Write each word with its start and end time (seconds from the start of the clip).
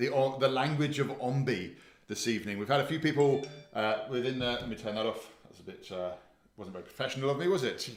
the 0.00 0.08
the 0.40 0.48
language 0.48 0.98
of 0.98 1.08
Ombe 1.20 1.74
this 2.08 2.26
evening. 2.26 2.58
We've 2.58 2.68
had 2.68 2.80
a 2.80 2.86
few 2.86 2.98
people 2.98 3.46
uh, 3.74 4.00
within 4.10 4.38
the. 4.38 4.46
Let 4.52 4.68
me 4.68 4.76
turn 4.76 4.94
that 4.96 5.06
off. 5.06 5.30
That's 5.44 5.60
a 5.60 5.62
bit. 5.62 5.92
Uh, 5.92 6.12
wasn't 6.56 6.72
very 6.72 6.84
professional 6.84 7.30
of 7.30 7.38
me, 7.38 7.46
was 7.48 7.62
it? 7.62 7.88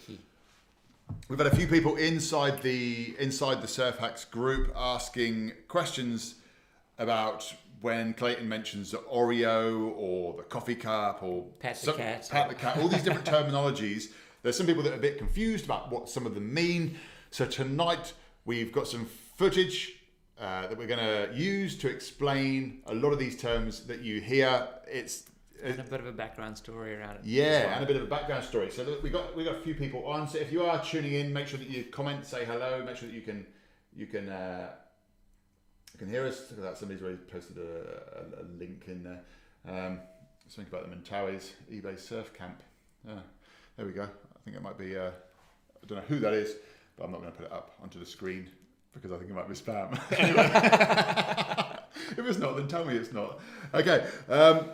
We've 1.28 1.38
had 1.40 1.48
a 1.48 1.56
few 1.56 1.68
people 1.68 1.96
inside 1.96 2.62
the 2.62 3.16
inside 3.20 3.62
the 3.62 3.68
Surf 3.68 3.98
Hacks 3.98 4.26
group 4.26 4.72
asking 4.76 5.54
questions 5.68 6.36
about 7.00 7.54
when 7.82 8.14
Clayton 8.14 8.48
mentions 8.48 8.92
the 8.92 8.98
Oreo 9.00 9.94
or 9.98 10.34
the 10.38 10.44
coffee 10.44 10.76
cup 10.76 11.22
or 11.24 11.46
Pat 11.60 11.76
the 11.76 11.86
some- 11.86 11.98
cat. 11.98 12.28
pat 12.32 12.50
the 12.50 12.56
cat, 12.56 12.78
all 12.78 12.88
these 12.88 13.04
different 13.04 13.26
terminologies. 13.26 14.12
There's 14.42 14.58
some 14.58 14.66
people 14.68 14.84
that 14.84 14.94
are 14.94 14.98
a 14.98 15.00
bit 15.02 15.18
confused 15.18 15.66
about 15.66 15.92
what 15.92 16.10
some 16.10 16.26
of 16.26 16.34
them 16.36 16.54
mean. 16.54 16.98
So 17.32 17.46
tonight 17.46 18.14
we've 18.46 18.72
got 18.72 18.88
some 18.88 19.06
footage 19.38 19.94
uh, 20.40 20.68
that 20.68 20.78
we're 20.78 20.88
going 20.88 21.00
to 21.00 21.30
use 21.34 21.78
to 21.80 21.90
explain 21.90 22.82
a 22.88 22.94
lot 22.94 23.14
of 23.14 23.20
these 23.20 23.38
terms 23.38 23.82
that 23.86 24.02
you 24.02 24.20
hear. 24.22 24.68
It's 24.88 25.26
And 25.64 25.80
a 25.80 25.84
bit 25.84 26.00
of 26.00 26.08
a 26.08 26.12
background 26.12 26.58
story 26.58 26.96
around 26.96 27.16
it. 27.18 27.22
yeah, 27.24 27.66
well. 27.66 27.76
and 27.76 27.84
a 27.84 27.88
bit 27.88 27.96
of 27.96 28.04
a 28.04 28.08
background 28.08 28.44
story. 28.44 28.70
So 28.72 28.98
we 29.04 29.10
got 29.10 29.36
we 29.36 29.44
got 29.44 29.56
a 29.56 29.62
few 29.62 29.76
people 29.76 30.06
on. 30.06 30.28
So 30.28 30.38
if 30.40 30.52
you 30.52 30.64
are 30.64 30.84
tuning 30.84 31.14
in, 31.14 31.32
make 31.32 31.48
sure 31.48 31.60
that 31.60 31.70
you 31.70 31.86
comment, 31.86 32.26
say 32.26 32.46
hello, 32.46 32.84
make 32.86 32.98
sure 32.98 33.08
that 33.08 33.16
you 33.16 33.22
can 33.22 33.46
you 33.96 34.08
can 34.08 34.28
uh, 34.30 34.70
you 35.94 36.00
can 36.00 36.10
hear 36.10 36.26
us. 36.26 36.50
Look 36.50 36.60
at 36.60 36.66
that. 36.66 36.78
Somebody's 36.78 37.04
already 37.04 37.20
posted 37.32 37.58
a, 37.58 38.42
a, 38.42 38.44
a 38.44 38.46
link 38.58 38.86
in 38.88 39.04
there. 39.04 39.22
Um, 39.68 40.00
something 40.48 40.72
about 40.74 40.90
the 40.90 40.96
Mentawais 40.96 41.52
eBay 41.72 41.98
Surf 42.00 42.34
Camp. 42.34 42.62
Yeah, 43.08 43.20
there 43.78 43.86
we 43.86 43.94
go. 43.94 44.04
I 44.04 44.40
think 44.44 44.58
it 44.58 44.64
might 44.64 44.78
be. 44.78 44.98
Uh, 44.98 45.12
I 45.12 45.86
don't 45.88 45.98
know 46.00 46.04
who 46.08 46.20
that 46.20 46.34
is, 46.34 46.56
but 46.98 47.04
I'm 47.06 47.12
not 47.12 47.22
going 47.22 47.32
to 47.32 47.38
put 47.38 47.46
it 47.46 47.52
up 47.54 47.72
onto 47.82 48.00
the 48.00 48.06
screen 48.06 48.50
because 48.94 49.12
I 49.12 49.18
think 49.18 49.30
it 49.30 49.34
might 49.34 49.48
be 49.48 49.56
spam. 49.56 50.00
Anyway. 50.18 51.80
if 52.18 52.20
it's 52.20 52.38
not, 52.40 52.56
then 52.58 52.68
tell 52.68 52.86
me 52.86 52.96
it's 52.96 53.12
not. 53.14 53.40
Okay. 53.74 54.06
Um, 54.30 54.70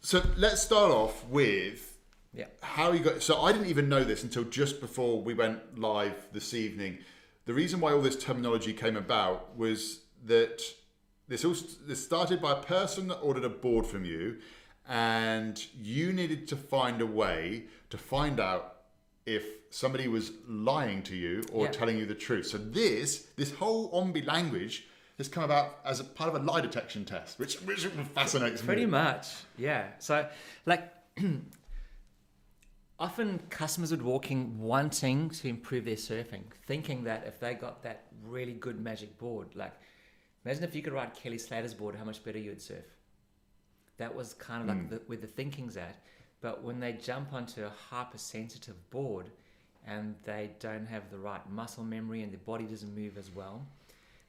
so 0.00 0.22
let's 0.36 0.62
start 0.62 0.90
off 0.90 1.26
with 1.26 1.98
Yeah. 2.32 2.46
how 2.62 2.92
you 2.92 3.00
got. 3.00 3.22
So 3.22 3.40
I 3.42 3.52
didn't 3.52 3.68
even 3.68 3.88
know 3.88 4.04
this 4.04 4.22
until 4.22 4.44
just 4.44 4.80
before 4.80 5.20
we 5.22 5.34
went 5.34 5.78
live 5.78 6.14
this 6.32 6.54
evening. 6.54 6.98
The 7.46 7.54
reason 7.54 7.80
why 7.80 7.92
all 7.92 8.00
this 8.02 8.16
terminology 8.16 8.72
came 8.72 8.96
about 8.96 9.56
was 9.56 10.00
that 10.26 10.62
this 11.28 11.44
all 11.44 11.54
this 11.86 12.04
started 12.04 12.40
by 12.40 12.52
a 12.52 12.56
person 12.62 13.08
that 13.08 13.16
ordered 13.16 13.44
a 13.44 13.48
board 13.48 13.86
from 13.86 14.04
you, 14.04 14.38
and 14.88 15.64
you 15.80 16.12
needed 16.12 16.46
to 16.48 16.56
find 16.56 17.00
a 17.00 17.06
way 17.06 17.64
to 17.90 17.98
find 17.98 18.38
out 18.40 18.76
if 19.26 19.44
somebody 19.70 20.08
was 20.08 20.32
lying 20.46 21.02
to 21.04 21.16
you 21.16 21.44
or 21.52 21.66
Yeah. 21.66 21.72
telling 21.72 21.96
you 21.96 22.04
the 22.04 22.14
truth. 22.14 22.46
So 22.46 22.58
this 22.58 23.28
this 23.36 23.52
whole 23.52 23.90
Ombe 23.92 24.26
language 24.26 24.86
has 25.16 25.28
come 25.28 25.44
about 25.44 25.78
as 25.84 26.00
a 26.00 26.04
part 26.04 26.34
of 26.34 26.40
a 26.40 26.44
lie 26.44 26.60
detection 26.60 27.04
test, 27.04 27.38
which 27.38 27.56
which 27.62 27.86
fascinates 28.14 28.62
Pretty 28.62 28.86
me. 28.86 28.90
Pretty 28.90 29.04
much, 29.06 29.28
yeah. 29.56 29.88
So, 29.98 30.28
like, 30.66 30.92
often 32.98 33.38
customers 33.50 33.90
would 33.90 34.02
walk 34.02 34.30
in 34.30 34.58
wanting 34.58 35.30
to 35.30 35.48
improve 35.48 35.84
their 35.84 35.96
surfing, 35.96 36.44
thinking 36.66 37.04
that 37.04 37.26
if 37.26 37.38
they 37.38 37.54
got 37.54 37.82
that 37.82 38.06
really 38.24 38.54
good 38.54 38.80
magic 38.80 39.18
board, 39.18 39.54
like, 39.54 39.74
imagine 40.44 40.64
if 40.64 40.74
you 40.74 40.82
could 40.82 40.92
ride 40.92 41.14
Kelly 41.14 41.38
Slater's 41.38 41.74
board, 41.74 41.94
how 41.94 42.04
much 42.04 42.24
better 42.24 42.38
you 42.38 42.50
would 42.50 42.62
surf. 42.62 42.84
That 43.98 44.14
was 44.14 44.32
kind 44.34 44.62
of 44.62 44.68
like 44.68 44.84
hmm. 44.86 44.94
the, 44.94 45.02
where 45.06 45.18
the 45.18 45.26
thinking's 45.26 45.76
at. 45.76 45.96
But 46.40 46.64
when 46.64 46.80
they 46.80 46.94
jump 46.94 47.34
onto 47.34 47.62
a 47.64 47.72
hypersensitive 47.90 48.88
board 48.88 49.30
and 49.86 50.14
they 50.24 50.50
don't 50.60 50.86
have 50.86 51.10
the 51.10 51.18
right 51.18 51.40
muscle 51.50 51.84
memory 51.84 52.22
and 52.22 52.32
their 52.32 52.40
body 52.40 52.64
doesn't 52.64 52.94
move 52.94 53.16
as 53.18 53.30
well, 53.30 53.66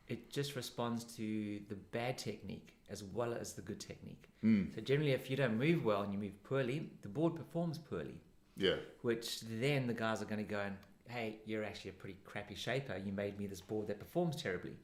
it 0.07 0.29
just 0.31 0.55
responds 0.55 1.03
to 1.15 1.59
the 1.69 1.75
bad 1.91 2.17
technique 2.17 2.73
as 2.89 3.03
well 3.13 3.33
as 3.33 3.53
the 3.53 3.61
good 3.61 3.79
technique. 3.79 4.29
Mm. 4.43 4.73
So 4.75 4.81
generally, 4.81 5.11
if 5.11 5.29
you 5.29 5.37
don't 5.37 5.57
move 5.57 5.85
well 5.85 6.01
and 6.01 6.11
you 6.13 6.19
move 6.19 6.43
poorly, 6.43 6.89
the 7.01 7.07
board 7.07 7.35
performs 7.35 7.77
poorly, 7.77 8.15
Yeah. 8.57 8.75
which 9.01 9.41
then 9.41 9.87
the 9.87 9.93
guys 9.93 10.21
are 10.21 10.25
going 10.25 10.43
to 10.45 10.49
go 10.49 10.59
and, 10.59 10.75
hey, 11.07 11.37
you're 11.45 11.63
actually 11.63 11.91
a 11.91 11.93
pretty 11.93 12.17
crappy 12.25 12.55
shaper. 12.55 12.97
You 12.97 13.11
made 13.13 13.39
me 13.39 13.47
this 13.47 13.61
board 13.61 13.87
that 13.87 13.99
performs 13.99 14.35
terribly. 14.35 14.75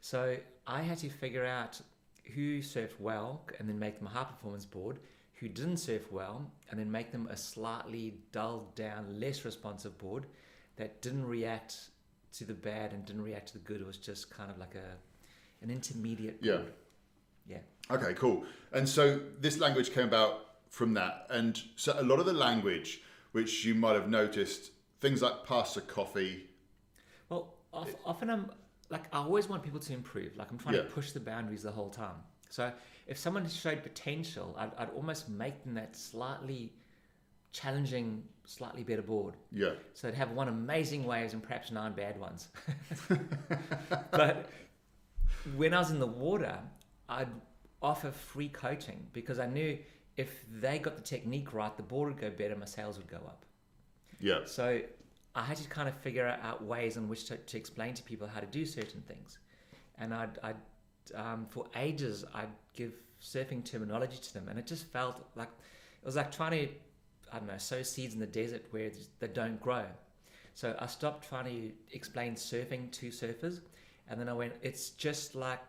So 0.00 0.36
I 0.66 0.82
had 0.82 0.98
to 0.98 1.08
figure 1.10 1.44
out 1.44 1.80
who 2.34 2.60
surfed 2.60 2.98
well 2.98 3.42
and 3.58 3.68
then 3.68 3.78
make 3.78 3.98
them 3.98 4.06
a 4.06 4.10
high 4.10 4.24
performance 4.24 4.64
board, 4.64 4.98
who 5.40 5.48
didn't 5.48 5.78
surf 5.78 6.12
well 6.12 6.50
and 6.70 6.78
then 6.78 6.90
make 6.90 7.10
them 7.10 7.26
a 7.30 7.36
slightly 7.36 8.14
dulled 8.30 8.74
down, 8.74 9.18
less 9.18 9.44
responsive 9.44 9.96
board 9.98 10.26
that 10.76 11.00
didn't 11.00 11.26
react 11.26 11.88
to 12.34 12.44
the 12.44 12.52
bad 12.54 12.92
and 12.92 13.04
didn't 13.06 13.22
react 13.22 13.48
to 13.48 13.54
the 13.54 13.58
good. 13.60 13.80
It 13.80 13.86
was 13.86 13.96
just 13.96 14.30
kind 14.30 14.50
of 14.50 14.58
like 14.58 14.74
a 14.74 14.96
an 15.62 15.70
intermediate 15.70 16.38
Yeah. 16.42 16.56
board. 16.58 16.72
Yeah. 17.46 17.58
Okay, 17.90 18.14
cool. 18.14 18.44
And 18.72 18.88
so 18.88 19.20
this 19.40 19.58
language 19.58 19.92
came 19.92 20.04
about 20.06 20.46
from 20.68 20.94
that. 20.94 21.26
And 21.30 21.60
so 21.76 21.94
a 21.98 22.02
lot 22.02 22.18
of 22.20 22.26
the 22.26 22.32
language, 22.32 23.02
which 23.32 23.64
you 23.64 23.74
might 23.74 23.94
have 23.94 24.08
noticed, 24.08 24.70
things 25.00 25.20
like 25.22 25.44
pass 25.44 25.74
the 25.74 25.80
coffee. 25.80 26.48
Well, 27.28 27.54
often 27.72 28.30
I'm 28.30 28.50
like 28.90 29.04
I 29.14 29.18
always 29.18 29.48
want 29.48 29.62
people 29.62 29.80
to 29.80 29.92
improve. 29.92 30.36
Like 30.36 30.50
I'm 30.50 30.58
trying 30.58 30.74
Yeah. 30.76 30.82
to 30.82 30.88
push 30.88 31.12
the 31.12 31.20
boundaries 31.20 31.62
the 31.62 31.72
whole 31.72 31.90
time. 31.90 32.16
So 32.50 32.72
if 33.06 33.16
someone 33.16 33.48
showed 33.48 33.82
potential, 33.82 34.54
I'd, 34.58 34.70
I'd 34.76 34.90
almost 34.90 35.28
make 35.28 35.62
them 35.64 35.74
that 35.74 35.96
slightly 35.96 36.72
challenging, 37.52 38.22
slightly 38.44 38.82
better 38.82 39.02
board. 39.02 39.36
Yeah. 39.50 39.72
So 39.94 40.08
they'd 40.08 40.16
have 40.16 40.32
one 40.32 40.48
amazing 40.48 41.04
waves 41.04 41.32
and 41.32 41.42
perhaps 41.42 41.70
nine 41.70 41.92
bad 41.92 42.18
ones. 42.20 42.48
but 44.10 44.48
when 45.56 45.74
I 45.74 45.78
was 45.78 45.90
in 45.90 45.98
the 45.98 46.06
water, 46.06 46.58
I'd 47.08 47.28
offer 47.82 48.10
free 48.10 48.48
coaching 48.48 49.06
because 49.12 49.38
I 49.38 49.46
knew 49.46 49.78
if 50.16 50.44
they 50.60 50.78
got 50.78 50.96
the 50.96 51.02
technique 51.02 51.54
right, 51.54 51.74
the 51.76 51.82
board 51.82 52.12
would 52.12 52.20
go 52.20 52.30
better, 52.30 52.56
my 52.56 52.66
sales 52.66 52.98
would 52.98 53.08
go 53.08 53.16
up. 53.16 53.46
Yeah. 54.20 54.40
So 54.44 54.80
I 55.34 55.42
had 55.42 55.56
to 55.56 55.68
kind 55.68 55.88
of 55.88 55.94
figure 55.96 56.26
out 56.42 56.62
ways 56.62 56.96
in 56.96 57.08
which 57.08 57.24
to, 57.26 57.36
to 57.36 57.56
explain 57.56 57.94
to 57.94 58.02
people 58.02 58.28
how 58.28 58.40
to 58.40 58.46
do 58.46 58.66
certain 58.66 59.02
things. 59.02 59.38
And 59.98 60.12
I'd, 60.12 60.38
I'd 60.42 60.56
um, 61.14 61.46
for 61.48 61.66
ages, 61.76 62.24
I'd 62.34 62.48
give 62.74 62.92
surfing 63.22 63.64
terminology 63.64 64.16
to 64.16 64.34
them, 64.34 64.48
and 64.48 64.58
it 64.58 64.66
just 64.66 64.86
felt 64.86 65.22
like 65.36 65.48
it 66.02 66.06
was 66.06 66.16
like 66.16 66.32
trying 66.32 66.52
to, 66.52 66.68
I 67.32 67.38
don't 67.38 67.48
know, 67.48 67.58
sow 67.58 67.82
seeds 67.82 68.14
in 68.14 68.20
the 68.20 68.26
desert 68.26 68.64
where 68.70 68.90
they 69.18 69.28
don't 69.28 69.60
grow. 69.60 69.84
So 70.54 70.74
I 70.78 70.86
stopped 70.86 71.28
trying 71.28 71.44
to 71.46 71.72
explain 71.96 72.34
surfing 72.34 72.90
to 72.92 73.08
surfers, 73.08 73.60
and 74.08 74.20
then 74.20 74.28
I 74.28 74.32
went, 74.32 74.54
it's 74.62 74.90
just 74.90 75.34
like 75.34 75.60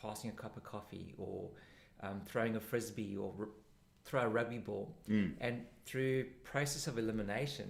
passing 0.00 0.30
a 0.30 0.32
cup 0.32 0.56
of 0.56 0.64
coffee 0.64 1.14
or 1.18 1.50
um, 2.02 2.22
throwing 2.26 2.56
a 2.56 2.60
frisbee 2.60 3.16
or 3.16 3.32
r- 3.38 3.48
throw 4.04 4.22
a 4.22 4.28
rugby 4.28 4.58
ball. 4.58 4.94
And 5.40 5.64
through 5.84 6.24
process 6.44 6.86
of 6.86 6.98
elimination, 6.98 7.68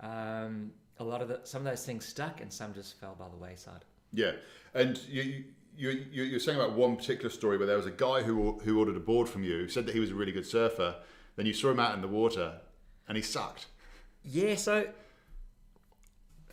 um, 0.00 0.72
a 0.98 1.04
lot 1.04 1.22
of 1.22 1.28
the, 1.28 1.40
some 1.44 1.60
of 1.60 1.64
those 1.64 1.86
things 1.86 2.04
stuck 2.04 2.40
and 2.40 2.52
some 2.52 2.74
just 2.74 3.00
fell 3.00 3.16
by 3.18 3.28
the 3.28 3.36
wayside. 3.36 3.84
Yeah. 4.12 4.32
And 4.74 4.98
you, 5.08 5.44
you, 5.76 5.90
you, 6.10 6.22
you're 6.24 6.40
saying 6.40 6.58
about 6.58 6.72
one 6.72 6.96
particular 6.96 7.30
story 7.30 7.56
where 7.56 7.66
there 7.66 7.76
was 7.76 7.86
a 7.86 7.90
guy 7.90 8.22
who, 8.22 8.58
who 8.60 8.78
ordered 8.78 8.96
a 8.96 9.00
board 9.00 9.28
from 9.28 9.44
you, 9.44 9.68
said 9.68 9.86
that 9.86 9.94
he 9.94 10.00
was 10.00 10.10
a 10.10 10.14
really 10.14 10.32
good 10.32 10.46
surfer. 10.46 10.96
Then 11.36 11.46
you 11.46 11.52
saw 11.52 11.70
him 11.70 11.80
out 11.80 11.94
in 11.94 12.00
the 12.00 12.08
water 12.08 12.60
and 13.08 13.16
he 13.16 13.22
sucked. 13.22 13.66
Yeah, 14.24 14.54
so 14.54 14.86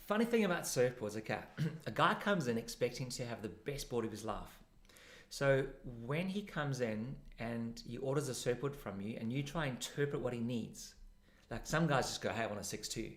funny 0.10 0.26
thing 0.26 0.44
about 0.44 0.64
surfboards, 0.64 1.16
okay, 1.18 1.38
a 1.86 1.92
guy 1.92 2.16
comes 2.16 2.48
in 2.48 2.58
expecting 2.58 3.10
to 3.10 3.26
have 3.26 3.44
the 3.44 3.50
best 3.50 3.90
board 3.92 4.06
of 4.06 4.12
his 4.12 4.26
life. 4.26 4.60
So 5.30 5.66
when 6.04 6.28
he 6.28 6.42
comes 6.42 6.82
in 6.82 7.16
and 7.38 7.80
he 7.88 7.98
orders 7.98 8.28
a 8.28 8.34
surfboard 8.34 8.76
from 8.76 9.00
you 9.00 9.18
and 9.22 9.32
you 9.32 9.44
try 9.44 9.68
and 9.68 9.76
interpret 9.76 10.20
what 10.22 10.34
he 10.34 10.40
needs, 10.40 10.96
like 11.52 11.68
some 11.68 11.86
guys 11.86 12.08
just 12.08 12.22
go, 12.22 12.30
hey, 12.30 12.44
I 12.44 12.48
want 12.48 12.58
a 12.58 12.64
6'2", 12.64 13.12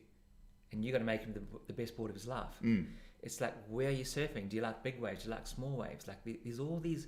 and 0.72 0.84
you're 0.84 0.92
going 0.92 1.00
to 1.00 1.06
make 1.06 1.22
him 1.22 1.32
the, 1.32 1.40
the 1.66 1.72
best 1.72 1.96
board 1.96 2.10
of 2.10 2.14
his 2.14 2.26
life. 2.26 2.54
Hmm. 2.60 2.82
It's 3.22 3.40
like, 3.40 3.54
where 3.68 3.88
are 3.88 3.92
you 3.92 4.04
surfing? 4.04 4.48
Do 4.48 4.56
you 4.56 4.62
like 4.62 4.82
big 4.82 5.00
waves? 5.00 5.22
Do 5.22 5.28
you 5.28 5.34
like 5.34 5.46
small 5.46 5.76
waves? 5.76 6.08
Like 6.08 6.18
there's 6.24 6.58
all 6.58 6.80
these 6.80 7.06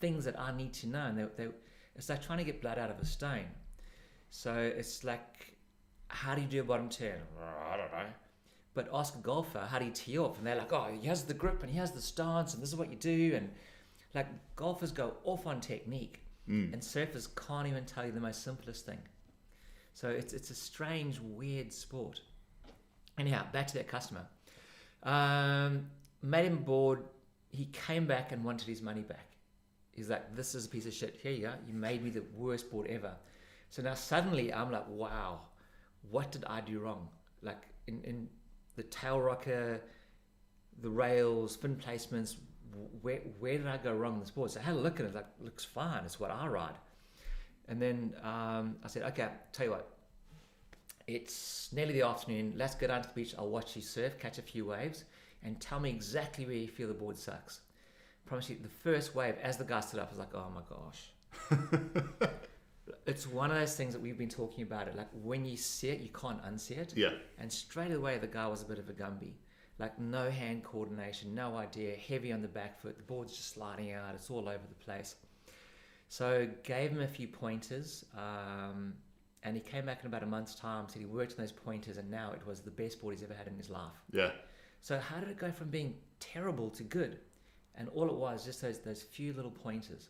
things 0.00 0.24
that 0.26 0.38
I 0.38 0.54
need 0.54 0.72
to 0.74 0.88
know. 0.88 1.06
And 1.06 1.18
they, 1.18 1.24
they, 1.36 1.48
it's 1.94 2.08
like 2.08 2.22
trying 2.22 2.38
to 2.38 2.44
get 2.44 2.60
blood 2.60 2.78
out 2.78 2.90
of 2.90 2.98
a 2.98 3.06
stone. 3.06 3.46
So 4.30 4.52
it's 4.54 5.02
like, 5.02 5.56
how 6.08 6.34
do 6.34 6.42
you 6.42 6.46
do 6.46 6.60
a 6.60 6.64
bottom 6.64 6.88
turn? 6.88 7.20
I 7.70 7.76
don't 7.76 7.90
know. 7.90 8.06
But 8.74 8.90
ask 8.92 9.14
a 9.14 9.18
golfer, 9.18 9.66
how 9.70 9.78
do 9.78 9.86
you 9.86 9.90
tee 9.90 10.18
off? 10.18 10.36
And 10.36 10.46
they're 10.46 10.56
like, 10.56 10.72
oh, 10.72 10.88
he 11.00 11.06
has 11.08 11.24
the 11.24 11.32
grip 11.32 11.62
and 11.62 11.70
he 11.70 11.78
has 11.78 11.92
the 11.92 12.02
stance 12.02 12.52
and 12.52 12.62
this 12.62 12.68
is 12.68 12.76
what 12.76 12.90
you 12.90 12.96
do. 12.96 13.32
And 13.34 13.50
like 14.14 14.26
golfers 14.56 14.92
go 14.92 15.14
off 15.24 15.46
on 15.46 15.60
technique 15.60 16.20
mm. 16.48 16.72
and 16.72 16.82
surfers 16.82 17.28
can't 17.46 17.66
even 17.66 17.86
tell 17.86 18.04
you 18.04 18.12
the 18.12 18.20
most 18.20 18.44
simplest 18.44 18.84
thing. 18.84 18.98
So 19.94 20.10
it's, 20.10 20.34
it's 20.34 20.50
a 20.50 20.54
strange, 20.54 21.18
weird 21.20 21.72
sport. 21.72 22.20
Anyhow, 23.18 23.46
back 23.52 23.66
to 23.68 23.74
that 23.74 23.88
customer. 23.88 24.26
Um, 25.02 25.86
made 26.22 26.46
him 26.46 26.58
bored. 26.58 27.04
He 27.48 27.66
came 27.66 28.06
back 28.06 28.32
and 28.32 28.44
wanted 28.44 28.66
his 28.66 28.82
money 28.82 29.02
back. 29.02 29.26
He's 29.92 30.10
like, 30.10 30.36
this 30.36 30.54
is 30.54 30.66
a 30.66 30.68
piece 30.68 30.86
of 30.86 30.92
shit. 30.92 31.18
Here 31.22 31.32
you 31.32 31.42
go. 31.42 31.52
You 31.66 31.74
made 31.74 32.04
me 32.04 32.10
the 32.10 32.22
worst 32.36 32.70
board 32.70 32.86
ever. 32.88 33.12
So 33.70 33.82
now 33.82 33.94
suddenly 33.94 34.52
I'm 34.52 34.70
like, 34.70 34.88
wow, 34.88 35.40
what 36.10 36.30
did 36.30 36.44
I 36.46 36.60
do 36.60 36.80
wrong? 36.80 37.08
Like 37.42 37.62
in, 37.86 38.02
in 38.04 38.28
the 38.76 38.82
tail 38.84 39.20
rocker, 39.20 39.80
the 40.82 40.90
rails, 40.90 41.56
fin 41.56 41.76
placements, 41.76 42.36
where 43.00 43.20
where 43.38 43.56
did 43.56 43.66
I 43.66 43.78
go 43.78 43.92
wrong 43.94 44.14
on 44.14 44.20
this 44.20 44.30
board? 44.30 44.50
So 44.50 44.60
I 44.60 44.64
had 44.64 44.74
a 44.74 44.78
look 44.78 45.00
at 45.00 45.06
it. 45.06 45.14
Like 45.14 45.26
looks 45.40 45.64
fine. 45.64 46.04
It's 46.04 46.20
what 46.20 46.30
I 46.30 46.46
ride. 46.46 46.74
And 47.68 47.80
then 47.80 48.14
um, 48.22 48.76
I 48.84 48.88
said, 48.88 49.02
okay, 49.04 49.28
tell 49.52 49.66
you 49.66 49.72
what. 49.72 49.95
It's 51.06 51.70
nearly 51.72 51.92
the 51.92 52.02
afternoon. 52.02 52.54
Let's 52.56 52.74
go 52.74 52.88
down 52.88 53.02
to 53.02 53.08
the 53.08 53.14
beach. 53.14 53.34
I'll 53.38 53.48
watch 53.48 53.76
you 53.76 53.82
surf, 53.82 54.18
catch 54.18 54.38
a 54.38 54.42
few 54.42 54.66
waves, 54.66 55.04
and 55.44 55.60
tell 55.60 55.78
me 55.78 55.90
exactly 55.90 56.46
where 56.46 56.54
you 56.54 56.68
feel 56.68 56.88
the 56.88 56.94
board 56.94 57.16
sucks. 57.16 57.60
promise 58.26 58.50
you, 58.50 58.56
the 58.60 58.68
first 58.68 59.14
wave, 59.14 59.36
as 59.42 59.56
the 59.56 59.64
guy 59.64 59.80
stood 59.80 60.00
up, 60.00 60.08
I 60.08 60.10
was 60.10 60.18
like, 60.18 60.34
oh 60.34 60.50
my 60.54 60.62
gosh. 60.68 62.30
it's 63.06 63.26
one 63.26 63.50
of 63.50 63.56
those 63.56 63.76
things 63.76 63.92
that 63.92 64.00
we've 64.00 64.18
been 64.18 64.28
talking 64.28 64.64
about. 64.64 64.88
It 64.88 64.96
like 64.96 65.08
when 65.22 65.44
you 65.46 65.56
see 65.56 65.90
it, 65.90 66.00
you 66.00 66.08
can't 66.08 66.42
unsee 66.44 66.78
it. 66.78 66.94
Yeah. 66.96 67.10
And 67.38 67.52
straight 67.52 67.92
away, 67.92 68.18
the 68.18 68.26
guy 68.26 68.46
was 68.48 68.62
a 68.62 68.66
bit 68.66 68.78
of 68.78 68.88
a 68.88 68.92
Gumby. 68.92 69.34
Like 69.78 69.98
no 69.98 70.30
hand 70.30 70.64
coordination, 70.64 71.34
no 71.34 71.56
idea, 71.56 71.94
heavy 71.96 72.32
on 72.32 72.40
the 72.42 72.48
back 72.48 72.80
foot. 72.80 72.96
The 72.96 73.02
board's 73.02 73.36
just 73.36 73.54
sliding 73.54 73.92
out. 73.92 74.14
It's 74.14 74.30
all 74.30 74.48
over 74.48 74.66
the 74.68 74.84
place. 74.84 75.16
So 76.08 76.48
gave 76.62 76.90
him 76.90 77.02
a 77.02 77.06
few 77.06 77.28
pointers, 77.28 78.04
um, 78.16 78.94
and 79.46 79.54
he 79.54 79.62
came 79.62 79.86
back 79.86 80.00
in 80.00 80.08
about 80.08 80.24
a 80.24 80.26
month's 80.26 80.56
time. 80.56 80.86
Said 80.88 81.00
he 81.00 81.06
worked 81.06 81.32
on 81.32 81.38
those 81.38 81.52
pointers, 81.52 81.98
and 81.98 82.10
now 82.10 82.32
it 82.32 82.44
was 82.44 82.60
the 82.60 82.70
best 82.70 83.00
board 83.00 83.14
he's 83.14 83.22
ever 83.22 83.32
had 83.32 83.46
in 83.46 83.56
his 83.56 83.70
life. 83.70 84.02
Yeah. 84.12 84.32
So 84.80 84.98
how 84.98 85.20
did 85.20 85.28
it 85.28 85.38
go 85.38 85.52
from 85.52 85.70
being 85.70 85.94
terrible 86.18 86.68
to 86.70 86.82
good? 86.82 87.20
And 87.76 87.88
all 87.90 88.08
it 88.08 88.16
was 88.16 88.44
just 88.44 88.60
those 88.60 88.80
those 88.80 89.02
few 89.02 89.32
little 89.32 89.52
pointers. 89.52 90.08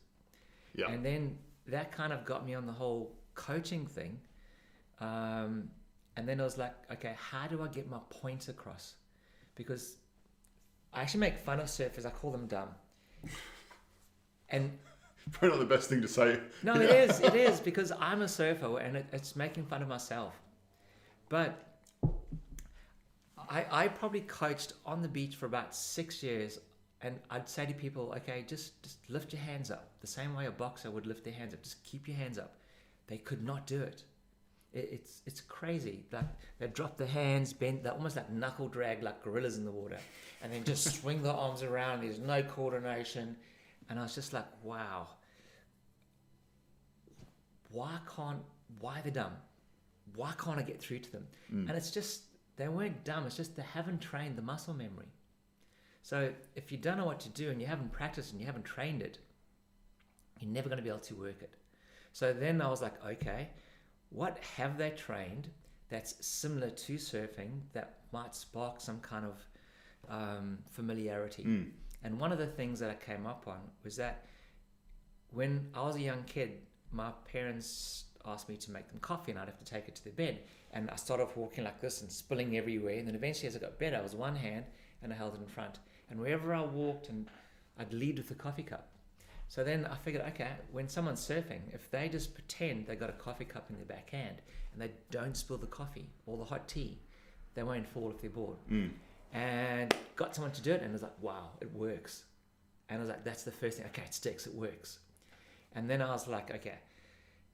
Yeah. 0.75 0.91
And 0.91 1.05
then 1.05 1.37
that 1.69 1.93
kind 1.93 2.15
of 2.15 2.25
got 2.25 2.47
me 2.47 2.55
on 2.55 2.65
the 2.65 2.73
whole 2.73 3.13
coaching 3.35 3.87
thing. 3.87 4.19
Um, 5.01 5.69
and 6.17 6.27
then 6.27 6.41
I 6.41 6.45
was 6.45 6.57
like, 6.57 6.73
okay, 6.91 7.15
how 7.19 7.47
do 7.47 7.63
I 7.63 7.69
get 7.69 7.91
my 7.91 8.01
points 8.09 8.49
across? 8.49 8.95
Because 9.55 9.97
I 10.95 11.03
actually 11.03 11.21
make 11.21 11.39
fun 11.39 11.61
of 11.61 11.67
surfers. 11.67 12.07
I 12.07 12.11
call 12.11 12.31
them 12.33 12.47
dumb. 12.47 12.71
And 14.49 14.79
Probably 15.33 15.59
not 15.59 15.69
the 15.69 15.75
best 15.75 15.89
thing 15.89 16.03
to 16.03 16.09
say. 16.09 16.39
no, 16.63 16.75
it 16.75 16.91
is. 16.91 17.21
It 17.21 17.35
is 17.35 17.61
because 17.61 17.93
I'm 17.99 18.23
a 18.23 18.29
surfer 18.29 18.79
and 18.79 18.97
it, 18.97 19.07
it's 19.13 19.35
making 19.35 19.67
fun 19.67 19.83
of 19.83 19.89
myself. 19.89 20.35
But 21.29 21.67
I, 23.49 23.67
I 23.71 23.89
probably 23.89 24.21
coached 24.23 24.73
on 24.85 25.03
the 25.03 25.09
beach 25.09 25.37
for 25.37 25.47
about 25.47 25.75
six 25.75 26.23
years, 26.23 26.59
and 27.03 27.19
I'd 27.31 27.49
say 27.49 27.67
to 27.67 27.75
people, 27.75 28.13
okay, 28.17 28.45
just 28.47 28.83
just 28.83 28.99
lift 29.09 29.33
your 29.33 29.43
hands 29.43 29.71
up, 29.71 29.91
the 30.01 30.07
same 30.07 30.35
way 30.35 30.47
a 30.47 30.51
boxer 30.51 30.91
would 30.91 31.07
lift 31.07 31.25
their 31.25 31.33
hands 31.33 31.55
up. 31.55 31.63
Just 31.63 31.83
keep 31.85 32.09
your 32.09 32.17
hands 32.17 32.39
up. 32.39 32.57
They 33.07 33.19
could 33.19 33.45
not 33.45 33.67
do 33.67 33.83
it. 33.83 34.03
it 34.73 34.89
it's 34.93 35.23
it's 35.27 35.41
crazy. 35.41 36.05
Like 36.13 36.25
they 36.59 36.69
drop 36.69 36.97
their 36.97 37.07
hands, 37.07 37.53
bend, 37.53 37.81
they're 37.83 37.93
almost 37.93 38.17
like 38.17 38.31
knuckle 38.31 38.69
drag, 38.69 39.03
like 39.03 39.23
gorillas 39.23 39.59
in 39.59 39.65
the 39.65 39.71
water, 39.71 39.99
and 40.43 40.53
then 40.53 40.65
just 40.65 40.85
swing 41.01 41.23
their 41.23 41.33
arms 41.33 41.63
around. 41.63 42.03
There's 42.03 42.19
no 42.19 42.43
coordination, 42.43 43.37
and 43.89 43.99
I 43.99 44.03
was 44.03 44.15
just 44.15 44.33
like, 44.33 44.47
wow. 44.63 45.09
Why 47.77 47.99
can't 48.17 48.43
why 48.81 49.01
they're 49.03 49.13
dumb? 49.23 49.37
Why 50.15 50.33
can't 50.43 50.59
I 50.59 50.63
get 50.63 50.81
through 50.81 51.01
to 51.01 51.13
them? 51.13 51.27
And 51.69 51.77
it's 51.79 51.91
just 51.91 52.23
they 52.57 52.69
weren't 52.69 53.05
dumb. 53.05 53.27
It's 53.27 53.37
just 53.37 53.55
they 53.55 53.69
haven't 53.79 54.01
trained 54.01 54.37
the 54.37 54.43
muscle 54.43 54.75
memory. 54.75 55.13
So 56.03 56.33
if 56.55 56.73
you 56.73 56.79
don't 56.79 56.97
know 56.97 57.05
what 57.05 57.21
to 57.21 57.29
do 57.29 57.51
and 57.51 57.61
you 57.61 57.67
haven't 57.67 57.93
practiced 57.93 58.33
and 58.33 58.41
you 58.41 58.47
haven't 58.47 58.65
trained 58.65 59.03
it, 59.03 59.19
you're 60.41 60.51
never 60.51 60.69
going 60.71 60.79
to 60.79 60.83
be 60.83 60.89
able 60.89 61.01
to 61.01 61.15
work 61.15 61.43
it. 61.43 61.55
So 62.13 62.33
then 62.33 62.63
I 62.63 62.69
was 62.69 62.81
like, 62.81 62.95
okay, 63.05 63.51
what 64.11 64.39
have 64.57 64.79
they 64.79 64.91
trained 64.91 65.49
that's 65.91 66.15
similar 66.27 66.71
to 66.71 66.95
surfing 66.95 67.61
that 67.75 67.99
might 68.13 68.35
spark 68.35 68.81
some 68.81 69.01
kind 69.01 69.27
of 69.27 69.35
um, 70.09 70.59
familiarity? 70.71 71.45
Mm. 71.45 71.71
And 72.05 72.21
one 72.21 72.33
of 72.33 72.39
the 72.39 72.47
things 72.47 72.79
that 72.81 72.91
I 72.91 72.95
came 72.95 73.27
up 73.27 73.45
on 73.47 73.61
was 73.85 73.97
that 73.97 74.25
when 75.31 75.69
I 75.75 75.83
was 75.83 75.97
a 75.97 76.01
young 76.01 76.23
kid, 76.25 76.53
my 76.97 77.11
parents 77.31 78.05
asked 78.25 78.49
me 78.49 78.57
to 78.57 78.71
make 78.73 78.89
them 78.89 78.99
coffee 79.01 79.31
and 79.31 79.39
I'd 79.39 79.49
have 79.49 79.59
to 79.59 79.65
take 79.65 79.89
it 79.89 79.95
to 79.97 80.05
their 80.05 80.13
bed. 80.13 80.41
And 80.73 80.91
I 80.91 80.97
started 80.97 81.25
off 81.25 81.37
walking 81.37 81.65
like 81.65 81.81
this 81.81 82.03
and 82.03 82.11
spilling 82.11 82.57
everywhere. 82.57 82.99
And 82.99 83.07
then 83.07 83.15
eventually, 83.15 83.49
as 83.49 83.57
I 83.57 83.61
got 83.61 83.79
better, 83.79 83.97
I 83.97 84.01
was 84.01 84.15
one 84.15 84.35
hand 84.35 84.65
and 85.03 85.13
I 85.13 85.17
held 85.17 85.35
it 85.35 85.41
in 85.41 85.47
front. 85.47 85.79
And 86.11 86.19
wherever 86.19 86.55
I 86.55 86.63
walked, 86.63 87.09
and 87.09 87.29
I'd 87.79 87.93
lead 87.93 88.19
with 88.19 88.29
the 88.29 88.35
coffee 88.35 88.63
cup. 88.63 88.89
So 89.49 89.63
then 89.63 89.87
I 89.87 89.95
figured, 89.97 90.25
okay, 90.29 90.49
when 90.73 90.89
someone's 90.89 91.21
surfing, 91.21 91.61
if 91.73 91.91
they 91.91 92.09
just 92.09 92.35
pretend 92.35 92.87
they 92.87 92.97
got 92.97 93.11
a 93.11 93.15
coffee 93.15 93.45
cup 93.45 93.67
in 93.71 93.77
their 93.77 93.85
back 93.85 94.11
hand 94.11 94.37
and 94.73 94.83
they 94.83 94.91
don't 95.11 95.37
spill 95.37 95.59
the 95.59 95.67
coffee 95.67 96.11
or 96.27 96.37
the 96.37 96.45
hot 96.45 96.67
tea, 96.67 96.99
they 97.55 97.63
won't 97.63 97.87
fall 97.87 98.09
off 98.09 98.21
their 98.21 98.31
board. 98.31 98.57
Mm. 98.71 98.91
And 99.33 99.95
got 100.17 100.35
someone 100.35 100.53
to 100.53 100.63
do 100.63 100.73
it, 100.73 100.81
and 100.81 100.91
I 100.91 100.93
was 100.93 101.03
like, 101.03 101.23
wow, 101.23 101.51
it 101.61 101.73
works. 101.75 102.25
And 102.89 102.99
I 102.99 103.01
was 103.01 103.09
like, 103.09 103.25
that's 103.25 103.43
the 103.43 103.51
first 103.51 103.79
thing. 103.79 103.87
Okay, 103.87 104.03
it 104.03 104.15
sticks, 104.15 104.47
it 104.47 104.55
works. 104.55 104.99
And 105.75 105.89
then 105.91 106.01
I 106.01 106.11
was 106.11 106.27
like, 106.27 106.55
okay, 106.55 106.79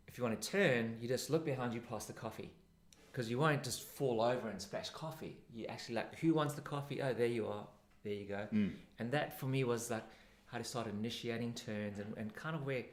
if 0.07 0.19
you 0.19 0.25
want 0.25 0.41
to 0.41 0.51
turn, 0.51 0.97
you 1.01 1.09
just 1.09 1.31
look 1.31 1.45
behind 1.45 1.75
you 1.75 1.81
past 1.81 2.07
the 2.07 2.13
coffee. 2.13 2.51
Because 3.11 3.31
you 3.31 3.39
won't 3.39 3.63
just 3.63 3.83
fall 3.83 4.23
over 4.23 4.49
and 4.49 4.61
splash 4.61 4.91
coffee. 4.91 5.37
You 5.55 5.67
actually 5.67 5.97
like, 5.97 6.19
who 6.19 6.33
wants 6.33 6.55
the 6.55 6.63
coffee? 6.63 7.03
Oh, 7.03 7.13
there 7.13 7.27
you 7.27 7.47
are. 7.47 7.67
There 8.05 8.13
you 8.13 8.27
go. 8.27 8.47
Mm. 8.53 8.73
And 8.99 9.13
that 9.13 9.39
for 9.39 9.47
me 9.47 9.65
was 9.65 9.91
like 9.91 10.05
how 10.47 10.59
to 10.59 10.65
start 10.65 10.87
initiating 10.87 11.53
turns 11.55 11.99
and, 11.99 12.15
and 12.17 12.35
kind 12.35 12.57
of 12.57 12.65
where 12.65 12.85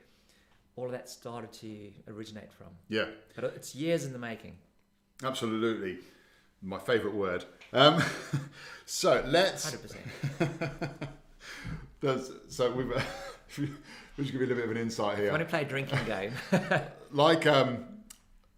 all 0.76 0.86
of 0.86 0.92
that 0.92 1.10
started 1.10 1.52
to 1.54 1.92
originate 2.08 2.52
from. 2.52 2.68
Yeah. 2.90 3.06
But 3.36 3.46
it's 3.46 3.76
years 3.76 4.06
in 4.06 4.14
the 4.14 4.20
making. 4.20 4.58
Absolutely. 5.24 6.00
My 6.62 6.80
favourite 6.80 7.16
word. 7.16 7.46
Um, 7.74 8.02
so 8.86 9.24
let's. 9.28 9.76
100%. 10.42 10.90
So 12.50 12.72
we've. 12.72 12.94
should 14.26 14.34
give 14.34 14.42
you 14.42 14.48
a 14.48 14.50
little 14.50 14.64
bit 14.64 14.70
of 14.70 14.76
an 14.76 14.82
insight 14.82 15.18
here. 15.18 15.30
I 15.30 15.32
want 15.32 15.44
to 15.44 15.50
play 15.50 15.62
a 15.62 15.66
drinking 15.66 16.06
game. 16.06 16.34
like 17.12 17.46
um 17.46 17.86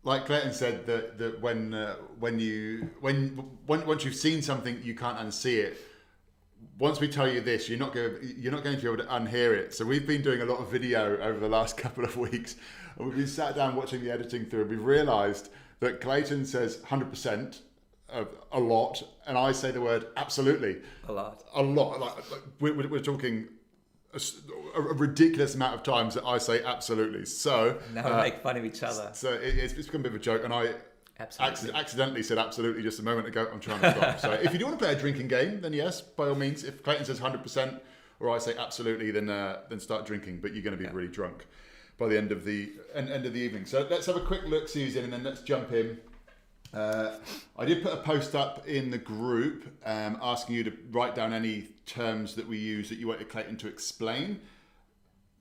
like 0.03 0.25
Clayton 0.25 0.53
said 0.53 0.85
that 0.87 1.17
that 1.17 1.41
when 1.41 1.73
uh, 1.73 1.95
when 2.19 2.39
you 2.39 2.89
when, 3.01 3.29
when 3.65 3.85
once 3.85 4.03
you've 4.03 4.15
seen 4.15 4.41
something 4.41 4.79
you 4.83 4.95
can't 4.95 5.17
unsee 5.17 5.57
it 5.57 5.77
once 6.79 6.99
we 6.99 7.07
tell 7.07 7.31
you 7.31 7.41
this 7.41 7.69
you're 7.69 7.79
not 7.79 7.93
going 7.93 8.17
you're 8.37 8.51
not 8.51 8.63
going 8.63 8.75
to 8.75 8.81
be 8.81 8.87
able 8.87 9.03
to 9.03 9.09
unhear 9.09 9.55
it 9.55 9.73
so 9.73 9.85
we've 9.85 10.07
been 10.07 10.21
doing 10.21 10.41
a 10.41 10.45
lot 10.45 10.59
of 10.59 10.69
video 10.71 11.17
over 11.19 11.39
the 11.39 11.49
last 11.49 11.77
couple 11.83 12.03
of 12.03 12.17
weeks 12.17 12.55
and 12.97 13.07
we've 13.07 13.17
been 13.17 13.27
sat 13.27 13.55
down 13.55 13.75
watching 13.75 14.03
the 14.03 14.11
editing 14.11 14.45
through 14.45 14.61
and 14.61 14.69
we've 14.69 14.83
realized 14.83 15.49
that 15.79 16.01
Clayton 16.01 16.45
says 16.45 16.77
100% 16.77 17.61
of 18.09 18.27
a 18.51 18.59
lot 18.59 19.01
and 19.25 19.37
I 19.37 19.51
say 19.51 19.71
the 19.71 19.81
word 19.81 20.07
absolutely 20.17 20.77
a 21.07 21.11
lot. 21.11 21.43
a 21.53 21.61
lot 21.61 21.99
like, 21.99 22.31
like 22.31 22.41
we're 22.59 22.87
we're 22.87 22.99
talking 22.99 23.47
a, 24.13 24.79
a 24.79 24.93
ridiculous 24.93 25.55
amount 25.55 25.75
of 25.75 25.83
times 25.83 26.15
that 26.15 26.25
I 26.25 26.37
say 26.37 26.63
absolutely 26.63 27.25
so 27.25 27.79
Now 27.93 28.05
we 28.05 28.11
uh, 28.11 28.21
make 28.21 28.41
fun 28.43 28.57
of 28.57 28.65
each 28.65 28.83
other. 28.83 29.09
so 29.13 29.33
it, 29.33 29.41
it's, 29.57 29.73
it's 29.73 29.87
become 29.87 30.01
a 30.01 30.03
bit 30.03 30.11
of 30.13 30.17
a 30.17 30.23
joke, 30.23 30.43
and 30.43 30.53
I 30.53 30.73
Absolutely. 31.19 31.69
acc- 31.69 31.75
accidentally 31.79 32.23
said 32.23 32.37
absolutely 32.39 32.81
just 32.81 32.99
a 32.99 33.03
moment 33.03 33.27
ago. 33.27 33.47
I'm 33.53 33.59
trying 33.59 33.79
to 33.81 33.91
stop. 33.91 34.19
so 34.25 34.31
if 34.31 34.53
you 34.53 34.59
do 34.59 34.65
want 34.65 34.79
to 34.79 34.83
play 34.83 34.93
a 34.93 34.97
drinking 34.97 35.27
game, 35.27 35.61
then 35.61 35.71
yes, 35.73 36.01
by 36.01 36.27
all 36.27 36.35
means. 36.35 36.63
If 36.63 36.81
Clayton 36.83 37.05
says 37.05 37.21
100 37.21 37.43
percent 37.43 37.75
or 38.19 38.29
I 38.29 38.39
say 38.39 38.55
absolutely, 38.57 39.11
then 39.11 39.29
uh, 39.29 39.59
then 39.69 39.79
start 39.79 40.05
drinking. 40.05 40.39
But 40.41 40.53
you're 40.53 40.63
going 40.63 40.75
to 40.75 40.77
be 40.77 40.85
Yeah. 40.85 40.91
really 40.93 41.09
drunk 41.09 41.45
by 41.99 42.07
the 42.07 42.17
end 42.17 42.31
of 42.31 42.43
the 42.43 42.71
end, 42.95 43.09
end 43.11 43.25
of 43.27 43.33
the 43.33 43.39
evening. 43.39 43.65
So 43.65 43.85
let's 43.89 44.07
have 44.07 44.15
a 44.15 44.21
quick 44.21 44.41
look, 44.47 44.67
Susan, 44.67 45.03
and 45.03 45.13
then 45.13 45.23
let's 45.23 45.41
jump 45.41 45.71
in. 45.71 45.99
Uh, 46.73 47.17
I 47.57 47.65
did 47.65 47.83
put 47.83 47.93
a 47.93 47.97
post 47.97 48.33
up 48.33 48.65
in 48.67 48.91
the 48.91 48.97
group 48.97 49.65
um, 49.85 50.17
asking 50.21 50.55
you 50.55 50.63
to 50.63 50.73
write 50.91 51.15
down 51.15 51.33
any 51.33 51.67
terms 51.85 52.35
that 52.35 52.47
we 52.47 52.57
use 52.57 52.87
that 52.89 52.97
you 52.97 53.07
wanted 53.07 53.27
Clayton 53.27 53.57
to 53.57 53.67
explain 53.67 54.39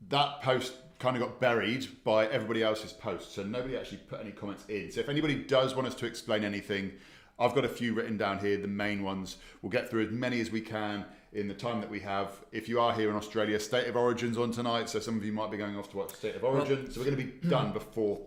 that 0.09 0.41
post 0.43 0.73
kind 0.99 1.17
of 1.17 1.23
got 1.23 1.41
buried 1.41 1.87
by 2.05 2.27
everybody 2.27 2.63
else's 2.63 2.93
posts, 2.93 3.35
so 3.35 3.43
nobody 3.43 3.77
actually 3.77 3.99
put 3.99 4.21
any 4.21 4.33
comments 4.33 4.65
in. 4.69 4.91
So 4.91 5.01
if 5.01 5.09
anybody 5.09 5.35
does 5.35 5.75
want 5.75 5.89
us 5.89 5.95
to 5.97 6.07
explain 6.07 6.45
anything, 6.45 6.93
I've 7.39 7.55
got 7.55 7.65
a 7.65 7.69
few 7.69 7.95
written 7.95 8.19
down 8.19 8.39
here, 8.39 8.59
the 8.59 8.69
main 8.69 9.03
ones. 9.03 9.39
We'll 9.63 9.71
get 9.71 9.91
through 9.91 10.07
as 10.07 10.11
many 10.11 10.41
as 10.41 10.51
we 10.51 10.61
can 10.61 11.07
in 11.33 11.49
the 11.49 11.55
time 11.55 11.81
that 11.81 11.89
we 11.89 12.01
have. 12.01 12.37
If 12.53 12.69
you 12.69 12.81
are 12.81 12.93
here 12.93 13.09
in 13.09 13.17
Australia, 13.17 13.59
State 13.59 13.87
of 13.87 13.97
Origin's 13.97 14.37
on 14.37 14.51
tonight, 14.51 14.91
so 14.91 15.01
some 15.01 15.17
of 15.17 15.25
you 15.25 15.33
might 15.33 15.51
be 15.51 15.57
going 15.57 15.77
off 15.77 15.91
to 15.93 15.97
watch 15.97 16.15
State 16.15 16.35
of 16.35 16.45
Origin. 16.45 16.91
so 16.91 17.01
we're 17.01 17.07
going 17.07 17.17
to 17.17 17.25
be 17.25 17.49
done 17.49 17.73
before. 17.73 18.21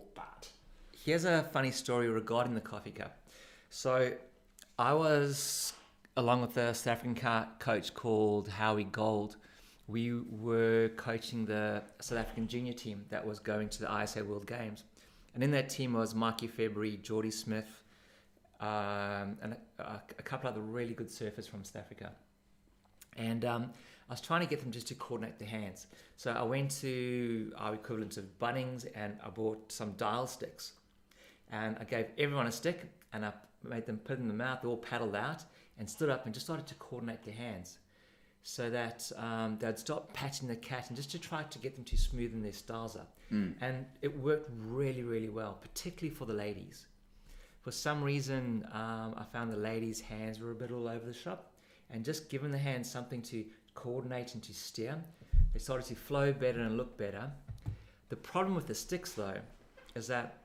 Here's 1.04 1.26
a 1.26 1.42
funny 1.52 1.70
story 1.70 2.08
regarding 2.08 2.54
the 2.54 2.62
coffee 2.62 2.90
cup. 2.90 3.18
So, 3.68 4.14
I 4.78 4.94
was 4.94 5.74
along 6.16 6.40
with 6.40 6.56
a 6.56 6.72
South 6.72 6.92
African 6.92 7.14
ca- 7.14 7.48
coach 7.58 7.92
called 7.92 8.48
Howie 8.48 8.84
Gold. 8.84 9.36
We 9.86 10.14
were 10.14 10.88
coaching 10.96 11.44
the 11.44 11.82
South 12.00 12.20
African 12.20 12.48
junior 12.48 12.72
team 12.72 13.04
that 13.10 13.26
was 13.26 13.38
going 13.38 13.68
to 13.68 13.80
the 13.80 14.02
ISA 14.02 14.24
World 14.24 14.46
Games, 14.46 14.84
and 15.34 15.44
in 15.44 15.50
that 15.50 15.68
team 15.68 15.92
was 15.92 16.14
Mikey 16.14 16.46
February, 16.46 16.98
Jordy 17.02 17.30
Smith, 17.30 17.82
um, 18.60 19.36
and 19.42 19.58
a, 19.78 20.00
a 20.18 20.22
couple 20.22 20.48
other 20.48 20.62
really 20.62 20.94
good 20.94 21.08
surfers 21.08 21.46
from 21.46 21.64
South 21.64 21.82
Africa. 21.82 22.12
And 23.18 23.44
um, 23.44 23.72
I 24.08 24.14
was 24.14 24.22
trying 24.22 24.40
to 24.40 24.46
get 24.46 24.60
them 24.60 24.72
just 24.72 24.88
to 24.88 24.94
coordinate 24.94 25.38
their 25.38 25.48
hands. 25.48 25.86
So 26.16 26.32
I 26.32 26.44
went 26.44 26.70
to 26.80 27.52
our 27.58 27.74
equivalent 27.74 28.16
of 28.16 28.24
Bunnings 28.38 28.86
and 28.94 29.18
I 29.22 29.28
bought 29.28 29.70
some 29.70 29.92
dowel 29.98 30.26
sticks. 30.26 30.72
And 31.58 31.70
I 31.82 31.84
gave 31.94 32.06
everyone 32.18 32.46
a 32.46 32.52
stick 32.52 32.78
and 33.12 33.20
I 33.24 33.32
made 33.62 33.86
them 33.86 33.98
put 34.06 34.14
it 34.18 34.22
in 34.24 34.28
the 34.28 34.34
mouth. 34.44 34.58
They 34.62 34.68
all 34.68 34.76
paddled 34.90 35.16
out 35.16 35.40
and 35.78 35.88
stood 35.88 36.10
up 36.14 36.24
and 36.24 36.34
just 36.34 36.46
started 36.46 36.66
to 36.72 36.74
coordinate 36.86 37.22
their 37.22 37.38
hands. 37.46 37.78
so 38.46 38.68
that 38.68 39.10
um, 39.16 39.56
they'd 39.58 39.78
stop 39.78 40.12
patting 40.12 40.46
the 40.46 40.54
cat 40.56 40.88
and 40.88 40.96
just 40.96 41.10
to 41.10 41.18
try 41.18 41.42
to 41.44 41.58
get 41.58 41.74
them 41.74 41.84
to 41.84 41.96
smoothen 41.96 42.42
their 42.42 42.52
styles 42.52 42.94
up. 42.94 43.16
And 43.62 43.86
it 44.02 44.16
worked 44.18 44.50
really, 44.68 45.02
really 45.02 45.30
well, 45.30 45.54
particularly 45.60 46.14
for 46.14 46.26
the 46.26 46.34
ladies. 46.34 46.86
For 47.62 47.72
some 47.72 48.02
reason, 48.04 48.68
um, 48.72 49.14
I 49.16 49.24
found 49.32 49.50
the 49.50 49.56
ladies' 49.56 49.98
hands 50.00 50.38
were 50.40 50.50
a 50.50 50.54
bit 50.54 50.70
all 50.70 50.86
over 50.86 51.06
the 51.06 51.14
shop, 51.14 51.52
and 51.90 52.04
just 52.04 52.28
giving 52.28 52.52
the 52.52 52.58
hands 52.58 52.88
something 52.90 53.22
to 53.22 53.46
coordinate 53.74 54.34
and 54.34 54.42
to 54.42 54.52
steer, 54.52 54.96
they 55.54 55.58
started 55.58 55.86
to 55.86 55.94
flow 55.94 56.30
better 56.32 56.60
and 56.60 56.76
look 56.76 56.98
better. 56.98 57.30
The 58.10 58.16
problem 58.16 58.54
with 58.54 58.66
the 58.66 58.74
sticks, 58.74 59.12
though, 59.12 59.38
is 59.94 60.06
that 60.08 60.43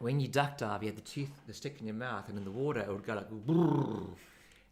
when 0.00 0.20
you 0.20 0.28
duck 0.28 0.58
dive, 0.58 0.82
you 0.82 0.88
had 0.88 0.96
the 0.96 1.02
tooth, 1.02 1.30
the 1.46 1.54
stick 1.54 1.76
in 1.80 1.86
your 1.86 1.94
mouth, 1.96 2.28
and 2.28 2.38
in 2.38 2.44
the 2.44 2.50
water, 2.50 2.80
it 2.80 2.88
would 2.88 3.04
go 3.06 3.14
like, 3.14 3.30
brrrr. 3.46 4.06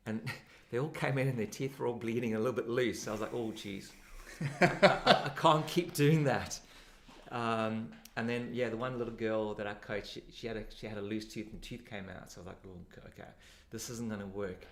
and 0.06 0.20
they 0.70 0.78
all 0.78 0.88
came 0.88 1.18
in 1.18 1.28
and 1.28 1.38
their 1.38 1.46
teeth 1.46 1.78
were 1.78 1.86
all 1.86 1.94
bleeding 1.94 2.34
a 2.34 2.38
little 2.38 2.52
bit 2.52 2.68
loose. 2.68 3.06
I 3.08 3.12
was 3.12 3.20
like, 3.20 3.32
oh, 3.34 3.52
jeez, 3.56 3.88
I, 4.60 4.66
I- 5.26 5.30
can't 5.36 5.66
keep 5.66 5.94
doing 5.94 6.24
that. 6.24 6.58
Um, 7.30 7.90
and 8.16 8.28
then, 8.28 8.50
yeah, 8.52 8.68
the 8.68 8.76
one 8.76 8.98
little 8.98 9.14
girl 9.14 9.54
that 9.54 9.66
I 9.66 9.74
coached, 9.74 10.08
she, 10.14 10.22
she 10.32 10.46
had 10.48 10.56
a 10.56 10.64
she 10.74 10.86
had 10.88 10.98
a 10.98 11.02
loose 11.02 11.24
tooth 11.26 11.52
and 11.52 11.62
tooth 11.62 11.84
came 11.88 12.06
out. 12.08 12.30
So 12.32 12.40
I 12.40 12.44
was 12.44 12.46
like, 12.48 12.56
oh, 12.66 13.08
okay, 13.08 13.28
this 13.70 13.90
isn't 13.90 14.08
going 14.08 14.20
to 14.20 14.26
work. 14.26 14.66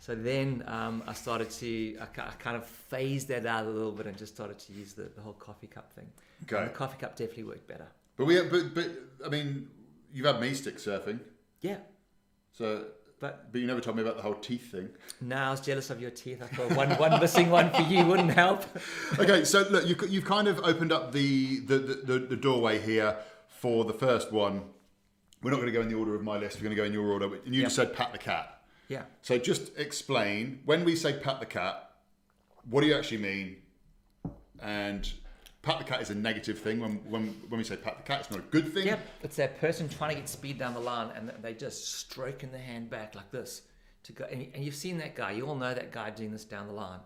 So 0.00 0.14
then 0.14 0.62
um, 0.66 1.02
I 1.06 1.12
started 1.14 1.50
to, 1.50 1.98
I, 2.00 2.04
I 2.22 2.30
kind 2.38 2.56
of 2.56 2.64
phased 2.64 3.28
that 3.28 3.44
out 3.44 3.66
a 3.66 3.68
little 3.68 3.90
bit 3.92 4.06
and 4.06 4.16
just 4.16 4.34
started 4.34 4.58
to 4.60 4.72
use 4.72 4.92
the, 4.94 5.10
the 5.14 5.20
whole 5.20 5.32
coffee 5.34 5.66
cup 5.66 5.92
thing. 5.92 6.06
And 6.40 6.52
Okay. 6.52 6.64
the 6.64 6.70
coffee 6.70 6.98
cup 6.98 7.16
definitely 7.16 7.44
worked 7.44 7.66
better. 7.66 7.86
But 8.16 8.26
we, 8.26 8.40
but 8.42 8.74
but 8.74 8.90
I 9.24 9.28
mean, 9.28 9.68
you've 10.16 10.26
had 10.26 10.40
me 10.40 10.54
stick 10.54 10.76
surfing, 10.78 11.20
Yeah, 11.60 11.76
so 12.52 12.86
but 13.20 13.52
but 13.52 13.60
you 13.60 13.66
never 13.66 13.80
told 13.80 13.96
me 13.96 14.02
about 14.02 14.16
the 14.16 14.22
whole 14.22 14.34
teeth 14.34 14.72
thing. 14.72 14.88
now 15.20 15.48
I 15.48 15.50
was 15.50 15.60
jealous 15.60 15.90
of 15.90 16.00
your 16.00 16.10
teeth. 16.10 16.42
I 16.42 16.46
thought 16.46 16.76
one, 16.76 16.90
one 16.98 17.20
missing 17.20 17.50
one 17.50 17.70
for 17.72 17.82
you 17.82 18.04
wouldn't 18.04 18.32
help. 18.32 18.64
okay, 19.18 19.44
so 19.44 19.66
look, 19.70 19.86
you, 19.86 19.96
you've 20.08 20.24
kind 20.24 20.48
of 20.48 20.58
opened 20.60 20.92
up 20.92 21.12
the 21.12 21.60
the, 21.60 21.78
the, 21.78 21.94
the 21.94 22.18
the 22.32 22.36
doorway 22.36 22.78
here 22.80 23.16
for 23.48 23.84
the 23.84 23.94
first 23.94 24.32
one. 24.32 24.62
We're 25.42 25.50
not 25.50 25.58
going 25.58 25.72
to 25.72 25.72
go 25.72 25.82
in 25.82 25.88
the 25.88 25.94
order 25.94 26.14
of 26.14 26.22
my 26.22 26.38
list. 26.38 26.56
We're 26.56 26.64
going 26.64 26.76
to 26.76 26.82
go 26.82 26.84
in 26.84 26.92
your 26.92 27.06
order. 27.12 27.26
And 27.44 27.54
you 27.54 27.62
just 27.62 27.76
said 27.76 27.94
pat 27.94 28.10
the 28.12 28.18
cat. 28.18 28.62
Yeah. 28.88 29.02
So 29.22 29.38
just 29.38 29.76
explain 29.78 30.60
when 30.64 30.84
we 30.84 30.96
say 30.96 31.12
pat 31.18 31.40
the 31.40 31.46
cat, 31.46 31.90
what 32.68 32.80
do 32.80 32.86
you 32.86 32.94
actually 32.96 33.18
mean? 33.18 33.56
And 34.60 35.10
pat 35.66 35.78
the 35.78 35.84
cat 35.84 36.00
is 36.00 36.10
a 36.10 36.14
negative 36.14 36.60
thing. 36.60 36.78
When 36.80 36.92
when 37.10 37.26
when 37.48 37.58
we 37.58 37.64
say 37.64 37.76
pat 37.76 37.96
the 37.98 38.02
cat, 38.04 38.20
it's 38.20 38.30
not 38.30 38.38
a 38.38 38.42
good 38.44 38.72
thing. 38.72 38.86
Yep, 38.86 39.00
it's 39.24 39.36
that 39.36 39.60
person 39.60 39.88
trying 39.88 40.10
to 40.10 40.16
get 40.16 40.28
speed 40.28 40.58
down 40.58 40.74
the 40.74 40.80
line 40.80 41.10
and 41.16 41.32
they 41.42 41.54
just 41.54 41.98
stroking 41.98 42.52
the 42.52 42.58
hand 42.58 42.88
back 42.88 43.14
like 43.16 43.30
this 43.32 43.62
to 44.04 44.12
go. 44.12 44.24
And, 44.30 44.46
and 44.54 44.64
you've 44.64 44.76
seen 44.76 44.96
that 44.98 45.16
guy. 45.16 45.32
You 45.32 45.46
all 45.48 45.56
know 45.56 45.74
that 45.74 45.90
guy 45.90 46.10
doing 46.10 46.30
this 46.30 46.44
down 46.44 46.68
the 46.68 46.72
line. 46.72 47.00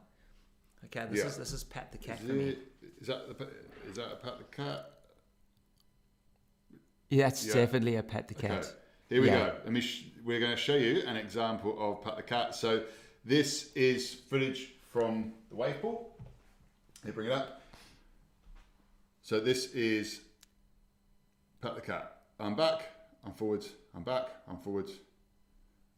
Okay, 0.84 1.06
this 1.10 1.20
Yeah. 1.20 1.26
is 1.26 1.36
this 1.38 1.52
is 1.52 1.64
pat 1.64 1.90
the 1.90 1.98
cat 1.98 2.20
Is, 2.20 2.26
for 2.26 2.32
me. 2.34 2.48
it, 2.50 2.58
is 3.00 3.06
that 3.06 3.38
the, 3.38 3.48
is 3.88 3.96
that 3.96 4.12
a 4.12 4.16
pat 4.16 4.38
the 4.38 4.44
cat? 4.56 4.90
Yeah, 7.08 7.24
that's 7.24 7.46
Yeah. 7.46 7.54
definitely 7.54 7.96
a 7.96 8.02
pat 8.02 8.28
the 8.28 8.34
cat. 8.34 8.50
Okay. 8.50 8.60
cat. 8.60 8.74
Here 9.08 9.20
we 9.22 9.26
Yeah. 9.28 9.48
go. 9.48 9.56
Let 9.64 9.72
me. 9.72 9.80
Sh- 9.80 10.04
we're 10.22 10.38
going 10.38 10.52
to 10.52 10.56
show 10.56 10.76
you 10.76 11.00
an 11.06 11.16
example 11.16 11.74
of 11.78 12.04
pat 12.04 12.16
the 12.16 12.22
cat. 12.22 12.54
So 12.54 12.84
this 13.24 13.72
is 13.74 14.14
footage 14.14 14.74
from 14.92 15.32
the 15.48 15.56
wave 15.56 15.80
pool. 15.80 16.14
They 17.02 17.10
bring 17.10 17.28
it 17.28 17.32
up. 17.32 17.59
So 19.22 19.40
this 19.40 19.72
is 19.74 20.20
pat 21.60 21.74
the 21.74 21.80
cat. 21.80 22.16
I'm 22.38 22.54
back. 22.54 22.82
I'm 23.24 23.32
forwards. 23.32 23.70
I'm 23.94 24.02
back. 24.02 24.28
I'm 24.48 24.58
forwards. 24.58 24.92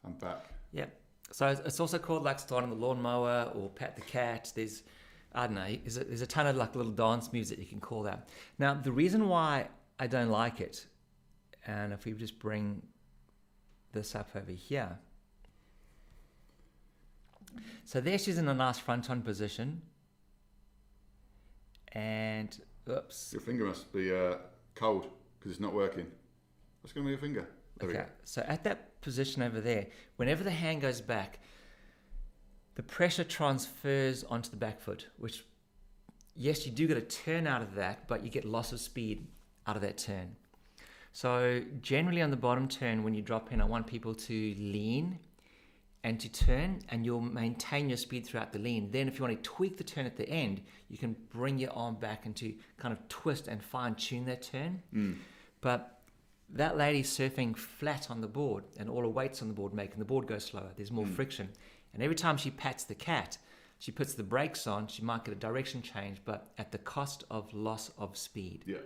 I'm 0.04 0.14
back. 0.14 0.46
Yep. 0.72 1.00
So 1.30 1.48
it's- 1.50 1.80
also 1.80 1.98
called 1.98 2.24
like 2.24 2.40
starting 2.40 2.70
the 2.70 2.76
lawnmower 2.76 3.52
or 3.54 3.70
pat 3.70 3.94
the 3.96 4.02
cat. 4.02 4.52
There's, 4.54 4.82
I 5.32 5.46
don't 5.46 5.54
know, 5.54 5.76
there's 5.82 5.96
a, 5.96 6.04
there's 6.04 6.20
a 6.22 6.26
ton 6.26 6.46
of 6.46 6.56
like 6.56 6.74
little 6.74 6.92
dance 6.92 7.32
music 7.32 7.58
you 7.58 7.64
can 7.66 7.80
call 7.80 8.02
that. 8.02 8.28
Now, 8.58 8.74
the 8.74 8.92
reason 8.92 9.28
why 9.28 9.68
I 9.98 10.08
don't 10.08 10.30
like 10.30 10.60
it, 10.60 10.86
and 11.66 11.92
if 11.92 12.04
we 12.04 12.12
just 12.12 12.38
bring 12.38 12.82
this 13.92 14.14
up 14.14 14.30
over 14.34 14.50
here. 14.50 14.98
So 17.84 18.00
there 18.00 18.18
she's 18.18 18.38
in 18.38 18.48
a 18.48 18.54
nice 18.54 18.78
front 18.78 19.10
on 19.10 19.22
position. 19.22 19.82
And, 21.92 22.58
oops. 22.88 23.30
Your 23.32 23.42
finger 23.42 23.64
must 23.64 23.92
be 23.92 24.14
uh, 24.14 24.36
cold 24.74 25.06
because 25.38 25.52
it's 25.52 25.60
not 25.60 25.72
working. 25.72 26.06
What's 26.80 26.92
going 26.92 27.04
to 27.04 27.08
be 27.08 27.12
your 27.12 27.18
finger? 27.18 27.48
There 27.78 27.90
Okay, 27.90 28.04
so 28.24 28.44
at 28.46 28.64
that 28.64 29.00
position 29.00 29.42
over 29.42 29.60
there, 29.60 29.86
whenever 30.16 30.44
the 30.44 30.50
hand 30.50 30.80
goes 30.80 31.00
back, 31.00 31.40
the 32.74 32.82
pressure 32.82 33.24
transfers 33.24 34.24
onto 34.24 34.50
the 34.50 34.56
back 34.56 34.80
foot, 34.80 35.06
which, 35.18 35.44
yes, 36.34 36.66
you 36.66 36.72
do 36.72 36.86
get 36.86 36.96
a 36.96 37.02
turn 37.02 37.46
out 37.46 37.62
of 37.62 37.74
that, 37.74 38.08
but 38.08 38.24
you 38.24 38.30
get 38.30 38.44
loss 38.44 38.72
of 38.72 38.80
speed 38.80 39.26
out 39.66 39.76
of 39.76 39.82
that 39.82 39.98
turn. 39.98 40.36
So, 41.12 41.62
generally 41.82 42.22
on 42.22 42.30
the 42.30 42.36
bottom 42.36 42.68
turn, 42.68 43.02
when 43.02 43.14
you 43.14 43.20
drop 43.20 43.52
in, 43.52 43.60
I 43.60 43.64
want 43.64 43.86
people 43.86 44.14
to 44.14 44.54
lean 44.58 45.18
and 46.04 46.18
to 46.18 46.28
turn, 46.28 46.80
and 46.88 47.04
you'll 47.04 47.20
maintain 47.20 47.88
your 47.88 47.96
speed 47.96 48.26
throughout 48.26 48.52
the 48.52 48.58
lean. 48.58 48.90
Then, 48.90 49.06
if 49.06 49.18
you 49.18 49.24
want 49.24 49.42
to 49.42 49.50
tweak 49.50 49.76
the 49.76 49.84
turn 49.84 50.04
at 50.04 50.16
the 50.16 50.28
end, 50.28 50.60
you 50.88 50.98
can 50.98 51.14
bring 51.30 51.58
your 51.58 51.70
arm 51.72 51.94
back 51.94 52.26
and 52.26 52.34
to 52.36 52.52
kind 52.76 52.92
of 52.92 53.08
twist 53.08 53.46
and 53.46 53.62
fine 53.62 53.94
tune 53.94 54.24
that 54.24 54.42
turn. 54.42 54.82
But 55.60 56.00
that 56.54 56.76
lady's 56.76 57.08
surfing 57.08 57.56
flat 57.56 58.10
on 58.10 58.20
the 58.20 58.26
board, 58.26 58.64
and 58.78 58.90
all 58.90 59.02
her 59.02 59.08
weight's 59.08 59.42
on 59.42 59.48
the 59.48 59.54
board, 59.54 59.72
making 59.72 59.98
the 59.98 60.04
board 60.04 60.26
go 60.26 60.38
slower. 60.38 60.70
There's 60.76 60.90
more 60.90 61.06
friction. 61.06 61.48
And 61.94 62.02
every 62.02 62.16
time 62.16 62.36
she 62.36 62.50
pats 62.50 62.84
the 62.84 62.94
cat, 62.94 63.38
she 63.78 63.92
puts 63.92 64.14
the 64.14 64.22
brakes 64.22 64.66
on, 64.66 64.88
she 64.88 65.02
might 65.02 65.24
get 65.24 65.32
a 65.32 65.38
direction 65.38 65.82
change, 65.82 66.18
but 66.24 66.52
at 66.58 66.72
the 66.72 66.78
cost 66.78 67.24
of 67.30 67.52
loss 67.52 67.90
of 67.98 68.16
speed. 68.16 68.64
Yeah. 68.66 68.78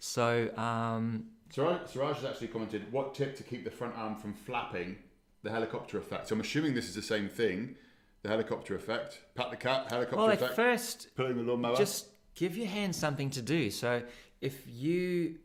So, 0.00 0.50
um, 0.56 1.26
Siraj, 1.50 1.88
Siraj 1.90 2.16
has 2.16 2.24
actually 2.24 2.48
commented, 2.48 2.90
what 2.92 3.14
tip 3.14 3.36
to 3.36 3.42
keep 3.42 3.64
the 3.64 3.70
front 3.70 3.94
arm 3.96 4.16
from 4.16 4.34
flapping 4.34 4.96
the 5.42 5.50
helicopter 5.50 5.98
effect? 5.98 6.28
So 6.28 6.34
I'm 6.34 6.40
assuming 6.40 6.74
this 6.74 6.88
is 6.88 6.94
the 6.94 7.02
same 7.02 7.28
thing, 7.28 7.76
the 8.22 8.28
helicopter 8.28 8.74
effect. 8.74 9.20
Pat 9.34 9.50
the 9.50 9.56
cat, 9.56 9.86
helicopter 9.90 10.16
well, 10.16 10.28
at 10.30 10.34
effect. 10.34 10.54
first, 10.54 11.08
Pulling 11.16 11.36
the 11.36 11.42
lawnmower. 11.42 11.76
just 11.76 12.06
give 12.34 12.56
your 12.56 12.68
hand 12.68 12.94
something 12.94 13.30
to 13.30 13.42
do. 13.42 13.70
So, 13.70 14.02
if 14.40 14.62
you 14.68 15.38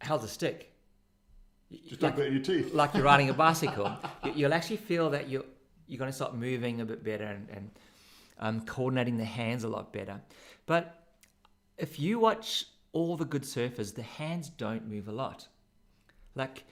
held 0.00 0.22
a 0.24 0.28
stick, 0.28 0.72
Just 1.88 2.02
like- 2.02 2.16
don't 2.16 2.26
in 2.26 2.32
your 2.34 2.42
teeth. 2.42 2.72
like 2.74 2.94
you're 2.94 3.02
riding 3.04 3.28
a 3.30 3.34
bicycle, 3.46 3.96
you- 4.24 4.32
you'll 4.34 4.54
actually 4.54 4.76
feel 4.78 5.10
that 5.10 5.28
you're 5.28 5.44
you're 5.88 5.98
going 5.98 6.10
to 6.10 6.16
start 6.16 6.34
moving 6.34 6.80
a 6.80 6.84
bit 6.84 7.04
better 7.04 7.22
and, 7.24 7.48
and 7.48 7.70
um, 8.40 8.60
coordinating 8.66 9.16
the 9.18 9.24
hands 9.24 9.62
a 9.62 9.68
lot 9.68 9.92
better. 9.92 10.20
But 10.66 11.06
if 11.78 12.00
you 12.00 12.18
watch 12.18 12.64
all 12.92 13.16
the 13.16 13.24
good 13.24 13.42
surfers, 13.44 13.94
the 13.94 14.02
hands 14.02 14.48
don't 14.48 14.88
move 14.88 15.06
a 15.06 15.12
lot. 15.12 15.46
Like, 16.34 16.64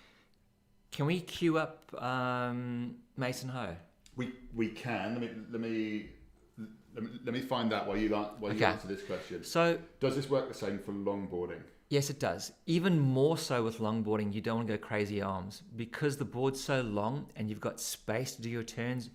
can 0.95 1.07
we 1.07 1.21
cue 1.21 1.59
up 1.59 1.93
um, 2.01 2.95
Mason 3.17 3.49
Ho? 3.49 3.75
We 4.17 4.33
we 4.55 4.69
can. 4.69 5.15
Let 5.15 5.21
me 5.21 5.31
let 5.51 5.61
me 5.61 6.07
let 6.95 7.03
me, 7.03 7.11
let 7.25 7.35
me 7.35 7.41
find 7.41 7.71
that 7.73 7.87
while 7.87 7.97
you 7.97 8.11
while 8.11 8.53
you 8.53 8.65
answer 8.65 8.87
this 8.87 9.03
question. 9.03 9.43
So 9.43 9.79
Does 9.99 10.15
this 10.15 10.31
work 10.31 10.47
the 10.49 10.55
same 10.55 10.79
for 10.79 10.93
longboarding? 10.93 11.61
Yes, 11.91 12.11
it 12.11 12.19
does. 12.19 12.53
Even 12.67 12.99
more 12.99 13.37
so 13.37 13.63
with 13.63 13.79
longboarding, 13.79 14.33
you 14.33 14.41
don't 14.41 14.57
want 14.57 14.69
to 14.69 14.79
go 14.79 14.83
crazy 14.83 15.21
arms 15.21 15.63
because 15.77 16.17
the 16.17 16.25
board's 16.25 16.63
so 16.63 16.81
long 16.81 17.27
and 17.37 17.49
you've 17.51 17.61
got 17.61 17.79
space 17.81 18.35
to 18.37 18.43
do 18.43 18.49
your 18.49 18.63
turns. 18.63 19.11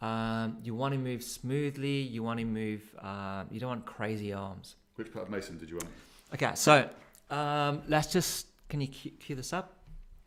Um, 0.00 0.58
you 0.62 0.74
want 0.74 0.94
to 0.94 0.98
move 0.98 1.22
smoothly. 1.22 2.00
You 2.00 2.22
want 2.22 2.38
to 2.38 2.46
move. 2.46 2.82
Uh, 2.98 3.44
you 3.50 3.60
don't 3.60 3.68
want 3.68 3.86
crazy 3.86 4.32
arms. 4.32 4.76
Which 4.94 5.12
part 5.12 5.26
of 5.26 5.30
Mason 5.30 5.58
did 5.58 5.68
you 5.68 5.76
want? 5.76 5.88
Okay, 6.34 6.52
so 6.54 6.88
um, 7.30 7.82
let's 7.88 8.12
just. 8.12 8.46
Can 8.68 8.80
you 8.80 8.86
cue, 8.86 9.10
cue 9.18 9.34
this 9.34 9.52
up? 9.52 9.76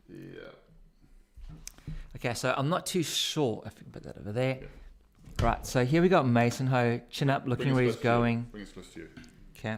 Yeah. 0.08 0.42
Okay, 2.16 2.34
so 2.34 2.54
I'm 2.56 2.68
not 2.68 2.86
too 2.86 3.02
sure 3.02 3.62
if 3.66 3.74
we 3.76 3.82
can 3.82 3.92
put 3.92 4.02
that 4.04 4.18
over 4.18 4.32
there. 4.32 4.60
Right, 5.42 5.66
so 5.66 5.84
here 5.84 6.00
we 6.00 6.08
got 6.08 6.26
Mason 6.26 6.66
Ho, 6.68 7.00
chin 7.10 7.28
up, 7.28 7.46
looking 7.46 7.74
where 7.74 7.82
he's 7.84 7.96
going. 7.96 8.46
Bring 8.52 8.62
us 8.62 8.70
close 8.70 8.88
to 8.94 9.00
you. 9.00 9.08
Okay. 9.58 9.76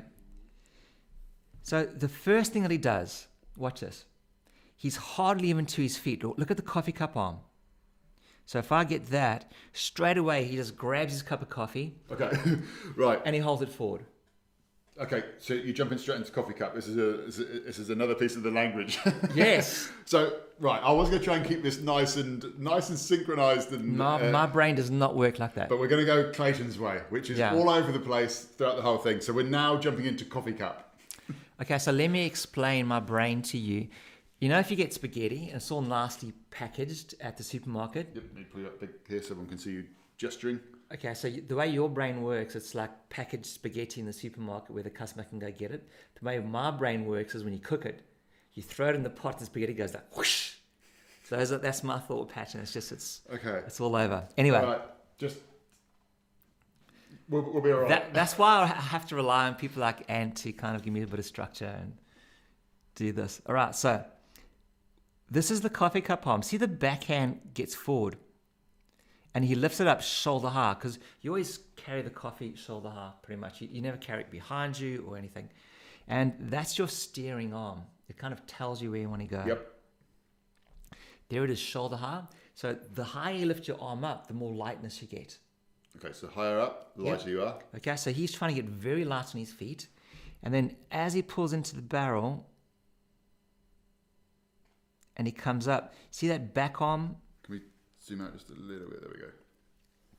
So 1.62 1.84
the 1.84 2.08
first 2.08 2.52
thing 2.52 2.62
that 2.62 2.70
he 2.70 2.78
does, 2.78 3.26
watch 3.56 3.80
this. 3.80 4.04
He's 4.76 4.96
hardly 4.96 5.48
even 5.48 5.64
to 5.66 5.82
his 5.82 5.96
feet. 5.96 6.22
Look 6.22 6.50
at 6.50 6.56
the 6.58 6.62
coffee 6.62 6.92
cup 6.92 7.16
arm. 7.16 7.38
So 8.44 8.58
if 8.58 8.70
I 8.70 8.84
get 8.84 9.06
that, 9.06 9.50
straight 9.72 10.18
away 10.18 10.44
he 10.44 10.56
just 10.56 10.76
grabs 10.76 11.12
his 11.12 11.22
cup 11.22 11.42
of 11.42 11.48
coffee 11.48 11.96
Okay. 12.12 12.30
right. 12.96 13.20
and 13.24 13.34
he 13.34 13.40
holds 13.40 13.62
it 13.62 13.70
forward. 13.70 14.04
Okay. 14.98 15.24
So 15.38 15.54
you're 15.54 15.74
jumping 15.74 15.98
straight 15.98 16.16
into 16.16 16.32
coffee 16.32 16.54
cup. 16.54 16.74
This 16.74 16.88
is 16.88 16.96
a 16.96 17.46
this 17.66 17.78
is, 17.78 17.90
another 17.90 18.14
piece 18.14 18.34
of 18.36 18.42
the 18.42 18.50
language. 18.50 18.98
Yes. 19.34 19.90
so 20.06 20.38
right, 20.58 20.80
I 20.82 20.90
was 20.92 21.08
going 21.10 21.20
to 21.20 21.24
try 21.24 21.36
and 21.36 21.46
keep 21.46 21.62
this 21.62 21.80
nice 21.80 22.16
and 22.16 22.58
nice 22.58 22.88
and 22.88 22.98
synchronized 22.98 23.72
and. 23.72 23.96
my, 23.96 24.28
uh, 24.28 24.30
my 24.32 24.46
brain 24.46 24.74
does 24.74 24.90
not 24.90 25.14
work 25.14 25.38
like 25.38 25.54
that. 25.54 25.68
but 25.68 25.78
we're 25.78 25.88
going 25.88 26.04
to 26.04 26.06
go 26.06 26.30
Clayton's 26.32 26.78
way, 26.78 27.00
which 27.10 27.28
is 27.30 27.38
Yeah. 27.38 27.54
all 27.54 27.68
over 27.68 27.92
the 27.92 28.00
place 28.00 28.44
throughout 28.44 28.76
the 28.76 28.82
whole 28.82 28.98
thing. 28.98 29.20
So 29.20 29.32
we're 29.32 29.44
now 29.44 29.76
jumping 29.76 30.06
into 30.06 30.24
coffee 30.24 30.52
cup. 30.54 30.94
Okay, 31.60 31.78
so 31.78 31.92
let 31.92 32.08
me 32.10 32.24
explain 32.24 32.86
my 32.86 33.00
brain 33.00 33.42
to 33.42 33.58
you. 33.58 33.88
You 34.40 34.50
know, 34.50 34.58
if 34.58 34.70
you 34.70 34.76
get 34.76 34.92
spaghetti 34.92 35.48
and 35.48 35.56
it's 35.56 35.70
all 35.70 35.80
nasty 35.82 36.32
packaged 36.50 37.14
at 37.20 37.36
the 37.36 37.42
supermarket, 37.42 38.10
Yep, 38.14 38.22
let 38.26 38.34
me 38.34 38.44
put 38.44 38.60
it 38.62 38.66
up 38.66 38.80
big 38.80 38.90
here 39.08 39.20
so 39.20 39.28
everyone 39.30 39.48
can 39.48 39.58
see 39.58 39.72
you 39.72 39.84
gesturing. 40.18 40.60
Okay, 40.94 41.14
so 41.14 41.28
the 41.28 41.56
way 41.56 41.66
your 41.68 41.88
brain 41.88 42.22
works, 42.22 42.54
it's 42.54 42.74
like 42.74 42.90
packaged 43.08 43.46
spaghetti 43.46 44.00
in 44.00 44.06
the 44.06 44.12
supermarket 44.12 44.70
where 44.70 44.84
the 44.84 44.90
customer 44.90 45.24
can 45.24 45.38
go 45.38 45.50
get 45.50 45.72
it. 45.72 45.88
The 46.20 46.24
way 46.24 46.38
my 46.38 46.70
brain 46.70 47.04
works 47.06 47.34
is 47.34 47.42
when 47.42 47.52
you 47.52 47.58
cook 47.58 47.84
it, 47.84 48.02
you 48.54 48.62
throw 48.62 48.88
it 48.90 48.94
in 48.94 49.02
the 49.02 49.10
pot, 49.10 49.38
the 49.38 49.46
spaghetti 49.46 49.74
goes 49.74 49.94
like 49.94 50.16
whoosh. 50.16 50.54
So 51.24 51.36
those 51.36 51.50
are, 51.50 51.58
that's 51.58 51.82
my 51.82 51.98
thought 51.98 52.28
pattern. 52.28 52.60
It's 52.60 52.72
just 52.72 52.92
it's 52.92 53.22
Okay. 53.32 53.62
it's 53.66 53.80
all 53.80 53.96
over. 53.96 54.28
Anyway, 54.38 54.58
All 54.58 54.66
right. 54.66 54.80
Just 55.18 55.38
we'll, 57.28 57.42
we'll 57.52 57.62
be 57.62 57.72
all 57.72 57.80
right. 57.80 57.88
that, 57.88 58.14
that's 58.14 58.38
why 58.38 58.62
I 58.62 58.66
have 58.66 59.06
to 59.06 59.16
rely 59.16 59.48
on 59.48 59.56
people 59.56 59.80
like 59.80 60.08
Ant 60.08 60.36
to 60.38 60.52
kind 60.52 60.76
of 60.76 60.82
give 60.82 60.92
me 60.92 61.02
a 61.02 61.06
bit 61.06 61.18
of 61.18 61.24
structure 61.24 61.74
and 61.80 61.94
do 62.94 63.10
this. 63.12 63.42
All 63.46 63.54
right, 63.56 63.74
so 63.74 64.04
this 65.30 65.50
is 65.50 65.62
the 65.62 65.70
coffee 65.70 66.00
cup 66.00 66.22
palm. 66.22 66.42
See 66.42 66.56
the 66.58 66.68
backhand 66.68 67.40
gets 67.54 67.74
forward 67.74 68.16
and 69.36 69.44
he 69.44 69.54
lifts 69.54 69.80
it 69.80 69.86
up 69.86 70.00
shoulder 70.00 70.48
high 70.48 70.72
because 70.72 70.98
you 71.20 71.28
always 71.28 71.58
carry 71.76 72.00
the 72.00 72.08
coffee 72.08 72.54
shoulder 72.56 72.88
high 72.88 73.12
pretty 73.20 73.38
much. 73.38 73.60
You, 73.60 73.68
you 73.70 73.82
never 73.82 73.98
carry 73.98 74.22
it 74.22 74.30
behind 74.30 74.80
you 74.80 75.04
or 75.06 75.18
anything. 75.18 75.50
And 76.08 76.32
that's 76.40 76.78
your 76.78 76.88
steering 76.88 77.52
arm. 77.52 77.82
It 78.08 78.16
kind 78.16 78.32
of 78.32 78.46
tells 78.46 78.80
you 78.80 78.92
where 78.92 79.00
you 79.02 79.10
want 79.10 79.20
to 79.20 79.28
go. 79.28 79.44
Yep. 79.46 79.72
There 81.28 81.44
it 81.44 81.50
is, 81.50 81.58
shoulder 81.58 81.96
high. 81.96 82.22
So 82.54 82.78
the 82.94 83.04
higher 83.04 83.34
you 83.34 83.44
lift 83.44 83.68
your 83.68 83.78
arm 83.78 84.04
up, 84.04 84.26
the 84.26 84.32
more 84.32 84.54
lightness 84.54 85.02
you 85.02 85.06
get. 85.08 85.36
Okay. 85.98 86.14
So 86.14 86.28
higher 86.28 86.58
up, 86.58 86.96
the 86.96 87.02
Yep. 87.02 87.18
lighter 87.18 87.30
you 87.30 87.42
are. 87.42 87.58
Okay, 87.76 87.96
so 87.96 88.12
he's 88.12 88.32
trying 88.32 88.54
to 88.54 88.62
get 88.62 88.70
very 88.70 89.04
light 89.04 89.34
on 89.34 89.38
his 89.38 89.52
feet. 89.52 89.88
And 90.42 90.54
then 90.54 90.76
as 90.90 91.12
he 91.12 91.20
pulls 91.20 91.52
into 91.52 91.76
the 91.76 91.82
barrel 91.82 92.48
and 95.14 95.28
he 95.28 95.32
comes 95.32 95.68
up, 95.68 95.92
see 96.10 96.26
that 96.28 96.54
back 96.54 96.80
arm? 96.80 97.16
Zoom 98.06 98.20
out 98.20 98.32
just 98.32 98.50
a 98.50 98.54
little 98.54 98.88
bit? 98.88 99.00
There 99.00 99.10
we 99.12 99.20
go. 99.20 99.32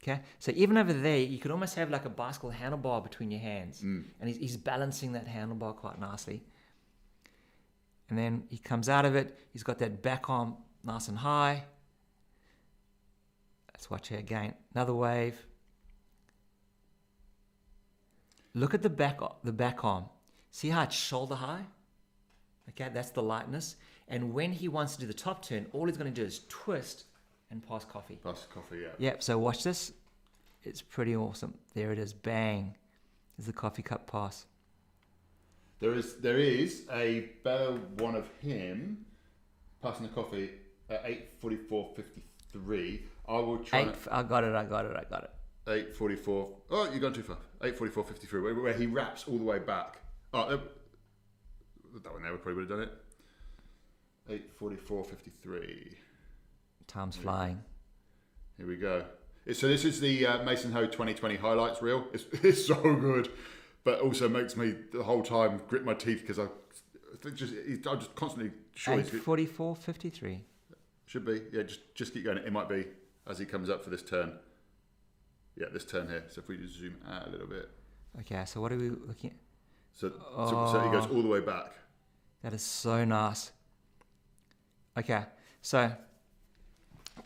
Okay, 0.03 0.22
so 0.39 0.51
even 0.56 0.77
over 0.77 0.94
there, 0.94 1.17
you 1.17 1.39
could 1.39 1.51
almost 1.51 1.75
have 1.75 1.89
like 1.89 2.06
a 2.06 2.10
bicycle 2.10 2.51
handlebar 2.51 3.03
between 3.03 3.32
your 3.32 3.39
hands. 3.39 3.82
Mm. 3.82 4.03
And 4.20 4.29
he's, 4.29 4.38
he's 4.38 4.58
balancing 4.58 5.13
that 5.13 5.27
handlebar 5.27 5.75
quite 5.75 6.00
nicely. 6.00 6.44
And 8.10 8.17
then 8.17 8.44
he 8.50 8.58
comes 8.58 8.89
out 8.89 9.06
of 9.06 9.15
it, 9.15 9.38
he's 9.51 9.63
got 9.63 9.79
that 9.79 10.01
back 10.01 10.29
arm 10.29 10.56
nice 10.84 11.08
and 11.08 11.17
high. 11.17 11.63
Let's 13.74 13.89
watch 13.89 14.08
here 14.08 14.20
again. 14.20 14.53
Another 14.74 14.94
wave. 14.94 15.46
Look 18.53 18.74
at 18.74 18.82
the 18.82 18.89
back 18.89 19.20
the 19.44 19.51
back 19.51 19.84
arm. 19.84 20.06
See 20.51 20.70
how 20.70 20.84
it's 20.84 20.96
shoulder 20.96 21.36
high? 21.36 21.65
Okay, 22.70 22.89
that's 22.94 23.12
the 23.12 23.22
lightness. 23.22 23.75
And 24.08 24.34
when 24.34 24.51
he 24.51 24.67
wants 24.67 24.96
to 24.96 25.01
do 25.01 25.06
the 25.08 25.13
top 25.13 25.44
turn, 25.44 25.67
all 25.74 25.86
he's 25.86 25.98
going 25.98 26.12
to 26.12 26.22
do 26.22 26.25
is 26.25 26.41
twist 26.48 27.06
and 27.51 27.66
pass 27.68 27.86
coffee. 27.86 28.18
Pass 28.24 28.48
coffee, 28.54 28.80
yeah. 28.84 28.89
Yep, 28.98 29.24
so 29.24 29.38
watch 29.38 29.63
this. 29.63 29.94
It's 30.63 30.82
pretty 30.82 31.16
awesome. 31.16 31.54
There 31.74 31.92
it 31.92 32.00
is. 32.00 32.13
Bang. 32.13 32.75
Is 33.39 33.46
the 33.46 33.54
coffee 33.54 33.84
cup 33.84 34.10
pass. 34.12 34.46
There 35.80 35.94
is 35.94 36.16
there 36.16 36.39
is 36.39 36.86
a 36.92 37.30
better 37.44 37.74
one 38.00 38.16
of 38.16 38.27
him 38.42 39.06
passing 39.82 40.08
the 40.08 40.13
coffee 40.13 40.50
at 40.89 41.06
8.44.53. 41.42 43.01
I 43.27 43.34
will 43.34 43.60
try. 43.60 43.82
Eight, 43.82 43.89
I 44.10 44.24
got 44.24 44.44
it, 44.44 44.56
I 44.56 44.63
got 44.63 44.86
it, 44.86 44.96
I 44.98 45.04
got 45.08 45.24
it. 45.25 45.96
8.44. 45.96 46.48
Oh, 46.72 46.89
you've 46.92 47.01
gone 47.01 47.13
too 47.13 47.22
far. 47.22 47.38
8.44.53, 47.62 48.42
where, 48.42 48.56
where 48.56 48.74
he 48.74 48.88
wraps 48.88 49.25
all 49.27 49.38
the 49.38 49.44
way 49.44 49.60
back. 49.60 50.01
Oh, 50.34 50.39
uh, 50.39 50.58
that 52.04 52.12
one 52.12 52.24
there, 52.24 52.32
we 52.32 52.38
probably 52.38 52.54
would 52.56 52.70
have 52.70 52.80
done 52.80 52.89
it. 54.30 54.51
8.44.53. 54.60 55.94
Time's 56.88 57.17
flying. 57.17 57.62
Here 58.58 58.67
we 58.67 58.77
go. 58.77 59.03
So 59.53 59.67
this 59.67 59.86
is 59.86 60.00
the 60.00 60.25
uh, 60.25 60.44
Mason 60.44 60.72
Ho 60.72 60.86
2020 60.86 61.36
highlights 61.36 61.82
reel. 61.82 62.06
It's, 62.13 62.25
it's 62.44 62.65
so 62.65 62.75
good, 62.75 63.29
but 63.84 64.00
also 64.01 64.27
makes 64.27 64.58
me 64.58 64.74
the 64.91 65.03
whole 65.03 65.22
time 65.22 65.62
grit 65.67 65.86
my 65.86 65.94
teeth 65.94 66.22
because 66.22 66.39
I 66.39 66.48
just 67.34 67.53
I'm 67.88 68.00
just 68.00 68.15
constantly 68.15 68.51
sure. 68.74 69.00
Eight 69.00 69.08
forty 69.08 69.45
four 69.45 69.76
fifty 69.76 70.10
three. 70.10 70.43
Should 71.06 71.26
be 71.26 71.41
yeah. 71.54 71.63
Just 71.63 71.95
just 71.95 72.13
keep 72.13 72.26
going. 72.26 72.38
It 72.38 72.52
might 72.52 72.69
be 72.69 72.86
as 73.28 73.39
he 73.39 73.45
comes 73.45 73.69
up 73.69 73.84
for 73.84 73.89
this 73.89 74.04
turn. 74.04 74.34
Yeah, 75.56 75.67
this 75.71 75.86
turn 75.86 76.08
here. 76.08 76.26
So 76.30 76.41
if 76.41 76.47
we 76.47 76.58
just 76.58 76.78
zoom 76.78 76.97
out 77.10 77.28
a 77.28 77.30
little 77.30 77.47
bit. 77.47 77.69
Okay, 78.19 78.43
so 78.45 78.62
what 78.62 78.71
are 78.71 78.78
we 78.78 78.89
looking 78.89 79.32
at? 79.32 79.36
So, 79.93 80.12
oh, 80.36 80.50
so, 80.50 80.73
so 80.73 80.80
he 80.82 80.91
goes 80.91 81.08
oh. 81.10 81.15
all 81.15 81.21
the 81.21 81.28
way 81.28 81.39
back. 81.39 81.73
That 82.43 82.54
is 82.54 82.62
so 82.62 83.04
nice. 83.04 83.52
Okay, 84.97 85.23
so 85.62 85.91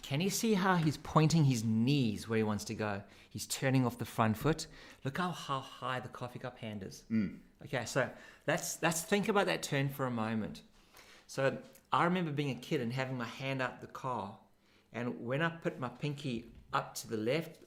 can 0.02 0.22
you 0.22 0.30
see 0.30 0.54
how 0.54 0.76
he's 0.76 0.98
pointing 0.98 1.46
his 1.46 1.64
knees 1.64 2.28
where 2.28 2.38
he 2.38 2.44
wants 2.44 2.64
to 2.66 2.74
go? 2.74 3.02
He's 3.30 3.46
turning 3.48 3.86
off 3.86 3.98
the 3.98 4.06
front 4.06 4.38
foot. 4.38 4.68
Look 5.04 5.18
how, 5.18 5.32
how 5.32 5.60
high 5.60 6.00
the 6.00 6.10
coffee 6.10 6.40
cup 6.40 6.58
hand 6.58 6.84
is. 6.84 7.04
Mm. 7.12 7.38
Okay, 7.66 7.86
so 7.86 8.10
let's 8.48 8.80
let's 8.82 9.02
think 9.02 9.30
about 9.30 9.46
that 9.46 9.62
turn 9.62 9.90
for 9.90 10.06
a 10.06 10.12
moment. 10.12 10.62
So 11.28 11.58
I 11.94 12.04
remember 12.06 12.32
being 12.32 12.50
a 12.52 12.56
kid 12.56 12.82
and 12.82 12.92
having 12.92 13.18
my 13.18 13.26
hand 13.26 13.62
out 13.62 13.80
the 13.80 13.88
car, 13.88 14.36
and 14.94 15.26
when 15.26 15.42
I 15.42 15.50
put 15.50 15.80
my 15.80 15.90
pinky 15.90 16.52
up 16.74 16.96
to 16.96 17.08
the 17.08 17.18
left, 17.18 17.58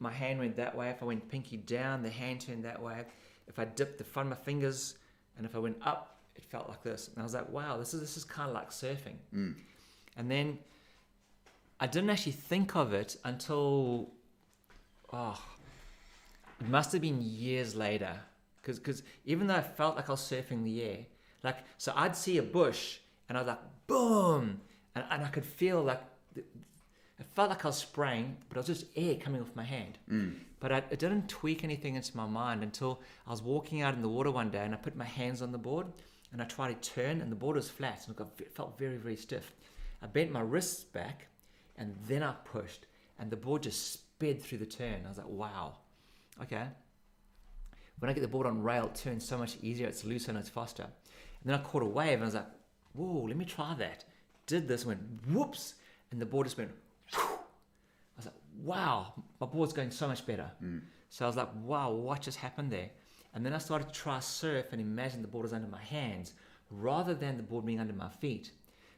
my 0.00 0.10
hand 0.10 0.38
went 0.38 0.56
that 0.56 0.76
way. 0.76 0.90
If 0.90 1.02
I 1.02 1.06
went 1.06 1.28
pinky 1.28 1.56
down, 1.56 2.02
the 2.02 2.10
hand 2.10 2.40
turned 2.40 2.64
that 2.64 2.82
way. 2.82 3.04
If 3.46 3.58
I 3.58 3.64
dipped 3.64 3.98
the 3.98 4.04
front 4.04 4.30
of 4.30 4.38
my 4.38 4.44
fingers, 4.44 4.96
and 5.36 5.46
if 5.46 5.54
I 5.54 5.58
went 5.58 5.76
up, 5.82 6.18
it 6.34 6.44
felt 6.44 6.68
like 6.68 6.82
this. 6.82 7.08
And 7.08 7.18
I 7.18 7.22
was 7.22 7.34
like, 7.34 7.48
wow, 7.50 7.76
this 7.76 7.94
is 7.94 8.00
this 8.00 8.16
is 8.16 8.24
kind 8.24 8.48
of 8.48 8.54
like 8.54 8.70
surfing. 8.70 9.16
Mm. 9.34 9.54
And 10.16 10.30
then 10.30 10.58
I 11.80 11.86
didn't 11.86 12.10
actually 12.10 12.32
think 12.32 12.76
of 12.76 12.92
it 12.92 13.16
until, 13.24 14.12
oh, 15.12 15.42
it 16.60 16.68
must 16.68 16.92
have 16.92 17.02
been 17.02 17.20
years 17.20 17.74
later. 17.74 18.20
Because 18.62 19.02
even 19.24 19.46
though 19.46 19.56
I 19.56 19.62
felt 19.62 19.96
like 19.96 20.08
I 20.08 20.12
was 20.12 20.20
surfing 20.20 20.64
the 20.64 20.82
air, 20.82 20.98
like, 21.42 21.58
so 21.76 21.92
I'd 21.94 22.16
see 22.16 22.38
a 22.38 22.42
bush 22.42 22.98
and 23.28 23.36
I 23.36 23.42
was 23.42 23.48
like, 23.48 23.58
boom. 23.86 24.60
And, 24.94 25.04
and 25.10 25.22
I 25.22 25.28
could 25.28 25.44
feel 25.44 25.82
like, 25.82 26.02
it 26.34 27.26
felt 27.34 27.50
like 27.50 27.64
I 27.64 27.68
was 27.68 27.76
spraying, 27.76 28.36
but 28.48 28.56
it 28.56 28.60
was 28.60 28.66
just 28.66 28.86
air 28.96 29.16
coming 29.16 29.40
off 29.40 29.54
my 29.54 29.64
hand. 29.64 29.98
Mm. 30.10 30.36
But 30.60 30.72
I, 30.72 30.78
it 30.90 30.98
didn't 30.98 31.28
tweak 31.28 31.62
anything 31.62 31.96
into 31.96 32.16
my 32.16 32.26
mind 32.26 32.62
until 32.62 33.00
I 33.26 33.30
was 33.30 33.42
walking 33.42 33.82
out 33.82 33.94
in 33.94 34.00
the 34.00 34.08
water 34.08 34.30
one 34.30 34.50
day 34.50 34.64
and 34.64 34.72
I 34.72 34.78
put 34.78 34.96
my 34.96 35.04
hands 35.04 35.42
on 35.42 35.52
the 35.52 35.58
board 35.58 35.86
and 36.32 36.40
I 36.40 36.46
tried 36.46 36.80
to 36.80 36.90
turn 36.90 37.20
and 37.20 37.30
the 37.30 37.36
board 37.36 37.56
was 37.56 37.68
flat 37.68 38.00
and 38.06 38.14
it, 38.14 38.18
got, 38.18 38.28
it 38.38 38.54
felt 38.54 38.78
very, 38.78 38.96
very 38.96 39.16
stiff. 39.16 39.52
I 40.02 40.06
bent 40.06 40.32
my 40.32 40.40
wrists 40.40 40.84
back 40.84 41.26
and 41.76 41.94
then 42.06 42.22
I 42.22 42.32
pushed 42.44 42.86
and 43.18 43.30
the 43.30 43.36
board 43.36 43.62
just 43.62 43.92
sped 43.92 44.42
through 44.42 44.58
the 44.58 44.66
turn. 44.66 45.02
I 45.04 45.08
was 45.08 45.18
like, 45.18 45.28
wow, 45.28 45.76
okay. 46.42 46.64
When 47.98 48.10
I 48.10 48.12
get 48.12 48.22
the 48.22 48.28
board 48.28 48.46
on 48.46 48.62
rail, 48.62 48.86
it 48.86 48.94
turns 48.94 49.26
so 49.26 49.38
much 49.38 49.56
easier, 49.62 49.86
it's 49.86 50.04
looser 50.04 50.30
and 50.30 50.38
it's 50.38 50.48
faster. 50.48 50.82
And 50.82 51.52
then 51.52 51.58
I 51.58 51.62
caught 51.62 51.82
a 51.82 51.86
wave 51.86 52.14
and 52.14 52.22
I 52.22 52.26
was 52.26 52.34
like, 52.34 52.46
whoa, 52.92 53.26
let 53.26 53.36
me 53.36 53.44
try 53.44 53.74
that. 53.78 54.04
Did 54.46 54.68
this, 54.68 54.84
went 54.84 55.00
whoops, 55.26 55.74
and 56.10 56.20
the 56.20 56.26
board 56.26 56.46
just 56.46 56.58
went 56.58 56.70
whew. 57.14 57.22
I 57.22 58.16
was 58.16 58.26
like, 58.26 58.34
wow, 58.62 59.14
my 59.40 59.46
board's 59.46 59.72
going 59.72 59.90
so 59.90 60.08
much 60.08 60.26
better. 60.26 60.50
Mm. 60.62 60.82
So 61.08 61.24
I 61.24 61.28
was 61.28 61.36
like, 61.36 61.48
wow, 61.62 61.92
what 61.92 62.22
just 62.22 62.38
happened 62.38 62.70
there? 62.70 62.90
And 63.34 63.44
then 63.44 63.52
I 63.52 63.58
started 63.58 63.88
to 63.88 63.94
try 63.94 64.20
surf 64.20 64.66
and 64.72 64.80
imagine 64.80 65.22
the 65.22 65.28
board 65.28 65.46
is 65.46 65.52
under 65.52 65.68
my 65.68 65.82
hands 65.82 66.34
rather 66.70 67.14
than 67.14 67.36
the 67.36 67.42
board 67.42 67.66
being 67.66 67.80
under 67.80 67.92
my 67.92 68.08
feet 68.08 68.52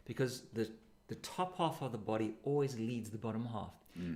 because 0.04 0.42
the, 0.52 0.70
the 1.08 1.14
top 1.16 1.56
half 1.58 1.82
of 1.82 1.92
the 1.92 1.98
body 1.98 2.34
always 2.42 2.78
leads 2.78 3.10
the 3.10 3.18
bottom 3.18 3.46
half. 3.46 3.72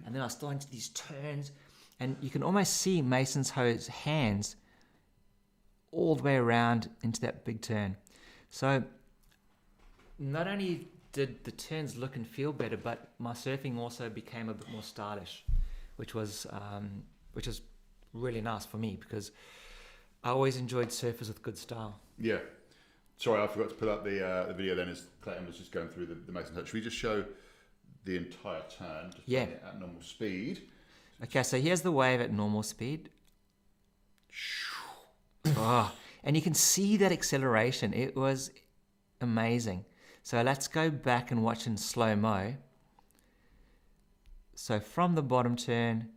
And 0.07 0.15
then 0.15 0.23
I 0.23 0.29
start 0.29 0.55
into 0.55 0.71
these 0.71 0.89
turns 0.91 1.53
and 2.01 2.17
you 2.21 2.31
can 2.31 2.43
almost 2.43 2.79
see 2.79 3.03
Mason's 3.03 3.51
Ho's 3.51 3.87
hands 3.87 4.57
all 5.93 6.17
the 6.17 6.23
way 6.23 6.37
around 6.37 6.89
into 7.03 7.21
that 7.21 7.45
big 7.45 7.61
turn. 7.61 7.97
So 8.49 8.83
not 10.19 10.49
only 10.49 10.89
did 11.13 11.45
the 11.45 11.51
turns 11.51 11.97
look 11.97 12.17
and 12.17 12.27
feel 12.27 12.53
better, 12.53 12.77
but 12.77 13.11
my 13.19 13.33
surfing 13.33 13.77
also 13.77 14.09
became 14.09 14.49
a 14.49 14.55
bit 14.55 14.71
more 14.71 14.83
stylish, 14.83 15.45
which 15.97 16.15
was 16.15 16.47
um, 16.51 17.03
which 17.35 17.47
is 17.47 17.61
really 18.13 18.41
nice 18.41 18.65
for 18.65 18.79
me 18.79 18.99
because 19.01 19.31
I 20.25 20.31
always 20.31 20.57
enjoyed 20.57 20.89
surfers 20.89 21.29
with 21.29 21.43
good 21.43 21.59
style. 21.59 22.01
Yeah. 22.19 22.39
Sorry, 23.21 23.43
I 23.43 23.47
forgot 23.49 23.69
to 23.69 23.75
pull 23.75 23.91
up 23.91 24.03
the 24.03 24.27
uh, 24.27 24.47
the 24.47 24.55
video 24.55 24.75
then 24.75 24.89
as 24.89 25.09
Clayton 25.21 25.47
was 25.47 25.59
just 25.59 25.73
going 25.73 25.89
through 25.89 26.07
the, 26.07 26.15
the 26.15 26.33
Mason 26.33 26.55
Ho. 26.55 26.65
Should 26.65 26.73
we 26.73 26.81
just 26.81 26.97
show 26.97 27.23
the 28.07 28.17
entire 28.17 28.63
turn? 28.63 29.13
Just 29.15 29.29
Yeah. 29.29 29.47
At 29.63 29.79
normal 29.79 30.01
speed. 30.01 30.63
Okay, 31.25 31.43
so 31.43 31.61
here's 31.61 31.83
the 31.83 31.93
wave 31.93 32.23
at 32.23 32.33
normal 32.33 32.63
speed. 32.63 33.11
Oh, 35.49 35.93
and 36.25 36.35
you 36.35 36.41
can 36.41 36.55
see 36.55 36.97
that 36.97 37.13
acceleration. 37.13 37.93
It 37.93 38.17
was 38.17 38.53
amazing. 39.21 39.85
So 40.23 40.41
let's 40.41 40.67
go 40.67 40.89
back 40.89 41.31
and 41.31 41.45
watch 41.45 41.67
in 41.67 41.77
slow 41.77 42.17
mo. 42.17 42.55
So 44.55 44.81
from 44.81 45.15
the 45.15 45.23
bottom 45.23 45.57
turn, 45.57 46.09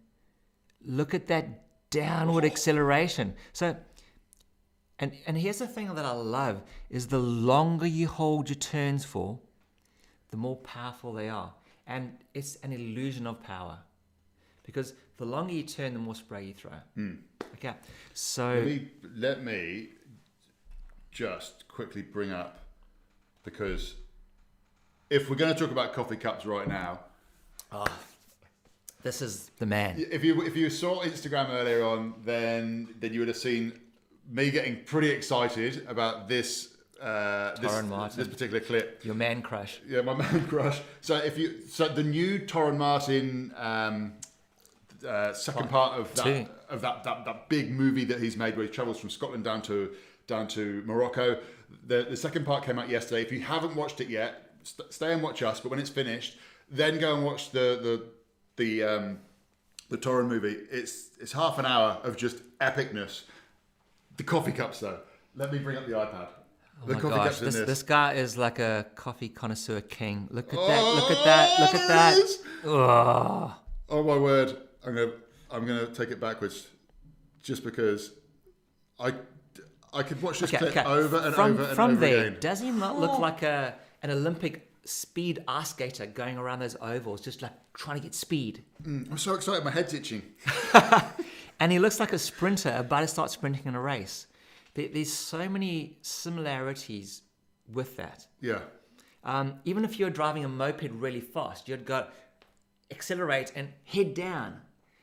look 0.82 1.14
at 1.14 1.28
that 1.28 1.90
downward 1.90 2.46
acceleration. 2.46 3.34
So 3.52 3.76
and 5.04 5.12
and 5.28 5.38
here's 5.38 5.60
the 5.60 5.68
thing 5.68 5.94
that 5.94 6.06
I 6.06 6.12
love 6.12 6.62
is 6.90 7.08
the 7.08 7.20
longer 7.20 7.86
you 7.86 8.08
hold 8.08 8.50
your 8.50 8.56
turns 8.56 9.04
for, 9.06 9.40
the 10.32 10.38
more 10.38 10.56
powerful 10.58 11.14
they 11.14 11.30
are. 11.30 11.54
And 11.86 12.18
it's 12.34 12.56
an 12.64 12.72
illusion 12.72 13.28
of 13.28 13.44
power 13.44 13.80
because 14.64 14.94
the 15.18 15.26
longer 15.26 15.54
you 15.54 15.64
turn, 15.64 15.94
the 15.94 16.00
more 16.00 16.16
spray 16.16 16.46
you 16.46 16.54
throw. 16.54 16.72
Hmm. 16.96 17.16
Okay, 17.56 17.74
so 18.14 18.48
Let 18.56 18.66
me 18.66 18.88
let 19.16 19.44
me 19.44 19.90
just 21.12 21.68
quickly 21.68 22.02
bring 22.02 22.32
up 22.32 22.60
because 23.44 23.96
if 25.10 25.30
we're 25.30 25.36
going 25.36 25.54
to 25.54 25.60
talk 25.60 25.72
about 25.72 25.94
coffee 25.94 26.16
cups 26.16 26.46
right 26.46 26.68
now, 26.68 27.02
this 29.04 29.22
is 29.22 29.52
the 29.60 29.66
man. 29.66 30.04
if 30.10 30.24
you 30.24 30.42
if 30.44 30.56
you 30.56 30.70
saw 30.70 31.04
Instagram 31.04 31.50
earlier 31.50 31.84
on, 31.84 32.14
then 32.24 32.88
then 33.02 33.14
you 33.14 33.20
would 33.20 33.28
have 33.28 33.38
seen 33.38 33.74
me 34.30 34.52
getting 34.52 34.84
pretty 34.84 35.10
excited 35.10 35.86
about 35.88 36.28
this 36.28 36.70
uh, 37.02 37.56
this, 37.60 38.16
this 38.16 38.28
particular 38.28 38.62
clip. 38.62 39.04
Your 39.04 39.16
man 39.16 39.42
crush. 39.42 39.82
Yeah, 39.88 40.02
my 40.02 40.14
man 40.18 40.48
crush. 40.48 40.80
So 41.02 41.18
if 41.18 41.38
you 41.38 41.68
so 41.68 41.90
the 41.90 42.04
new 42.04 42.40
Torren 42.40 42.78
Martin 42.78 43.54
um, 43.58 44.14
uh, 45.08 45.34
second 45.34 45.70
part 45.70 46.00
of 46.00 46.14
that 46.16 46.24
Two. 46.24 46.46
of 46.70 46.82
that, 46.82 47.04
that 47.04 47.26
that 47.26 47.50
big 47.50 47.72
movie 47.72 48.06
that 48.06 48.22
he's 48.22 48.38
made 48.38 48.56
where 48.56 48.66
he 48.66 48.72
travels 48.72 49.00
from 49.00 49.10
Scotland 49.10 49.44
down 49.44 49.62
to 49.64 49.92
down 50.28 50.48
to 50.50 50.82
Morocco. 50.86 51.40
The 51.88 52.08
the 52.10 52.18
second 52.18 52.46
part 52.46 52.64
came 52.64 52.80
out 52.80 52.90
yesterday. 52.90 53.22
If 53.22 53.32
you 53.32 53.42
haven't 53.42 53.76
watched 53.76 54.00
it 54.00 54.08
yet, 54.08 54.52
st- 54.64 54.94
stay 54.94 55.12
and 55.12 55.22
watch 55.22 55.44
us. 55.44 55.60
But 55.60 55.72
when 55.72 55.80
it's 55.80 55.90
finished, 55.90 56.38
then 56.70 57.00
go 57.00 57.16
and 57.16 57.26
watch 57.26 57.52
the 57.52 57.80
the 57.82 58.06
the 58.56 58.84
um, 58.84 59.20
the 59.90 59.98
Torren 59.98 60.28
movie. 60.28 60.56
It's 60.72 61.10
it's 61.20 61.34
half 61.34 61.60
an 61.60 61.66
hour 61.66 62.00
of 62.04 62.16
just 62.16 62.38
epicness. 62.60 63.24
The 64.18 64.24
coffee 64.24 64.52
cups 64.52 64.80
though. 64.80 65.00
Let 65.36 65.52
me 65.52 65.60
bring 65.60 65.78
up 65.78 65.86
the 65.86 65.94
iPad. 65.94 66.28
Oh 66.82 66.88
the 66.88 66.94
my 66.96 67.00
coffee 67.00 67.16
gosh, 67.16 67.26
cups 67.26 67.40
in 67.40 67.46
this, 67.46 67.56
this. 67.56 67.66
this 67.68 67.84
guy 67.84 68.14
is 68.14 68.38
like 68.38 68.60
a 68.60 68.86
coffee 68.96 69.30
connoisseur 69.30 69.82
king. 69.82 70.28
Look 70.32 70.54
at 70.54 70.60
that! 70.60 70.96
Look 70.96 71.12
at 71.12 71.26
that! 71.26 71.60
Look 71.60 71.76
at 71.76 71.82
oh, 71.84 71.88
that! 71.88 72.16
there 72.16 72.20
it 72.20 72.26
is. 72.26 72.40
Oh, 72.66 73.56
Oh 73.90 74.04
my 74.04 74.18
word! 74.18 74.58
I'm 74.84 74.96
gonna 74.96 75.12
I'm 75.52 75.68
gonna 75.68 75.88
take 75.88 76.10
it 76.10 76.20
backwards, 76.20 76.68
just 77.42 77.64
because 77.64 78.12
I 79.00 79.14
I 79.94 80.04
could 80.04 80.22
watch 80.22 80.40
this 80.40 80.52
okay, 80.52 80.58
clip 80.58 80.78
okay. 80.78 80.90
over 80.90 81.18
and 81.18 81.36
from 81.36 81.52
over 81.52 81.64
and 81.64 81.76
from 81.76 81.92
over 81.92 82.00
there, 82.00 82.28
again. 82.28 82.40
does 82.40 82.60
he 82.60 82.72
not 82.72 83.00
look 83.00 83.12
oh. 83.12 83.20
like 83.20 83.44
a 83.44 83.76
an 84.02 84.10
Olympic 84.10 84.72
speed 84.86 85.44
ice 85.48 85.70
skater 85.70 86.08
going 86.08 86.38
around 86.38 86.60
those 86.60 86.76
ovals, 86.82 87.22
just 87.22 87.42
like 87.42 87.54
trying 87.76 87.98
to 87.98 88.04
get 88.04 88.16
speed? 88.16 88.64
Mm, 88.82 89.12
I'm 89.12 89.18
so 89.18 89.36
excited, 89.36 89.64
my 89.64 89.72
head's 89.72 89.94
itching. 89.94 90.24
And 91.60 91.72
he 91.72 91.80
looks 91.80 92.00
like 92.00 92.14
a 92.14 92.20
sprinter 92.20 92.74
about 92.78 93.02
to 93.02 93.08
start 93.08 93.32
sprinting 93.32 93.64
in 93.66 93.76
a 93.76 93.82
race. 93.82 94.28
There, 94.74 94.88
there's 94.92 95.14
so 95.14 95.48
many 95.50 95.98
similarities 96.02 97.22
with 97.72 97.96
that. 97.98 98.28
Yeah, 98.42 98.60
Um, 99.24 99.56
even 99.66 99.86
if 99.86 99.98
you're 100.00 100.10
driving 100.10 100.44
a 100.44 100.50
moped 100.50 100.90
really 100.92 101.22
fast, 101.22 101.70
you'd 101.70 101.86
go 101.86 102.08
accelerate 102.92 103.52
and 103.56 103.70
head 103.86 104.14
down. 104.14 104.60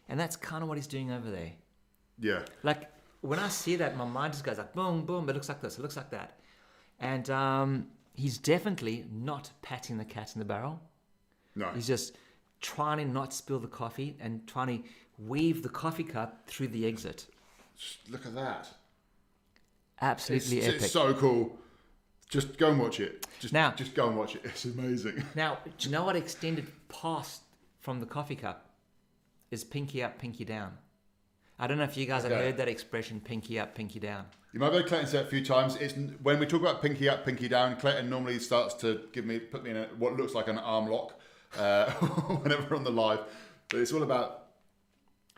And 0.08 0.18
that's 0.18 0.36
kind 0.36 0.62
of 0.62 0.68
what 0.68 0.76
he's 0.76 0.86
doing 0.86 1.10
over 1.12 1.30
there. 1.30 1.52
yeah, 2.18 2.42
Like 2.62 2.90
when 3.22 3.38
I 3.38 3.48
see 3.48 3.76
that, 3.76 3.96
my 3.96 4.04
mind 4.04 4.32
just 4.34 4.44
goes 4.44 4.58
like 4.58 4.72
boom, 4.72 5.04
boom. 5.06 5.28
It 5.28 5.34
looks 5.34 5.48
like 5.48 5.60
this. 5.62 5.78
It 5.78 5.82
looks 5.82 5.96
like 5.96 6.10
that. 6.10 6.38
And 6.98 7.30
um, 7.30 7.86
he's 8.14 8.36
definitely 8.38 9.06
not 9.10 9.50
patting 9.62 9.96
the 9.98 10.04
cat 10.04 10.32
in 10.34 10.38
the 10.40 10.44
barrel. 10.44 10.80
no, 11.54 11.70
He's 11.74 11.86
just 11.86 12.16
trying 12.60 12.98
to 12.98 13.04
not 13.06 13.32
spill 13.32 13.58
the 13.58 13.68
coffee 13.68 14.16
and 14.20 14.46
trying 14.46 14.82
to 14.82 14.88
weave 15.26 15.62
the 15.62 15.68
coffee 15.68 16.04
cup 16.04 16.46
through 16.46 16.68
the 16.68 16.86
exit. 16.86 17.26
look 18.10 18.26
at 18.26 18.34
that. 18.34 18.60
It's, 18.60 18.70
Absolutely 20.02 20.62
epic. 20.62 20.82
it's 20.82 20.92
so 20.92 21.12
cool. 21.14 21.58
Just 22.28 22.56
go 22.58 22.70
and 22.70 22.80
watch 22.80 23.00
it. 23.00 23.26
Just 23.40 23.52
Now- 23.52 23.72
just 23.72 23.94
go 23.94 24.08
and 24.08 24.16
watch 24.16 24.36
it. 24.36 24.42
It's 24.44 24.64
amazing. 24.64 25.24
Now, 25.34 25.58
do 25.78 25.88
you 25.88 25.90
know 25.92 26.04
what 26.04 26.16
extended 26.16 26.66
past 26.88 27.42
from 27.80 28.00
the 28.00 28.06
coffee 28.06 28.36
cup 28.36 28.70
is 29.50 29.64
pinky 29.64 30.02
up, 30.02 30.18
pinky 30.18 30.44
down? 30.44 30.72
I 31.58 31.66
don't 31.66 31.76
know 31.76 31.84
if 31.84 31.96
you 31.96 32.06
guys 32.06 32.22
have 32.22 32.32
heard 32.32 32.56
that 32.56 32.68
expression, 32.68 33.20
pinky 33.20 33.58
up, 33.58 33.74
pinky 33.74 33.98
down. 34.00 34.24
You 34.52 34.60
might 34.60 34.66
have 34.72 34.74
heard 34.74 34.86
Clayton 34.86 35.08
say 35.08 35.18
it 35.18 35.26
a 35.26 35.28
few 35.28 35.44
times. 35.44 35.76
It's 35.76 35.92
when 36.22 36.38
we 36.38 36.46
talk 36.46 36.62
about 36.62 36.80
pinky 36.80 37.08
up, 37.08 37.24
pinky 37.26 37.48
down. 37.48 37.76
Clayton 37.76 38.08
normally 38.08 38.38
starts 38.38 38.74
to 38.76 39.02
give 39.12 39.26
me, 39.26 39.38
put 39.38 39.62
me 39.62 39.70
in 39.70 39.76
a, 39.76 39.84
what 39.98 40.16
looks 40.16 40.34
like 40.34 40.48
an 40.48 40.56
arm 40.58 40.86
lock 40.88 41.20
uh, 41.58 41.90
whenever 42.42 42.74
on 42.74 42.82
the 42.82 42.90
live. 42.90 43.20
But 43.68 43.80
it's 43.80 43.92
all 43.92 44.02
about 44.02 44.39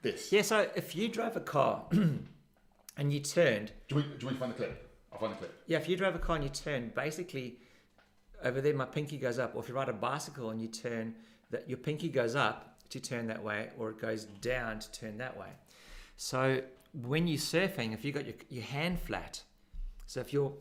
this. 0.02 0.32
Yeah, 0.32 0.42
so 0.42 0.68
if 0.74 0.94
you 0.94 1.08
drove 1.08 1.36
a 1.36 1.40
car 1.40 1.84
and 1.92 3.12
you 3.12 3.20
turned, 3.20 3.72
Do 3.88 3.96
we, 3.96 4.02
do 4.02 4.28
to 4.28 4.34
find 4.34 4.52
the 4.52 4.56
clip? 4.56 4.90
I'll 5.12 5.18
find 5.18 5.32
the 5.32 5.36
clip. 5.36 5.62
yeah, 5.66 5.78
if 5.78 5.88
you 5.88 5.96
drove 5.96 6.14
a 6.14 6.18
car 6.18 6.36
and 6.36 6.44
you 6.44 6.50
turn, 6.50 6.92
basically 6.94 7.58
over 8.44 8.60
there 8.60 8.74
my 8.74 8.84
pinky 8.84 9.18
goes 9.18 9.38
up. 9.38 9.54
Or 9.54 9.62
if 9.62 9.68
you 9.68 9.74
ride 9.74 9.88
a 9.88 9.92
bicycle 9.92 10.50
and 10.50 10.60
you 10.60 10.68
turn, 10.68 11.14
that 11.50 11.68
your 11.68 11.78
pinky 11.78 12.08
goes 12.08 12.34
up 12.34 12.80
to 12.90 13.00
turn 13.00 13.26
that 13.28 13.42
way, 13.42 13.70
or 13.78 13.90
it 13.90 13.98
goes 13.98 14.24
down 14.24 14.78
to 14.78 14.92
turn 14.92 15.18
that 15.18 15.36
way. 15.38 15.48
So 16.16 16.60
when 16.92 17.26
you're 17.26 17.38
surfing, 17.38 17.94
if 17.94 18.04
you 18.04 18.12
got 18.12 18.26
your, 18.26 18.34
your 18.50 18.64
hand 18.64 19.00
flat, 19.00 19.42
so 20.06 20.20
if 20.20 20.32
you're 20.32 20.52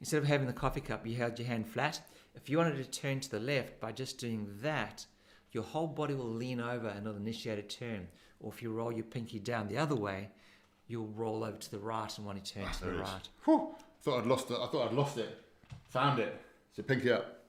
instead 0.00 0.18
of 0.18 0.24
having 0.26 0.46
the 0.46 0.52
coffee 0.52 0.80
cup, 0.80 1.06
you 1.06 1.16
held 1.16 1.38
your 1.38 1.48
hand 1.48 1.68
flat. 1.68 2.00
If 2.34 2.48
you 2.48 2.58
wanted 2.58 2.76
to 2.76 3.00
turn 3.00 3.20
to 3.20 3.30
the 3.30 3.40
left 3.40 3.80
by 3.80 3.92
just 3.92 4.18
doing 4.18 4.48
that, 4.62 5.06
your 5.52 5.62
whole 5.62 5.86
body 5.86 6.14
will 6.14 6.32
lean 6.32 6.60
over 6.60 6.88
and 6.88 7.06
it'll 7.06 7.16
initiate 7.16 7.58
a 7.58 7.62
turn. 7.62 8.08
Or 8.42 8.52
if 8.52 8.62
you 8.62 8.72
roll 8.72 8.92
your 8.92 9.04
pinky 9.04 9.38
down 9.38 9.68
the 9.68 9.78
other 9.78 9.94
way, 9.94 10.28
you'll 10.88 11.06
roll 11.16 11.44
over 11.44 11.56
to 11.56 11.70
the 11.70 11.78
right 11.78 12.16
and 12.16 12.26
want 12.26 12.44
to 12.44 12.54
turn 12.54 12.64
ah, 12.66 12.72
to 12.72 12.84
the 12.84 12.92
right. 12.92 13.28
Whew. 13.44 13.74
Thought 14.02 14.20
I'd 14.20 14.26
lost 14.26 14.50
it. 14.50 14.58
I 14.60 14.66
thought 14.66 14.88
I'd 14.88 14.94
lost 14.94 15.16
it. 15.18 15.38
Found 15.90 16.18
it. 16.18 16.38
So 16.76 16.82
pinky 16.82 17.12
up. 17.12 17.44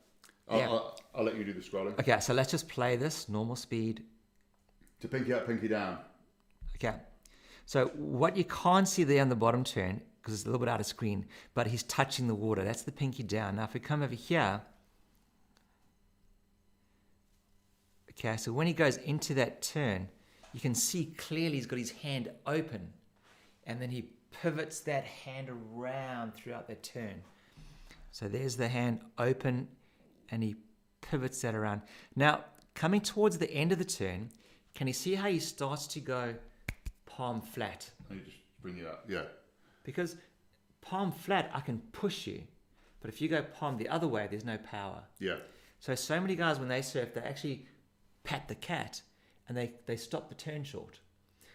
I'll, 0.48 0.60
Yeah. 0.60 0.70
I'll, 0.70 1.00
I'll 1.16 1.24
let 1.24 1.36
you 1.36 1.44
do 1.44 1.54
the 1.54 1.62
scrolling. 1.62 2.00
Okay, 2.00 2.20
so 2.20 2.34
let's 2.34 2.52
just 2.52 2.70
play 2.70 2.96
this 2.96 3.28
normal 3.28 3.56
speed. 3.56 4.04
To 5.02 5.08
pinky 5.08 5.34
up, 5.34 5.48
pinky 5.48 5.68
down. 5.68 5.98
Okay, 6.76 6.96
so 7.66 7.88
what 7.96 8.38
you 8.38 8.44
can't 8.44 8.88
see 8.88 9.04
there 9.04 9.22
on 9.22 9.30
the 9.30 9.36
bottom 9.36 9.64
turn 9.64 10.02
because 10.22 10.36
it's 10.36 10.44
a 10.44 10.48
little 10.48 10.60
bit 10.60 10.70
out 10.70 10.80
of 10.80 10.86
screen, 10.86 11.26
but 11.54 11.68
he's 11.68 11.84
touching 11.84 12.28
the 12.28 12.36
water. 12.36 12.64
That's 12.64 12.84
the 12.84 12.92
pinky 12.94 13.24
down. 13.24 13.58
Now, 13.58 13.66
if 13.66 13.74
we 13.74 13.82
come 13.82 14.02
over 14.02 14.16
here, 14.16 14.62
okay, 18.12 18.38
so 18.38 18.54
when 18.54 18.66
he 18.66 18.74
goes 18.74 18.96
into 18.98 19.34
that 19.34 19.62
turn, 19.62 20.08
you 20.54 20.60
can 20.60 20.76
see 20.76 21.14
clearly 21.18 21.56
he's 21.56 21.66
got 21.66 21.80
his 21.80 21.92
hand 21.92 22.30
open, 22.46 22.94
and 23.66 23.82
then 23.82 23.90
he 23.90 24.10
pivots 24.42 24.82
that 24.82 25.04
hand 25.04 25.50
around 25.50 26.34
throughout 26.36 26.68
that 26.68 26.84
turn. 26.84 27.22
So 28.12 28.28
there's 28.28 28.56
the 28.56 28.68
hand 28.68 29.02
open, 29.18 29.68
and 30.30 30.44
he 30.44 30.56
pivots 31.02 31.42
that 31.42 31.56
around. 31.56 31.82
Now, 32.16 32.46
coming 32.76 33.02
towards 33.02 33.38
the 33.38 33.52
end 33.52 33.72
of 33.72 33.80
the 33.80 33.86
turn, 33.86 34.30
can 34.76 34.88
you 34.88 34.94
see 34.94 35.16
how 35.16 35.30
he 35.30 35.40
starts 35.40 35.88
to 35.88 36.00
go 36.00 36.36
palm 37.06 37.42
flat? 37.42 37.90
Let 38.10 38.20
me 38.20 38.24
just 38.26 38.38
bring 38.62 38.78
you 38.78 38.88
up. 38.88 39.06
Yeah. 39.08 39.24
Because 39.84 40.16
palm 40.82 41.12
flat, 41.12 41.50
I 41.54 41.60
can 41.60 41.80
push 41.92 42.28
you. 42.28 42.44
But 43.02 43.10
if 43.10 43.22
you 43.22 43.28
go 43.28 43.42
palm 43.42 43.78
the 43.78 43.90
other 43.90 44.08
way, 44.08 44.28
there's 44.30 44.46
no 44.46 44.58
power. 44.58 45.04
Yeah. 45.20 45.38
So, 45.80 45.96
so 45.96 46.22
many 46.22 46.36
guys, 46.36 46.60
when 46.60 46.70
they 46.70 46.82
surf, 46.82 47.14
they 47.14 47.22
actually 47.22 47.66
pat 48.24 48.48
the 48.48 48.56
cat 48.56 49.02
and 49.48 49.58
they, 49.58 49.74
they 49.86 49.96
stop 49.96 50.30
the 50.30 50.36
turn 50.36 50.64
short. 50.64 51.00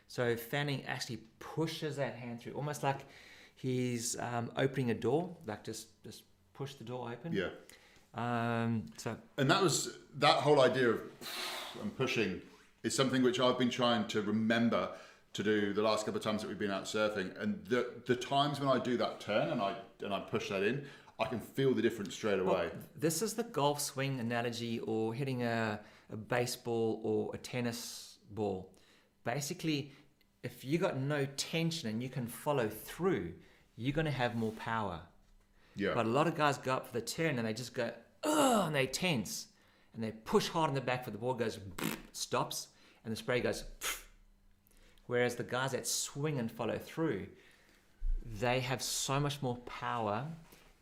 So, 0.06 0.36
Fanning 0.36 0.84
actually 0.86 1.18
pushes 1.38 1.96
that 1.96 2.14
hand 2.14 2.40
through, 2.40 2.52
almost 2.54 2.82
like 2.82 3.00
he's 3.54 4.18
um, 4.18 4.50
opening 4.56 4.90
a 4.90 4.94
door, 4.94 5.36
like 5.46 5.64
just, 5.64 5.88
just 6.02 6.22
push 6.54 6.74
the 6.74 6.84
door 6.84 7.10
open. 7.12 7.32
Yeah. 7.32 7.48
Um, 8.14 8.86
so, 8.96 9.16
And 9.36 9.50
that 9.50 9.62
was 9.62 9.98
that 10.18 10.36
whole 10.36 10.60
idea 10.60 10.90
of 10.90 11.00
and 11.82 11.96
pushing 11.96 12.40
is 12.82 12.94
something 12.94 13.22
which 13.22 13.38
I've 13.38 13.58
been 13.58 13.70
trying 13.70 14.06
to 14.08 14.22
remember 14.22 14.88
to 15.34 15.42
do 15.42 15.72
the 15.72 15.82
last 15.82 16.06
couple 16.06 16.18
of 16.18 16.24
times 16.24 16.42
that 16.42 16.48
we've 16.48 16.58
been 16.58 16.70
out 16.70 16.84
surfing. 16.84 17.40
And 17.40 17.64
the 17.66 17.86
the 18.06 18.16
times 18.16 18.60
when 18.60 18.68
I 18.68 18.78
do 18.82 18.96
that 18.96 19.20
turn 19.20 19.50
and 19.50 19.60
I 19.60 19.76
and 20.02 20.12
I 20.12 20.20
push 20.20 20.48
that 20.48 20.62
in, 20.62 20.84
I 21.18 21.26
can 21.26 21.40
feel 21.40 21.74
the 21.74 21.82
difference 21.82 22.14
straight 22.14 22.40
away. 22.40 22.70
Well, 22.72 22.82
this 22.98 23.22
is 23.22 23.34
the 23.34 23.42
golf 23.44 23.80
swing 23.80 24.18
analogy 24.20 24.80
or 24.80 25.12
hitting 25.12 25.42
a, 25.42 25.80
a 26.12 26.16
baseball 26.16 27.00
or 27.02 27.34
a 27.34 27.38
tennis 27.38 28.18
ball. 28.30 28.70
Basically, 29.24 29.92
if 30.42 30.64
you 30.64 30.78
got 30.78 30.96
no 30.96 31.26
tension 31.36 31.88
and 31.88 32.02
you 32.02 32.08
can 32.08 32.26
follow 32.26 32.68
through, 32.68 33.32
you're 33.76 33.92
going 33.92 34.06
to 34.06 34.10
have 34.10 34.34
more 34.34 34.52
power. 34.52 35.00
yeah. 35.76 35.92
But 35.94 36.06
a 36.06 36.08
lot 36.08 36.26
of 36.26 36.34
guys 36.34 36.58
go 36.58 36.74
up 36.74 36.86
for 36.86 36.92
the 36.92 37.00
turn 37.00 37.38
and 37.38 37.46
they 37.46 37.52
just 37.52 37.74
go, 37.74 37.90
ugh, 38.24 38.66
and 38.66 38.74
they 38.74 38.86
tense. 38.86 39.48
And 39.94 40.02
they 40.02 40.12
push 40.12 40.48
hard 40.48 40.68
in 40.68 40.74
the 40.74 40.80
back 40.80 41.04
for 41.04 41.10
the 41.10 41.18
ball 41.18 41.34
goes, 41.34 41.58
stops, 42.12 42.68
and 43.04 43.12
the 43.12 43.16
spray 43.16 43.40
goes, 43.40 43.64
whereas 45.06 45.34
the 45.34 45.44
guys 45.44 45.72
that 45.72 45.86
swing 45.86 46.38
and 46.38 46.50
follow 46.50 46.78
through, 46.78 47.26
they 48.40 48.60
have 48.60 48.82
so 48.82 49.18
much 49.18 49.40
more 49.42 49.56
power 49.58 50.26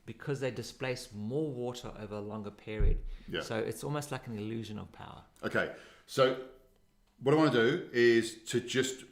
because 0.07 0.40
they 0.40 0.51
displace 0.51 1.09
more 1.14 1.51
water 1.51 1.90
over 2.01 2.14
a 2.16 2.21
longer 2.21 2.51
period. 2.51 2.99
Yeah. 3.29 3.42
So 3.42 3.57
it's 3.59 3.85
almost 3.85 4.12
like 4.12 4.27
an 4.29 4.38
illusion 4.38 4.79
of 4.79 4.90
power. 4.92 5.23
Okay, 5.45 5.73
so 6.07 6.37
what 7.23 7.35
I 7.35 7.37
want 7.38 7.53
to 7.53 7.71
do 7.71 7.88
is 7.92 8.37
to 8.47 8.61
just 8.61 9.05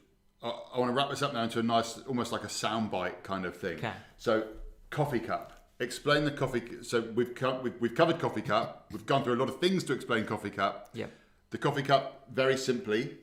I, 0.42 0.48
I 0.74 0.78
want 0.78 0.90
to 0.90 0.94
wrap 0.94 1.10
this 1.10 1.22
up 1.22 1.32
now 1.34 1.42
into 1.42 1.58
a 1.58 1.62
nice, 1.62 1.98
almost 2.06 2.32
like 2.32 2.44
a 2.44 2.48
soundbite 2.48 3.22
kind 3.22 3.44
of 3.44 3.56
thing. 3.56 3.78
Okay. 3.78 3.92
So 4.16 4.46
coffee 4.90 5.20
cup. 5.20 5.50
Explain 5.80 6.24
the 6.24 6.30
coffee. 6.30 6.62
So 6.82 7.00
we've, 7.14 7.34
co- 7.34 7.60
we've 7.60 7.74
we've 7.80 7.94
covered 7.94 8.18
coffee 8.20 8.42
cup. 8.42 8.86
We've 8.92 9.04
gone 9.06 9.24
through 9.24 9.34
a 9.34 9.40
lot 9.42 9.48
of 9.48 9.58
things 9.60 9.82
to 9.84 9.92
explain 9.92 10.24
coffee 10.24 10.50
cup. 10.50 10.90
Yep. 10.94 11.10
The 11.50 11.58
coffee 11.58 11.82
cup, 11.82 12.26
very 12.32 12.56
simply, 12.56 13.16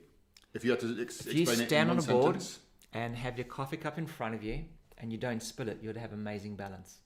If 0.54 0.64
you 0.66 0.72
had 0.72 0.80
to 0.82 1.02
ex- 1.02 1.26
If 1.26 1.34
you 1.34 1.42
explain 1.44 1.60
it 1.60 1.64
in 1.64 1.68
stand 1.70 1.92
on 1.92 2.00
a 2.00 2.02
board- 2.02 2.24
sentence. 2.42 2.60
And 2.94 3.16
have 3.16 3.38
your 3.38 3.46
coffee 3.46 3.78
cup 3.78 3.98
in 3.98 4.06
front 4.06 4.36
of 4.36 4.44
you, 4.44 4.66
and 4.98 5.14
you 5.14 5.18
don't 5.18 5.42
spill 5.42 5.70
it, 5.70 5.80
you'd 5.82 5.96
have 5.96 6.12
amazing 6.12 6.56
balance. 6.58 6.98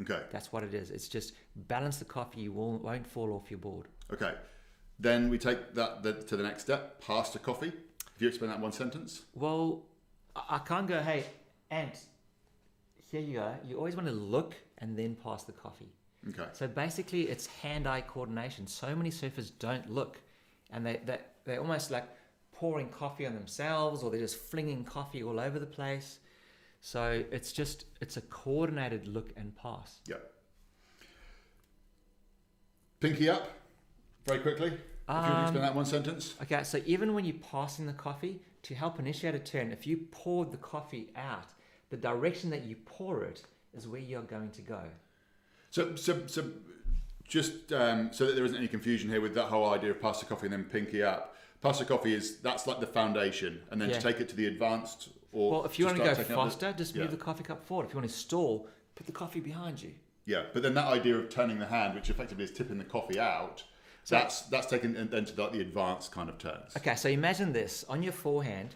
Okay. 0.00 0.22
That's 0.30 0.52
what 0.52 0.62
it 0.62 0.74
is. 0.74 0.90
It's 0.90 1.08
just 1.08 1.34
balance 1.54 1.98
the 1.98 2.04
coffee. 2.04 2.42
You 2.42 2.52
won't, 2.52 2.82
won't 2.82 3.06
fall 3.06 3.32
off 3.34 3.50
your 3.50 3.58
board. 3.58 3.86
Okay. 4.12 4.32
Then 4.98 5.28
we 5.28 5.38
take 5.38 5.74
that 5.74 6.02
the, 6.02 6.14
to 6.14 6.36
the 6.36 6.42
next 6.42 6.62
step. 6.62 7.00
Pass 7.00 7.30
to 7.30 7.38
coffee. 7.38 7.72
If 8.14 8.22
you 8.22 8.28
explain 8.28 8.50
that 8.50 8.60
one 8.60 8.72
sentence. 8.72 9.22
Well, 9.34 9.82
I 10.34 10.56
I 10.56 10.58
can't 10.58 10.86
go, 10.86 11.00
hey, 11.00 11.24
Ant, 11.70 11.98
here 13.10 13.20
you 13.20 13.34
go. 13.34 13.54
You 13.66 13.76
always 13.76 13.96
want 13.96 14.08
to 14.08 14.14
look 14.14 14.54
and 14.78 14.96
then 14.96 15.14
pass 15.14 15.44
the 15.44 15.52
coffee. 15.52 15.92
Okay. 16.28 16.48
So 16.52 16.68
basically, 16.68 17.22
it's 17.22 17.46
hand 17.46 17.86
eye 17.86 18.00
coordination. 18.00 18.66
So 18.66 18.94
many 18.94 19.10
surfers 19.10 19.50
don't 19.58 19.90
look 19.90 20.20
and 20.70 20.86
they, 20.86 21.00
they, 21.04 21.18
they're 21.44 21.60
almost 21.60 21.90
like 21.90 22.04
pouring 22.52 22.88
coffee 22.88 23.26
on 23.26 23.34
themselves 23.34 24.02
or 24.02 24.10
they're 24.10 24.20
just 24.20 24.36
flinging 24.36 24.84
coffee 24.84 25.22
all 25.22 25.40
over 25.40 25.58
the 25.58 25.66
place. 25.66 26.20
So 26.82 27.24
it's 27.30 27.52
just, 27.52 27.86
it's 28.00 28.16
a 28.16 28.20
coordinated 28.22 29.06
look 29.06 29.30
and 29.36 29.54
pass. 29.56 30.00
Yeah. 30.08 30.16
Pinky 32.98 33.28
up. 33.30 33.48
Very 34.26 34.40
quickly. 34.40 34.66
If 34.68 34.78
you 35.08 35.14
Um, 35.14 35.42
explain 35.42 35.62
that 35.62 35.74
one 35.74 35.84
sentence. 35.86 36.34
Okay, 36.42 36.62
so 36.64 36.80
even 36.84 37.14
when 37.14 37.24
you're 37.24 37.36
passing 37.38 37.86
the 37.86 37.92
coffee, 37.92 38.40
to 38.62 38.74
help 38.74 38.98
initiate 38.98 39.34
a 39.34 39.38
turn, 39.38 39.72
if 39.72 39.86
you 39.86 39.96
poured 40.10 40.50
the 40.50 40.56
coffee 40.56 41.12
out, 41.16 41.46
the 41.90 41.96
direction 41.96 42.50
that 42.50 42.64
you 42.64 42.76
pour 42.84 43.24
it 43.24 43.42
is 43.74 43.86
where 43.88 44.00
you're 44.00 44.22
going 44.22 44.50
to 44.50 44.62
go. 44.62 44.82
So, 45.70 45.94
so, 45.96 46.26
so 46.26 46.50
just 47.26 47.72
um, 47.72 48.12
so 48.12 48.26
that 48.26 48.34
there 48.34 48.44
isn't 48.44 48.56
any 48.56 48.68
confusion 48.68 49.08
here 49.08 49.20
with 49.20 49.34
that 49.34 49.46
whole 49.46 49.70
idea 49.72 49.90
of 49.90 50.00
pasta 50.00 50.26
coffee 50.26 50.46
and 50.46 50.52
then 50.52 50.64
pinky 50.64 51.02
up. 51.02 51.36
Pasta 51.60 51.84
coffee 51.84 52.14
is 52.14 52.38
that's 52.38 52.66
like 52.66 52.80
the 52.80 52.86
foundation, 52.86 53.62
and 53.70 53.80
then 53.80 53.88
Yeah. 53.90 53.98
to 53.98 54.02
take 54.02 54.20
it 54.20 54.28
to 54.30 54.36
the 54.36 54.46
advanced. 54.46 55.10
Or 55.32 55.50
Well, 55.50 55.64
if 55.64 55.78
you 55.78 55.86
want 55.86 55.96
to 55.98 56.04
go 56.04 56.14
faster, 56.14 56.72
just 56.72 56.94
yeah. 56.94 57.02
move 57.02 57.10
the 57.10 57.16
coffee 57.16 57.42
cup 57.42 57.64
forward. 57.64 57.86
If 57.86 57.92
you 57.94 57.98
want 57.98 58.10
to 58.10 58.14
stall, 58.16 58.68
put 58.94 59.06
the 59.06 59.12
coffee 59.12 59.40
behind 59.40 59.82
you. 59.82 59.92
Yeah, 60.26 60.44
but 60.52 60.62
then 60.62 60.74
that 60.74 60.86
idea 60.86 61.16
of 61.16 61.30
turning 61.30 61.58
the 61.58 61.66
hand, 61.66 61.94
which 61.94 62.10
effectively 62.10 62.44
is 62.44 62.52
tipping 62.52 62.78
the 62.78 62.84
coffee 62.84 63.18
out, 63.18 63.64
So- 64.04 64.14
that's 64.16 64.42
that's 64.42 64.66
taken 64.66 64.94
in- 64.94 65.08
then 65.08 65.24
to 65.24 65.42
like 65.42 65.52
the 65.52 65.60
advanced 65.60 66.12
kind 66.12 66.28
of 66.28 66.38
turns. 66.38 66.76
Okay, 66.76 66.94
so 66.94 67.08
imagine 67.08 67.52
this 67.52 67.84
on 67.88 68.02
your 68.02 68.12
forehand. 68.12 68.74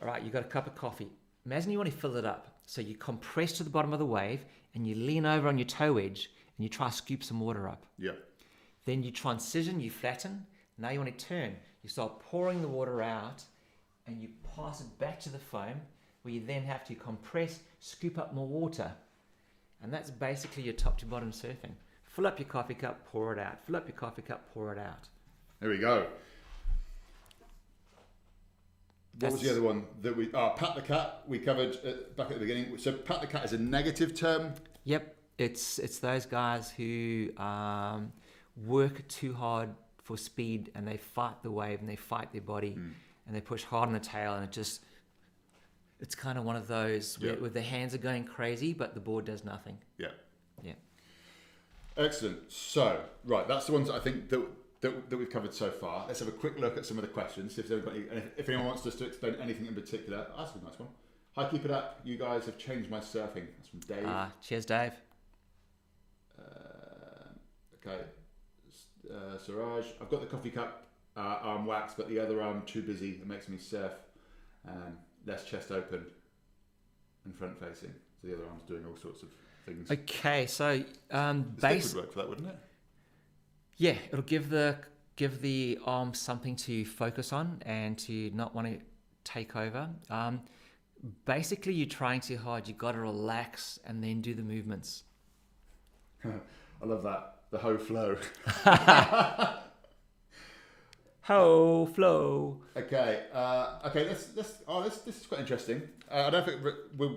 All 0.00 0.08
right, 0.08 0.22
you've 0.22 0.32
got 0.32 0.42
a 0.44 0.48
cup 0.48 0.66
of 0.66 0.74
coffee. 0.74 1.10
Imagine 1.44 1.70
you 1.72 1.78
want 1.78 1.90
to 1.90 1.96
fill 1.96 2.16
it 2.16 2.24
up. 2.24 2.58
So 2.66 2.80
you 2.80 2.96
compress 2.96 3.52
to 3.58 3.64
the 3.64 3.70
bottom 3.70 3.92
of 3.92 3.98
the 3.98 4.06
wave 4.06 4.44
and 4.74 4.86
you 4.86 4.94
lean 4.94 5.26
over 5.26 5.48
on 5.48 5.58
your 5.58 5.66
toe 5.66 5.96
edge 5.98 6.30
and 6.56 6.64
you 6.64 6.68
try 6.68 6.88
to 6.88 6.92
scoop 6.94 7.22
some 7.24 7.40
water 7.40 7.68
up. 7.68 7.84
Yeah, 7.98 8.12
Then 8.86 9.02
you 9.02 9.10
transition, 9.10 9.80
you 9.80 9.90
flatten. 9.90 10.46
Now 10.78 10.90
you 10.90 10.98
want 11.00 11.16
to 11.18 11.24
turn. 11.26 11.56
You 11.82 11.88
start 11.90 12.20
pouring 12.20 12.62
the 12.62 12.68
water 12.68 13.02
out 13.02 13.44
and 14.10 14.20
you 14.20 14.28
pass 14.56 14.80
it 14.80 14.98
back 14.98 15.20
to 15.20 15.28
the 15.30 15.38
foam 15.38 15.80
where 16.22 16.34
you 16.34 16.42
then 16.44 16.62
have 16.64 16.84
to 16.84 16.94
compress, 16.94 17.60
scoop 17.78 18.18
up 18.18 18.34
more 18.34 18.46
water. 18.46 18.92
And 19.82 19.92
that's 19.92 20.10
basically 20.10 20.64
your 20.64 20.74
top 20.74 20.98
to 20.98 21.06
bottom 21.06 21.30
surfing. 21.30 21.72
Fill 22.04 22.26
up 22.26 22.38
your 22.38 22.48
coffee 22.48 22.74
cup, 22.74 23.06
pour 23.10 23.32
it 23.32 23.38
out. 23.38 23.64
Fill 23.64 23.76
up 23.76 23.88
your 23.88 23.96
coffee 23.96 24.22
cup, 24.22 24.52
pour 24.52 24.72
it 24.72 24.78
out. 24.78 25.08
there 25.60 25.70
we 25.70 25.78
go. 25.78 26.06
What 29.20 29.32
was 29.32 29.42
the 29.42 29.50
other 29.50 29.62
one 29.62 29.84
that 30.02 30.16
we? 30.16 30.30
Ah, 30.34 30.50
pat 30.50 30.74
the 30.76 30.82
cat. 30.82 31.22
We 31.26 31.38
covered 31.38 31.76
uh, 31.84 31.92
back 32.16 32.28
at 32.30 32.34
the 32.34 32.40
beginning. 32.40 32.78
So 32.78 32.92
pat 32.92 33.20
the 33.20 33.26
cat 33.26 33.44
is 33.44 33.52
a 33.52 33.58
negative 33.58 34.14
term. 34.14 34.54
Yep, 34.84 35.14
it's 35.36 35.78
it's 35.78 35.98
those 35.98 36.26
guys 36.26 36.70
who 36.70 37.30
um, 37.36 38.12
work 38.66 39.06
too 39.08 39.34
hard 39.34 39.70
for 39.98 40.16
speed 40.16 40.70
and 40.74 40.86
they 40.86 40.96
fight 40.96 41.42
the 41.42 41.50
wave 41.50 41.80
and 41.80 41.88
they 41.88 41.96
fight 41.96 42.32
their 42.32 42.40
body 42.40 42.72
Hmm. 42.72 42.90
And 43.30 43.36
they 43.36 43.40
push 43.40 43.62
hard 43.62 43.86
on 43.86 43.92
the 43.92 44.00
tail 44.00 44.34
and 44.34 44.42
it 44.42 44.50
just 44.50 44.82
it's 46.00 46.16
kind 46.16 46.36
of 46.36 46.42
one 46.44 46.56
of 46.56 46.66
those 46.66 47.16
where, 47.20 47.34
Yeah. 47.34 47.40
where 47.40 47.50
the 47.50 47.62
hands 47.62 47.94
are 47.94 47.98
going 47.98 48.24
crazy 48.24 48.72
but 48.72 48.92
the 48.94 49.00
board 49.00 49.24
does 49.24 49.44
nothing. 49.44 49.78
Yeah. 49.98 50.08
Yeah. 50.64 50.72
Excellent. 51.96 52.50
So, 52.50 53.00
right, 53.24 53.46
that's 53.46 53.66
the 53.66 53.72
ones 53.72 53.88
I 53.88 54.00
think 54.00 54.30
that, 54.30 54.44
that, 54.80 55.10
that 55.10 55.16
we've 55.16 55.30
covered 55.30 55.54
so 55.54 55.70
far. 55.70 56.06
Let's 56.08 56.18
have 56.18 56.26
a 56.28 56.32
quick 56.32 56.58
look 56.58 56.76
at 56.76 56.84
some 56.84 56.98
of 56.98 57.02
the 57.02 57.08
questions. 57.08 57.56
If, 57.56 57.68
got 57.68 57.94
any, 57.94 58.08
and 58.08 58.18
if, 58.18 58.24
if 58.36 58.48
anyone 58.48 58.66
wants 58.66 58.84
us 58.84 58.96
to 58.96 59.06
explain 59.06 59.36
anything 59.36 59.66
in 59.66 59.74
particular, 59.74 60.26
that's 60.36 60.52
a 60.56 60.64
nice 60.64 60.76
one. 60.76 60.88
Hi, 61.36 61.48
keep 61.48 61.64
it 61.64 61.70
up. 61.70 62.00
You 62.02 62.18
guys 62.18 62.46
have 62.46 62.58
changed 62.58 62.90
my 62.90 62.98
surfing. 62.98 63.46
That's 63.56 63.68
from 63.68 63.80
Dave. 63.86 64.04
Ah, 64.06 64.32
cheers, 64.42 64.66
Dave. 64.66 64.94
Uh, 66.36 67.28
okay. 67.86 68.00
Uh, 69.08 69.38
Siraj, 69.38 69.84
I've 70.00 70.10
got 70.10 70.20
the 70.20 70.26
coffee 70.26 70.50
cup 70.50 70.89
uh, 71.20 71.38
arm 71.42 71.66
waxed, 71.66 71.96
but 71.96 72.08
the 72.08 72.18
other 72.18 72.42
arm 72.42 72.62
too 72.66 72.82
busy. 72.82 73.10
It 73.10 73.26
makes 73.26 73.48
me 73.48 73.58
surf 73.58 73.92
um, 74.66 74.96
less 75.26 75.44
chest 75.44 75.70
open 75.70 76.06
and 77.24 77.34
front 77.34 77.58
facing. 77.58 77.92
So 78.20 78.28
the 78.28 78.34
other 78.34 78.46
arm's 78.48 78.62
doing 78.64 78.84
all 78.86 78.96
sorts 78.96 79.22
of 79.22 79.28
things. 79.66 79.90
Okay, 79.90 80.46
so 80.46 80.82
um, 81.10 81.42
base 81.60 81.94
would 81.94 82.04
work 82.04 82.12
for 82.12 82.18
that, 82.20 82.28
wouldn't 82.28 82.48
it? 82.48 82.56
yeah, 83.76 83.94
it'll 84.12 84.22
give 84.22 84.50
the 84.50 84.76
give 85.16 85.40
the 85.40 85.78
arm 85.84 86.12
something 86.14 86.54
to 86.56 86.84
focus 86.84 87.32
on 87.32 87.62
and 87.64 87.98
to 87.98 88.30
not 88.34 88.54
want 88.54 88.66
to 88.66 88.78
take 89.24 89.56
over. 89.56 89.88
Um, 90.08 90.42
basically, 91.24 91.74
you're 91.74 91.88
trying 91.88 92.20
too 92.20 92.36
hard. 92.36 92.68
You 92.68 92.74
got 92.74 92.92
to 92.92 93.00
relax 93.00 93.78
and 93.86 94.02
then 94.02 94.20
do 94.20 94.34
the 94.34 94.42
movements. 94.42 95.04
I 96.24 96.84
love 96.84 97.02
that. 97.04 97.36
The 97.50 97.58
whole 97.58 97.78
flow. 97.78 98.16
Ho 101.30 101.86
flow. 101.86 102.60
Okay, 102.76 103.22
uh, 103.32 103.78
okay. 103.86 104.04
Let's 104.04 104.30
let's. 104.34 104.62
Oh, 104.66 104.82
this 104.82 104.98
this 104.98 105.20
is 105.20 105.26
quite 105.28 105.40
interesting. 105.40 105.80
Uh, 106.10 106.24
I 106.26 106.30
don't 106.30 106.44
think 106.44 106.60
we 106.98 107.08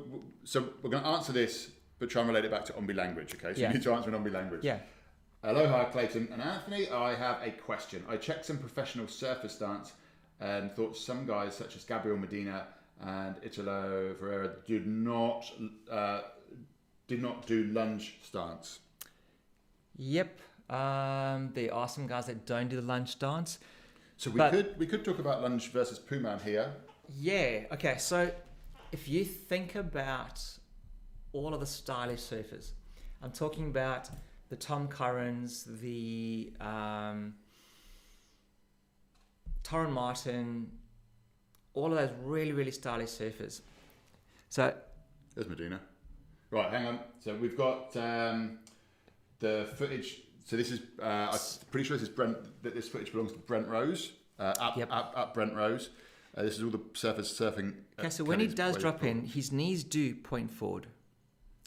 so 0.44 0.70
we're 0.84 0.92
going 0.92 1.02
to 1.02 1.10
answer 1.10 1.32
this, 1.32 1.72
but 1.98 2.12
try 2.12 2.22
and 2.22 2.30
relate 2.30 2.46
it 2.46 2.52
back 2.52 2.64
to 2.66 2.74
Ombe 2.74 2.96
language. 2.96 3.34
Okay, 3.34 3.56
so 3.56 3.60
Yeah. 3.60 3.70
you 3.70 3.74
need 3.74 3.84
to 3.84 3.92
answer 3.92 4.10
in 4.10 4.16
Ombe 4.16 4.32
language. 4.32 4.64
Yeah. 4.64 4.78
Aloha, 5.44 5.86
Clayton 5.86 6.30
and 6.32 6.44
Anthony. 6.44 6.88
I 6.92 7.16
have 7.16 7.40
a 7.42 7.50
question. 7.50 8.04
I 8.08 8.18
checked 8.18 8.46
some 8.46 8.60
professional 8.60 9.08
surfer 9.08 9.50
stance 9.50 9.94
and 10.40 10.72
thought 10.72 10.96
some 10.96 11.26
guys 11.26 11.56
such 11.56 11.76
as 11.76 11.84
Gabriel 11.84 12.18
Medina 12.18 12.68
and 13.02 13.36
Italo 13.42 14.14
Ferreira 14.20 14.52
did 14.68 14.86
not 14.86 15.52
uh, 15.90 16.22
did 17.08 17.20
not 17.20 17.48
do 17.48 17.64
lunge 17.64 18.18
stance. 18.22 18.80
Yep. 19.98 20.40
Um, 20.70 21.50
there 21.56 21.74
are 21.74 21.88
some 21.90 22.06
guys 22.06 22.28
that 22.28 22.46
don't 22.46 22.68
do 22.68 22.76
the 22.76 22.84
lunge 22.84 23.18
dance. 23.18 23.58
So 24.18 24.32
we 24.32 24.38
But- 24.38 24.52
could 24.52 24.78
we 24.80 24.88
could 24.88 25.04
talk 25.04 25.20
about 25.20 25.42
lunge 25.42 25.72
versus 25.72 26.00
Puman 26.00 26.40
here. 26.40 26.74
Yeah. 27.10 27.66
Okay. 27.72 27.98
So 27.98 28.32
if 28.92 29.08
you 29.08 29.26
think 29.26 29.76
about 29.76 30.42
all 31.34 31.54
of 31.54 31.60
the 31.60 31.66
stylish 31.66 32.22
surfers, 32.22 32.72
I'm 33.22 33.32
talking 33.32 33.68
about 33.68 34.10
the 34.50 34.56
Tom 34.56 34.88
Currans, 34.88 35.64
the 35.64 36.54
um, 36.62 37.36
Torren 39.64 39.92
Martin, 39.92 40.72
all 41.74 41.88
of 41.88 41.98
those 41.98 42.12
really, 42.24 42.52
really 42.52 42.72
stylish 42.72 43.10
surfers. 43.10 43.62
So 44.50 44.76
There's 45.34 45.50
Medina. 45.50 45.80
Right, 46.52 46.70
hang 46.72 46.86
on. 46.86 47.00
So 47.20 47.36
we've 47.36 47.58
got 47.58 47.96
um, 47.98 48.60
the 49.40 49.68
footage. 49.76 50.22
So 50.44 50.58
this 50.58 50.72
is, 50.72 50.82
uh, 51.02 51.06
I'm 51.32 51.40
pretty 51.72 51.88
sure 51.88 51.98
this 51.98 52.08
is 52.08 52.14
Brent. 52.14 52.38
That 52.64 52.76
this 52.76 52.90
footage 52.90 53.12
belongs 53.12 53.32
to 53.32 53.38
Brent 53.40 53.68
Rose. 53.68 54.12
Uh, 54.40 54.54
up, 54.60 54.78
Yep. 54.78 54.90
up, 54.92 55.14
up 55.16 55.34
Brent 55.34 55.54
Rose. 55.56 55.90
Uh, 56.36 56.44
this 56.44 56.58
is 56.58 56.64
all 56.64 56.70
the 56.72 56.80
surfers 56.80 57.32
surfing. 57.32 57.76
Okay, 58.00 58.10
so 58.10 58.24
when 58.24 58.40
he 58.40 58.48
does 58.48 58.78
drop 58.78 59.04
in, 59.04 59.26
his 59.26 59.52
knees 59.52 59.84
do 59.84 60.16
point 60.16 60.52
forward. 60.52 60.88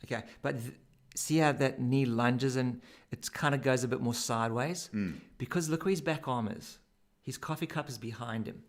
Okay, 0.05 0.25
but 0.43 0.61
th- 0.61 0.75
see 1.15 1.39
how 1.39 1.53
that 1.53 1.81
knee 1.81 2.05
lunges 2.05 2.57
and 2.57 2.83
it 3.11 3.33
kind 3.33 3.55
of 3.55 3.63
goes 3.63 3.85
a 3.85 3.89
bit 3.89 4.01
more 4.01 4.15
sideways? 4.15 4.89
Hmm. 4.89 5.13
Because 5.39 5.69
look 5.69 5.85
where 5.85 5.91
his 5.91 6.01
back 6.01 6.27
arm 6.29 6.49
is. 6.49 6.79
His 7.23 7.39
coffee 7.39 7.67
cup 7.67 7.89
is 7.89 7.99
behind 7.99 8.47
him. 8.47 8.63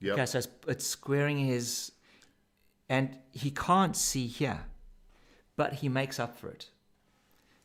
Yep. 0.00 0.12
Okay, 0.14 0.26
so 0.26 0.38
it's, 0.38 0.48
it's 0.66 0.86
squaring 0.86 1.38
his. 1.38 1.92
And 2.88 3.16
he 3.30 3.50
can't 3.50 3.96
see 3.96 4.26
here, 4.26 4.60
but 5.56 5.74
he 5.74 5.88
makes 5.88 6.20
up 6.20 6.36
for 6.36 6.48
it. 6.48 6.68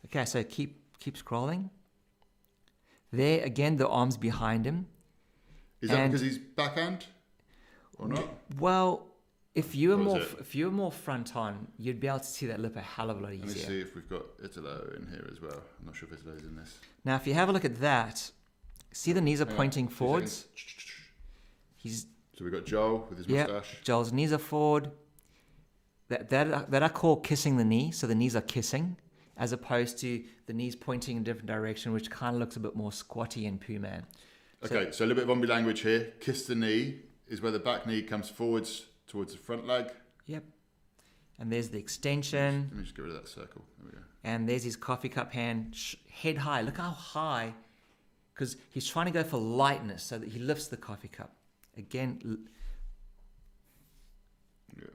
Okay, 0.05 0.23
so 0.23 0.43
keep 0.43 0.83
keep 0.99 1.17
scrolling. 1.17 1.69
There 3.11 3.43
again, 3.43 3.77
the 3.77 3.87
arm's 3.87 4.17
behind 4.17 4.65
him. 4.65 4.87
Is 5.81 5.89
that 5.89 5.99
and- 5.99 6.11
because 6.11 6.21
he's 6.25 6.37
backhand 6.37 7.05
or 7.97 8.07
not? 8.07 8.27
Well, 8.59 9.07
if 9.55 9.73
you 9.75 9.89
were 9.89 9.97
more 9.97 10.19
it- 10.21 10.37
if 10.39 10.53
you 10.55 10.65
were 10.65 10.71
more 10.71 10.91
front 10.91 11.35
on, 11.35 11.71
you'd 11.77 11.99
be 11.99 12.07
able 12.07 12.19
to 12.19 12.25
see 12.25 12.45
that 12.47 12.59
lip 12.59 12.75
a 12.75 12.81
hell 12.81 13.09
of 13.09 13.17
a 13.19 13.21
lot 13.21 13.33
easier. 13.33 13.47
Let 13.47 13.55
me 13.55 13.61
see 13.63 13.79
if 13.81 13.95
we've 13.95 14.09
got 14.09 14.23
Italo 14.43 14.93
in 14.97 15.07
here 15.07 15.27
as 15.31 15.39
well. 15.41 15.61
I'm 15.79 15.85
not 15.85 15.95
sure 15.95 16.09
if 16.11 16.19
Italo's 16.19 16.43
in 16.43 16.55
this. 16.55 16.79
Now, 17.05 17.15
if 17.15 17.25
you 17.25 17.33
have 17.33 17.49
a 17.49 17.51
look 17.51 17.65
at 17.65 17.79
that, 17.79 18.31
see 18.91 19.13
the 19.13 19.21
knees 19.21 19.41
are 19.41 19.45
Hang 19.45 19.55
pointing 19.55 19.87
two 19.87 19.93
forwards. 19.95 20.47
He's 21.77 22.07
So 22.37 22.43
we've 22.43 22.53
got 22.53 22.65
Joel 22.65 23.07
with 23.09 23.17
his 23.19 23.27
yeah, 23.27 23.47
moustache. 23.47 23.81
Joel's 23.83 24.11
knees 24.11 24.31
are 24.31 24.37
forward. 24.37 24.91
That 26.09 26.29
that 26.29 26.69
that 26.71 26.83
I 26.83 26.89
call 26.89 27.17
kissing 27.17 27.57
the 27.57 27.65
knee. 27.65 27.91
So 27.91 28.05
the 28.05 28.15
knees 28.15 28.35
are 28.35 28.41
kissing, 28.41 28.97
as 29.37 29.51
opposed 29.51 29.99
to 29.99 30.23
the 30.47 30.53
knees 30.53 30.75
pointing 30.75 31.17
in 31.17 31.21
a 31.21 31.25
different 31.25 31.47
direction, 31.47 31.93
which 31.93 32.09
kind 32.09 32.35
of 32.35 32.39
looks 32.39 32.55
a 32.55 32.59
bit 32.59 32.75
more 32.75 32.91
squatty 32.91 33.45
and 33.45 33.61
poo 33.61 33.79
man. 33.79 34.05
Okay, 34.65 34.91
so 34.91 35.03
a 35.03 35.07
little 35.07 35.23
bit 35.23 35.29
of 35.29 35.37
Ombe 35.37 35.47
language 35.47 35.81
here. 35.81 36.13
Kiss 36.19 36.47
the 36.47 36.55
knee 36.55 36.99
is 37.27 37.41
where 37.41 37.51
the 37.51 37.59
back 37.59 37.85
knee 37.85 38.01
comes 38.01 38.29
forwards 38.29 38.87
towards 39.07 39.33
the 39.33 39.39
front 39.39 39.67
leg. 39.67 39.91
Yep. 40.25 40.43
And 41.39 41.51
there's 41.51 41.69
the 41.69 41.77
extension. 41.77 42.69
Let 42.71 42.77
me 42.77 42.83
just 42.83 42.95
get 42.95 43.03
rid 43.03 43.11
of 43.15 43.21
that 43.21 43.27
circle. 43.29 43.63
There 43.77 43.85
we 43.85 43.91
go. 43.91 44.03
And 44.23 44.49
there's 44.49 44.63
his 44.63 44.75
coffee 44.75 45.09
cup 45.09 45.31
hand, 45.31 45.75
sh- 45.75 45.95
head 46.11 46.39
high. 46.39 46.61
Look 46.61 46.77
how 46.77 46.89
high, 46.89 47.53
because 48.33 48.57
he's 48.71 48.87
trying 48.87 49.05
to 49.05 49.11
go 49.11 49.23
for 49.23 49.37
lightness 49.37 50.01
so 50.03 50.17
that 50.17 50.29
he 50.29 50.39
lifts 50.39 50.67
the 50.67 50.77
coffee 50.77 51.07
cup. 51.07 51.35
Again, 51.77 52.19
l- 52.25 52.37
Yeah. 54.75 54.89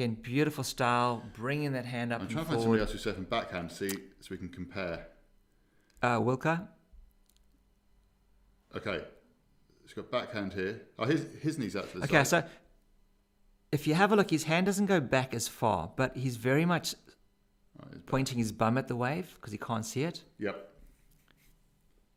Again, 0.00 0.14
beautiful 0.14 0.64
style, 0.64 1.22
bringing 1.34 1.72
that 1.72 1.84
hand 1.84 2.10
up 2.10 2.22
I'm 2.22 2.28
trying 2.28 2.46
to 2.46 2.50
find 2.52 2.62
somebody 2.62 2.80
else 2.80 2.92
who's 2.92 3.04
surfing 3.04 3.28
backhand, 3.28 3.70
see, 3.70 3.90
so 3.90 4.28
we 4.30 4.38
can 4.38 4.48
compare. 4.48 5.08
Uh, 6.02 6.18
Wilko, 6.18 6.66
Okay, 8.74 9.04
he's 9.82 9.92
got 9.92 10.10
backhand 10.10 10.54
here. 10.54 10.80
Oh, 10.98 11.04
his 11.04 11.26
his 11.42 11.58
knees 11.58 11.76
out 11.76 11.90
to 11.90 11.98
the 11.98 12.04
Okay, 12.04 12.24
side. 12.24 12.44
so 12.44 12.50
if 13.72 13.86
you 13.86 13.92
have 13.92 14.10
a 14.10 14.16
look, 14.16 14.30
his 14.30 14.44
hand 14.44 14.64
doesn't 14.64 14.86
go 14.86 15.00
back 15.00 15.34
as 15.34 15.48
far, 15.48 15.92
but 15.96 16.16
he's 16.16 16.36
very 16.36 16.64
much 16.64 16.94
Oh, 17.78 17.86
he's 17.92 18.00
pointing 18.06 18.38
his 18.38 18.52
bum 18.52 18.78
at 18.78 18.88
the 18.88 18.96
wave 18.96 19.34
because 19.34 19.52
he 19.52 19.58
can't 19.58 19.84
see 19.84 20.04
it. 20.04 20.24
Yep. 20.38 20.66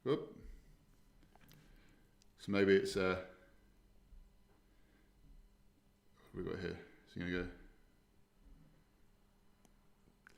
Whoop. 0.06 0.38
So 2.40 2.50
maybe 2.54 2.76
it's 2.78 2.96
uh. 2.96 3.18
What 6.32 6.46
have 6.46 6.46
we 6.46 6.50
got 6.50 6.62
here? 6.62 6.78
Is 7.10 7.14
he 7.16 7.20
gonna 7.20 7.32
go? 7.34 7.46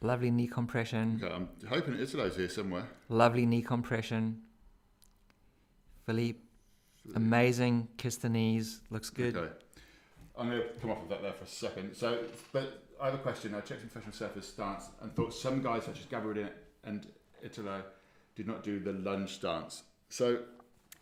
Lovely 0.02 0.32
knee 0.32 0.48
compression. 0.48 1.20
Okay, 1.24 1.34
I'm 1.34 1.50
hoping 1.68 1.96
Italo's 1.96 2.36
here 2.36 2.50
somewhere. 2.50 2.88
Lovely 3.10 3.46
knee 3.46 3.62
compression. 3.62 4.42
Filipe, 6.06 6.44
amazing. 7.16 7.88
Kiss 7.98 8.18
the 8.18 8.30
knees. 8.30 8.82
Looks 8.92 9.10
good. 9.10 9.36
Okay. 9.36 9.52
I'm 10.38 10.50
going 10.50 10.62
to 10.62 10.68
come 10.82 10.92
off 10.92 11.02
of 11.02 11.10
that 11.10 11.22
there 11.22 11.34
for 11.34 11.46
a 11.46 11.48
second. 11.48 11.96
So, 11.96 12.20
but 12.52 12.84
I 13.02 13.06
have 13.06 13.16
a 13.16 13.20
question. 13.20 13.56
I 13.56 13.62
checked 13.62 13.82
some 13.82 13.90
professional 13.90 14.30
surfers' 14.30 14.44
stance 14.44 14.90
and 15.02 15.16
thought 15.16 15.34
some 15.34 15.62
guys, 15.62 15.86
such 15.86 16.00
as 16.00 16.06
Gabriel 16.06 16.50
and 16.84 17.08
Italo, 17.42 17.84
did 18.36 18.46
not 18.46 18.64
do 18.64 18.80
the 18.80 18.94
lunge 18.94 19.36
stance. 19.36 19.84
So, 20.10 20.40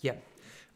Yeah. 0.01 0.15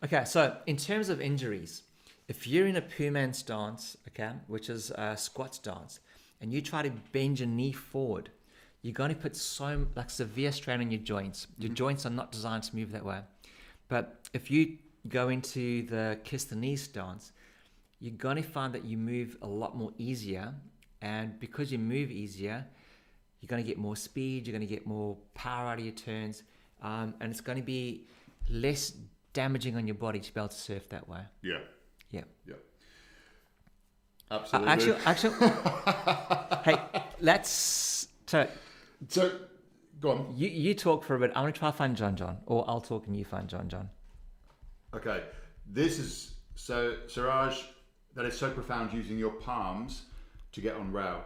Okay, 0.03 0.25
so 0.25 0.57
in 0.67 0.77
terms 0.77 1.09
of 1.09 1.19
injuries, 1.21 1.83
if 2.27 2.45
you're 2.45 2.67
in 2.67 2.75
a 2.75 2.81
Poo 2.81 3.09
Man 3.09 3.33
stance, 3.33 3.97
okay, 4.09 4.31
which 4.47 4.69
is 4.69 4.91
a 4.91 5.15
squat 5.17 5.55
stance, 5.55 5.99
and 6.41 6.53
you 6.53 6.61
try 6.61 6.81
to 6.81 6.91
bend 7.11 7.39
your 7.39 7.47
knee 7.49 7.71
forward, 7.71 8.29
you're 8.81 8.93
going 8.93 9.09
to 9.09 9.15
put 9.15 9.35
so 9.35 9.87
like 9.95 10.09
severe 10.09 10.51
strain 10.51 10.79
on 10.81 10.91
your 10.91 11.01
joints. 11.01 11.47
Your 11.57 11.73
joints 11.73 12.05
are 12.05 12.11
not 12.11 12.31
designed 12.31 12.63
to 12.63 12.75
move 12.75 12.91
that 12.91 13.03
way. 13.03 13.19
But 13.89 14.27
if 14.33 14.51
you 14.51 14.77
go 15.07 15.29
into 15.29 15.85
the 15.87 16.19
kiss 16.23 16.43
the 16.45 16.55
knee 16.55 16.75
stance, 16.75 17.31
you're 17.99 18.13
going 18.15 18.35
to 18.35 18.43
find 18.43 18.73
that 18.73 18.85
you 18.85 18.97
move 18.97 19.37
a 19.41 19.47
lot 19.47 19.75
more 19.75 19.91
easier, 19.97 20.53
and 21.01 21.39
because 21.39 21.71
you 21.71 21.79
move 21.79 22.11
easier, 22.11 22.65
you're 23.41 23.47
going 23.47 23.63
to 23.63 23.67
get 23.67 23.77
more 23.77 23.95
speed. 23.95 24.45
You're 24.45 24.51
going 24.57 24.67
to 24.67 24.73
get 24.73 24.85
more 24.85 25.17
power 25.33 25.69
out 25.69 25.79
of 25.79 25.85
your 25.85 25.93
turns, 25.93 26.43
um, 26.83 27.15
and 27.19 27.31
it's 27.31 27.41
going 27.41 27.57
to 27.57 27.63
be 27.63 28.05
less 28.49 28.93
damaging 29.33 29.75
on 29.75 29.87
your 29.87 29.95
body 29.95 30.19
to 30.19 30.33
be 30.33 30.39
able 30.39 30.49
to 30.49 30.55
surf 30.55 30.89
that 30.89 31.07
way. 31.07 31.21
yeah, 31.41 31.59
Yeah. 32.11 32.21
yeah. 32.45 32.55
Uh, 34.29 34.39
Absolutely. 34.41 34.69
actually, 34.69 34.97
actually, 35.05 35.49
hey, 36.63 36.77
let's. 37.21 38.07
So 38.25 38.47
so, 39.07 39.31
go 40.01 40.11
on. 40.11 40.33
you 40.35 40.49
you 40.49 40.73
talk 40.73 41.03
for 41.03 41.15
a 41.15 41.19
bit. 41.19 41.31
I'm 41.33 41.43
gonna 41.43 41.53
try 41.53 41.71
to 41.71 41.77
find 41.77 41.95
John 41.95 42.15
John, 42.17 42.39
or 42.45 42.65
I'll 42.67 42.81
talk 42.81 43.07
and 43.07 43.15
you 43.15 43.23
find 43.23 43.47
John 43.47 43.69
John. 43.69 43.89
Okay, 44.93 45.23
this 45.65 45.97
is 45.99 46.33
so 46.55 46.97
Siraj. 47.07 47.57
That 48.15 48.25
is 48.25 48.37
so 48.37 48.49
profound. 48.51 48.91
Using 48.93 49.17
your 49.17 49.31
palms 49.31 50.03
to 50.51 50.61
get 50.61 50.75
on 50.75 50.91
rail 50.91 51.23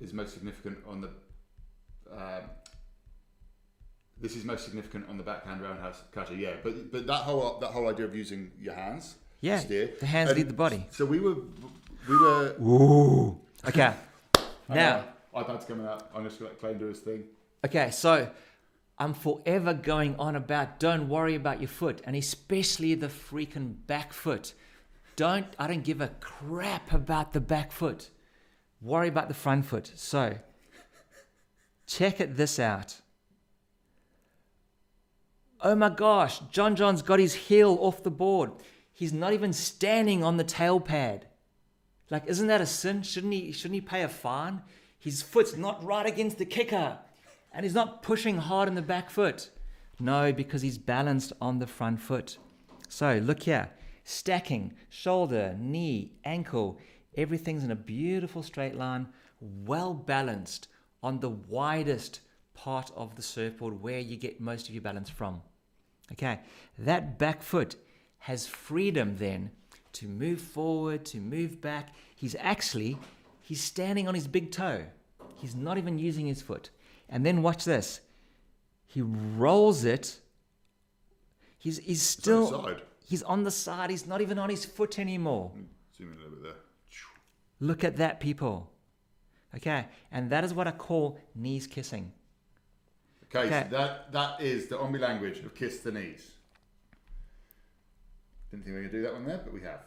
is 0.00 0.12
most 0.12 0.34
significant 0.34 0.78
on 0.86 1.00
the. 1.00 1.10
Um, 2.14 2.42
this 4.20 4.34
is 4.36 4.44
most 4.44 4.64
significant 4.64 5.08
on 5.08 5.16
the 5.16 5.22
backhand 5.22 5.62
roundhouse 5.62 6.02
cutter. 6.12 6.34
Yeah, 6.34 6.54
but 6.62 6.90
but 6.92 7.06
that 7.06 7.22
whole 7.22 7.58
that 7.60 7.68
whole 7.68 7.88
idea 7.88 8.04
of 8.04 8.14
using 8.14 8.50
your 8.60 8.74
hands. 8.74 9.12
to 9.12 9.46
Yeah, 9.46 9.60
steer, 9.60 9.90
the 10.00 10.06
hands 10.06 10.30
and 10.30 10.38
lead 10.38 10.48
the 10.48 10.54
body. 10.54 10.86
So 10.90 11.04
we 11.06 11.20
were 11.20 11.36
we 12.08 12.16
were. 12.18 12.56
Ooh. 12.60 13.38
Okay. 13.66 13.92
Now, 14.68 15.04
uh, 15.34 15.42
iPad's 15.44 15.64
coming 15.64 15.86
out. 15.86 16.10
I'm 16.14 16.24
just 16.24 16.38
gonna 16.38 16.50
let 16.50 16.60
Clay 16.60 16.74
do 16.74 16.86
his 16.86 17.00
thing. 17.00 17.24
okay, 17.64 17.90
so 17.90 18.30
I'm 18.98 19.14
forever 19.14 19.74
going 19.74 20.16
on 20.16 20.36
about 20.36 20.80
don't 20.80 21.08
worry 21.08 21.34
about 21.34 21.60
your 21.60 21.68
foot, 21.68 22.00
and 22.04 22.16
especially 22.16 22.94
the 22.94 23.08
freaking 23.08 23.74
back 23.86 24.12
foot. 24.12 24.54
Don't 25.16 25.46
I 25.58 25.66
don't 25.66 25.84
give 25.84 26.00
a 26.00 26.08
crap 26.20 26.92
about 26.92 27.32
the 27.32 27.40
back 27.40 27.72
foot. 27.72 28.10
Worry 28.80 29.08
about 29.08 29.28
the 29.28 29.34
front 29.34 29.66
foot. 29.66 29.90
So 29.94 30.38
check 31.86 32.20
it 32.20 32.36
this 32.36 32.58
out. 32.58 33.00
Oh 35.60 35.74
my 35.74 35.88
gosh, 35.88 36.40
John 36.52 36.76
John's 36.76 37.02
got 37.02 37.18
his 37.18 37.34
heel 37.34 37.76
off 37.80 38.02
the 38.02 38.10
board. 38.10 38.52
He's 38.92 39.12
not 39.12 39.32
even 39.32 39.52
standing 39.52 40.22
on 40.22 40.36
the 40.36 40.44
tail 40.44 40.80
pad. 40.80 41.27
Like, 42.10 42.24
isn't 42.26 42.46
that 42.46 42.60
a 42.60 42.66
sin? 42.66 43.02
Shouldn't 43.02 43.32
he 43.32 43.52
shouldn't 43.52 43.74
he 43.74 43.80
pay 43.80 44.02
a 44.02 44.08
fine? 44.08 44.62
His 44.98 45.22
foot's 45.22 45.56
not 45.56 45.84
right 45.84 46.06
against 46.06 46.38
the 46.38 46.44
kicker. 46.44 46.98
And 47.52 47.64
he's 47.64 47.74
not 47.74 48.02
pushing 48.02 48.38
hard 48.38 48.68
in 48.68 48.74
the 48.74 48.82
back 48.82 49.10
foot. 49.10 49.50
No, 50.00 50.32
because 50.32 50.62
he's 50.62 50.78
balanced 50.78 51.32
on 51.40 51.58
the 51.58 51.66
front 51.66 52.00
foot. 52.00 52.38
So 52.88 53.18
look 53.18 53.42
here. 53.42 53.70
Stacking, 54.04 54.72
shoulder, 54.88 55.54
knee, 55.58 56.12
ankle, 56.24 56.78
everything's 57.16 57.64
in 57.64 57.70
a 57.70 57.76
beautiful 57.76 58.42
straight 58.42 58.74
line, 58.74 59.08
well 59.40 59.92
balanced 59.92 60.68
on 61.02 61.20
the 61.20 61.28
widest 61.28 62.20
part 62.54 62.90
of 62.96 63.16
the 63.16 63.22
surfboard 63.22 63.82
where 63.82 63.98
you 63.98 64.16
get 64.16 64.40
most 64.40 64.68
of 64.68 64.74
your 64.74 64.82
balance 64.82 65.10
from. 65.10 65.42
Okay, 66.12 66.40
that 66.78 67.18
back 67.18 67.42
foot 67.42 67.76
has 68.18 68.46
freedom 68.46 69.16
then 69.18 69.50
to 69.98 70.06
move 70.06 70.40
forward, 70.40 71.04
to 71.06 71.18
move 71.18 71.60
back. 71.60 71.88
He's 72.14 72.36
actually 72.38 72.98
he's 73.42 73.60
standing 73.62 74.06
on 74.08 74.14
his 74.14 74.26
big 74.26 74.50
toe. 74.52 74.84
He's 75.36 75.54
not 75.54 75.78
even 75.78 75.98
using 75.98 76.26
his 76.26 76.42
foot. 76.42 76.70
And 77.08 77.24
then 77.24 77.42
watch 77.42 77.64
this. 77.64 78.00
He 78.86 79.00
rolls 79.02 79.84
it. 79.84 80.20
He's 81.58 81.78
he's 81.78 82.00
on 82.00 82.22
still 82.22 82.50
the 82.50 82.62
side. 82.64 82.82
he's 83.06 83.22
on 83.22 83.44
the 83.44 83.50
side. 83.50 83.90
He's 83.90 84.06
not 84.06 84.20
even 84.20 84.38
on 84.38 84.50
his 84.50 84.64
foot 84.64 84.98
anymore. 84.98 85.48
Hmm, 85.54 85.62
zoom 85.96 86.12
in 86.12 86.18
a 86.18 86.22
little 86.22 86.30
bit 86.36 86.42
there. 86.44 86.52
Look 87.60 87.82
at 87.82 87.96
that, 87.96 88.20
people. 88.20 88.70
Okay, 89.56 89.86
and 90.12 90.30
that 90.30 90.44
is 90.44 90.54
what 90.54 90.68
I 90.68 90.70
call 90.72 91.18
knees 91.34 91.66
kissing. 91.66 92.12
Okay, 93.24 93.46
Okay. 93.46 93.66
so 93.70 93.76
that 93.76 94.12
that 94.12 94.40
is 94.40 94.68
the 94.68 94.76
Ombe 94.76 95.00
language 95.00 95.38
of 95.40 95.54
kiss 95.54 95.80
the 95.80 95.90
knees. 95.90 96.30
Didn't 98.50 98.64
think 98.64 98.74
we 98.76 98.82
were 98.82 98.88
gonna 98.88 98.92
do 98.92 99.02
that 99.02 99.12
one 99.12 99.26
there, 99.26 99.38
but 99.44 99.52
we 99.52 99.60
have. 99.62 99.80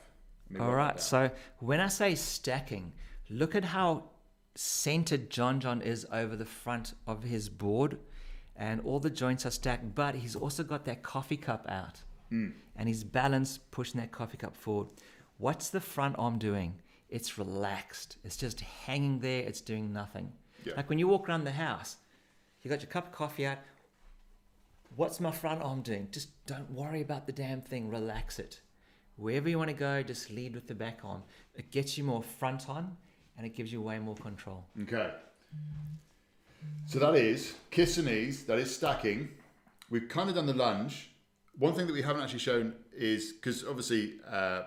All 0.59 0.73
right. 0.75 0.99
So 0.99 1.31
when 1.59 1.79
I 1.79 1.87
say 1.87 2.15
stacking, 2.15 2.93
look 3.29 3.55
at 3.55 3.63
how 3.63 4.09
centered 4.55 5.29
John 5.29 5.59
John 5.59 5.81
is 5.81 6.05
over 6.11 6.35
the 6.35 6.45
front 6.45 6.93
of 7.07 7.23
his 7.23 7.49
board, 7.49 7.97
and 8.55 8.81
all 8.81 8.99
the 8.99 9.09
joints 9.09 9.45
are 9.45 9.51
stacked. 9.51 9.95
But 9.95 10.15
he's 10.15 10.35
also 10.35 10.63
got 10.63 10.85
that 10.85 11.03
coffee 11.03 11.37
cup 11.37 11.65
out, 11.69 12.03
Mm. 12.31 12.53
and 12.75 12.87
he's 12.89 13.03
balanced, 13.03 13.71
pushing 13.71 13.99
that 14.01 14.11
coffee 14.11 14.37
cup 14.37 14.55
forward. 14.57 14.89
What's 15.37 15.69
the 15.69 15.79
front 15.81 16.15
arm 16.19 16.37
doing? 16.37 16.81
It's 17.09 17.37
relaxed. 17.37 18.17
It's 18.23 18.37
just 18.37 18.61
hanging 18.61 19.19
there. 19.19 19.41
It's 19.43 19.61
doing 19.61 19.91
nothing. 19.91 20.33
Yeah. 20.63 20.73
Like 20.75 20.89
when 20.89 20.99
you 20.99 21.07
walk 21.07 21.27
around 21.27 21.45
the 21.45 21.51
house, 21.53 21.97
you 22.61 22.69
got 22.69 22.81
your 22.81 22.91
cup 22.91 23.07
of 23.07 23.11
coffee 23.13 23.45
out. 23.47 23.57
What's 24.95 25.19
my 25.19 25.31
front 25.31 25.61
arm 25.61 25.81
doing? 25.81 26.09
Just 26.11 26.29
don't 26.45 26.69
worry 26.71 27.01
about 27.01 27.25
the 27.25 27.31
damn 27.31 27.61
thing. 27.61 27.89
Relax 27.89 28.39
it. 28.39 28.61
Wherever 29.15 29.49
you 29.49 29.57
want 29.57 29.69
to 29.69 29.75
go, 29.75 30.03
just 30.03 30.29
lead 30.29 30.55
with 30.55 30.67
the 30.67 30.75
back 30.75 30.99
arm. 31.03 31.23
It 31.55 31.71
gets 31.71 31.97
you 31.97 32.03
more 32.03 32.21
front 32.21 32.69
on 32.69 32.97
and 33.37 33.45
it 33.45 33.55
gives 33.55 33.71
you 33.71 33.81
way 33.81 33.99
more 33.99 34.15
control. 34.15 34.65
Okay. 34.83 35.11
So 36.85 36.99
that 36.99 37.15
is 37.15 37.55
kiss 37.69 37.97
and 37.97 38.07
knees. 38.07 38.43
That 38.45 38.59
is 38.59 38.75
stacking. 38.75 39.29
We've 39.89 40.09
kind 40.09 40.29
of 40.29 40.35
done 40.35 40.45
the 40.45 40.53
lunge. 40.53 41.11
One 41.57 41.73
thing 41.73 41.87
that 41.87 41.93
we 41.93 42.01
haven't 42.01 42.23
actually 42.23 42.39
shown 42.39 42.73
is 42.93 43.33
because 43.33 43.63
obviously 43.63 44.15
uh, 44.29 44.63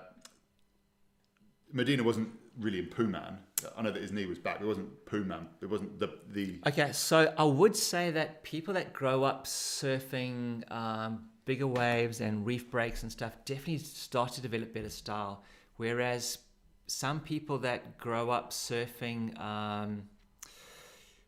Medina 1.72 2.02
wasn't 2.02 2.28
really 2.58 2.78
in 2.78 2.86
Poo 2.86 3.08
Man. 3.08 3.38
I 3.76 3.82
know 3.82 3.90
that 3.90 4.02
his 4.02 4.12
knee 4.12 4.26
was 4.26 4.38
back. 4.38 4.60
It 4.60 4.66
wasn't 4.66 5.04
Poo 5.06 5.24
Man. 5.24 5.48
It 5.60 5.66
wasn't 5.66 5.98
the 5.98 6.18
the. 6.30 6.60
Okay, 6.66 6.92
so 6.92 7.32
I 7.36 7.44
would 7.44 7.76
say 7.76 8.10
that 8.10 8.42
people 8.42 8.74
that 8.74 8.92
grow 8.92 9.24
up 9.24 9.46
surfing 9.46 10.70
um, 10.70 11.24
bigger 11.44 11.66
waves 11.66 12.20
and 12.20 12.46
reef 12.46 12.70
breaks 12.70 13.02
and 13.02 13.12
stuff 13.12 13.32
definitely 13.44 13.78
start 13.78 14.32
to 14.32 14.40
develop 14.40 14.72
better 14.72 14.90
style. 14.90 15.44
Whereas 15.76 16.38
some 16.86 17.20
people 17.20 17.58
that 17.58 17.98
grow 17.98 18.30
up 18.30 18.50
surfing 18.50 19.38
um, 19.40 20.04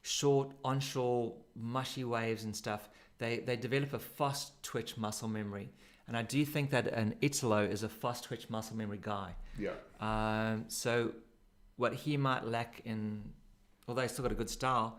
short 0.02 0.52
onshore 0.64 1.34
mushy 1.54 2.04
waves 2.04 2.44
and 2.44 2.54
stuff, 2.54 2.88
they, 3.18 3.40
they 3.40 3.56
develop 3.56 3.92
a 3.92 3.98
fast 3.98 4.62
twitch 4.62 4.96
muscle 4.96 5.28
memory. 5.28 5.70
And 6.06 6.16
I 6.16 6.22
do 6.22 6.44
think 6.44 6.70
that 6.70 6.86
an 6.86 7.16
Italo 7.20 7.64
is 7.64 7.82
a 7.82 7.88
fast 7.88 8.24
twitch 8.24 8.48
muscle 8.48 8.76
memory 8.76 9.00
guy. 9.00 9.34
Yeah. 9.58 9.72
Um, 10.00 10.66
so 10.68 11.12
what 11.76 11.94
he 11.94 12.16
might 12.16 12.44
lack 12.44 12.80
in, 12.84 13.22
although 13.86 14.02
he's 14.02 14.12
still 14.12 14.22
got 14.22 14.32
a 14.32 14.36
good 14.36 14.50
style, 14.50 14.98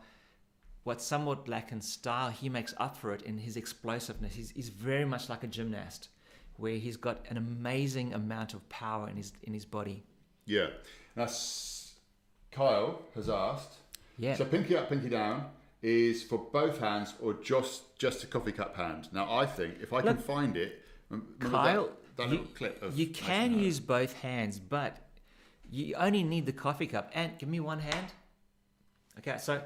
what 0.83 1.01
somewhat 1.01 1.47
lack 1.47 1.71
in 1.71 1.81
style, 1.81 2.29
he 2.29 2.47
makes 2.49 2.73
up 2.77 2.95
for 2.95 3.13
it 3.13 3.21
in 3.23 3.37
his 3.37 3.57
explosiveness. 3.57 4.35
He's, 4.35 4.51
he's 4.51 4.69
very 4.69 5.05
much 5.05 5.29
like 5.29 5.43
a 5.43 5.47
gymnast, 5.47 6.09
where 6.55 6.77
he's 6.77 6.97
got 6.97 7.25
an 7.29 7.37
amazing 7.37 8.13
amount 8.13 8.53
of 8.53 8.67
power 8.69 9.09
in 9.09 9.17
his 9.17 9.33
in 9.43 9.53
his 9.53 9.65
body. 9.65 10.03
Yeah. 10.45 10.67
Now, 11.15 11.27
Kyle 12.51 13.01
has 13.15 13.29
asked. 13.29 13.75
Yeah. 14.17 14.35
So 14.35 14.45
pinky 14.45 14.77
up, 14.77 14.89
pinky 14.89 15.09
down 15.09 15.45
is 15.81 16.23
for 16.23 16.37
both 16.37 16.79
hands 16.79 17.13
or 17.21 17.33
just 17.33 17.97
just 17.99 18.23
a 18.23 18.27
coffee 18.27 18.51
cup 18.51 18.75
hand. 18.75 19.09
Now, 19.11 19.31
I 19.31 19.45
think 19.45 19.75
if 19.81 19.93
I 19.93 20.01
can 20.01 20.17
find 20.17 20.57
it, 20.57 20.81
Kyle, 21.39 21.89
that, 22.15 22.29
that 22.29 22.31
you, 22.31 22.47
clip 22.55 22.81
of 22.81 22.97
you 22.97 23.07
can 23.07 23.59
use 23.59 23.79
both 23.79 24.13
hands, 24.13 24.57
but 24.59 25.06
you 25.71 25.95
only 25.95 26.23
need 26.23 26.45
the 26.45 26.51
coffee 26.51 26.87
cup. 26.87 27.11
And 27.13 27.37
give 27.37 27.49
me 27.49 27.59
one 27.59 27.79
hand. 27.79 28.07
Okay, 29.19 29.37
so 29.39 29.61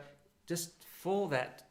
just 0.48 0.72
for 1.02 1.28
that, 1.30 1.64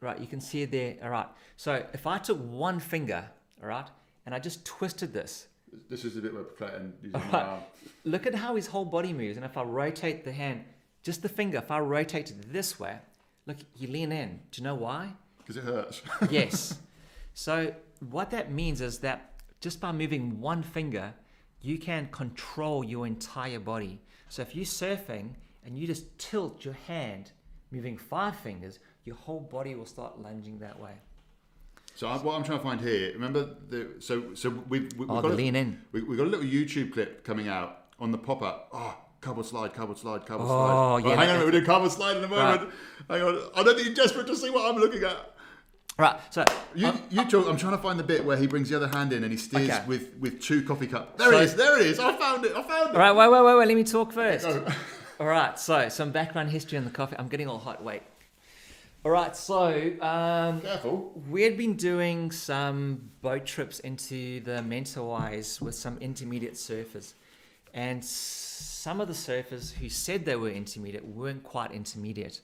right, 0.00 0.18
you 0.18 0.26
can 0.26 0.40
see 0.40 0.62
it 0.62 0.70
there. 0.70 0.96
All 1.02 1.10
right. 1.10 1.28
So 1.56 1.84
if 1.92 2.06
I 2.06 2.18
took 2.18 2.38
one 2.38 2.80
finger, 2.80 3.24
all 3.62 3.68
right, 3.68 3.86
and 4.26 4.34
I 4.34 4.38
just 4.38 4.64
twisted 4.64 5.12
this, 5.12 5.46
This 5.88 6.04
is 6.04 6.16
a 6.16 6.20
bit 6.20 6.34
where 6.34 6.44
Clayton 6.44 6.92
using 7.02 7.20
my 7.32 7.42
arm. 7.42 7.60
look 8.04 8.26
at 8.26 8.34
how 8.34 8.56
his 8.56 8.66
whole 8.66 8.84
body 8.84 9.12
moves. 9.12 9.36
And 9.36 9.46
if 9.46 9.56
I 9.56 9.62
rotate 9.62 10.24
the 10.24 10.32
hand, 10.32 10.64
just 11.02 11.22
the 11.22 11.28
finger, 11.28 11.58
if 11.58 11.70
I 11.70 11.78
rotate 11.78 12.30
it 12.30 12.52
this 12.52 12.78
way, 12.80 12.98
look, 13.46 13.56
you 13.76 13.88
lean 13.88 14.12
in. 14.12 14.40
Do 14.50 14.60
you 14.60 14.64
know 14.64 14.74
why? 14.74 15.12
because 15.38 15.56
it 15.56 15.64
hurts. 15.64 16.02
yes. 16.30 16.78
So 17.34 17.74
what 18.10 18.30
that 18.30 18.52
means 18.52 18.80
is 18.80 18.98
that 19.00 19.32
just 19.60 19.80
by 19.80 19.90
moving 19.92 20.40
one 20.40 20.62
finger, 20.62 21.12
you 21.62 21.78
can 21.78 22.08
control 22.10 22.84
your 22.84 23.06
entire 23.06 23.60
body. 23.60 24.00
So 24.28 24.42
if 24.42 24.54
you're 24.54 24.64
surfing 24.64 25.30
and 25.64 25.76
you 25.78 25.86
just 25.86 26.18
tilt 26.18 26.64
your 26.64 26.74
hand, 26.86 27.32
moving 27.70 27.96
five 27.98 28.36
fingers, 28.36 28.78
your 29.04 29.16
whole 29.16 29.40
body 29.40 29.74
will 29.74 29.86
start 29.86 30.20
lunging 30.20 30.58
that 30.60 30.78
way. 30.78 30.92
So 31.94 32.06
I, 32.08 32.16
what 32.18 32.34
I'm 32.36 32.44
trying 32.44 32.58
to 32.58 32.64
find 32.64 32.80
here, 32.80 33.12
remember 33.12 33.56
the 33.68 33.90
so 33.98 34.34
so 34.34 34.48
we've, 34.68 34.90
we, 34.96 35.04
we've 35.06 35.10
Oh, 35.10 35.20
got 35.20 35.32
a, 35.32 35.34
lean 35.34 35.56
in. 35.56 35.80
we, 35.92 36.02
we've 36.02 36.16
got 36.16 36.26
a 36.26 36.30
little 36.30 36.46
YouTube 36.46 36.92
clip 36.92 37.24
coming 37.24 37.48
out 37.48 37.86
on 37.98 38.10
the 38.12 38.18
pop 38.18 38.42
up. 38.42 38.68
Oh, 38.72 38.96
cardboard 39.20 39.46
slide, 39.46 39.74
cardboard 39.74 39.98
slide, 39.98 40.24
cardboard 40.24 40.48
Oh, 40.50 41.00
slide. 41.00 41.10
yeah, 41.10 41.16
hang 41.16 41.30
on, 41.30 41.44
we're 41.44 41.50
doing 41.50 41.64
cardboard 41.64 41.92
slide 41.92 42.16
in 42.16 42.24
a 42.24 42.28
moment. 42.28 42.70
Hang 43.08 43.22
on, 43.22 43.50
I 43.54 43.62
don't 43.62 43.76
need 43.76 43.94
desperate 43.94 44.26
to 44.28 44.36
see 44.36 44.50
what 44.50 44.72
I'm 44.72 44.80
looking 44.80 45.02
at. 45.02 45.34
Right. 46.00 46.18
So 46.30 46.44
You, 46.74 46.92
you 47.10 47.24
talk, 47.28 47.46
I'm 47.48 47.56
trying 47.56 47.76
to 47.76 47.82
find 47.82 47.98
the 47.98 48.02
bit 48.04 48.24
where 48.24 48.36
he 48.36 48.46
brings 48.46 48.70
the 48.70 48.76
other 48.76 48.88
hand 48.88 49.12
in 49.12 49.22
and 49.22 49.30
he 49.32 49.38
steers 49.38 49.68
Okay. 49.70 49.84
with, 49.86 50.14
with 50.18 50.40
two 50.40 50.62
coffee 50.62 50.86
cups. 50.86 51.18
There 51.18 51.30
So- 51.30 51.38
it 51.38 51.44
is, 51.44 51.54
there 51.56 51.78
it 51.80 51.86
is. 51.86 51.98
I 51.98 52.16
found 52.16 52.44
it, 52.44 52.52
I 52.56 52.62
found 52.62 52.90
it. 52.90 52.94
All 52.94 53.00
right, 53.00 53.12
wait, 53.12 53.28
wait, 53.30 53.44
wait, 53.44 53.58
wait. 53.58 53.68
Let 53.68 53.76
me 53.76 53.84
talk 53.84 54.12
first. 54.12 54.46
All 55.20 55.26
right, 55.26 55.58
so 55.58 55.88
some 55.90 56.12
background 56.12 56.50
history 56.50 56.78
on 56.78 56.84
the 56.84 56.90
coffee. 56.90 57.16
I'm 57.18 57.28
getting 57.28 57.46
all 57.48 57.58
hot. 57.58 57.82
Wait. 57.84 58.02
All 59.04 59.10
right, 59.10 59.34
so 59.34 59.66
um, 60.02 60.60
Careful. 60.60 61.12
we 61.30 61.42
had 61.42 61.56
been 61.56 61.74
doing 61.74 62.30
some 62.30 63.10
boat 63.22 63.46
trips 63.46 63.80
into 63.80 64.40
the 64.40 64.62
Mentawais 64.62 65.60
with 65.60 65.74
some 65.74 65.96
intermediate 65.98 66.54
surfers, 66.54 67.14
and 67.72 68.04
some 68.04 69.00
of 69.00 69.08
the 69.08 69.14
surfers 69.14 69.72
who 69.72 69.88
said 69.88 70.24
they 70.26 70.36
were 70.36 70.50
intermediate 70.50 71.04
weren't 71.04 71.42
quite 71.42 71.72
intermediate. 71.72 72.40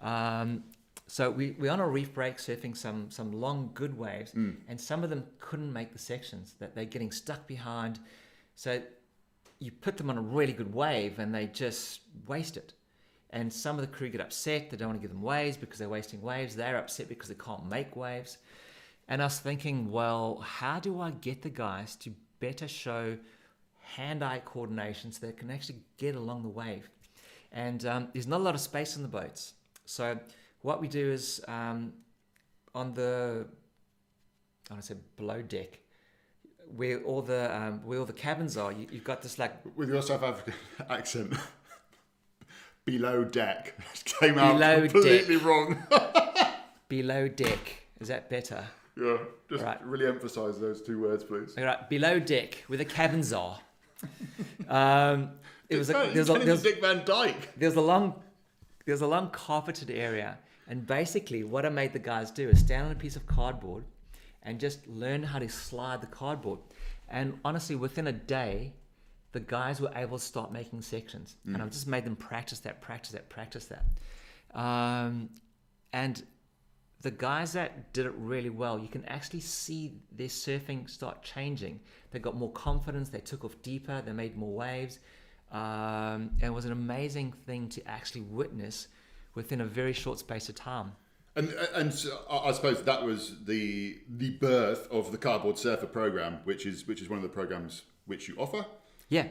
Um, 0.00 0.64
so 1.06 1.30
we, 1.30 1.52
we're 1.58 1.70
on 1.70 1.80
a 1.80 1.88
reef 1.88 2.14
break 2.14 2.38
surfing 2.38 2.76
some 2.76 3.10
some 3.10 3.32
long 3.32 3.70
good 3.74 3.96
waves, 3.98 4.32
and 4.68 4.80
some 4.80 5.04
of 5.04 5.10
them 5.10 5.24
couldn't 5.40 5.72
make 5.72 5.92
the 5.92 5.98
sections 5.98 6.54
that 6.58 6.74
they're 6.74 6.84
getting 6.84 7.10
stuck 7.10 7.46
behind. 7.46 7.98
So 8.54 8.80
you 9.62 9.70
put 9.70 9.96
them 9.96 10.10
on 10.10 10.18
a 10.18 10.22
really 10.22 10.52
good 10.52 10.74
wave 10.74 11.18
and 11.20 11.32
they 11.32 11.46
just 11.46 12.00
waste 12.26 12.56
it. 12.56 12.74
And 13.30 13.50
some 13.50 13.76
of 13.76 13.80
the 13.80 13.86
crew 13.86 14.08
get 14.08 14.20
upset. 14.20 14.70
They 14.70 14.76
don't 14.76 14.88
want 14.88 15.00
to 15.00 15.02
give 15.06 15.12
them 15.12 15.22
waves 15.22 15.56
because 15.56 15.78
they're 15.78 15.88
wasting 15.88 16.20
waves. 16.20 16.56
They're 16.56 16.76
upset 16.76 17.08
because 17.08 17.28
they 17.28 17.36
can't 17.36 17.66
make 17.68 17.94
waves. 17.94 18.38
And 19.08 19.22
us 19.22 19.38
thinking, 19.38 19.90
well, 19.90 20.38
how 20.44 20.80
do 20.80 21.00
I 21.00 21.10
get 21.12 21.42
the 21.42 21.50
guys 21.50 21.96
to 21.96 22.12
better 22.40 22.68
show 22.68 23.16
hand 23.80 24.22
eye 24.22 24.42
coordination 24.44 25.12
so 25.12 25.26
they 25.26 25.32
can 25.32 25.50
actually 25.50 25.78
get 25.96 26.16
along 26.16 26.42
the 26.42 26.48
wave? 26.48 26.90
And 27.52 27.86
um, 27.86 28.08
there's 28.12 28.26
not 28.26 28.40
a 28.40 28.44
lot 28.44 28.54
of 28.54 28.60
space 28.60 28.96
on 28.96 29.02
the 29.02 29.08
boats. 29.08 29.54
So 29.86 30.18
what 30.62 30.80
we 30.80 30.88
do 30.88 31.10
is 31.12 31.40
um, 31.48 31.92
on 32.74 32.94
the, 32.94 33.46
I 34.70 34.74
want 34.74 34.82
to 34.82 34.94
say 34.94 35.00
below 35.16 35.42
deck, 35.42 35.78
where 36.74 37.00
all 37.02 37.20
the 37.22 37.54
um, 37.54 37.80
where 37.84 37.98
all 37.98 38.04
the 38.06 38.12
cabins 38.12 38.56
are, 38.56 38.72
you, 38.72 38.86
you've 38.90 39.04
got 39.04 39.20
this 39.22 39.38
like 39.38 39.52
With 39.76 39.88
your 39.90 40.02
South 40.02 40.22
African 40.22 40.54
accent. 40.90 41.34
Below 42.84 43.22
deck. 43.24 43.78
Came 44.04 44.38
out 44.38 44.54
Below 44.54 44.88
completely 44.88 45.36
wrong. 45.36 45.78
below 46.88 47.28
deck. 47.28 47.84
Is 48.00 48.08
that 48.08 48.28
better? 48.28 48.64
yeah, 49.00 49.18
just 49.48 49.62
Right. 49.62 49.78
really 49.86 50.06
emphasise 50.08 50.58
those 50.58 50.82
two 50.82 51.00
words, 51.00 51.22
please. 51.22 51.54
All 51.56 51.62
right, 51.64 51.88
below 51.88 52.18
deck 52.18 52.64
where 52.66 52.78
the 52.78 52.84
cabins 52.84 53.32
are. 53.32 53.60
Um, 54.68 55.30
it 55.68 55.76
was 55.76 55.90
a, 55.90 56.10
there's 56.12 56.28
a, 56.28 56.34
there's, 56.40 56.62
Dick 56.62 56.80
Van 56.80 57.04
Dyke. 57.04 57.50
there's 57.56 57.76
a 57.76 57.80
long 57.80 58.14
there's 58.84 59.00
a 59.00 59.06
long 59.06 59.30
carpeted 59.30 59.88
area, 59.88 60.36
and 60.68 60.86
basically 60.86 61.44
what 61.44 61.66
I 61.66 61.68
made 61.68 61.92
the 61.92 61.98
guys 61.98 62.30
do 62.30 62.48
is 62.48 62.60
stand 62.60 62.86
on 62.86 62.92
a 62.92 62.96
piece 62.96 63.16
of 63.16 63.26
cardboard 63.26 63.84
and 64.42 64.58
just 64.58 64.86
learn 64.86 65.22
how 65.22 65.38
to 65.38 65.48
slide 65.48 66.00
the 66.00 66.06
cardboard. 66.06 66.58
And 67.08 67.38
honestly, 67.44 67.76
within 67.76 68.06
a 68.06 68.12
day, 68.12 68.72
the 69.32 69.40
guys 69.40 69.80
were 69.80 69.92
able 69.94 70.18
to 70.18 70.24
start 70.24 70.52
making 70.52 70.82
sections, 70.82 71.36
and 71.46 71.62
I 71.62 71.66
just 71.66 71.86
made 71.86 72.04
them 72.04 72.16
practice 72.16 72.60
that, 72.60 72.80
practice 72.80 73.12
that, 73.12 73.28
practice 73.28 73.66
that. 73.66 73.84
Um, 74.58 75.30
and 75.92 76.22
the 77.00 77.10
guys 77.10 77.52
that 77.52 77.92
did 77.92 78.06
it 78.06 78.12
really 78.16 78.50
well, 78.50 78.78
you 78.78 78.88
can 78.88 79.04
actually 79.06 79.40
see 79.40 79.94
their 80.12 80.28
surfing 80.28 80.88
start 80.88 81.22
changing. 81.22 81.80
They 82.10 82.18
got 82.18 82.36
more 82.36 82.52
confidence, 82.52 83.08
they 83.08 83.20
took 83.20 83.44
off 83.44 83.60
deeper, 83.62 84.02
they 84.04 84.12
made 84.12 84.36
more 84.36 84.52
waves. 84.52 85.00
Um, 85.50 86.30
and 86.40 86.44
it 86.44 86.52
was 86.52 86.64
an 86.64 86.72
amazing 86.72 87.32
thing 87.46 87.68
to 87.70 87.86
actually 87.88 88.22
witness 88.22 88.88
within 89.34 89.60
a 89.60 89.64
very 89.66 89.92
short 89.92 90.18
space 90.18 90.48
of 90.48 90.54
time. 90.54 90.92
And 91.34 91.48
and 91.74 91.94
so 91.94 92.20
I 92.30 92.52
suppose 92.52 92.82
that 92.82 93.02
was 93.02 93.44
the 93.44 93.98
the 94.08 94.30
birth 94.30 94.86
of 94.90 95.12
the 95.12 95.18
Cardboard 95.18 95.56
Surfer 95.56 95.86
program, 95.86 96.40
which 96.44 96.66
is 96.66 96.86
which 96.86 97.00
is 97.00 97.08
one 97.08 97.16
of 97.16 97.22
the 97.22 97.30
programs 97.30 97.82
which 98.06 98.28
you 98.28 98.36
offer. 98.36 98.66
Yeah, 99.08 99.28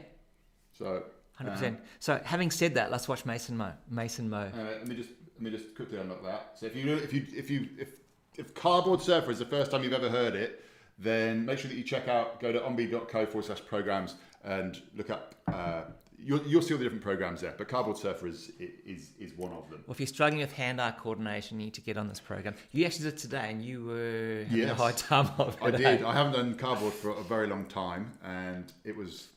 So, 0.78 1.04
hundred 1.34 1.50
uh, 1.50 1.54
percent. 1.54 1.80
So 2.00 2.20
having 2.24 2.50
said 2.50 2.74
that, 2.74 2.90
let's 2.90 3.08
watch 3.08 3.24
Mason 3.24 3.58
Ho. 3.58 3.72
Mason 3.88 4.30
Ho. 4.32 4.36
Uh, 4.38 4.56
let 4.78 4.88
me 4.88 4.96
just 4.96 5.10
let 5.34 5.42
me 5.42 5.50
just 5.50 5.74
quickly 5.76 5.98
unlock 5.98 6.24
that. 6.24 6.52
So 6.56 6.66
if 6.66 6.74
you 6.74 6.92
if 6.94 7.12
you 7.12 7.26
if 7.34 7.50
you 7.50 7.68
if 7.78 7.90
if 8.36 8.54
cardboard 8.54 9.00
surfer 9.00 9.30
is 9.30 9.38
the 9.38 9.44
first 9.44 9.70
time 9.70 9.84
you've 9.84 9.92
ever 9.92 10.10
heard 10.10 10.34
it, 10.34 10.64
then 10.98 11.46
make 11.46 11.58
sure 11.58 11.68
that 11.68 11.76
you 11.76 11.84
check 11.84 12.08
out 12.08 12.40
go 12.40 12.50
to 12.50 12.58
onb.co 12.60 13.26
forward 13.26 13.44
slash 13.44 13.64
programs 13.64 14.16
and 14.44 14.82
look 14.96 15.10
up. 15.10 15.36
Uh, 15.46 15.82
you'll 16.24 16.42
you'll 16.46 16.62
see 16.62 16.74
all 16.74 16.78
the 16.78 16.84
different 16.84 17.02
programs 17.02 17.40
there, 17.40 17.54
but 17.56 17.68
cardboard 17.68 17.96
surfer 17.96 18.26
is 18.26 18.50
is 18.58 19.10
is 19.18 19.32
one 19.36 19.52
of 19.52 19.68
them. 19.70 19.84
Well, 19.86 19.92
if 19.92 20.00
you're 20.00 20.06
struggling 20.06 20.40
with 20.40 20.52
hand-eye 20.52 20.92
coordination, 20.98 21.58
you 21.58 21.66
need 21.66 21.74
to 21.74 21.80
get 21.80 21.96
on 21.96 22.08
this 22.08 22.20
program. 22.20 22.54
You 22.72 22.84
actually 22.86 23.04
did 23.06 23.14
it 23.14 23.18
today, 23.18 23.48
and 23.50 23.62
you 23.62 23.84
were 23.84 24.44
having 24.48 24.64
a 24.64 24.66
Yes. 24.68 24.76
hard 24.76 24.96
time 24.96 25.30
of 25.38 25.54
it. 25.54 25.62
I 25.62 25.68
eh? 25.68 25.96
did. 25.96 26.02
I 26.04 26.12
haven't 26.12 26.32
done 26.32 26.54
cardboard 26.54 26.92
for 26.92 27.10
a 27.10 27.22
very 27.24 27.46
long 27.46 27.64
time, 27.66 28.12
and 28.24 28.72
it 28.84 28.96
was 28.96 29.28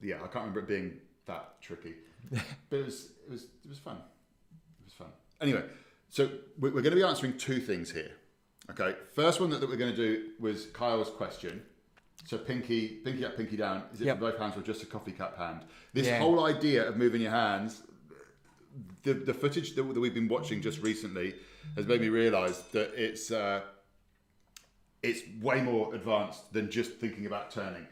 yeah 0.00 0.16
I 0.16 0.26
can't 0.26 0.46
remember 0.46 0.60
it 0.60 0.68
being 0.68 0.98
that 1.26 1.60
tricky, 1.60 1.94
but 2.30 2.76
it 2.78 2.84
was 2.84 3.10
it 3.26 3.30
was 3.30 3.42
it 3.64 3.68
was 3.68 3.78
fun. 3.78 3.96
It 3.96 4.84
was 4.84 4.92
fun. 4.94 5.08
Anyway, 5.40 5.64
so 6.10 6.28
we're, 6.58 6.68
we're 6.74 6.82
going 6.82 6.94
to 6.94 6.96
be 6.96 7.02
answering 7.04 7.36
two 7.38 7.60
things 7.60 7.90
here. 7.90 8.10
Okay, 8.70 8.96
first 9.14 9.40
one 9.40 9.50
that, 9.50 9.60
that 9.60 9.68
we're 9.68 9.76
going 9.76 9.94
to 9.94 9.96
do 9.96 10.30
was 10.38 10.66
Kyle's 10.66 11.10
question. 11.10 11.62
So 12.24 12.38
pinky, 12.38 12.88
pinky 13.04 13.24
up, 13.24 13.36
pinky 13.36 13.56
down. 13.56 13.82
Is 13.92 14.00
it 14.00 14.06
Yep. 14.06 14.20
both 14.20 14.38
hands 14.38 14.56
or 14.56 14.62
just 14.62 14.82
a 14.82 14.86
coffee 14.86 15.12
cup 15.12 15.36
hand? 15.36 15.64
This 15.92 16.06
Yeah. 16.06 16.18
whole 16.20 16.44
idea 16.44 16.88
of 16.88 16.96
moving 16.96 17.20
your 17.22 17.32
hands, 17.32 17.82
the 19.02 19.14
the 19.14 19.34
footage 19.34 19.74
that, 19.74 19.82
that 19.82 20.00
we've 20.00 20.14
been 20.14 20.28
watching 20.28 20.62
just 20.62 20.80
recently 20.82 21.34
has 21.76 21.86
made 21.86 22.00
me 22.00 22.08
realise 22.08 22.58
that 22.72 22.92
it's 22.94 23.30
uh, 23.30 23.62
it's 25.02 25.22
way 25.40 25.60
more 25.60 25.94
advanced 25.94 26.52
than 26.52 26.70
just 26.70 26.92
thinking 26.94 27.26
about 27.26 27.50
turning. 27.50 27.86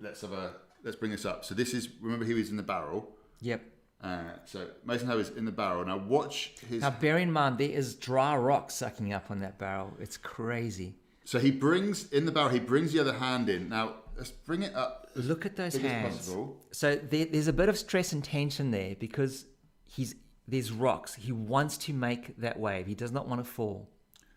Let's 0.00 0.20
have 0.20 0.32
a 0.32 0.54
let's 0.84 0.96
bring 0.96 1.10
this 1.10 1.24
up. 1.24 1.44
So 1.44 1.54
this 1.54 1.74
is 1.74 1.88
remember 2.00 2.24
he 2.24 2.34
was 2.34 2.50
in 2.50 2.56
the 2.56 2.62
barrel. 2.62 3.16
Yep. 3.40 3.62
Uh, 4.00 4.22
so 4.44 4.68
Mason 4.84 5.06
Ho 5.08 5.18
is 5.18 5.30
in 5.30 5.44
the 5.44 5.52
barrel. 5.52 5.84
Now 5.84 5.96
watch 5.98 6.54
his. 6.68 6.82
Now, 6.82 6.90
bear 6.90 7.18
in 7.18 7.30
mind, 7.30 7.58
there 7.58 7.70
is 7.70 7.94
dry 7.94 8.36
rock 8.36 8.70
sucking 8.70 9.12
up 9.12 9.30
on 9.30 9.40
that 9.40 9.58
barrel. 9.58 9.96
It's 10.00 10.16
crazy. 10.16 10.96
So 11.24 11.38
he 11.38 11.50
brings 11.50 12.10
in 12.12 12.26
the 12.26 12.32
barrel. 12.32 12.50
He 12.50 12.60
brings 12.60 12.92
the 12.92 13.00
other 13.00 13.14
hand 13.14 13.48
in. 13.48 13.68
Now 13.68 13.96
let's 14.16 14.30
bring 14.30 14.62
it 14.62 14.74
up. 14.74 15.10
Look 15.14 15.46
at 15.46 15.56
those 15.56 15.76
hands. 15.76 16.34
So 16.72 16.96
there, 16.96 17.26
there's 17.26 17.48
a 17.48 17.52
bit 17.52 17.68
of 17.68 17.78
stress 17.78 18.12
and 18.12 18.22
tension 18.24 18.70
there 18.70 18.96
because 18.98 19.46
he's 19.86 20.14
there's 20.48 20.72
rocks. 20.72 21.14
He 21.14 21.32
wants 21.32 21.76
to 21.78 21.92
make 21.92 22.36
that 22.38 22.58
wave. 22.58 22.86
He 22.86 22.94
does 22.94 23.12
not 23.12 23.28
want 23.28 23.44
to 23.44 23.50
fall. 23.50 23.88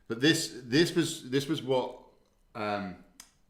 But 0.07 0.21
this 0.21 0.53
this 0.63 0.95
was 0.95 1.29
this 1.29 1.47
was 1.47 1.63
what 1.63 1.97
um, 2.53 2.95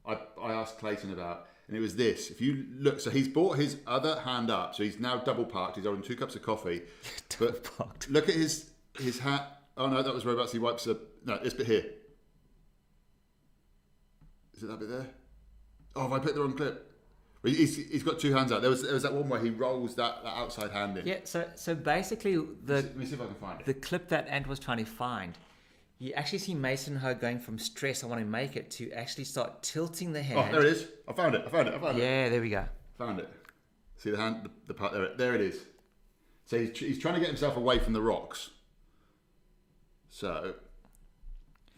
I, 0.07 0.17
I 0.41 0.53
asked 0.53 0.79
Clayton 0.79 1.11
about, 1.11 1.47
and 1.67 1.75
it 1.75 1.79
was 1.79 1.95
this. 1.95 2.29
If 2.29 2.39
you 2.39 2.65
look, 2.79 2.99
so 2.99 3.09
he's 3.09 3.27
brought 3.27 3.57
his 3.57 3.77
other 3.85 4.19
hand 4.21 4.49
up, 4.49 4.75
so 4.75 4.83
he's 4.83 4.99
now 4.99 5.17
double 5.17 5.45
parked. 5.45 5.75
He's 5.75 5.85
holding 5.85 6.03
two 6.03 6.15
cups 6.15 6.35
of 6.35 6.43
coffee. 6.43 6.83
but 7.39 7.63
parked. 7.77 8.09
look 8.09 8.29
at 8.29 8.35
his 8.35 8.71
his 8.97 9.19
hat. 9.19 9.61
Oh 9.77 9.87
no, 9.87 10.01
that 10.01 10.13
was 10.13 10.25
robots. 10.25 10.53
he 10.53 10.59
wipes 10.59 10.87
a 10.87 10.97
no. 11.25 11.37
This 11.43 11.53
bit 11.53 11.67
here. 11.67 11.85
Is 14.55 14.63
it 14.63 14.67
that 14.67 14.79
bit 14.79 14.89
there? 14.89 15.07
Oh, 15.95 16.03
have 16.03 16.13
I 16.13 16.19
put 16.19 16.35
the 16.35 16.41
wrong 16.41 16.55
clip? 16.55 16.91
He's, 17.43 17.75
he's 17.75 18.03
got 18.03 18.19
two 18.19 18.33
hands 18.33 18.51
out. 18.51 18.61
There 18.61 18.71
was 18.71 18.81
there 18.81 18.93
was 18.93 19.03
that 19.03 19.13
one 19.13 19.29
where 19.29 19.39
he 19.39 19.51
rolls 19.51 19.95
that, 19.95 20.23
that 20.23 20.29
outside 20.35 20.71
hand 20.71 20.97
in. 20.97 21.05
Yeah. 21.05 21.19
So 21.25 21.47
so 21.55 21.75
basically 21.75 22.35
the 22.35 22.75
Let 22.75 22.97
me 22.97 23.05
see 23.05 23.13
if 23.13 23.21
I 23.21 23.25
can 23.25 23.35
find 23.35 23.59
it. 23.59 23.65
the 23.67 23.73
clip 23.75 24.09
that 24.09 24.27
Ant 24.27 24.47
was 24.47 24.57
trying 24.57 24.79
to 24.79 24.85
find, 24.85 25.37
you 25.99 26.13
actually 26.13 26.39
see 26.39 26.55
Mason 26.55 26.95
Ho 26.95 27.13
going 27.13 27.39
from 27.39 27.59
stress, 27.59 28.03
I 28.03 28.07
want 28.07 28.21
to 28.21 28.25
make 28.25 28.55
it, 28.55 28.71
to 28.71 28.91
actually 28.93 29.25
start 29.25 29.61
tilting 29.61 30.11
the 30.11 30.19
oh, 30.19 30.23
hand. 30.23 30.49
Oh, 30.49 30.51
there 30.51 30.61
it 30.61 30.73
is. 30.73 30.87
I 31.07 31.13
found 31.13 31.35
it. 31.35 31.43
I 31.45 31.49
found 31.49 31.67
it. 31.67 31.75
I 31.75 31.79
found 31.79 31.97
it. 31.99 32.01
Yeah, 32.01 32.29
there 32.29 32.41
we 32.41 32.49
go. 32.49 32.65
Found 32.97 33.19
it. 33.19 33.29
See 33.97 34.09
the 34.09 34.17
hand, 34.17 34.43
the, 34.43 34.49
the 34.67 34.73
part 34.73 34.93
there. 34.93 35.15
There 35.15 35.35
it 35.35 35.41
is. 35.41 35.65
So 36.45 36.59
he's, 36.59 36.77
he's 36.77 36.99
trying 36.99 37.15
to 37.15 37.19
get 37.19 37.29
himself 37.29 37.57
away 37.57 37.79
from 37.79 37.93
the 37.93 38.01
rocks. 38.01 38.49
So 40.09 40.55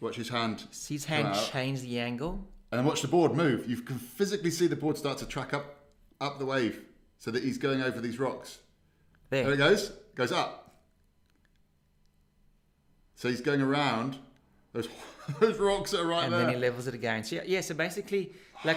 watch 0.00 0.16
his 0.16 0.28
hand, 0.28 0.66
See 0.70 0.94
his 0.94 1.04
hand 1.04 1.34
change 1.50 1.80
the 1.80 1.98
angle. 1.98 2.46
And 2.70 2.78
then 2.78 2.84
watch 2.86 3.02
the 3.02 3.08
board 3.08 3.34
move. 3.34 3.68
You 3.68 3.76
can 3.78 3.98
physically 3.98 4.50
see 4.50 4.66
the 4.66 4.76
board 4.76 4.96
start 4.98 5.18
to 5.18 5.26
track 5.26 5.52
up 5.54 5.76
up 6.20 6.38
the 6.38 6.44
wave, 6.46 6.80
so 7.18 7.30
that 7.30 7.42
he's 7.44 7.58
going 7.58 7.80
over 7.82 8.00
these 8.00 8.18
rocks. 8.18 8.58
There 9.30 9.44
There. 9.44 9.54
it 9.54 9.56
goes. 9.58 9.92
Goes 10.14 10.32
up. 10.32 10.64
So 13.14 13.28
he's 13.28 13.40
going 13.40 13.60
around 13.60 14.16
those 14.72 14.88
those 15.40 15.58
rocks 15.58 15.90
that 15.92 16.00
are 16.00 16.06
right 16.06 16.24
and 16.24 16.32
there. 16.32 16.40
then 16.46 16.50
he 16.50 16.56
levels 16.56 16.86
it 16.86 16.94
again. 16.94 17.24
So 17.24 17.36
yeah, 17.36 17.42
yeah, 17.46 17.60
so 17.60 17.74
basically, 17.74 18.32
like, 18.64 18.76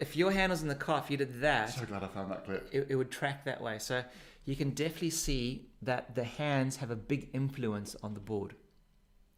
if 0.00 0.16
your 0.16 0.30
hand 0.32 0.50
was 0.50 0.62
in 0.62 0.68
the 0.68 0.74
car, 0.74 1.00
if 1.04 1.10
you 1.10 1.16
did 1.16 1.40
that, 1.40 1.70
so 1.70 1.84
glad 1.84 2.02
I 2.02 2.08
found 2.08 2.30
that 2.30 2.44
clip. 2.44 2.68
it, 2.72 2.86
it 2.90 2.96
would 2.96 3.10
track 3.10 3.44
that 3.44 3.60
way. 3.60 3.78
So 3.78 4.02
you 4.44 4.56
can 4.56 4.70
definitely 4.70 5.10
see 5.10 5.66
that 5.82 6.14
the 6.14 6.24
hands 6.24 6.76
have 6.76 6.90
a 6.90 6.96
big 6.96 7.28
influence 7.32 7.96
on 8.02 8.14
the 8.14 8.20
board. 8.20 8.54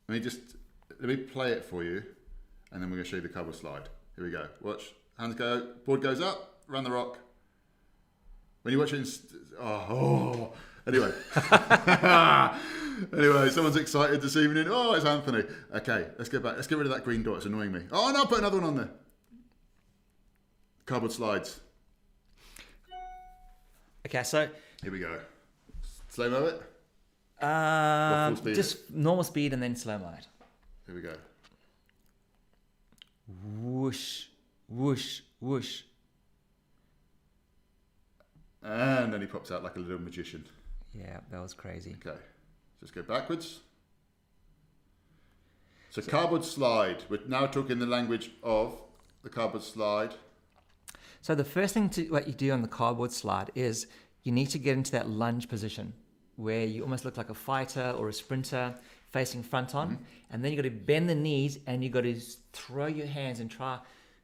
Let 0.09 0.14
me 0.14 0.20
just 0.20 0.41
let 1.01 1.09
me 1.09 1.16
play 1.16 1.53
it 1.53 1.64
for 1.64 1.82
you, 1.84 2.03
and 2.73 2.83
then 2.83 2.91
we're 2.91 2.97
going 2.97 3.05
to 3.05 3.11
show 3.11 3.16
you 3.16 3.23
the 3.23 3.29
cover 3.29 3.53
slide. 3.53 3.89
Here 4.16 4.25
we 4.25 4.31
go. 4.31 4.47
Watch. 4.61 4.93
Hands 5.19 5.35
go. 5.35 5.75
Board 5.85 6.03
goes 6.03 6.21
up. 6.21 6.61
Run 6.69 6.85
the 6.85 6.91
rock. 6.91 7.19
When 8.62 8.73
you 8.73 8.79
watch 8.79 8.93
it, 8.93 9.07
st- 9.07 9.41
oh, 9.59 9.64
oh. 9.91 10.53
Anyway. 10.87 11.12
anyway, 13.12 13.51
someone's 13.51 13.77
excited 13.77 14.21
this 14.21 14.37
evening. 14.37 14.66
Oh, 14.69 14.95
it's 14.95 15.05
Anthony. 15.05 15.45
Okay, 15.75 16.07
let's 16.19 16.29
get 16.29 16.43
back. 16.43 16.57
Let's 16.57 16.66
get 16.66 16.79
rid 16.79 16.87
of 16.87 16.93
that 16.93 17.05
green 17.05 17.23
dot. 17.23 17.37
It's 17.37 17.47
annoying 17.47 17.73
me. 17.73 17.83
Oh 17.93 18.11
no, 18.11 18.25
put 18.25 18.39
another 18.39 18.59
one 18.59 18.66
on 18.69 18.77
there. 18.77 18.91
Cardboard 20.87 21.12
slides. 21.12 21.61
Okay, 24.07 24.23
so 24.23 24.49
Here 24.83 24.91
we 24.93 25.01
go. 25.01 25.19
Slow 26.09 26.31
mo 26.31 26.47
it. 26.47 26.62
uh, 27.45 28.35
just 28.55 28.91
normal 28.91 29.25
speed 29.25 29.53
and 29.53 29.62
then 29.62 29.77
slow 29.77 29.99
mo 29.99 30.11
it. 30.16 30.27
Here 30.87 30.95
we 30.95 31.03
go. 31.03 31.14
Whoosh, 33.29 34.26
whoosh, 34.68 35.20
whoosh. 35.41 35.83
And 38.62 39.12
then 39.12 39.20
he 39.20 39.26
pops 39.26 39.51
out 39.51 39.62
like 39.62 39.76
a 39.76 39.81
little 39.81 40.01
magician. 40.01 40.47
Yeah, 40.93 41.20
that 41.31 41.41
was 41.41 41.55
crazy. 41.55 41.97
Okay, 42.05 42.18
just 42.81 42.95
go 42.95 43.03
backwards. 43.03 43.61
So, 45.91 46.03
cardboard 46.03 46.45
slide. 46.45 47.05
We're 47.09 47.20
now 47.26 47.47
talking 47.47 47.79
the 47.79 47.87
language 47.87 48.31
of 48.43 48.81
the 49.22 49.31
cardboard 49.31 49.62
slide. 49.62 50.14
So 51.20 51.35
the 51.35 51.45
first 51.45 51.74
thing 51.74 51.89
to 51.91 52.05
what 52.09 52.26
you 52.26 52.33
do 52.33 52.53
on 52.53 52.62
the 52.62 52.68
cardboard 52.68 53.12
slide 53.12 53.51
is 53.55 53.87
you 54.22 54.33
need 54.33 54.47
to 54.51 54.59
get 54.59 54.76
into 54.76 54.93
that 54.93 55.09
lunge 55.09 55.49
position 55.49 55.93
where 56.37 56.64
you 56.64 56.83
almost 56.83 57.05
look 57.05 57.16
like 57.16 57.31
a 57.31 57.35
fighter 57.35 57.95
or 57.99 58.09
a 58.09 58.12
sprinter 58.12 58.74
facing 59.11 59.43
front 59.43 59.75
on, 59.75 59.91
mm-hmm. 59.91 60.03
and 60.31 60.45
then 60.45 60.53
you 60.53 60.57
got 60.57 60.69
to 60.69 60.71
bend 60.71 61.09
the 61.09 61.15
knees 61.15 61.59
and 61.67 61.83
you 61.83 61.91
got 61.91 62.03
to 62.03 62.21
throw 62.53 62.87
your 62.87 63.07
hands 63.07 63.41
and 63.41 63.51
try 63.51 63.79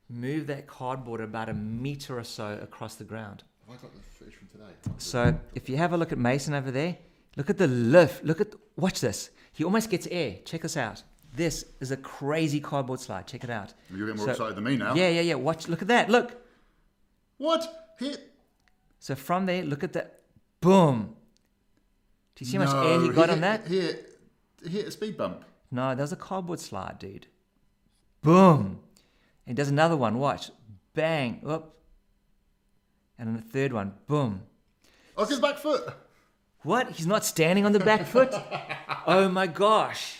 move 0.09 0.47
that 0.47 0.67
cardboard 0.67 1.21
about 1.21 1.49
a 1.49 1.55
meter 1.55 2.19
or 2.19 2.25
so 2.25 2.59
across 2.63 2.97
the 2.97 3.05
ground. 3.05 3.43
Have 3.67 3.79
I 3.79 3.83
got 3.83 3.95
the 3.95 4.01
footage 4.01 4.35
from 4.35 4.49
today? 4.49 4.73
So 4.99 5.39
if 5.55 5.69
you 5.69 5.77
have 5.77 5.93
a 5.93 5.97
look 5.97 6.13
at 6.13 6.19
Mason 6.19 6.55
over 6.55 6.71
there, 6.71 6.97
look 7.37 7.51
at 7.51 7.59
the 7.59 7.67
lift. 7.67 8.25
Look 8.25 8.41
at 8.41 8.55
watch 8.77 9.01
this. 9.01 9.31
He 9.53 9.65
almost 9.65 9.91
gets 9.91 10.07
air. 10.11 10.37
Check 10.45 10.63
this 10.63 10.77
out. 10.77 11.03
This 11.35 11.65
is 11.81 11.91
a 11.91 11.97
crazy 11.97 12.61
cardboard 12.61 13.01
slide. 13.01 13.27
Check 13.27 13.45
it 13.45 13.51
out. 13.51 13.73
You're 13.91 14.07
getting 14.07 14.17
more 14.17 14.27
So- 14.27 14.33
excited 14.33 14.57
than 14.57 14.65
me 14.65 14.77
now. 14.77 14.95
Yeah, 14.95 15.09
yeah, 15.09 15.21
yeah. 15.23 15.35
Watch. 15.35 15.69
Look 15.69 15.83
at 15.83 15.89
that. 15.89 16.11
Look. 16.11 16.37
What? 17.39 17.95
Hit? 17.99 18.33
So 19.01 19.15
from 19.15 19.47
there, 19.47 19.65
look 19.65 19.83
at 19.83 19.93
that. 19.95 20.21
Boom. 20.61 21.15
Do 22.37 22.45
you 22.45 22.51
see 22.51 22.57
how 22.57 22.65
much 22.65 22.87
air 22.87 23.01
he 23.01 23.09
got 23.11 23.31
on 23.31 23.41
that? 23.41 23.67
He 23.67 23.91
hit, 24.69 24.87
a 24.87 24.91
speed 24.91 25.17
bump. 25.17 25.45
No, 25.71 25.95
that 25.95 26.01
was 26.01 26.13
a 26.13 26.17
cardboard 26.17 26.61
slide, 26.61 26.99
dude. 26.99 27.27
Boom. 28.23 28.81
And 29.47 29.49
he 29.49 29.55
does 29.55 29.69
another 29.69 29.97
one. 29.97 30.19
Watch. 30.19 30.51
Bang. 30.95 31.43
Up. 31.47 31.77
And 33.19 33.29
then 33.29 33.37
the 33.37 33.43
third 33.43 33.73
one. 33.73 33.95
Boom. 34.07 34.43
Oh, 35.17 35.25
his 35.25 35.41
back 35.41 35.59
foot. 35.59 35.93
What? 36.63 36.93
He's 36.93 37.07
not 37.07 37.25
standing 37.25 37.67
on 37.67 37.73
the 37.73 37.81
back 37.81 38.07
foot? 38.07 38.35
oh 39.07 39.29
my 39.29 39.47
gosh. 39.47 40.17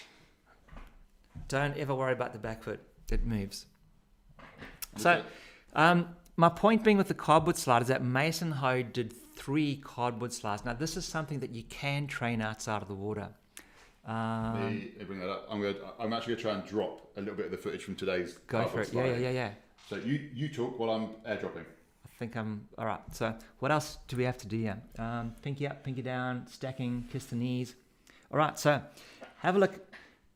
Don't 1.49 1.77
ever 1.77 1.95
worry 1.95 2.13
about 2.13 2.33
the 2.33 2.39
back 2.39 2.63
foot. 2.63 2.81
It 3.11 3.25
moves. 3.25 3.67
So, 4.97 5.23
um, 5.75 6.09
my 6.37 6.49
point 6.49 6.85
being 6.85 6.97
with 6.97 7.09
the 7.09 7.15
cardboard 7.15 7.57
slide 7.57 7.83
is 7.83 7.89
that 7.89 8.03
Mason 8.03 8.53
Ho 8.53 8.83
did 8.83 9.13
three 9.37 9.77
cardboard 9.77 10.33
slides. 10.33 10.65
Now, 10.65 10.75
this 10.75 10.97
is 10.97 11.05
something 11.05 11.41
that 11.41 11.51
you 11.51 11.63
can 11.65 12.07
train 12.07 12.41
outside 12.41 12.83
of 12.83 12.89
the 12.89 12.95
water. 12.95 13.29
Um, 14.07 14.91
bring 15.07 15.19
that 15.21 15.31
up. 15.31 15.47
I'm 15.51 15.61
going. 15.61 15.77
I'm 15.99 16.13
actually 16.13 16.35
going 16.35 16.37
to 16.37 16.43
try 16.43 16.53
and 16.55 16.65
drop 16.67 17.11
a 17.17 17.21
little 17.21 17.35
bit 17.37 17.47
of 17.47 17.53
the 17.53 17.59
footage 17.59 17.83
from 17.85 17.95
today's. 17.95 18.35
go 18.47 18.67
for 18.69 18.81
it. 18.83 18.93
Yeah, 18.93 19.05
yeah, 19.07 19.17
yeah, 19.17 19.31
yeah. 19.31 19.51
So 19.89 19.97
you 19.97 20.29
you 20.35 20.49
talk 20.49 20.79
while 20.79 20.91
I'm 20.91 21.09
airdropping. 21.27 21.65
I 21.65 22.17
think 22.19 22.37
I'm 22.37 22.69
all 22.79 22.87
right. 22.87 23.01
So, 23.13 23.35
what 23.59 23.71
else 23.73 23.99
do 24.09 24.17
we 24.17 24.25
have 24.25 24.39
to 24.39 24.47
do 24.47 24.57
here? 24.59 24.81
Um, 24.99 25.35
pinky 25.43 25.67
up, 25.67 25.83
pinky 25.83 26.03
down, 26.03 26.47
stacking, 26.49 27.09
kiss 27.11 27.27
the 27.27 27.37
knees. 27.37 27.75
All 28.31 28.39
right. 28.39 28.59
So, 28.59 28.81
have 29.39 29.57
a 29.57 29.59
look 29.59 29.73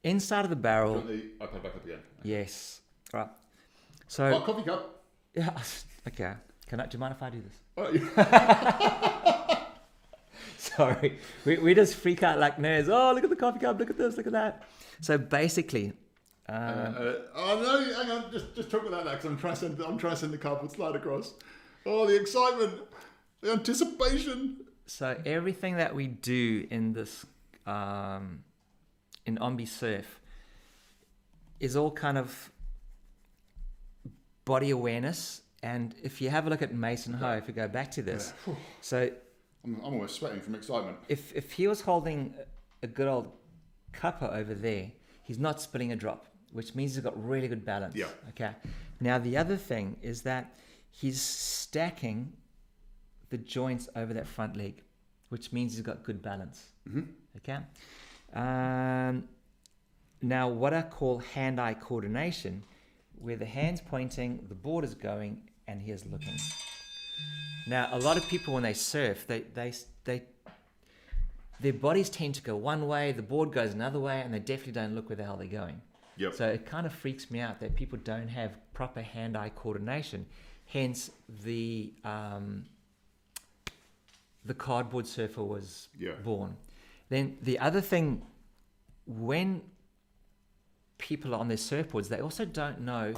inside 0.02 0.44
of 0.44 0.50
the 0.50 0.56
barrel. 0.56 0.94
Put 1.02 1.08
the 1.08 1.22
iPad 1.40 1.62
back 1.62 1.76
up 1.76 1.84
again. 1.84 2.00
Yes. 2.22 2.80
Right. 3.12 3.28
Oh, 3.30 3.34
So 4.08 4.40
coffee 4.40 4.62
cup. 4.64 5.02
yeah. 5.34 5.50
Okay. 6.06 6.32
Can 6.66 6.80
I? 6.80 6.86
Do 6.86 6.96
you 6.96 7.00
mind 7.00 7.14
if 7.16 7.22
I 7.22 7.30
do 7.30 7.42
this? 7.42 7.54
Oh, 7.76 7.90
you- 7.90 9.54
Sorry. 10.78 11.18
We, 11.44 11.58
we 11.58 11.74
just 11.74 11.96
freak 11.96 12.22
out 12.22 12.38
like 12.38 12.56
nerds. 12.58 12.88
Oh, 12.88 13.12
look 13.12 13.24
at 13.24 13.30
the 13.30 13.36
coffee 13.36 13.58
cup. 13.58 13.78
Look 13.78 13.90
at 13.90 13.98
this. 13.98 14.16
Look 14.16 14.26
at 14.26 14.32
that. 14.32 14.62
So 15.00 15.18
basically, 15.18 15.92
um, 16.48 16.54
Uh, 16.56 17.12
oh 17.34 17.60
no! 17.62 17.94
Hang 18.02 18.10
on, 18.10 18.32
just 18.32 18.54
just 18.54 18.70
talk 18.70 18.86
about 18.86 19.04
that 19.04 19.12
because 19.16 19.26
I'm 19.26 19.38
trying 19.38 19.54
to 19.54 19.60
send 19.60 19.80
I'm 19.80 19.98
trying 19.98 20.14
to 20.14 20.20
send 20.20 20.32
the 20.32 20.38
cardboard 20.38 20.72
slide 20.72 20.96
across. 20.96 21.34
Oh, 21.84 22.06
the 22.06 22.16
excitement, 22.20 22.74
the 23.40 23.52
anticipation. 23.52 24.58
so 24.86 25.20
everything 25.26 25.76
that 25.76 25.94
we 25.94 26.06
do 26.06 26.66
in 26.70 26.92
this 26.92 27.26
um, 27.66 28.44
in 29.26 29.36
Ombe 29.38 29.66
Surf 29.68 30.20
is 31.60 31.76
all 31.76 31.90
kind 31.90 32.16
of 32.18 32.50
body 34.44 34.70
awareness. 34.70 35.42
And 35.62 35.94
if 36.04 36.20
you 36.20 36.30
have 36.30 36.46
a 36.46 36.50
look 36.50 36.62
at 36.62 36.72
Mason 36.72 37.12
Ho, 37.14 37.32
if 37.32 37.48
you 37.48 37.54
go 37.54 37.66
back 37.68 37.90
to 37.92 38.02
this, 38.02 38.32
so 38.80 39.10
I'm, 39.64 39.74
I'm 39.76 39.84
almost 39.84 40.16
sweating 40.16 40.40
from 40.40 40.54
excitement. 40.54 40.96
if 41.08 41.34
if 41.34 41.52
he 41.52 41.66
was 41.68 41.80
holding 41.80 42.34
a 42.82 42.86
good 42.86 43.08
old 43.08 43.32
cuppa 43.92 44.32
over 44.36 44.54
there, 44.54 44.90
he's 45.22 45.38
not 45.38 45.60
spilling 45.60 45.92
a 45.92 45.96
drop, 45.96 46.26
which 46.52 46.74
means 46.74 46.94
he's 46.94 47.02
got 47.04 47.14
really 47.28 47.48
good 47.48 47.64
balance. 47.64 47.94
Yeah. 47.96 48.06
Okay. 48.30 48.52
Now 49.00 49.18
the 49.18 49.36
other 49.36 49.56
thing 49.56 49.96
is 50.02 50.22
that 50.22 50.54
he's 50.90 51.20
stacking 51.20 52.32
the 53.30 53.38
joints 53.38 53.88
over 53.94 54.14
that 54.14 54.26
front 54.26 54.56
leg, 54.56 54.82
which 55.28 55.52
means 55.52 55.72
he's 55.74 55.82
got 55.82 56.02
good 56.02 56.22
balance. 56.22 56.58
Mhm. 56.88 57.06
Okay. 57.36 57.58
Um, 58.34 59.28
now 60.22 60.48
what 60.48 60.72
I 60.74 60.82
call 60.82 61.18
hand-eye 61.18 61.74
coordination, 61.74 62.62
where 63.18 63.36
the 63.36 63.46
hands 63.46 63.80
pointing, 63.80 64.44
the 64.48 64.54
board 64.54 64.84
is 64.84 64.94
going, 64.94 65.48
and 65.66 65.80
he 65.82 65.90
is 65.92 66.06
looking. 66.06 66.36
Now, 67.66 67.88
a 67.92 67.98
lot 67.98 68.16
of 68.16 68.26
people 68.28 68.54
when 68.54 68.62
they 68.62 68.74
surf, 68.74 69.26
they 69.26 69.40
they 69.54 69.72
they 70.04 70.22
their 71.60 71.72
bodies 71.72 72.08
tend 72.08 72.34
to 72.36 72.42
go 72.42 72.56
one 72.56 72.86
way, 72.86 73.12
the 73.12 73.22
board 73.22 73.52
goes 73.52 73.72
another 73.74 73.98
way, 74.00 74.20
and 74.20 74.32
they 74.32 74.38
definitely 74.38 74.72
don't 74.72 74.94
look 74.94 75.08
where 75.08 75.16
the 75.16 75.24
hell 75.24 75.36
they're 75.36 75.46
going. 75.48 75.80
Yep. 76.16 76.34
So 76.34 76.48
it 76.48 76.66
kind 76.66 76.86
of 76.86 76.92
freaks 76.92 77.30
me 77.30 77.40
out 77.40 77.60
that 77.60 77.76
people 77.76 77.98
don't 78.02 78.28
have 78.28 78.52
proper 78.72 79.02
hand-eye 79.02 79.50
coordination. 79.50 80.26
Hence, 80.66 81.10
the 81.44 81.92
um, 82.04 82.64
the 84.44 84.54
cardboard 84.54 85.06
surfer 85.06 85.42
was 85.42 85.88
Yeah. 85.98 86.12
born. 86.24 86.56
Then 87.08 87.38
the 87.42 87.58
other 87.58 87.80
thing, 87.80 88.22
when 89.06 89.62
people 90.98 91.34
are 91.34 91.38
on 91.38 91.48
their 91.48 91.56
surfboards, 91.56 92.08
they 92.08 92.20
also 92.20 92.44
don't 92.44 92.80
know 92.80 93.14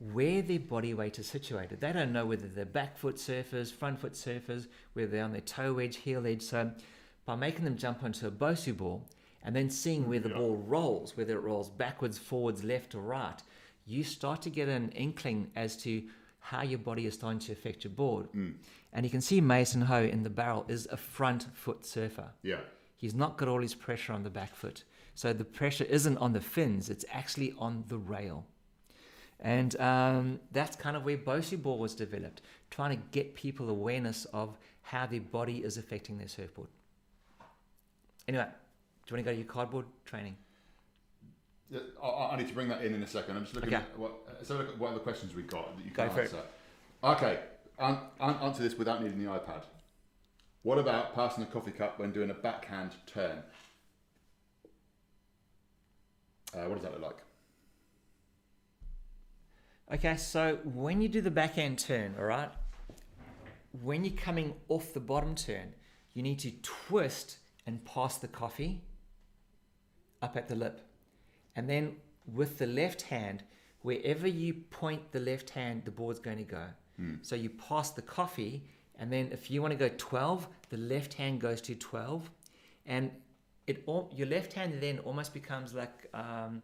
where 0.00 0.40
their 0.40 0.58
body 0.58 0.94
weight 0.94 1.18
is 1.18 1.26
situated. 1.26 1.80
They 1.80 1.92
don't 1.92 2.12
know 2.12 2.24
whether 2.26 2.48
they're 2.48 2.64
back 2.64 2.96
foot 2.96 3.16
surfers, 3.16 3.70
front 3.70 4.00
foot 4.00 4.14
surfers, 4.14 4.66
whether 4.94 5.08
they're 5.10 5.24
on 5.24 5.32
their 5.32 5.42
toe 5.42 5.78
edge, 5.78 5.96
heel 5.96 6.26
edge. 6.26 6.42
So 6.42 6.72
by 7.26 7.36
making 7.36 7.64
them 7.64 7.76
jump 7.76 8.02
onto 8.02 8.26
a 8.26 8.30
Bosu 8.30 8.74
ball 8.76 9.06
and 9.44 9.54
then 9.54 9.68
seeing 9.68 10.08
where 10.08 10.18
the 10.20 10.30
Yeah. 10.30 10.38
ball 10.38 10.56
rolls, 10.56 11.16
whether 11.16 11.36
it 11.36 11.40
rolls 11.42 11.68
backwards, 11.68 12.18
forwards, 12.18 12.64
left, 12.64 12.94
or 12.94 13.02
right, 13.02 13.42
you 13.86 14.02
start 14.02 14.40
to 14.42 14.50
get 14.50 14.68
an 14.68 14.90
inkling 14.92 15.50
as 15.54 15.76
to 15.82 16.08
how 16.38 16.62
your 16.62 16.78
body 16.78 17.04
is 17.04 17.14
starting 17.14 17.38
to 17.38 17.52
affect 17.52 17.84
your 17.84 17.92
board. 17.92 18.26
Hmm. 18.32 18.52
And 18.94 19.04
you 19.04 19.10
can 19.10 19.20
see 19.20 19.40
Mason 19.42 19.82
Ho 19.82 20.02
in 20.02 20.22
the 20.22 20.30
barrel 20.30 20.64
is 20.66 20.86
a 20.90 20.96
front 20.96 21.54
foot 21.54 21.84
surfer. 21.84 22.30
Yeah. 22.42 22.60
He's 22.96 23.14
not 23.14 23.36
got 23.36 23.48
all 23.48 23.60
his 23.60 23.74
pressure 23.74 24.14
on 24.14 24.22
the 24.22 24.30
back 24.30 24.54
foot. 24.54 24.84
So 25.14 25.34
the 25.34 25.44
pressure 25.44 25.84
isn't 25.84 26.16
on 26.16 26.32
the 26.32 26.40
fins, 26.40 26.88
it's 26.88 27.04
actually 27.12 27.52
on 27.58 27.84
the 27.88 27.98
rail. 27.98 28.46
And 29.42 29.78
um, 29.80 30.40
that's 30.52 30.76
kind 30.76 30.96
of 30.96 31.04
where 31.04 31.16
Bosu 31.16 31.60
Ball 31.60 31.78
was 31.78 31.94
developed, 31.94 32.42
trying 32.70 32.96
to 32.96 33.02
get 33.10 33.34
people 33.34 33.70
awareness 33.70 34.26
of 34.26 34.56
how 34.82 35.06
their 35.06 35.20
body 35.20 35.58
is 35.64 35.78
affecting 35.78 36.18
their 36.18 36.28
surfboard. 36.28 36.68
Anyway, 38.28 38.44
do 38.44 38.50
you 39.10 39.16
want 39.16 39.24
to 39.26 39.30
go 39.30 39.32
to 39.32 39.36
your 39.38 39.46
cardboard 39.46 39.86
training? 40.04 40.36
Yeah, 41.70 41.80
I, 42.02 42.30
I 42.32 42.36
need 42.36 42.48
to 42.48 42.54
bring 42.54 42.68
that 42.68 42.82
in 42.82 42.94
in 42.94 43.02
a 43.02 43.06
second. 43.06 43.36
I'm 43.36 43.44
just 43.44 43.54
looking 43.54 43.72
Okay. 43.74 43.82
at 43.82 43.98
what, 43.98 44.12
let's 44.34 44.50
look 44.50 44.68
at 44.68 44.78
what 44.78 44.90
other 44.90 45.00
questions 45.00 45.34
we 45.34 45.42
got 45.42 45.76
that 45.76 45.84
you 45.84 45.90
Go 45.92 46.08
can 46.08 46.18
it. 46.18 46.22
answer. 46.22 46.42
Okay, 47.02 47.38
an, 47.78 47.98
answer 48.20 48.62
this 48.62 48.76
without 48.76 49.02
needing 49.02 49.24
the 49.24 49.30
iPad. 49.30 49.62
What 50.62 50.76
about 50.78 51.14
passing 51.14 51.42
a 51.42 51.46
coffee 51.46 51.70
cup 51.70 51.98
when 51.98 52.12
doing 52.12 52.28
a 52.30 52.34
backhand 52.34 52.90
turn? 53.06 53.42
Uh, 56.52 56.64
what 56.68 56.74
does 56.74 56.82
that 56.82 56.92
look 56.92 57.02
like? 57.02 57.16
Okay, 59.92 60.16
so 60.16 60.56
when 60.62 61.00
you 61.00 61.08
do 61.08 61.20
the 61.20 61.32
backhand 61.32 61.80
turn, 61.80 62.14
all 62.16 62.24
right, 62.24 62.50
when 63.82 64.04
you're 64.04 64.14
coming 64.14 64.54
off 64.68 64.94
the 64.94 65.00
bottom 65.00 65.34
turn, 65.34 65.74
you 66.14 66.22
need 66.22 66.38
to 66.40 66.52
twist 66.62 67.38
and 67.66 67.84
pass 67.84 68.16
the 68.18 68.28
coffee 68.28 68.82
up 70.22 70.36
at 70.36 70.46
the 70.46 70.54
lip. 70.54 70.80
And 71.56 71.68
then 71.68 71.96
with 72.32 72.58
the 72.58 72.66
left 72.66 73.02
hand, 73.02 73.42
wherever 73.82 74.28
you 74.28 74.54
point 74.54 75.10
the 75.10 75.18
left 75.18 75.50
hand, 75.50 75.82
the 75.84 75.90
board's 75.90 76.20
going 76.20 76.38
to 76.38 76.44
go. 76.44 76.66
So 77.22 77.34
you 77.34 77.50
pass 77.50 77.90
the 77.90 78.02
coffee, 78.02 78.62
and 78.96 79.12
then 79.12 79.30
if 79.32 79.50
you 79.50 79.60
want 79.60 79.72
to 79.72 79.78
go 79.78 79.92
12, 79.96 80.46
the 80.68 80.76
left 80.76 81.14
hand 81.14 81.40
goes 81.40 81.60
to 81.62 81.74
12. 81.74 82.30
And 82.86 83.10
it 83.66 83.82
all, 83.86 84.08
your 84.14 84.28
left 84.28 84.52
hand 84.52 84.74
then 84.80 85.00
almost 85.00 85.34
becomes 85.34 85.74
like 85.74 86.06
um, 86.14 86.62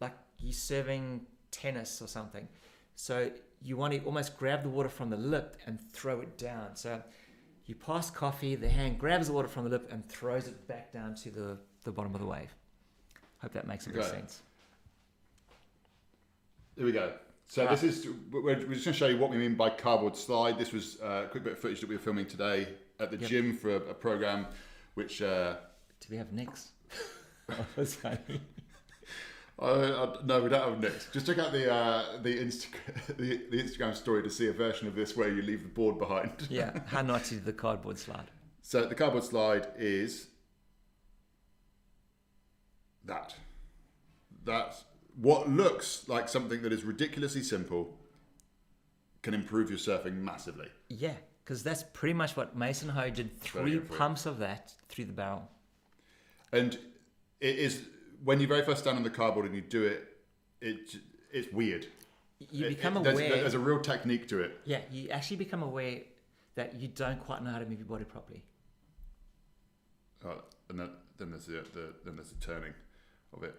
like 0.00 0.12
you're 0.38 0.52
serving 0.52 1.26
tennis 1.50 2.00
or 2.02 2.06
something. 2.08 2.48
So 2.96 3.30
you 3.62 3.76
want 3.76 3.92
to 3.94 4.00
almost 4.00 4.36
grab 4.38 4.62
the 4.62 4.68
water 4.68 4.88
from 4.88 5.10
the 5.10 5.16
lip 5.16 5.56
and 5.66 5.80
throw 5.92 6.20
it 6.20 6.36
down. 6.38 6.74
So 6.76 7.02
you 7.66 7.74
pass 7.74 8.10
coffee, 8.10 8.54
the 8.54 8.68
hand 8.68 8.98
grabs 8.98 9.26
the 9.28 9.32
water 9.32 9.48
from 9.48 9.64
the 9.64 9.70
lip 9.70 9.88
and 9.92 10.08
throws 10.08 10.46
it 10.48 10.66
back 10.68 10.92
down 10.92 11.14
to 11.16 11.30
the, 11.30 11.58
the 11.84 11.92
bottom 11.92 12.14
of 12.14 12.20
the 12.20 12.26
wave. 12.26 12.54
Hope 13.42 13.52
that 13.52 13.66
makes 13.66 13.86
a 13.86 13.90
bit 13.90 13.98
of 14.00 14.06
sense. 14.06 14.42
Here 16.76 16.84
we 16.84 16.92
go. 16.92 17.12
So 17.46 17.64
Right. 17.64 17.70
this 17.70 17.82
is 17.82 18.06
we're, 18.30 18.42
we're 18.42 18.54
just 18.56 18.66
going 18.84 18.92
to 18.92 18.92
show 18.92 19.06
you 19.06 19.16
what 19.18 19.30
we 19.30 19.36
mean 19.38 19.54
by 19.54 19.70
cardboard 19.70 20.16
slide. 20.16 20.58
This 20.58 20.72
was 20.72 21.00
uh, 21.00 21.22
a 21.24 21.28
quick 21.28 21.44
bit 21.44 21.54
of 21.54 21.58
footage 21.58 21.80
that 21.80 21.88
we 21.88 21.96
were 21.96 22.02
filming 22.02 22.26
today 22.26 22.68
at 23.00 23.10
the 23.10 23.16
Yep. 23.16 23.30
gym 23.30 23.56
for 23.56 23.70
a, 23.70 23.76
a 23.76 23.94
program, 23.94 24.46
which 24.94 25.22
uh, 25.22 25.54
Do 26.00 26.08
we 26.10 26.16
have 26.16 26.32
Nicks? 26.32 26.72
oh, 27.50 27.66
that's 27.76 27.94
funny. 27.94 28.40
I, 29.60 30.14
no, 30.24 30.40
we 30.42 30.48
don't 30.50 30.70
have 30.70 30.80
Nick's. 30.80 31.08
Just 31.12 31.26
check 31.26 31.38
out 31.38 31.50
the 31.52 31.72
uh, 31.72 32.22
the, 32.22 32.36
Insta- 32.38 32.66
the 33.16 33.40
the 33.50 33.62
Instagram 33.62 33.94
story 33.96 34.22
to 34.22 34.30
see 34.30 34.46
a 34.48 34.52
version 34.52 34.86
of 34.86 34.94
this 34.94 35.16
where 35.16 35.28
you 35.28 35.42
leave 35.42 35.62
the 35.62 35.68
board 35.68 35.98
behind. 35.98 36.30
Yeah, 36.50 36.78
how 36.86 37.02
not 37.02 37.24
to 37.24 37.34
do 37.34 37.40
the 37.40 37.52
cardboard 37.52 37.98
slide. 37.98 38.30
So 38.62 38.86
the 38.86 38.94
cardboard 38.94 39.24
slide 39.24 39.66
is 39.76 40.28
that. 43.04 43.34
That 44.44 44.76
what 45.20 45.48
looks 45.48 46.08
like 46.08 46.28
something 46.28 46.62
that 46.62 46.72
is 46.72 46.84
ridiculously 46.84 47.42
simple 47.42 47.96
can 49.22 49.34
improve 49.34 49.68
your 49.70 49.78
surfing 49.78 50.14
massively. 50.18 50.68
Yeah, 50.88 51.14
because 51.44 51.62
that's 51.64 51.82
pretty 51.92 52.14
much 52.14 52.36
what 52.36 52.56
Mason 52.56 52.88
Ho 52.90 53.10
did. 53.10 53.40
Three 53.40 53.72
good 53.72 53.86
for 53.88 53.92
you. 53.94 53.98
pumps 53.98 54.24
of 54.26 54.38
that 54.38 54.72
through 54.88 55.06
the 55.06 55.12
barrel. 55.12 55.48
And 56.52 56.78
it 57.40 57.56
is 57.56 57.82
when 58.24 58.40
you 58.40 58.46
very 58.46 58.62
first 58.62 58.82
stand 58.82 58.96
on 58.96 59.02
the 59.02 59.10
cardboard 59.10 59.46
and 59.46 59.54
you 59.54 59.60
do 59.60 59.84
it, 59.84 60.08
it 60.60 60.96
it's 61.32 61.52
weird. 61.52 61.86
You 62.50 62.68
become 62.68 62.96
it- 62.96 63.04
there's, 63.04 63.18
aware. 63.18 63.36
There's 63.36 63.54
a 63.54 63.58
real 63.58 63.80
technique 63.80 64.28
to 64.28 64.40
it. 64.40 64.60
Yeah, 64.64 64.80
you 64.90 65.08
actually 65.10 65.38
become 65.38 65.62
aware 65.62 66.00
that 66.54 66.74
you 66.80 66.88
don't 66.88 67.20
quite 67.24 67.42
know 67.42 67.50
how 67.50 67.58
to 67.58 67.66
move 67.66 67.78
your 67.78 67.88
body 67.88 68.04
properly. 68.04 68.42
Uh, 70.24 70.34
and 70.68 70.80
then, 70.80 70.90
then 71.18 71.30
there's 71.30 71.46
the, 71.46 71.64
the 71.74 71.94
then 72.04 72.16
there's 72.16 72.30
the 72.30 72.40
turning 72.44 72.72
of 73.36 73.42
it. 73.44 73.54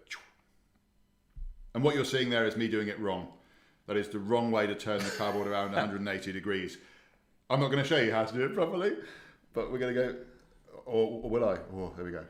And 1.73 1.83
what 1.83 1.95
you're 1.95 2.05
seeing 2.05 2.29
there 2.29 2.45
is 2.45 2.57
me 2.57 2.67
doing 2.67 2.87
it 2.87 2.99
wrong. 2.99 3.27
That 3.87 3.97
is 3.97 4.07
the 4.09 4.19
wrong 4.19 4.51
way 4.51 4.67
to 4.67 4.75
turn 4.75 4.99
the 4.99 5.09
cardboard 5.11 5.47
around 5.47 5.71
180 5.73 6.31
degrees. 6.31 6.77
I'm 7.49 7.59
not 7.59 7.71
going 7.71 7.81
to 7.81 7.87
show 7.87 7.97
you 7.97 8.11
how 8.11 8.23
to 8.25 8.33
do 8.33 8.45
it 8.45 8.53
properly, 8.53 8.93
but 9.53 9.71
we're 9.71 9.79
going 9.79 9.95
to 9.95 10.01
go. 10.01 10.15
Or, 10.85 11.21
or 11.23 11.29
will 11.29 11.45
I? 11.47 11.57
Oh, 11.73 11.91
there 11.95 12.05
we 12.05 12.11
go. 12.11 12.23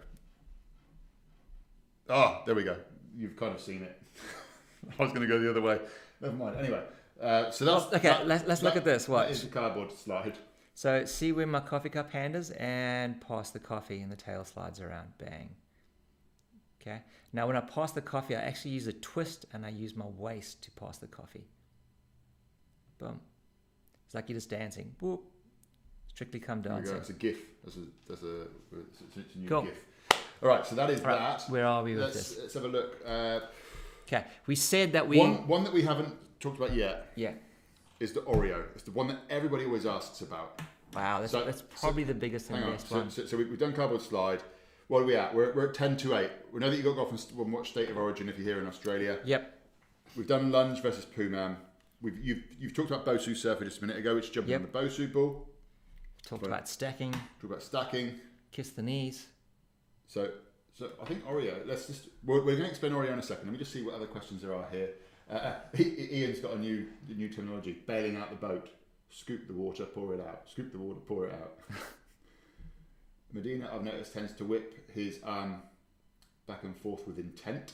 Ah, 2.09 2.41
there 2.45 2.55
we 2.55 2.63
go. 2.63 2.75
You've 3.15 3.35
kind 3.35 3.53
of 3.53 3.61
seen 3.61 3.83
it. 3.83 4.01
I 4.99 5.03
was 5.03 5.11
going 5.11 5.21
to 5.21 5.27
go 5.27 5.39
the 5.39 5.49
other 5.49 5.61
way. 5.61 5.79
Never 6.21 6.35
mind. 6.35 6.57
Anyway, 6.57 6.83
uh, 7.21 7.51
so 7.51 7.65
that's 7.65 7.93
Okay, 7.93 8.23
let's- 8.25 8.47
let's 8.47 8.61
look 8.63 8.75
at 8.75 8.83
this. 8.83 9.05
That 9.05 9.11
Watch. 9.11 9.29
is 9.31 9.41
the 9.43 9.49
cardboard 9.49 9.91
slide. 9.91 10.37
So 10.73 11.03
see 11.05 11.31
where 11.33 11.45
my 11.45 11.59
coffee 11.59 11.89
cup 11.89 12.11
hand 12.11 12.35
is 12.35 12.51
and 12.51 13.19
pass 13.19 13.51
the 13.51 13.59
coffee 13.59 13.99
and 14.01 14.11
the 14.11 14.15
tail 14.15 14.45
slides 14.45 14.79
around. 14.79 15.09
Bang. 15.17 15.49
Okay. 16.81 17.01
Now 17.33 17.47
when 17.47 17.57
I 17.57 17.61
pass 17.61 17.91
the 17.91 18.01
coffee, 18.01 18.35
I 18.35 18.39
actually 18.41 18.71
use 18.71 18.87
a 18.87 18.93
twist 18.93 19.45
and 19.51 19.65
I 19.65 19.69
use 19.69 19.95
my 19.95 20.05
waist 20.17 20.63
to 20.63 20.71
pass 20.71 20.97
the 20.97 21.07
coffee. 21.07 21.47
Boom. 22.97 23.19
It's 24.05 24.15
like 24.15 24.29
you're 24.29 24.37
just 24.37 24.49
dancing. 24.49 24.95
Whoop. 25.01 25.21
Strictly 26.07 26.39
come 26.39 26.61
There 26.61 26.73
we 26.73 26.79
go. 26.79 26.85
dancing. 26.85 26.97
It's 27.01 27.09
a 27.09 27.13
GIF. 27.13 27.37
That's 27.63 27.75
a 27.75 27.79
that's 28.07 28.23
a, 28.23 28.41
it's, 28.41 29.01
it's 29.17 29.35
a 29.35 29.37
new 29.39 29.49
Cool. 29.49 29.61
GIF. 29.63 29.79
All 30.41 30.49
right, 30.49 30.65
so 30.65 30.75
that 30.75 30.89
is 30.89 31.01
right, 31.01 31.17
that. 31.17 31.49
where 31.49 31.65
are 31.65 31.83
we 31.83 31.93
with 31.95 32.03
let's, 32.03 32.13
this? 32.15 32.39
let's 32.39 32.53
have 32.53 32.63
a 32.63 32.67
look. 32.67 32.97
Uh, 33.05 33.39
Okay. 34.11 34.25
We 34.47 34.55
said 34.55 34.93
that 34.93 35.07
we. 35.07 35.19
one 35.19 35.47
one 35.47 35.63
that 35.65 35.71
we 35.73 35.83
haven't 35.83 36.15
talked 36.39 36.57
about 36.57 36.73
yet 36.73 37.11
Yeah. 37.15 37.33
is 37.99 38.11
the 38.11 38.21
Oreo. 38.21 38.63
It's 38.73 38.81
the 38.81 38.89
one 38.91 39.07
that 39.09 39.19
everybody 39.29 39.65
always 39.65 39.85
asks 39.85 40.21
about. 40.21 40.59
Wow. 40.95 41.19
That's, 41.19 41.31
So- 41.31 41.45
that's 41.45 41.59
so- 41.59 41.65
probably 41.79 42.05
the 42.05 42.15
biggest 42.15 42.47
Hang 42.49 42.63
on. 42.63 42.79
So, 42.79 42.95
one. 42.97 43.11
so, 43.11 43.25
so 43.27 43.37
we, 43.37 43.43
we've 43.45 43.59
done 43.59 43.71
cardboard 43.73 44.01
slide. 44.01 44.41
What 44.87 45.03
are 45.03 45.05
we 45.05 45.15
at? 45.15 45.35
We're, 45.35 45.53
we're 45.53 45.67
at 45.67 45.75
10 45.75 45.95
to 45.97 46.15
8. 46.15 46.31
We 46.51 46.59
know 46.59 46.71
that 46.71 46.75
you've 46.77 46.85
got 46.85 46.91
to 46.91 46.95
go 46.95 47.01
off 47.03 47.11
and 47.11 47.19
st- 47.19 47.37
watch 47.37 47.69
State 47.69 47.91
of 47.91 47.97
Origin 47.97 48.27
if 48.29 48.39
you're 48.39 48.47
here 48.47 48.59
in 48.59 48.65
Australia. 48.67 49.19
Yep. 49.23 49.59
We've 50.15 50.25
done 50.27 50.51
lunge 50.51 50.81
versus 50.81 51.05
poo 51.05 51.29
man. 51.29 51.57
We've, 52.01 52.17
you've, 52.17 52.43
you've 52.57 52.73
talked 52.73 52.89
about 52.89 53.05
Bosu 53.05 53.37
surfer 53.37 53.63
just 53.65 53.77
a 53.77 53.81
minute 53.81 53.97
ago, 53.97 54.15
which 54.15 54.31
jumping 54.31 54.53
Yep. 54.53 54.61
on 54.61 54.67
the 54.71 54.89
Bosu 54.89 55.13
ball. 55.13 55.47
Talked 56.25 56.47
about 56.47 56.67
stacking, 56.67 57.11
Talk 57.11 57.43
about 57.43 57.61
stacking. 57.61 58.15
kiss 58.51 58.71
the 58.71 58.81
knees. 58.81 59.27
So, 60.09 60.31
so 60.73 60.89
I 61.01 61.05
think 61.05 61.23
Oreo. 61.25 61.65
Let's 61.65 61.85
just 61.85 62.07
we're, 62.25 62.39
we're 62.39 62.57
going 62.57 62.63
to 62.63 62.69
explain 62.69 62.91
Oreo 62.91 63.13
in 63.13 63.19
a 63.19 63.23
second. 63.23 63.45
Let 63.45 63.53
me 63.53 63.59
just 63.59 63.71
see 63.71 63.83
what 63.83 63.93
other 63.93 64.07
questions 64.07 64.41
there 64.41 64.53
are 64.53 64.67
here. 64.71 64.89
Uh, 65.31 65.35
uh, 65.35 65.55
Ian's 65.79 66.39
got 66.39 66.53
a 66.53 66.59
new 66.59 66.87
new 67.07 67.29
terminology: 67.29 67.77
bailing 67.85 68.17
out 68.17 68.31
the 68.31 68.35
boat, 68.35 68.69
scoop 69.09 69.47
the 69.47 69.53
water, 69.53 69.85
pour 69.85 70.13
it 70.15 70.19
out, 70.19 70.49
scoop 70.51 70.71
the 70.71 70.79
water, 70.79 70.99
pour 71.07 71.27
it 71.27 71.33
out. 71.33 71.59
Medina, 73.33 73.69
I've 73.71 73.83
noticed, 73.83 74.11
tends 74.13 74.33
to 74.33 74.43
whip 74.43 74.89
his 74.91 75.19
arm 75.23 75.61
back 76.47 76.63
and 76.63 76.75
forth 76.75 77.05
with 77.05 77.19
intent. 77.19 77.73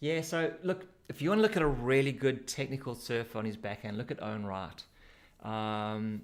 Yeah, 0.00 0.20
so 0.20 0.52
look, 0.62 0.86
if 1.08 1.22
you 1.22 1.30
want 1.30 1.38
to 1.38 1.42
look 1.42 1.56
at 1.56 1.62
a 1.62 1.66
really 1.66 2.12
good 2.12 2.46
technical 2.46 2.94
surf 2.94 3.34
on 3.34 3.46
his 3.46 3.56
backhand, 3.56 3.96
look 3.96 4.10
at 4.10 4.22
Owen 4.22 4.44
Wright. 4.44 4.84
Um, 5.42 6.22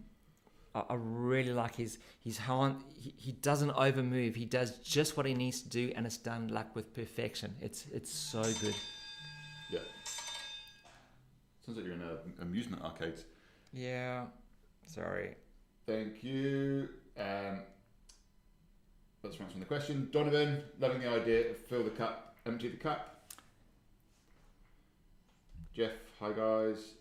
I, 0.75 0.95
really 0.95 1.53
like 1.53 1.77
his 1.77 1.99
his 2.23 2.39
hand. 2.39 2.83
He, 2.97 3.15
he 3.17 3.33
doesn't 3.33 3.71
overmove. 3.71 4.35
He 4.35 4.45
does 4.45 4.79
just 4.79 5.17
what 5.17 5.25
he 5.27 5.35
needs 5.35 5.63
to 5.63 5.69
do, 5.69 5.93
and 5.95 6.05
it's 6.05 6.17
done 6.17 6.49
like 6.49 6.75
with 6.75 6.93
perfection. 6.95 7.55
It's 7.61 7.87
it's 7.93 8.13
so 8.13 8.43
good. 8.43 8.75
Yeah. 9.71 9.81
Sounds 11.65 11.79
like 11.79 11.87
you're 11.87 11.95
in 11.95 12.03
an 12.03 12.19
amusement 12.41 12.83
arcade. 12.83 13.21
Yeah. 13.73 14.25
Sorry. 14.87 15.37
Thank 15.87 16.25
you. 16.25 16.89
Um, 17.19 17.61
let's 19.23 19.37
answer 19.41 19.59
the 19.59 19.65
question. 19.65 20.09
Donovan, 20.13 20.63
loving 20.81 21.01
the 21.01 21.09
idea 21.09 21.51
of 21.51 21.59
fill 21.59 21.85
the 21.85 21.91
cup, 21.91 22.37
empty 22.47 22.69
the 22.69 22.77
cup. 22.77 23.31
Jeff, 25.73 25.93
hi 26.21 26.33
guys. 26.33 26.95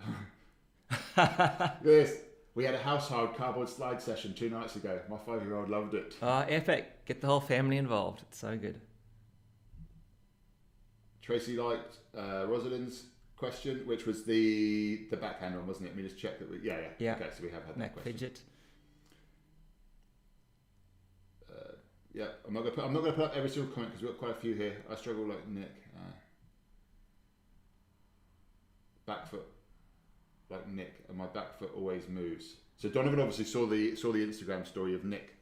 this 1.82 2.18
we 2.54 2.64
had 2.64 2.74
a 2.74 2.82
household 2.82 3.36
cardboard 3.36 3.68
slide 3.68 4.02
session 4.02 4.34
two 4.34 4.50
nights 4.50 4.76
ago. 4.76 5.00
My 5.08 5.18
five-year-old 5.18 5.68
loved 5.68 5.94
it. 5.94 6.16
Oh, 6.20 6.40
epic! 6.48 7.04
Get 7.06 7.20
the 7.20 7.26
whole 7.26 7.40
family 7.40 7.76
involved. 7.76 8.22
It's 8.22 8.38
so 8.38 8.56
good. 8.56 8.80
Tracy 11.22 11.56
liked 11.56 11.98
uh, 12.16 12.46
Rosalind's 12.48 13.04
question, 13.36 13.86
which 13.86 14.04
was 14.04 14.24
the 14.24 15.06
the 15.10 15.16
backhand 15.16 15.54
one, 15.54 15.66
wasn't 15.66 15.86
it? 15.86 15.90
Let 15.90 15.96
me 15.96 16.02
just 16.02 16.18
check 16.18 16.38
that 16.38 16.50
we. 16.50 16.58
Yeah, 16.62 16.78
yeah. 16.78 16.88
Yeah. 16.98 17.14
Okay, 17.14 17.30
so 17.36 17.42
we 17.42 17.50
have 17.50 17.64
had 17.64 17.76
that 17.76 17.92
question. 17.92 18.12
fidget. 18.12 18.40
Uh, 21.50 21.72
yeah, 22.12 22.26
I'm 22.46 22.52
not 22.52 22.60
gonna 22.60 22.74
put. 22.74 22.84
I'm 22.84 22.92
not 22.92 23.00
gonna 23.00 23.12
put 23.12 23.24
up 23.26 23.36
every 23.36 23.48
single 23.48 23.72
comment 23.72 23.92
because 23.92 24.02
we've 24.02 24.12
got 24.12 24.18
quite 24.18 24.36
a 24.36 24.40
few 24.40 24.54
here. 24.54 24.76
I 24.90 24.96
struggle 24.96 25.24
like 25.24 25.46
Nick. 25.48 25.74
Uh, 25.96 26.12
back 29.06 29.26
foot, 29.28 29.46
like 30.50 30.68
Nick, 30.68 31.04
and 31.08 31.16
my 31.16 31.26
back 31.26 31.58
foot 31.58 31.72
always 31.76 32.08
moves. 32.08 32.56
So 32.76 32.88
Donovan 32.88 33.20
obviously 33.20 33.44
saw 33.44 33.66
the 33.66 33.94
saw 33.96 34.12
the 34.12 34.26
Instagram 34.26 34.66
story 34.66 34.94
of 34.94 35.04
Nick, 35.04 35.34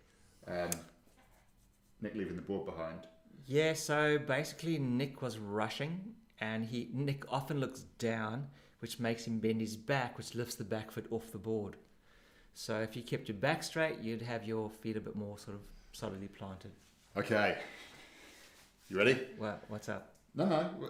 um, 0.46 0.70
Nick 2.00 2.14
leaving 2.14 2.36
the 2.36 2.42
board 2.42 2.66
behind. 2.66 3.06
Yeah, 3.46 3.72
so 3.72 4.18
basically 4.18 4.78
Nick 4.78 5.22
was 5.22 5.38
rushing 5.38 6.14
and 6.40 6.64
he 6.64 6.90
Nick 6.92 7.30
often 7.32 7.58
looks 7.60 7.80
down, 7.98 8.48
which 8.80 8.98
makes 9.00 9.26
him 9.26 9.38
bend 9.38 9.60
his 9.60 9.76
back, 9.76 10.18
which 10.18 10.34
lifts 10.34 10.56
the 10.56 10.64
back 10.64 10.90
foot 10.90 11.06
off 11.10 11.32
the 11.32 11.38
board. 11.38 11.76
So 12.54 12.80
if 12.80 12.96
you 12.96 13.02
kept 13.02 13.28
your 13.28 13.36
back 13.36 13.62
straight, 13.62 14.00
you'd 14.00 14.22
have 14.22 14.44
your 14.44 14.68
feet 14.68 14.96
a 14.96 15.00
bit 15.00 15.14
more 15.16 15.38
sort 15.38 15.56
of 15.56 15.62
solidly 15.92 16.28
planted. 16.28 16.72
Okay, 17.16 17.56
you 18.88 18.98
ready? 18.98 19.18
Well, 19.38 19.60
what's 19.68 19.88
up? 19.88 20.14
No, 20.34 20.44
no. 20.46 20.56
uh, 20.56 20.88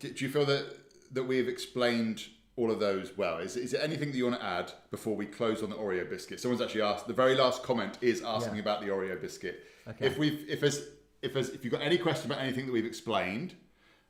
Do 0.00 0.10
do 0.10 0.24
you 0.24 0.30
feel 0.30 0.46
that 0.46 0.64
that 1.12 1.24
we 1.24 1.36
have 1.38 1.48
explained 1.48 2.26
all 2.58 2.72
of 2.72 2.80
those 2.80 3.16
well? 3.16 3.38
Is, 3.38 3.56
is 3.56 3.70
there 3.70 3.80
anything 3.82 4.10
that 4.10 4.16
you 4.16 4.26
want 4.26 4.40
to 4.40 4.44
add 4.44 4.72
before 4.90 5.14
we 5.14 5.24
close 5.26 5.62
on 5.62 5.70
the 5.70 5.76
Oreo 5.76 6.08
biscuit? 6.10 6.40
Someone's 6.40 6.60
actually 6.60 6.82
asked. 6.82 7.06
The 7.06 7.14
very 7.14 7.36
last 7.36 7.62
comment 7.62 7.96
is 8.00 8.20
asking 8.22 8.56
Yeah. 8.56 8.62
about 8.62 8.80
the 8.80 8.88
Oreo 8.88 9.18
biscuit. 9.20 9.64
Okay. 9.88 10.06
If 10.06 10.18
we've 10.18 10.44
if 10.48 10.60
there's 10.60 10.80
if 11.22 11.32
there's 11.32 11.50
if 11.50 11.64
you've 11.64 11.72
got 11.72 11.82
any 11.82 11.96
question 11.98 12.30
about 12.30 12.42
anything 12.42 12.66
that 12.66 12.72
we've 12.72 12.84
explained, 12.84 13.54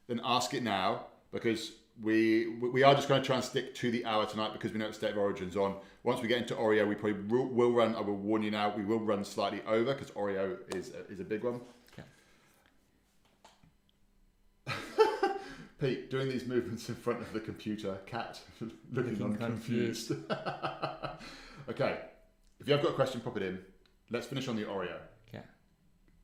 then 0.09 0.21
ask 0.25 0.55
it 0.55 0.63
now 0.63 1.07
because 1.31 1.73
we 2.03 2.49
we 2.77 2.83
are 2.83 2.95
just 2.95 3.09
going 3.09 3.21
to 3.21 3.27
try 3.27 3.37
and 3.37 3.45
stick 3.45 3.75
to 3.75 3.91
the 3.91 4.05
hour 4.07 4.25
tonight 4.25 4.53
because 4.55 4.73
we 4.73 4.79
know 4.79 4.87
it's 4.87 4.97
State 4.97 5.11
of 5.13 5.19
Origins 5.19 5.55
on. 5.57 5.77
Once 6.05 6.23
we 6.23 6.29
get 6.29 6.39
into 6.39 6.55
Oreo, 6.55 6.89
we 6.89 6.95
probably 6.95 7.21
will, 7.29 7.49
will 7.49 7.73
run. 7.73 7.95
I 7.95 8.01
will 8.01 8.17
warn 8.17 8.43
you 8.43 8.51
now. 8.51 8.73
We 8.75 8.85
will 8.85 9.01
run 9.01 9.25
slightly 9.25 9.61
over 9.67 9.93
because 9.93 10.11
Oreo 10.13 10.57
is 10.75 10.93
is 11.11 11.21
a 11.21 11.25
big 11.25 11.45
one. 11.45 11.61
Okay. 11.93 12.07
Pete, 15.79 16.11
doing 16.11 16.29
these 16.29 16.45
movements 16.45 16.89
in 16.89 16.97
front 16.97 17.21
of 17.21 17.33
the 17.33 17.39
computer, 17.39 17.99
cat 18.07 18.41
looking, 18.93 19.19
Looking 19.19 19.37
confused. 19.37 20.11
okay, 21.69 22.01
if 22.59 22.67
you 22.67 22.73
have 22.73 22.83
got 22.83 22.91
a 22.91 22.95
question, 22.95 23.21
pop 23.21 23.37
it 23.37 23.45
in. 23.45 23.61
Let's 24.11 24.27
finish 24.27 24.49
on 24.49 24.57
the 24.57 24.65
Oreo. 24.65 24.97
Okay. 25.29 25.45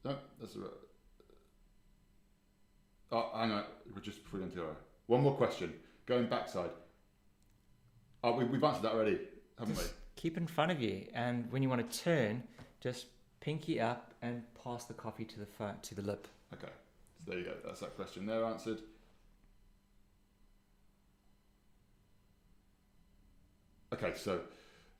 No, 0.05 0.16
that's 0.40 0.57
right. 0.57 0.70
Oh, 3.12 3.30
hang 3.36 3.52
on. 3.52 3.64
We're 3.94 4.00
just 4.00 4.24
before 4.24 4.40
we 4.40 4.46
go 4.46 4.62
Oreo. 4.62 4.76
One 5.07 5.22
more 5.22 5.34
question. 5.34 5.72
Going 6.07 6.26
backside. 6.26 6.70
Oh, 8.24 8.34
we, 8.36 8.44
we've 8.44 8.64
answered 8.64 8.82
that 8.82 8.92
already, 8.92 9.20
haven't 9.59 9.76
we? 9.76 9.84
Keep 10.16 10.36
in 10.36 10.46
front 10.46 10.72
of 10.72 10.80
you, 10.80 11.07
and 11.14 11.50
when 11.52 11.62
you 11.62 11.68
want 11.68 11.88
to 11.88 11.98
turn, 12.00 12.42
just 12.80 13.07
pinky 13.40 13.80
up 13.80 14.14
and 14.20 14.42
pass 14.64 14.84
the 14.86 14.94
coffee 14.94 15.24
to 15.26 15.38
the 15.38 15.46
phone, 15.46 15.74
to 15.82 15.94
the 15.94 16.02
lip. 16.02 16.26
Okay, 16.52 16.72
so 17.24 17.30
there 17.30 17.38
you 17.38 17.44
go. 17.44 17.52
That's 17.64 17.80
that 17.80 17.94
question 17.94 18.26
there 18.26 18.44
answered. 18.44 18.80
Okay, 23.95 24.12
so 24.16 24.40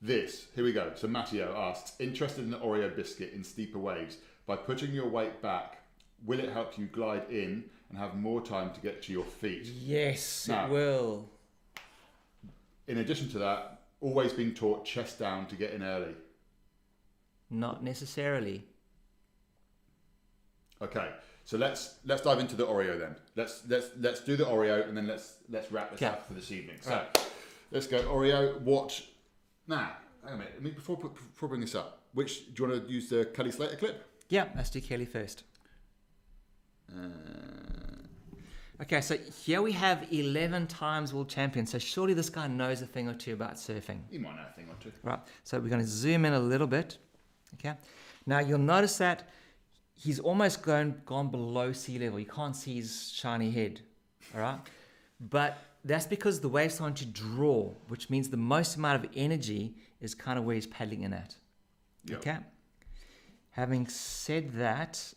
this, 0.01 0.45
here 0.55 0.63
we 0.63 0.71
go. 0.73 0.91
So 0.95 1.07
Matteo 1.07 1.53
asks, 1.57 1.93
interested 1.99 2.43
in 2.43 2.51
the 2.51 2.57
Oreo 2.57 2.95
biscuit 2.95 3.33
in 3.33 3.43
steeper 3.43 3.77
waves. 3.79 4.17
By 4.47 4.55
putting 4.55 4.91
your 4.91 5.07
weight 5.07 5.41
back, 5.41 5.79
will 6.25 6.39
it 6.39 6.49
help 6.51 6.77
you 6.77 6.85
glide 6.85 7.29
in 7.29 7.65
and 7.89 7.97
have 7.97 8.15
more 8.15 8.41
time 8.41 8.71
to 8.73 8.79
get 8.79 9.01
to 9.03 9.11
your 9.11 9.25
feet? 9.25 9.65
Yes, 9.65 10.47
Now- 10.47 10.65
it 10.67 10.71
will. 10.71 11.29
In 12.87 12.99
addition 12.99 13.29
to 13.31 13.39
that, 13.39 13.81
always 14.01 14.31
being 14.33 14.53
taught 14.53 14.85
chest 14.85 15.17
down 15.19 15.47
to 15.47 15.55
get 15.55 15.71
in 15.71 15.81
early. 15.83 16.13
Not 17.49 17.83
necessarily. 17.83 18.63
Okay, 20.81 21.09
so 21.45 21.57
let's 21.57 21.95
let's 22.05 22.21
dive 22.21 22.39
into 22.39 22.55
the 22.55 22.65
Oreo 22.65 22.99
then. 22.99 23.15
Let's 23.35 23.63
let's 23.67 23.87
let's 23.99 24.19
do 24.21 24.35
the 24.35 24.43
Oreo 24.45 24.87
and 24.87 24.95
then 24.95 25.07
let's 25.07 25.37
let's 25.49 25.71
wrap 25.71 25.91
this 25.91 25.97
Okay. 26.01 26.07
up 26.11 26.27
for 26.27 26.33
this 26.33 26.51
evening. 26.51 26.77
So 26.81 26.91
Right. 26.91 27.27
Let's 27.75 27.87
go 27.87 27.99
Oreo. 27.99 28.59
What? 28.61 28.99
Nah, 29.67 29.77
hang 29.77 29.89
on 30.25 30.33
a 30.33 30.37
minute. 30.37 30.53
I 30.57 30.63
mean, 30.63 30.73
before 30.73 30.97
before 30.97 31.47
I 31.47 31.49
bring 31.49 31.61
this 31.61 31.75
up, 31.75 32.01
which 32.13 32.53
do 32.55 32.63
you 32.63 32.69
want 32.69 32.87
to 32.87 32.91
use 32.91 33.09
the 33.09 33.25
Kelly 33.25 33.51
Slater 33.51 33.75
clip? 33.75 34.03
Yeah, 34.29 34.45
let's 34.55 34.71
do 34.71 34.81
Kelly 34.81 35.05
first. 35.05 35.43
Uh, 36.91 37.09
Okay, 38.81 38.99
so 38.99 39.15
here 39.45 39.61
we 39.61 39.71
have 39.71 40.05
11 40.11 40.67
times 40.67 41.13
world 41.13 41.29
champion. 41.29 41.65
So 41.65 41.79
surely 41.79 42.13
this 42.13 42.29
guy 42.29 42.47
knows 42.47 42.81
a 42.81 42.85
thing 42.85 43.07
or 43.07 43.13
two 43.13 43.31
about 43.31 43.55
surfing. 43.55 43.99
you 44.11 44.19
might 44.19 44.35
know 44.35 44.43
a 44.49 44.53
thing 44.53 44.65
or 44.69 44.75
two. 44.83 44.91
Right, 45.01 45.19
so 45.45 45.57
we're 45.59 45.69
going 45.69 45.81
to 45.81 45.87
zoom 45.87 46.25
in 46.25 46.33
a 46.33 46.39
little 46.39 46.67
bit. 46.67 46.97
Okay, 47.53 47.77
now 48.25 48.39
you'll 48.39 48.59
notice 48.59 48.97
that 48.97 49.29
he's 49.93 50.19
almost 50.19 50.61
gone, 50.61 51.01
gone 51.05 51.31
below 51.31 51.71
sea 51.71 51.97
level. 51.99 52.19
You 52.19 52.25
can't 52.25 52.53
see 52.53 52.75
his 52.75 53.13
shiny 53.15 53.49
head. 53.49 53.79
All 54.33 54.41
right, 54.41 54.59
but 55.21 55.57
that's 55.85 56.07
because 56.07 56.39
the 56.39 56.49
wave's 56.49 56.73
starting 56.75 56.95
to 56.95 57.05
draw, 57.05 57.71
which 57.89 58.09
means 58.09 58.29
the 58.29 58.37
most 58.37 58.75
amount 58.75 59.05
of 59.05 59.11
energy 59.15 59.75
is 60.01 60.15
kind 60.15 60.39
of 60.39 60.43
where 60.43 60.55
he's 60.55 60.65
paddling 60.65 61.03
in 61.03 61.13
at. 61.13 61.35
Yep. 62.05 62.17
Okay. 62.19 62.37
Having 63.51 63.87
said 63.87 64.53
that, 64.53 65.13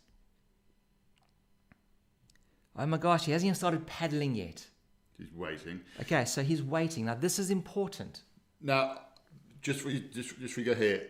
oh 2.77 2.85
my 2.85 2.97
gosh, 2.97 3.25
he 3.25 3.31
hasn't 3.31 3.47
even 3.47 3.55
started 3.55 3.85
paddling 3.87 4.35
yet. 4.35 4.65
He's 5.17 5.33
waiting. 5.33 5.81
Okay, 6.01 6.23
so 6.25 6.43
he's 6.43 6.63
waiting. 6.63 7.05
Now 7.05 7.15
this 7.15 7.39
is 7.39 7.49
important. 7.49 8.21
Now, 8.61 8.99
just 9.61 9.81
for 9.81 9.89
you, 9.89 9.99
just 9.99 10.39
just 10.39 10.53
for 10.53 10.61
you 10.61 10.67
go 10.67 10.75
here, 10.75 11.07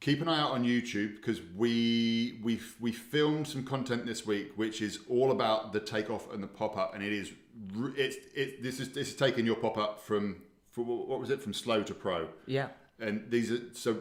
keep 0.00 0.20
an 0.20 0.28
eye 0.28 0.38
out 0.38 0.52
on 0.52 0.64
YouTube 0.64 1.16
because 1.16 1.40
we 1.56 2.38
we 2.42 2.60
we 2.78 2.92
filmed 2.92 3.48
some 3.48 3.64
content 3.64 4.06
this 4.06 4.26
week, 4.26 4.52
which 4.56 4.80
is 4.80 5.00
all 5.08 5.32
about 5.32 5.72
the 5.72 5.80
takeoff 5.80 6.32
and 6.32 6.42
the 6.42 6.46
pop 6.46 6.76
up, 6.76 6.94
and 6.94 7.02
it 7.02 7.12
is 7.12 7.32
it's 7.96 8.16
it 8.34 8.62
this 8.62 8.80
is 8.80 8.92
this 8.92 9.08
is 9.08 9.16
taking 9.16 9.46
your 9.46 9.56
pop 9.56 9.78
up 9.78 10.00
from 10.00 10.42
from 10.70 10.86
what 10.86 11.18
was 11.20 11.30
it 11.30 11.42
from 11.42 11.52
slow 11.54 11.82
to 11.82 11.94
pro, 11.94 12.28
Yeah. 12.46 12.68
and 13.00 13.30
these 13.30 13.50
are 13.50 13.60
so 13.74 13.98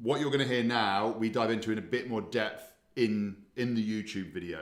what 0.00 0.20
you're 0.20 0.30
going 0.30 0.46
to 0.46 0.52
hear 0.54 0.62
now 0.64 1.08
we 1.18 1.28
dive 1.28 1.50
into 1.50 1.72
in 1.72 1.78
a 1.78 1.82
bit 1.82 2.08
more 2.08 2.20
depth 2.20 2.72
in 2.96 3.36
in 3.56 3.74
the 3.74 3.82
YouTube 4.02 4.32
video, 4.32 4.60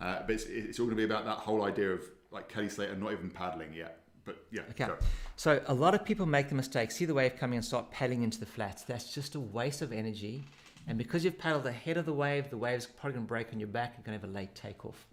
uh, 0.00 0.20
but 0.26 0.30
it's, 0.30 0.44
it's 0.44 0.78
all 0.80 0.86
going 0.86 0.96
to 0.96 1.00
be 1.00 1.04
about 1.04 1.24
that 1.24 1.38
whole 1.38 1.64
idea 1.64 1.90
of 1.90 2.00
like 2.30 2.48
Kelly 2.48 2.68
Slater 2.68 2.96
not 2.96 3.12
even 3.12 3.30
paddling 3.30 3.72
yet, 3.74 4.00
but 4.24 4.36
yeah, 4.50 4.62
Okay. 4.70 4.86
go. 4.86 4.96
So 5.36 5.60
a 5.66 5.74
lot 5.74 5.94
of 5.94 6.04
people 6.04 6.26
make 6.26 6.48
the 6.48 6.54
mistake, 6.54 6.90
see 6.90 7.04
the 7.04 7.14
wave 7.14 7.36
coming 7.36 7.56
and 7.56 7.64
start 7.64 7.90
paddling 7.90 8.22
into 8.22 8.40
the 8.40 8.46
flats. 8.46 8.82
That's 8.82 9.12
just 9.14 9.34
a 9.34 9.40
waste 9.40 9.82
of 9.82 9.92
energy. 9.92 10.44
And 10.88 10.98
because 10.98 11.24
you've 11.24 11.38
paddled 11.38 11.66
ahead 11.66 11.96
of 11.96 12.06
the 12.06 12.12
wave, 12.12 12.50
the 12.50 12.56
wave's 12.58 12.86
probably 12.86 13.12
going 13.14 13.24
to 13.26 13.28
break 13.28 13.52
on 13.52 13.58
your 13.60 13.68
back 13.68 13.94
and 13.96 14.04
going 14.04 14.18
to 14.18 14.26
have 14.26 14.30
a 14.30 14.32
late 14.34 14.54
takeoff. 14.54 15.06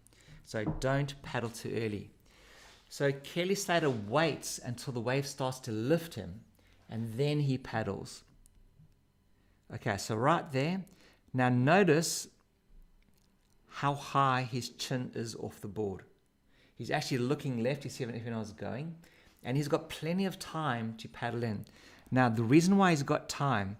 So 0.46 0.66
don't 0.80 1.20
paddle 1.22 1.50
too 1.50 1.70
early. 1.76 2.12
So 2.92 3.10
Kelly 3.10 3.56
Slater 3.56 3.89
waits 3.89 4.60
until 4.62 4.92
the 4.92 5.00
wave 5.00 5.26
starts 5.26 5.62
to 5.62 5.72
lift 5.72 6.16
him 6.16 6.42
and 6.89 7.14
then 7.14 7.39
he 7.39 7.58
paddles. 7.58 8.26
Okay, 9.74 9.96
so 9.96 10.14
right 10.14 10.52
there. 10.52 10.84
Now 11.34 11.48
notice 11.48 12.28
how 13.70 13.94
high 13.94 14.42
his 14.42 14.72
chin 14.72 15.12
is 15.16 15.36
off 15.36 15.62
the 15.62 15.70
board. 15.70 16.02
He's 16.76 16.92
actually 16.92 17.20
looking 17.20 17.64
left 17.64 17.84
to 17.84 17.89
see 17.89 18.04
if 18.04 18.10
anything 18.10 18.34
else 18.34 18.48
is 18.48 18.54
going, 18.54 18.94
and 19.42 19.56
he's 19.56 19.70
got 19.70 19.88
plenty 19.88 20.26
of 20.26 20.38
time 20.38 20.96
to 20.98 21.08
paddle 21.08 21.44
in. 21.44 21.64
Now, 22.12 22.28
the 22.28 22.44
reason 22.44 22.76
why 22.76 22.89
he's 22.89 23.04
got 23.04 23.30
time, 23.30 23.78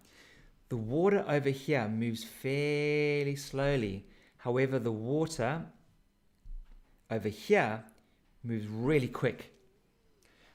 the 0.70 0.78
water 0.78 1.26
over 1.28 1.49
here 1.49 1.89
moves 1.89 2.24
fairly 2.24 3.36
slowly. 3.36 4.05
However, 4.38 4.80
the 4.80 4.93
water 4.93 5.66
over 7.09 7.28
here 7.28 7.84
moves 8.44 8.68
really 8.68 9.08
quick. 9.08 9.54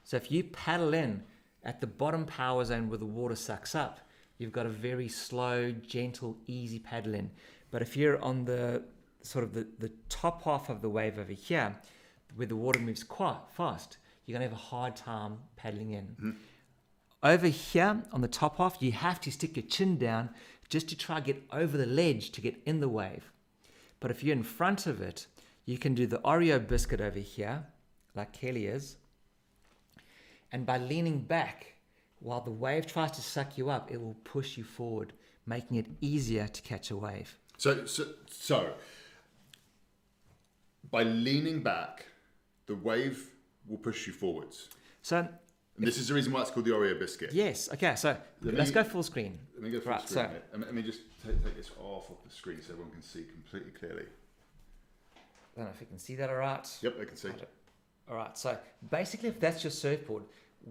So 0.03 0.17
if 0.17 0.31
you 0.31 0.43
paddle 0.43 0.93
in 0.93 1.23
at 1.63 1.81
the 1.81 1.87
bottom 1.87 2.25
power 2.25 2.63
zone 2.63 2.89
where 2.89 2.97
the 2.97 3.05
water 3.05 3.35
sucks 3.35 3.75
up, 3.75 3.99
you've 4.37 4.51
got 4.51 4.65
a 4.65 4.69
very 4.69 5.07
slow, 5.07 5.71
gentle, 5.71 6.37
easy 6.47 6.79
paddle 6.79 7.13
in. 7.13 7.31
But 7.71 7.81
if 7.81 7.97
you're 7.97 8.21
on 8.23 8.45
the 8.45 8.83
sort 9.21 9.43
of 9.43 9.53
the, 9.53 9.67
the 9.79 9.91
top 10.09 10.43
half 10.43 10.69
of 10.69 10.81
the 10.81 10.89
wave 10.89 11.19
over 11.19 11.33
here, 11.33 11.75
where 12.35 12.47
the 12.47 12.55
water 12.55 12.79
moves 12.79 13.03
quite 13.03 13.39
fast, 13.51 13.97
you're 14.25 14.37
going 14.37 14.47
to 14.47 14.55
have 14.55 14.63
a 14.63 14.69
hard 14.69 14.95
time 14.95 15.37
paddling 15.55 15.91
in. 15.91 16.05
Mm-hmm. 16.05 16.31
Over 17.23 17.47
here 17.47 18.03
on 18.11 18.21
the 18.21 18.27
top 18.27 18.57
half, 18.57 18.77
you 18.79 18.91
have 18.91 19.19
to 19.21 19.31
stick 19.31 19.55
your 19.55 19.65
chin 19.65 19.97
down 19.97 20.29
just 20.69 20.87
to 20.89 20.97
try 20.97 21.19
to 21.19 21.25
get 21.25 21.43
over 21.51 21.77
the 21.77 21.85
ledge 21.85 22.31
to 22.31 22.41
get 22.41 22.61
in 22.65 22.79
the 22.79 22.89
wave. 22.89 23.31
But 23.99 24.11
if 24.11 24.23
you're 24.23 24.35
in 24.35 24.43
front 24.43 24.85
of 24.85 25.01
it, 25.01 25.27
you 25.65 25.77
can 25.77 25.95
do 25.95 26.05
the 26.05 26.19
Oreo 26.19 26.65
biscuit 26.65 27.01
over 27.01 27.19
here, 27.19 27.65
like 28.17 28.33
Kelly 28.33 28.65
is. 28.65 28.97
And 30.51 30.65
by 30.65 30.77
leaning 30.77 31.19
back, 31.19 31.73
while 32.19 32.41
the 32.41 32.51
wave 32.51 32.85
tries 32.87 33.11
to 33.11 33.21
suck 33.21 33.57
you 33.57 33.69
up, 33.69 33.91
it 33.91 34.01
will 34.01 34.15
push 34.23 34.57
you 34.57 34.63
forward, 34.63 35.13
making 35.45 35.77
it 35.77 35.85
easier 36.01 36.47
to 36.47 36.61
catch 36.61 36.91
a 36.91 36.97
wave. 36.97 37.37
So, 37.57 37.85
so, 37.85 38.05
so 38.29 38.73
by 40.91 41.03
leaning 41.03 41.61
back, 41.61 42.05
the 42.65 42.75
wave 42.75 43.29
will 43.67 43.77
push 43.77 44.07
you 44.07 44.13
forwards. 44.13 44.69
So 45.01 45.17
And 45.17 45.85
this 45.87 45.97
is 45.97 46.07
the 46.07 46.13
reason 46.13 46.31
why 46.33 46.41
it's 46.41 46.51
called 46.51 46.65
the 46.65 46.71
Oreo 46.71 46.97
biscuit. 46.97 47.33
yes, 47.33 47.69
okay. 47.73 47.95
So 47.95 48.15
Let 48.41 48.55
let's 48.55 48.71
go 48.71 48.83
full 48.83 49.03
screen. 49.03 49.37
Let 49.53 49.63
me 49.63 49.71
go 49.71 49.79
full 49.79 49.91
Right, 49.91 50.01
screen. 50.01 50.25
so- 50.25 50.31
Let 50.51 50.59
me- 50.59 50.65
Let 50.65 50.73
me 50.73 50.81
just 50.83 51.01
take, 51.25 51.43
take 51.43 51.55
this 51.55 51.71
off 51.79 52.09
of 52.09 52.17
the 52.27 52.33
screen 52.33 52.61
so 52.61 52.71
everyone 52.73 52.91
can 52.91 53.01
see 53.03 53.23
completely 53.25 53.71
clearly. 53.71 54.05
I 55.15 55.19
don't 55.61 55.65
know 55.65 55.71
if 55.73 55.81
you 55.81 55.87
can 55.87 55.99
see 55.99 56.15
that 56.15 56.29
all 56.29 56.35
right. 56.35 56.67
Yep, 56.81 56.95
I 57.01 57.05
can 57.05 57.15
see. 57.17 57.29
All 58.09 58.15
right. 58.15 58.37
So 58.37 58.57
basically, 58.89 59.29
if 59.29 59.39
that's 59.39 59.63
your 59.63 59.71
surfboard, 59.71 60.23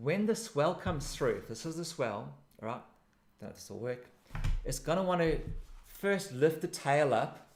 when 0.03 0.27
the 0.27 0.37
swell 0.37 0.75
comes 0.75 1.15
through, 1.15 1.37
if 1.37 1.49
this 1.49 1.67
is 1.67 1.77
the 1.77 1.85
swell, 1.85 2.33
all 2.63 2.69
right. 2.69 2.81
Don't 3.41 3.51
if 3.51 3.57
this 3.57 3.71
will 3.71 3.79
work. 3.79 4.07
It's 4.65 4.79
gonna 4.79 5.03
want 5.03 5.21
to 5.21 5.39
first 5.87 6.33
lift 6.33 6.61
the 6.61 6.69
tail 6.69 7.13
up. 7.15 7.49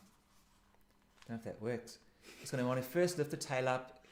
I 1.24 1.32
Don't 1.32 1.36
know 1.36 1.36
if 1.36 1.44
that 1.44 1.62
works. 1.62 1.98
It's 2.42 2.50
gonna 2.50 2.66
want 2.66 2.82
to 2.82 2.86
first 2.88 3.18
lift 3.18 3.30
the 3.30 3.36
tail 3.36 3.68
up. 3.68 4.04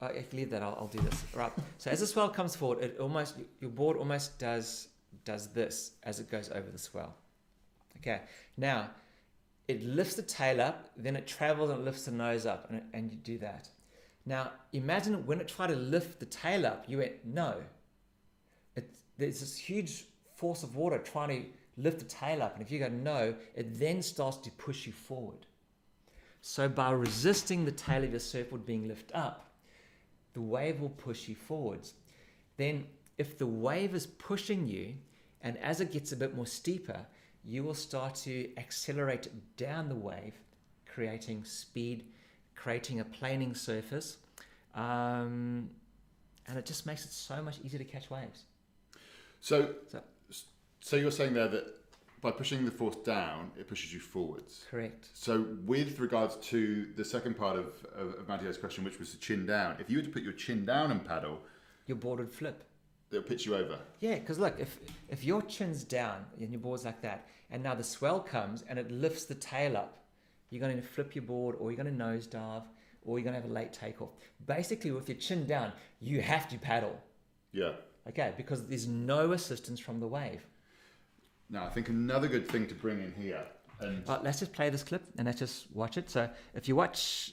Uh, 0.00 0.06
I 0.06 0.24
can 0.28 0.38
leave 0.38 0.50
that. 0.50 0.62
I'll, 0.62 0.76
I'll 0.80 0.88
do 0.88 1.00
this. 1.00 1.24
Right. 1.34 1.52
So 1.78 1.90
as 1.90 2.00
the 2.00 2.06
swell 2.06 2.28
comes 2.28 2.56
forward, 2.56 2.82
it 2.82 2.98
almost 2.98 3.36
your 3.60 3.70
board 3.70 3.96
almost 3.96 4.38
does 4.38 4.88
does 5.24 5.48
this 5.48 5.92
as 6.02 6.20
it 6.20 6.30
goes 6.30 6.50
over 6.50 6.68
the 6.70 6.78
swell. 6.78 7.14
Okay. 7.98 8.22
Now 8.56 8.90
it 9.68 9.84
lifts 9.84 10.14
the 10.14 10.22
tail 10.22 10.60
up, 10.60 10.90
then 10.96 11.16
it 11.16 11.26
travels 11.26 11.70
and 11.70 11.84
lifts 11.84 12.04
the 12.04 12.10
nose 12.10 12.46
up, 12.46 12.68
and, 12.70 12.82
and 12.92 13.12
you 13.12 13.18
do 13.18 13.38
that. 13.38 13.68
Now, 14.24 14.52
imagine 14.72 15.26
when 15.26 15.40
it 15.40 15.48
tried 15.48 15.68
to 15.68 15.76
lift 15.76 16.20
the 16.20 16.26
tail 16.26 16.64
up, 16.66 16.84
you 16.88 16.98
went, 16.98 17.24
no. 17.24 17.56
It, 18.76 18.94
there's 19.18 19.40
this 19.40 19.58
huge 19.58 20.04
force 20.36 20.62
of 20.62 20.76
water 20.76 20.98
trying 20.98 21.28
to 21.28 21.48
lift 21.76 21.98
the 21.98 22.04
tail 22.04 22.42
up, 22.42 22.54
and 22.54 22.64
if 22.64 22.70
you 22.70 22.78
go 22.78 22.88
no, 22.88 23.34
it 23.54 23.78
then 23.78 24.02
starts 24.02 24.36
to 24.38 24.50
push 24.52 24.86
you 24.86 24.92
forward. 24.92 25.46
So, 26.40 26.68
by 26.68 26.90
resisting 26.92 27.64
the 27.64 27.72
tail 27.72 28.04
of 28.04 28.10
your 28.10 28.20
surfboard 28.20 28.66
being 28.66 28.88
lifted 28.88 29.16
up, 29.16 29.52
the 30.34 30.40
wave 30.40 30.80
will 30.80 30.90
push 30.90 31.28
you 31.28 31.34
forwards. 31.34 31.94
Then, 32.56 32.86
if 33.18 33.38
the 33.38 33.46
wave 33.46 33.94
is 33.94 34.06
pushing 34.06 34.66
you, 34.66 34.94
and 35.42 35.58
as 35.58 35.80
it 35.80 35.92
gets 35.92 36.12
a 36.12 36.16
bit 36.16 36.34
more 36.34 36.46
steeper, 36.46 37.06
you 37.44 37.64
will 37.64 37.74
start 37.74 38.14
to 38.14 38.50
accelerate 38.56 39.28
down 39.56 39.88
the 39.88 39.94
wave, 39.94 40.34
creating 40.86 41.44
speed, 41.44 42.04
creating 42.54 43.00
a 43.00 43.04
planing 43.04 43.54
surface, 43.54 44.18
um, 44.74 45.70
and 46.48 46.58
it 46.58 46.66
just 46.66 46.86
makes 46.86 47.04
it 47.04 47.12
so 47.12 47.42
much 47.42 47.58
easier 47.64 47.78
to 47.78 47.84
catch 47.84 48.10
waves. 48.10 48.44
So, 49.40 49.74
So- 49.88 50.02
so 50.80 50.96
you're 50.96 51.10
saying 51.10 51.34
there 51.34 51.48
that 51.48 51.66
by 52.20 52.30
pushing 52.30 52.64
the 52.64 52.70
force 52.70 52.96
down, 53.04 53.50
it 53.58 53.66
pushes 53.66 53.92
you 53.92 53.98
forwards. 54.00 54.64
Correct. 54.70 55.08
So, 55.12 55.42
with 55.66 55.98
regards 55.98 56.36
to 56.50 56.86
the 56.94 57.04
second 57.04 57.34
part 57.36 57.56
of, 57.58 57.84
of, 57.94 58.14
of 58.14 58.28
Matteo's 58.28 58.56
question, 58.58 58.84
which 58.84 58.98
was 59.00 59.10
the 59.12 59.18
chin 59.18 59.44
down, 59.44 59.76
if 59.80 59.90
you 59.90 59.98
were 59.98 60.04
to 60.04 60.10
put 60.10 60.22
your 60.22 60.32
chin 60.32 60.64
down 60.64 60.90
and 60.92 61.04
paddle, 61.04 61.40
Your 61.88 61.96
board 61.96 62.20
would 62.20 62.30
flip. 62.32 62.62
it'll 63.10 63.24
pitch 63.24 63.44
you 63.46 63.56
over. 63.56 63.78
Yeah, 64.00 64.14
because 64.20 64.38
look, 64.38 64.58
if 64.60 64.78
if 65.08 65.24
your 65.24 65.42
chin's 65.42 65.82
down 65.82 66.24
and 66.40 66.50
your 66.50 66.60
board's 66.60 66.84
like 66.84 67.02
that, 67.02 67.26
and 67.50 67.60
now 67.62 67.74
the 67.74 67.84
swell 67.84 68.20
comes 68.20 68.62
and 68.62 68.78
it 68.78 68.90
lifts 68.92 69.24
the 69.24 69.34
tail 69.34 69.76
up, 69.76 70.01
you're 70.52 70.60
going 70.60 70.76
to 70.76 70.82
flip 70.82 71.14
your 71.14 71.24
board, 71.24 71.56
or 71.58 71.72
you're 71.72 71.82
going 71.82 71.96
to 71.96 72.04
nosedive, 72.04 72.64
or 73.04 73.18
you're 73.18 73.24
going 73.24 73.34
to 73.34 73.40
have 73.40 73.50
a 73.50 73.52
late 73.52 73.72
takeoff. 73.72 74.10
Basically, 74.46 74.90
with 74.92 75.08
your 75.08 75.18
chin 75.18 75.46
down, 75.46 75.72
you 76.00 76.20
have 76.20 76.48
to 76.50 76.58
paddle. 76.58 77.00
Yeah. 77.52 77.72
Okay, 78.08 78.34
because 78.36 78.66
there's 78.66 78.86
no 78.86 79.32
assistance 79.32 79.80
from 79.80 79.98
the 79.98 80.06
wave. 80.06 80.44
Now, 81.48 81.64
I 81.64 81.70
think 81.70 81.88
another 81.88 82.28
good 82.28 82.48
thing 82.48 82.66
to 82.66 82.74
bring 82.74 83.00
in 83.00 83.12
here, 83.20 83.44
and 83.80 84.08
Uh, 84.08 84.20
let's 84.22 84.40
just 84.40 84.52
play 84.52 84.70
this 84.70 84.82
clip 84.82 85.02
and 85.16 85.26
let's 85.26 85.38
just 85.38 85.70
watch 85.74 85.96
it. 85.96 86.10
So 86.10 86.28
if 86.54 86.68
you 86.68 86.76
watch 86.76 87.32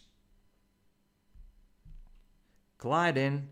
glide 2.78 3.18
in, 3.18 3.50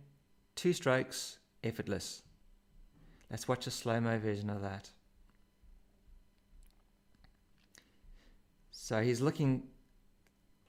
two 0.56 0.74
strokes, 0.74 1.40
effortless. 1.64 2.24
Let's 3.30 3.48
watch 3.48 3.68
a 3.68 3.72
slow 3.72 4.00
mo 4.00 4.18
version 4.18 4.50
of 4.50 4.62
that. 4.62 4.90
So 8.88 9.02
he's 9.02 9.20
looking 9.20 9.64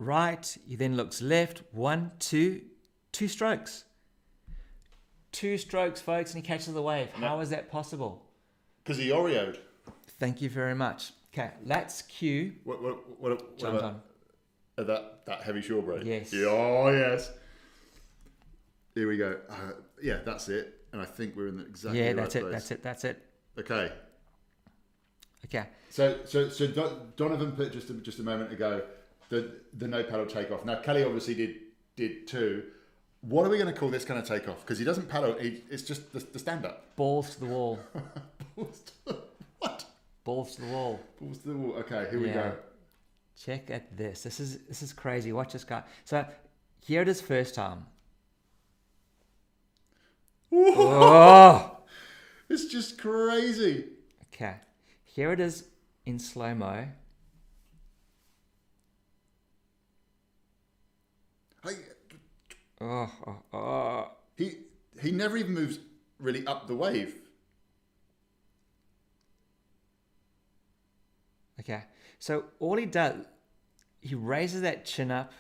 right, 0.00 0.58
he 0.66 0.74
then 0.74 0.96
looks 0.96 1.22
left, 1.22 1.62
one, 1.70 2.10
two, 2.18 2.62
two 3.12 3.28
strokes. 3.28 3.84
Two 5.30 5.56
strokes, 5.56 6.00
folks, 6.00 6.34
and 6.34 6.42
he 6.42 6.44
catches 6.44 6.74
the 6.74 6.82
wave. 6.82 7.10
How 7.12 7.38
is 7.38 7.50
that 7.50 7.70
possible? 7.70 8.24
because 8.82 8.98
he 8.98 9.10
Oreoed. 9.10 9.58
Thank 10.18 10.42
you 10.42 10.48
very 10.50 10.74
much. 10.74 11.12
Okay, 11.32 11.52
let's 11.64 12.02
cue. 12.02 12.54
What, 12.64 12.82
what, 12.82 13.20
what, 13.20 13.30
what 13.30 13.56
Jump 13.56 13.78
about 13.78 13.84
on. 13.84 14.00
uh, 14.78 14.82
that, 14.82 15.20
that 15.26 15.42
heavy 15.42 15.60
shore 15.60 15.80
break? 15.80 16.02
Yes. 16.04 16.32
Yeah, 16.32 16.46
oh, 16.46 16.90
yes. 16.90 17.30
Here 18.96 19.06
we 19.06 19.16
go. 19.16 19.38
Uh, 19.48 19.54
yeah, 20.02 20.18
that's 20.24 20.48
it. 20.48 20.74
And 20.92 21.00
I 21.00 21.04
think 21.04 21.36
we're 21.36 21.46
in 21.46 21.56
the 21.56 21.66
exactly 21.66 22.00
Yeah, 22.00 22.08
right 22.08 22.16
that's 22.16 22.34
it. 22.34 22.40
place. 22.40 22.52
That's 22.52 22.70
it. 22.72 22.82
That's 22.82 23.04
it. 23.04 23.22
Okay. 23.60 23.92
Okay. 25.44 25.66
So, 25.90 26.18
so, 26.24 26.48
so 26.48 26.66
Donovan 27.16 27.52
put 27.52 27.72
just 27.72 27.90
a, 27.90 27.94
just 27.94 28.18
a 28.18 28.22
moment 28.22 28.52
ago 28.52 28.82
the 29.28 29.52
the 29.76 29.88
no 29.88 30.02
paddle 30.02 30.26
takeoff. 30.26 30.64
Now 30.64 30.76
Kelly 30.80 31.04
obviously 31.04 31.34
did 31.34 31.56
did 31.96 32.26
too. 32.26 32.64
What 33.22 33.44
are 33.46 33.48
we 33.50 33.58
going 33.58 33.72
to 33.72 33.78
call 33.78 33.88
this 33.88 34.04
kind 34.04 34.20
of 34.20 34.26
takeoff? 34.26 34.60
Because 34.60 34.78
he 34.78 34.84
doesn't 34.84 35.08
paddle. 35.08 35.36
He, 35.38 35.62
it's 35.68 35.82
just 35.82 36.12
the, 36.12 36.20
the 36.20 36.38
stand 36.38 36.64
up. 36.64 36.94
Balls 36.94 37.34
to 37.34 37.40
the 37.40 37.46
wall. 37.46 37.80
Balls 38.56 38.82
to, 39.06 39.16
what? 39.58 39.84
Balls 40.22 40.54
to 40.54 40.60
the 40.62 40.68
wall. 40.68 41.00
Balls 41.20 41.38
to 41.38 41.48
the 41.48 41.56
wall. 41.56 41.76
Okay, 41.78 42.06
here 42.10 42.20
we 42.20 42.28
go. 42.28 42.52
Check 43.36 43.70
at 43.70 43.96
this. 43.96 44.22
This 44.22 44.38
is 44.40 44.58
this 44.68 44.82
is 44.82 44.92
crazy. 44.92 45.32
Watch 45.32 45.52
this 45.52 45.64
guy. 45.64 45.82
So 46.04 46.24
here 46.80 47.02
it 47.02 47.08
is 47.08 47.20
first 47.20 47.54
time. 47.54 47.86
oh. 50.52 51.74
It's 52.50 52.64
just 52.64 52.96
crazy. 52.96 53.84
Okay. 54.32 54.54
Here 55.18 55.32
it 55.32 55.40
is 55.40 55.64
in 56.06 56.20
slow 56.20 56.54
mo. 56.54 56.86
I, 61.64 61.74
Oh, 62.80 63.10
oh, 63.26 63.36
oh. 63.52 64.10
he 64.36 64.58
he 65.02 65.10
never 65.10 65.36
even 65.36 65.54
moves 65.54 65.80
really 66.20 66.46
up 66.46 66.68
the 66.68 66.76
wave. 66.76 67.16
Okay. 71.58 71.82
So 72.20 72.44
all 72.60 72.76
he 72.76 72.86
does, 72.86 73.16
he 74.00 74.14
raises 74.14 74.60
that 74.60 74.84
chin 74.84 75.10
up. 75.10 75.32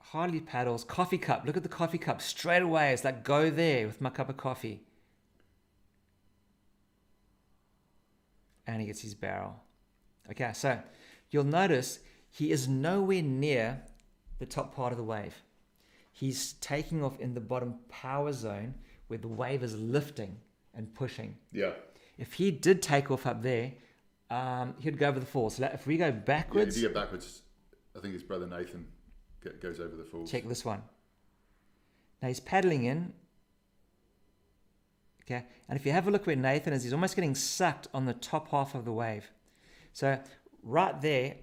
Hardly 0.00 0.40
paddles. 0.40 0.84
Coffee 0.84 1.18
cup. 1.18 1.44
Look 1.44 1.58
at 1.58 1.62
the 1.62 1.68
coffee 1.68 1.98
cup. 1.98 2.22
Straight 2.22 2.62
away, 2.62 2.94
it's 2.94 3.04
like, 3.04 3.24
go 3.24 3.50
there 3.50 3.86
with 3.86 4.00
my 4.00 4.08
cup 4.08 4.30
of 4.30 4.38
coffee. 4.38 4.87
And 8.68 8.80
he 8.80 8.86
gets 8.86 9.00
his 9.00 9.14
barrel. 9.14 9.56
Okay, 10.30 10.52
so 10.54 10.78
you'll 11.30 11.42
notice 11.42 11.98
he 12.30 12.52
is 12.52 12.68
nowhere 12.68 13.22
near 13.22 13.82
the 14.38 14.46
top 14.46 14.76
part 14.76 14.92
of 14.92 14.98
the 14.98 15.04
wave. 15.04 15.34
He's 16.12 16.52
taking 16.54 17.02
off 17.02 17.18
in 17.18 17.34
the 17.34 17.40
bottom 17.40 17.76
power 17.88 18.32
zone 18.32 18.74
where 19.08 19.18
the 19.18 19.28
wave 19.28 19.62
is 19.62 19.74
lifting 19.76 20.36
and 20.74 20.94
pushing. 20.94 21.36
Yeah. 21.52 21.72
If 22.18 22.34
he 22.34 22.50
did 22.50 22.82
take 22.82 23.10
off 23.10 23.26
up 23.26 23.42
there, 23.42 23.72
um, 24.30 24.74
he'd 24.80 24.98
go 24.98 25.08
over 25.08 25.18
the 25.18 25.26
fall. 25.26 25.50
So 25.50 25.64
if 25.72 25.86
we 25.86 25.96
go 25.96 26.06
yeah 26.06 26.18
if 26.18 26.24
backwards, 26.24 26.80
you 26.80 26.88
go 26.88 26.94
backwards, 26.94 27.42
I 27.96 28.00
think 28.00 28.14
his 28.14 28.22
brother 28.22 28.46
Nathan 28.46 28.86
goes 29.60 29.80
over 29.80 29.96
the 29.96 30.04
falls. 30.04 30.30
check 30.30 30.46
this 30.46 30.64
one. 30.64 30.82
Now 32.20 32.28
he's 32.28 32.40
paddling 32.40 32.84
in. 32.84 33.12
Okay, 35.28 35.44
and 35.68 35.78
if 35.78 35.84
you 35.84 35.92
have 35.92 36.08
a 36.08 36.10
look 36.10 36.26
where 36.26 36.36
Nathan 36.36 36.72
is, 36.72 36.84
he's 36.84 36.94
almost 36.94 37.14
getting 37.14 37.34
sucked 37.34 37.86
on 37.92 38.06
the 38.06 38.14
top 38.14 38.50
half 38.50 38.74
of 38.74 38.86
the 38.86 38.92
wave. 38.92 39.30
So 39.92 40.18
right 40.62 40.98
there, 41.02 41.34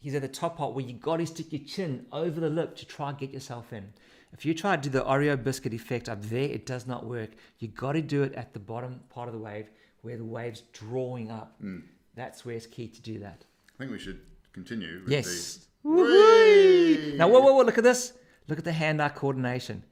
he's 0.00 0.14
at 0.14 0.22
the 0.22 0.28
top 0.28 0.58
part 0.58 0.74
where 0.74 0.84
you 0.84 0.92
got 0.92 1.16
to 1.16 1.26
stick 1.26 1.52
your 1.52 1.62
chin 1.66 2.06
over 2.12 2.38
the 2.38 2.48
lip 2.48 2.76
to 2.76 2.86
try 2.86 3.08
and 3.08 3.18
get 3.18 3.30
yourself 3.30 3.72
in. 3.72 3.92
If 4.32 4.46
you 4.46 4.54
try 4.54 4.76
to 4.76 4.82
do 4.82 4.90
the 4.90 5.04
Oreo 5.04 5.42
biscuit 5.42 5.74
effect 5.74 6.08
up 6.08 6.22
there, 6.22 6.48
it 6.48 6.66
does 6.66 6.86
not 6.86 7.04
work. 7.04 7.30
You 7.58 7.66
got 7.66 7.92
to 7.92 8.02
do 8.02 8.22
it 8.22 8.34
at 8.34 8.52
the 8.52 8.60
bottom 8.60 9.00
part 9.08 9.28
of 9.28 9.34
the 9.34 9.40
wave 9.40 9.70
where 10.02 10.16
the 10.16 10.24
wave's 10.24 10.60
drawing 10.72 11.32
up. 11.32 11.56
Hmm. 11.60 11.80
That's 12.14 12.44
where 12.44 12.54
it's 12.54 12.66
key 12.66 12.86
to 12.86 13.02
do 13.02 13.18
that. 13.18 13.44
I 13.74 13.78
think 13.78 13.90
we 13.90 13.98
should 13.98 14.20
continue. 14.52 15.00
With 15.02 15.10
Yes. 15.10 15.66
The... 15.82 17.14
Now, 17.16 17.26
whoa, 17.28 17.40
whoa, 17.40 17.54
whoa, 17.54 17.64
look 17.64 17.78
at 17.78 17.84
this. 17.84 18.12
Look 18.46 18.58
at 18.58 18.64
the 18.64 18.72
hand 18.72 19.02
eye 19.02 19.08
coordination. 19.08 19.82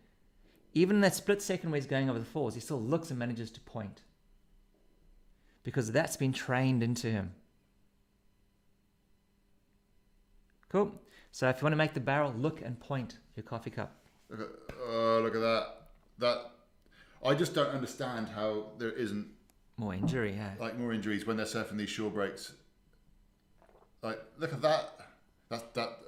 Even 0.76 0.96
in 0.96 1.00
that 1.00 1.14
split 1.14 1.40
second 1.40 1.70
where 1.70 1.80
he's 1.80 1.86
going 1.86 2.10
over 2.10 2.18
the 2.18 2.24
falls, 2.26 2.52
he 2.54 2.60
still 2.60 2.78
looks 2.78 3.08
and 3.08 3.18
manages 3.18 3.50
to 3.50 3.60
point. 3.60 4.02
Because 5.62 5.90
that's 5.90 6.18
been 6.18 6.34
trained 6.34 6.82
into 6.82 7.10
him. 7.10 7.32
Cool. 10.68 10.92
So 11.32 11.48
if 11.48 11.56
you 11.56 11.64
want 11.64 11.72
to 11.72 11.78
make 11.78 11.94
the 11.94 12.00
barrel, 12.00 12.30
look 12.36 12.60
and 12.60 12.78
point 12.78 13.16
your 13.36 13.44
coffee 13.44 13.70
cup. 13.70 13.96
Look 14.28 14.40
at, 14.40 14.74
oh, 14.86 15.20
look 15.22 15.34
at 15.34 15.40
that. 15.40 15.66
That 16.18 16.50
I 17.24 17.34
just 17.34 17.54
don't 17.54 17.70
understand 17.70 18.28
how 18.28 18.66
there 18.76 18.92
isn't 18.92 19.28
More 19.78 19.94
injury, 19.94 20.34
yeah. 20.36 20.50
like 20.60 20.78
more 20.78 20.92
injuries 20.92 21.26
when 21.26 21.38
they're 21.38 21.46
surfing 21.46 21.78
these 21.78 21.88
shore 21.88 22.10
breaks. 22.10 22.52
Like, 24.02 24.20
look 24.38 24.52
at 24.52 24.60
that. 24.60 24.90
That 25.48 25.72
that 25.72 25.98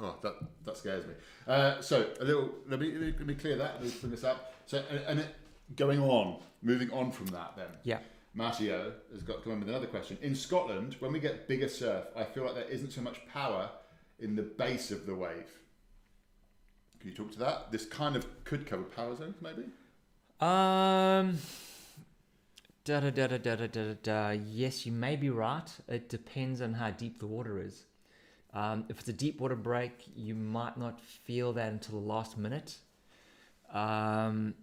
oh, 0.00 0.16
that 0.22 0.34
that 0.64 0.76
scares 0.76 1.06
me. 1.06 1.14
Uh, 1.46 1.80
so 1.80 2.08
a 2.20 2.24
little. 2.24 2.50
Let 2.68 2.80
me 2.80 2.92
let 2.92 3.26
me 3.26 3.34
clear 3.34 3.56
that. 3.56 3.74
Let 3.74 3.84
me 3.84 3.90
bring 4.00 4.10
this 4.10 4.24
up. 4.24 4.54
So 4.66 4.82
and, 4.90 5.00
and 5.06 5.20
it, 5.20 5.34
going 5.76 6.00
on, 6.00 6.40
moving 6.62 6.90
on 6.92 7.10
from 7.10 7.26
that, 7.28 7.54
then. 7.56 7.68
Yeah. 7.84 7.98
Matteo 8.34 8.92
has 9.12 9.22
got 9.22 9.42
come 9.42 9.54
in 9.54 9.60
with 9.60 9.68
another 9.68 9.86
question. 9.86 10.18
In 10.22 10.34
Scotland, 10.34 10.96
when 11.00 11.12
we 11.12 11.18
get 11.18 11.48
bigger 11.48 11.68
surf, 11.68 12.04
I 12.16 12.24
feel 12.24 12.44
like 12.44 12.54
there 12.54 12.64
isn't 12.64 12.92
so 12.92 13.00
much 13.00 13.20
power 13.32 13.70
in 14.18 14.36
the 14.36 14.42
base 14.42 14.90
of 14.90 15.06
the 15.06 15.14
wave. 15.14 15.50
Can 17.00 17.10
you 17.10 17.16
talk 17.16 17.32
to 17.32 17.38
that? 17.38 17.72
This 17.72 17.86
kind 17.86 18.16
of 18.16 18.26
could 18.44 18.66
cover 18.66 18.82
power 18.82 19.16
zones, 19.16 19.36
maybe. 19.40 19.64
Um. 20.40 21.38
Da 22.84 23.00
da 23.00 23.10
da 23.10 23.26
da 23.26 23.36
da 23.36 23.54
da 23.56 23.66
da 23.66 23.94
da. 24.02 24.30
Yes, 24.30 24.86
you 24.86 24.92
may 24.92 25.14
be 25.14 25.28
right. 25.28 25.70
It 25.88 26.08
depends 26.08 26.62
on 26.62 26.72
how 26.72 26.90
deep 26.90 27.18
the 27.18 27.26
water 27.26 27.60
is. 27.60 27.84
Um, 28.54 28.84
if 28.88 29.00
it's 29.00 29.08
a 29.08 29.12
deep 29.12 29.40
water 29.40 29.56
break, 29.56 29.92
you 30.16 30.34
might 30.34 30.76
not 30.76 31.00
feel 31.00 31.52
that 31.52 31.70
until 31.70 32.00
the 32.00 32.06
last 32.06 32.38
minute. 32.38 32.76
Um, 33.72 34.54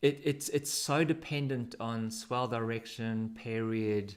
it, 0.00 0.20
it's 0.24 0.48
it's 0.50 0.70
so 0.70 1.04
dependent 1.04 1.74
on 1.80 2.10
swell 2.10 2.48
direction, 2.48 3.36
period, 3.36 4.14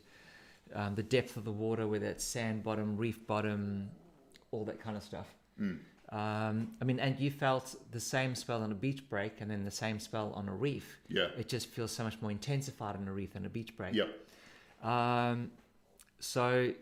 um, 0.73 0.95
the 0.95 1.03
depth 1.03 1.37
of 1.37 1.43
the 1.43 1.51
water, 1.51 1.87
whether 1.87 2.05
it's 2.05 2.23
sand 2.23 2.63
bottom, 2.63 2.95
reef 2.97 3.25
bottom, 3.27 3.89
all 4.51 4.63
that 4.65 4.79
kind 4.79 4.95
of 4.95 5.03
stuff. 5.03 5.27
Mm. 5.59 5.79
Um, 6.11 6.73
I 6.81 6.85
mean, 6.85 6.99
and 6.99 7.17
you 7.19 7.31
felt 7.31 7.75
the 7.91 7.99
same 7.99 8.35
spell 8.35 8.61
on 8.63 8.71
a 8.71 8.75
beach 8.75 9.09
break 9.09 9.39
and 9.39 9.49
then 9.49 9.63
the 9.63 9.71
same 9.71 9.97
spell 9.99 10.33
on 10.35 10.49
a 10.49 10.53
reef. 10.53 10.99
Yeah. 11.07 11.29
It 11.37 11.47
just 11.47 11.67
feels 11.67 11.91
so 11.91 12.03
much 12.03 12.21
more 12.21 12.31
intensified 12.31 12.97
on 12.97 13.07
a 13.07 13.13
reef 13.13 13.33
than 13.33 13.45
a 13.45 13.49
beach 13.49 13.75
break. 13.77 13.95
Yep. 13.95 14.09
Um, 14.83 15.51
so, 16.19 16.73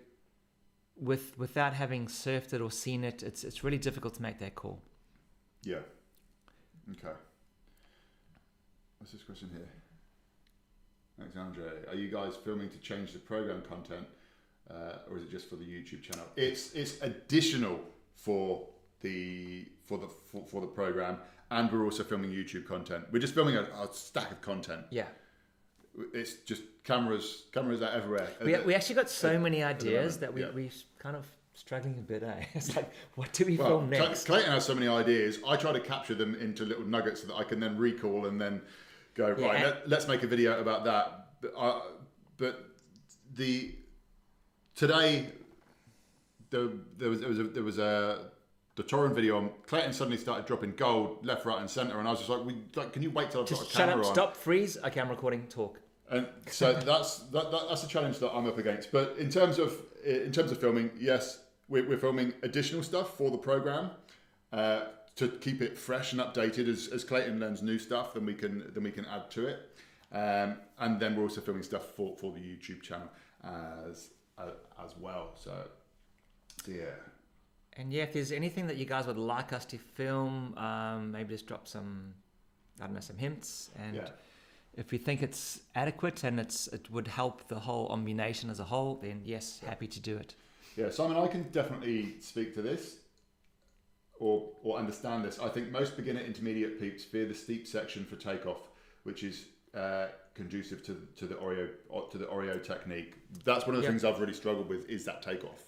with 1.00 1.38
without 1.38 1.74
having 1.74 2.08
surfed 2.08 2.54
it 2.54 2.62
or 2.62 2.72
seen 2.72 3.04
it, 3.04 3.24
it's 3.24 3.44
it's 3.44 3.64
really 3.64 3.78
difficult 3.78 4.16
to 4.16 4.22
make 4.22 4.40
that 4.40 4.56
call. 4.56 4.82
Yeah. 5.64 5.80
Okay. 6.92 7.16
What's 9.00 9.12
this 9.12 9.24
question 9.24 9.50
here? 9.54 9.68
Alexandre, 11.20 11.86
are 11.90 11.96
you 11.96 12.10
guys 12.10 12.36
filming 12.36 12.70
to 12.70 12.78
change 12.80 13.14
the 13.14 13.20
program 13.20 13.62
content, 13.62 14.08
uh, 14.70 15.10
or 15.10 15.18
is 15.18 15.24
it 15.24 15.32
just 15.32 15.50
for 15.50 15.56
the 15.56 15.66
YouTube 15.66 16.02
channel? 16.02 16.26
It's 16.36 16.74
it's 16.74 17.02
additional 17.02 17.80
for 18.16 18.68
the 19.02 19.66
for 19.86 19.98
the 19.98 20.08
for, 20.08 20.46
for 20.46 20.62
the 20.62 20.68
program, 20.68 21.18
and 21.52 21.72
we're 21.72 21.84
also 21.84 22.04
filming 22.04 22.32
YouTube 22.32 22.66
content. 22.66 23.06
We're 23.12 23.20
just 23.20 23.34
filming 23.34 23.56
a, 23.56 23.62
a 23.62 23.90
stack 23.92 24.32
of 24.32 24.42
content. 24.42 24.86
Yeah. 24.90 25.08
It's 26.14 26.36
just 26.46 26.64
cameras 26.84 27.46
cameras 27.52 27.82
are 27.82 27.92
everywhere. 27.92 28.30
We, 28.44 28.58
we 28.60 28.76
actually 28.76 28.96
got 28.96 29.10
so 29.10 29.40
many 29.40 29.64
ideas 29.64 30.18
that 30.20 30.34
we 30.34 30.42
yeah. 30.42 30.52
we 30.52 30.72
kind 30.98 31.16
of 31.16 31.26
struggling 31.54 31.96
a 32.00 32.02
bit. 32.02 32.24
Eh? 32.24 32.44
It's 32.54 32.76
like, 32.76 32.92
what 33.16 33.34
do 33.34 33.46
we 33.46 33.58
Well, 33.58 33.68
film 33.68 33.90
next? 33.90 34.26
Clayton 34.26 34.52
has 34.52 34.66
so 34.66 34.74
many 34.74 34.88
ideas. 34.88 35.40
I 35.48 35.56
try 35.58 35.72
to 35.72 35.80
capture 35.80 36.16
them 36.16 36.36
into 36.36 36.64
little 36.64 36.86
nuggets 36.86 37.22
so 37.22 37.28
that 37.28 37.36
I 37.36 37.44
can 37.44 37.60
then 37.60 37.78
recall 37.78 38.26
and 38.26 38.40
then 38.40 38.62
go 39.14 39.36
Yeah, 39.38 39.46
right. 39.46 39.66
Let, 39.66 39.90
let's 39.90 40.08
make 40.08 40.24
a 40.24 40.28
video 40.28 40.60
about 40.60 40.86
that. 40.86 41.28
But, 41.42 41.54
I, 41.58 41.82
but 42.38 42.66
the 43.36 43.76
today 44.76 45.28
there, 46.50 46.70
there 46.98 47.10
was 47.10 47.20
there 47.20 47.30
was 47.30 47.40
a, 47.40 47.44
there 47.44 47.64
was 47.64 47.78
a 47.78 48.32
the 48.76 48.84
Torrent 48.84 49.14
video 49.14 49.38
on 49.38 49.50
Clayton 49.68 49.92
suddenly 49.92 50.18
started 50.18 50.46
dropping 50.46 50.74
gold 50.76 51.26
left, 51.26 51.46
right, 51.46 51.60
and 51.60 51.70
centre, 51.70 52.00
and 52.00 52.08
I 52.08 52.12
was 52.12 52.20
just 52.20 52.30
like, 52.30 52.46
"We 52.46 52.56
like, 52.76 52.94
can 52.94 53.04
you 53.04 53.12
wait 53.12 53.30
till 53.30 53.42
I've 53.42 53.50
got 53.50 53.58
Just 53.58 53.70
a 53.70 53.74
shut 53.74 53.90
camera 53.90 54.02
up, 54.02 54.08
on?" 54.08 54.14
stop, 54.14 54.38
freeze. 54.38 54.78
Okay, 54.78 55.02
I'm 55.02 55.10
recording. 55.10 55.48
Talk. 55.48 55.80
And 56.12 56.28
so 56.48 56.74
that's 56.74 57.20
that, 57.20 57.52
that, 57.52 57.62
that's 57.70 57.84
a 57.84 57.88
challenge 57.88 58.20
that 58.20 58.32
I'm 58.34 58.48
up 58.48 58.58
against. 58.58 58.92
But 58.92 59.16
in 59.18 59.30
terms 59.30 59.60
of 59.60 59.76
in 60.04 60.32
terms 60.32 60.52
of 60.52 60.60
filming, 60.60 60.92
yes, 61.00 61.42
we're, 61.68 61.88
we're 61.88 62.00
filming 62.00 62.34
additional 62.42 62.84
stuff 62.84 63.16
for 63.16 63.30
the 63.30 63.38
program 63.38 63.92
uh, 64.52 64.86
to 65.18 65.28
keep 65.28 65.62
it 65.62 65.78
fresh 65.78 66.14
and 66.14 66.22
updated. 66.22 66.68
As, 66.68 66.88
as 66.88 67.04
Clayton 67.04 67.40
learns 67.40 67.62
new 67.62 67.78
stuff, 67.78 68.14
then 68.14 68.26
we 68.26 68.34
can 68.34 68.72
then 68.74 68.84
we 68.84 68.92
can 68.92 69.06
add 69.06 69.30
to 69.32 69.48
it. 69.48 69.60
Um, 70.12 70.56
and 70.80 71.00
then 71.00 71.16
we're 71.16 71.24
also 71.24 71.42
filming 71.42 71.62
stuff 71.62 71.86
for, 71.96 72.16
for 72.16 72.32
the 72.32 72.40
YouTube 72.40 72.82
channel 72.82 73.08
as 73.44 74.10
uh, 74.40 74.52
as 74.84 74.96
well. 75.00 75.34
So 75.36 75.54
yeah, 76.68 76.86
And 77.78 77.94
yeah, 77.94 78.04
if 78.04 78.14
there's 78.14 78.32
anything 78.32 78.68
that 78.68 78.78
you 78.78 78.86
guys 78.86 79.08
would 79.08 79.18
like 79.18 79.54
us 79.54 79.66
to 79.66 79.78
film, 79.78 80.58
um, 80.58 81.12
maybe 81.12 81.34
just 81.34 81.48
drop 81.48 81.68
some, 81.68 82.14
I 82.82 82.86
don't 82.86 82.96
know, 82.96 83.00
some 83.00 83.18
hints. 83.18 83.72
And 83.78 83.96
yeah, 83.96 84.10
if 84.80 84.92
we 84.92 84.98
think 84.98 85.22
it's 85.22 85.60
adequate 85.76 86.24
and 86.24 86.40
it's 86.40 86.68
it 86.68 86.90
would 86.90 87.08
help 87.08 87.48
the 87.50 87.60
whole 87.60 87.90
Ombe 87.90 88.16
Nation 88.16 88.50
as 88.50 88.60
a 88.60 88.64
whole, 88.64 88.96
then 88.96 89.22
yes, 89.26 89.60
happy 89.66 89.88
to 89.88 90.00
do 90.00 90.16
it. 90.18 90.36
yeah. 90.78 90.90
Simon, 90.90 91.18
I 91.18 91.28
can 91.28 91.44
definitely 91.52 92.16
speak 92.22 92.56
to 92.56 92.62
this. 92.62 92.96
Or, 94.22 94.50
or 94.64 94.78
understand 94.78 95.24
this. 95.24 95.40
I 95.40 95.48
think 95.48 95.72
most 95.72 95.96
beginner 95.96 96.20
intermediate 96.20 96.78
peeps 96.78 97.06
fear 97.06 97.26
the 97.26 97.34
steep 97.34 97.66
section 97.66 98.04
for 98.04 98.18
takeoff, 98.18 98.64
which 99.04 99.24
is 99.24 99.46
uh, 99.74 100.08
conducive 100.34 100.84
to 100.88 100.94
to 101.16 101.26
the 101.26 101.36
Oreo 101.36 101.70
to 102.12 102.18
the 102.18 102.26
Oreo 102.26 102.62
technique. 102.62 103.14
That's 103.46 103.66
one 103.66 103.76
of 103.76 103.82
the 103.82 103.86
Yep. 103.86 103.92
things 103.94 104.04
I've 104.04 104.20
really 104.20 104.34
struggled 104.34 104.68
with 104.68 104.90
is 104.90 105.06
that 105.06 105.22
takeoff. 105.22 105.62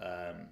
Um, 0.00 0.48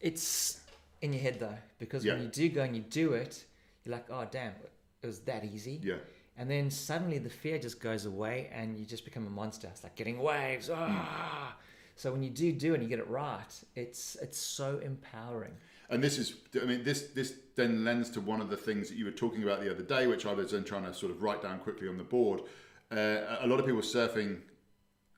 It's 0.00 0.60
in 1.02 1.12
your 1.12 1.22
head 1.22 1.38
though, 1.38 1.58
because 1.78 2.02
Yeah. 2.04 2.14
when 2.14 2.22
you 2.22 2.28
do 2.28 2.48
go 2.48 2.62
and 2.62 2.74
you 2.74 2.82
do 2.82 3.12
it, 3.12 3.44
you're 3.84 3.94
like, 3.94 4.06
oh 4.10 4.26
damn, 4.30 4.54
it 5.02 5.06
was 5.06 5.18
that 5.20 5.44
easy. 5.44 5.80
yeah, 5.82 5.96
And 6.40 6.50
then 6.50 6.70
suddenly 6.70 7.18
the 7.18 7.28
fear 7.28 7.58
just 7.58 7.80
goes 7.80 8.06
away 8.06 8.48
and 8.50 8.78
you 8.78 8.86
just 8.86 9.04
become 9.04 9.26
a 9.26 9.30
monster. 9.30 9.68
It's 9.68 9.82
like 9.82 9.94
getting 9.94 10.18
waves. 10.18 10.70
Ah. 10.72 11.54
So 11.96 12.10
when 12.10 12.22
you 12.22 12.30
do 12.30 12.50
do 12.50 12.72
and 12.72 12.82
you 12.82 12.88
get 12.88 12.98
it 12.98 13.06
right, 13.10 13.52
it's 13.76 14.16
it's 14.22 14.38
so 14.38 14.80
empowering. 14.82 15.52
and 15.90 16.02
this 16.02 16.16
is 16.16 16.36
I 16.60 16.64
mean 16.64 16.82
this 16.82 17.08
this 17.08 17.34
then 17.56 17.84
lends 17.84 18.08
to 18.12 18.22
one 18.22 18.40
of 18.40 18.48
the 18.48 18.56
things 18.56 18.88
that 18.88 18.96
you 18.96 19.04
were 19.04 19.10
talking 19.10 19.42
about 19.42 19.60
the 19.60 19.70
other 19.70 19.82
day, 19.82 20.06
which 20.06 20.24
I 20.24 20.32
was 20.32 20.52
then 20.52 20.64
trying 20.64 20.84
to 20.84 20.94
sort 20.94 21.12
of 21.12 21.22
write 21.22 21.42
down 21.42 21.58
quickly 21.58 21.88
on 21.88 21.98
the 21.98 22.04
board. 22.04 22.40
Uh, 22.90 23.36
a 23.40 23.46
lot 23.46 23.60
of 23.60 23.66
people 23.66 23.82
surfing, 23.82 24.38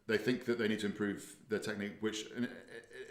they 0.08 0.18
think 0.18 0.44
that 0.46 0.58
they 0.58 0.66
need 0.66 0.80
to 0.80 0.86
improve 0.86 1.36
their 1.48 1.60
technique, 1.60 1.92
which 2.00 2.26
in, 2.36 2.48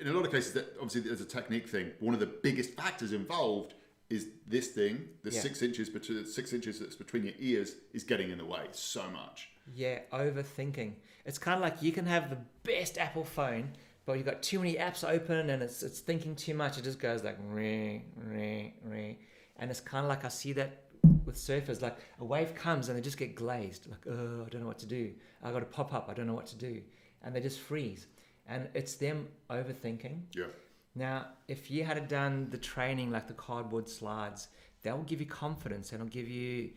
in 0.02 0.08
a 0.10 0.12
lot 0.12 0.26
of 0.26 0.34
cases, 0.34 0.52
that 0.52 0.74
obviously 0.82 1.02
there's 1.02 1.22
a 1.22 1.26
technique 1.40 1.70
thing. 1.70 1.92
One 2.02 2.14
of 2.14 2.20
the 2.20 2.34
biggest 2.44 2.72
factors 2.72 3.14
involved 3.14 3.74
is 4.12 4.28
this 4.46 4.68
thing, 4.70 5.10
the 5.24 5.32
Yeah. 5.32 5.40
six 5.42 5.62
inches 5.62 5.90
between 5.90 6.26
six 6.26 6.54
inches 6.54 6.80
that's 6.80 6.96
between 6.96 7.24
your 7.26 7.34
ears, 7.40 7.76
is 7.94 8.04
getting 8.04 8.30
in 8.30 8.38
the 8.38 8.46
way 8.46 8.68
so 8.72 9.10
much. 9.10 9.50
Yeah, 9.74 10.00
overthinking. 10.12 10.94
It's 11.26 11.38
kind 11.38 11.56
of 11.56 11.62
like 11.62 11.82
you 11.82 11.92
can 11.92 12.06
have 12.06 12.30
the 12.30 12.40
best 12.64 12.98
Apple 12.98 13.24
phone, 13.24 13.74
but 14.06 14.14
you've 14.18 14.26
got 14.26 14.42
too 14.44 14.60
many 14.60 14.76
apps 14.76 15.08
open 15.08 15.50
and 15.50 15.64
it's 15.64 15.82
it's 15.84 16.00
thinking 16.00 16.36
too 16.36 16.54
much. 16.54 16.78
It 16.78 16.84
just 16.84 17.00
goes 17.00 17.24
like 17.24 17.38
re 17.48 18.04
re 18.16 18.74
re, 18.84 19.18
and 19.58 19.72
it's 19.72 19.80
kind 19.82 20.04
of 20.06 20.10
like 20.10 20.26
I 20.26 20.30
see 20.30 20.54
that 20.54 20.84
with 21.26 21.36
surfers. 21.36 21.82
Like 21.82 21.98
a 22.20 22.26
wave 22.26 22.54
comes 22.56 22.90
and 22.90 22.98
they 22.98 23.02
just 23.02 23.18
get 23.18 23.36
glazed. 23.36 23.88
Like 23.90 24.06
oh, 24.08 24.44
I 24.46 24.50
don't 24.50 24.62
know 24.62 24.68
what 24.68 24.80
to 24.80 24.88
do. 24.88 25.14
I 25.44 25.52
got 25.52 25.60
to 25.60 25.66
pop 25.66 25.94
up. 25.94 26.10
I 26.10 26.14
don't 26.14 26.28
know 26.28 26.34
what 26.34 26.48
to 26.48 26.58
do, 26.58 26.82
and 27.24 27.36
they 27.36 27.40
just 27.42 27.60
freeze. 27.60 28.08
And 28.48 28.68
it's 28.74 28.96
them 28.96 29.28
overthinking. 29.50 30.24
Yeah, 30.36 30.48
Now, 30.96 31.28
if 31.48 31.72
you 31.72 31.84
had 31.84 32.08
done 32.08 32.50
the 32.50 32.58
training 32.58 33.12
like 33.12 33.28
the 33.28 33.34
cardboard 33.34 33.88
slides, 33.88 34.48
that 34.84 34.96
will 34.96 35.04
give 35.06 35.20
you 35.22 35.26
confidence 35.28 35.92
and 35.92 36.02
it'll 36.02 36.12
give 36.12 36.28
you 36.28 36.72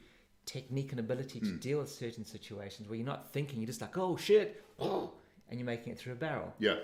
technique 0.47 0.91
and 0.93 1.01
ability 1.01 1.41
to 1.41 1.53
deal 1.53 1.79
with 1.79 1.89
certain 1.91 2.25
situations 2.25 2.89
where 2.89 2.97
you're 2.97 3.07
not 3.07 3.33
thinking, 3.33 3.61
you're 3.61 3.67
just 3.67 3.81
like, 3.81 3.97
oh 3.97 4.17
shit, 4.17 4.63
and 4.79 5.09
you're 5.59 5.65
making 5.65 5.93
it 5.93 5.99
through 5.99 6.13
a 6.13 6.17
barrel. 6.17 6.53
yeah. 6.59 6.77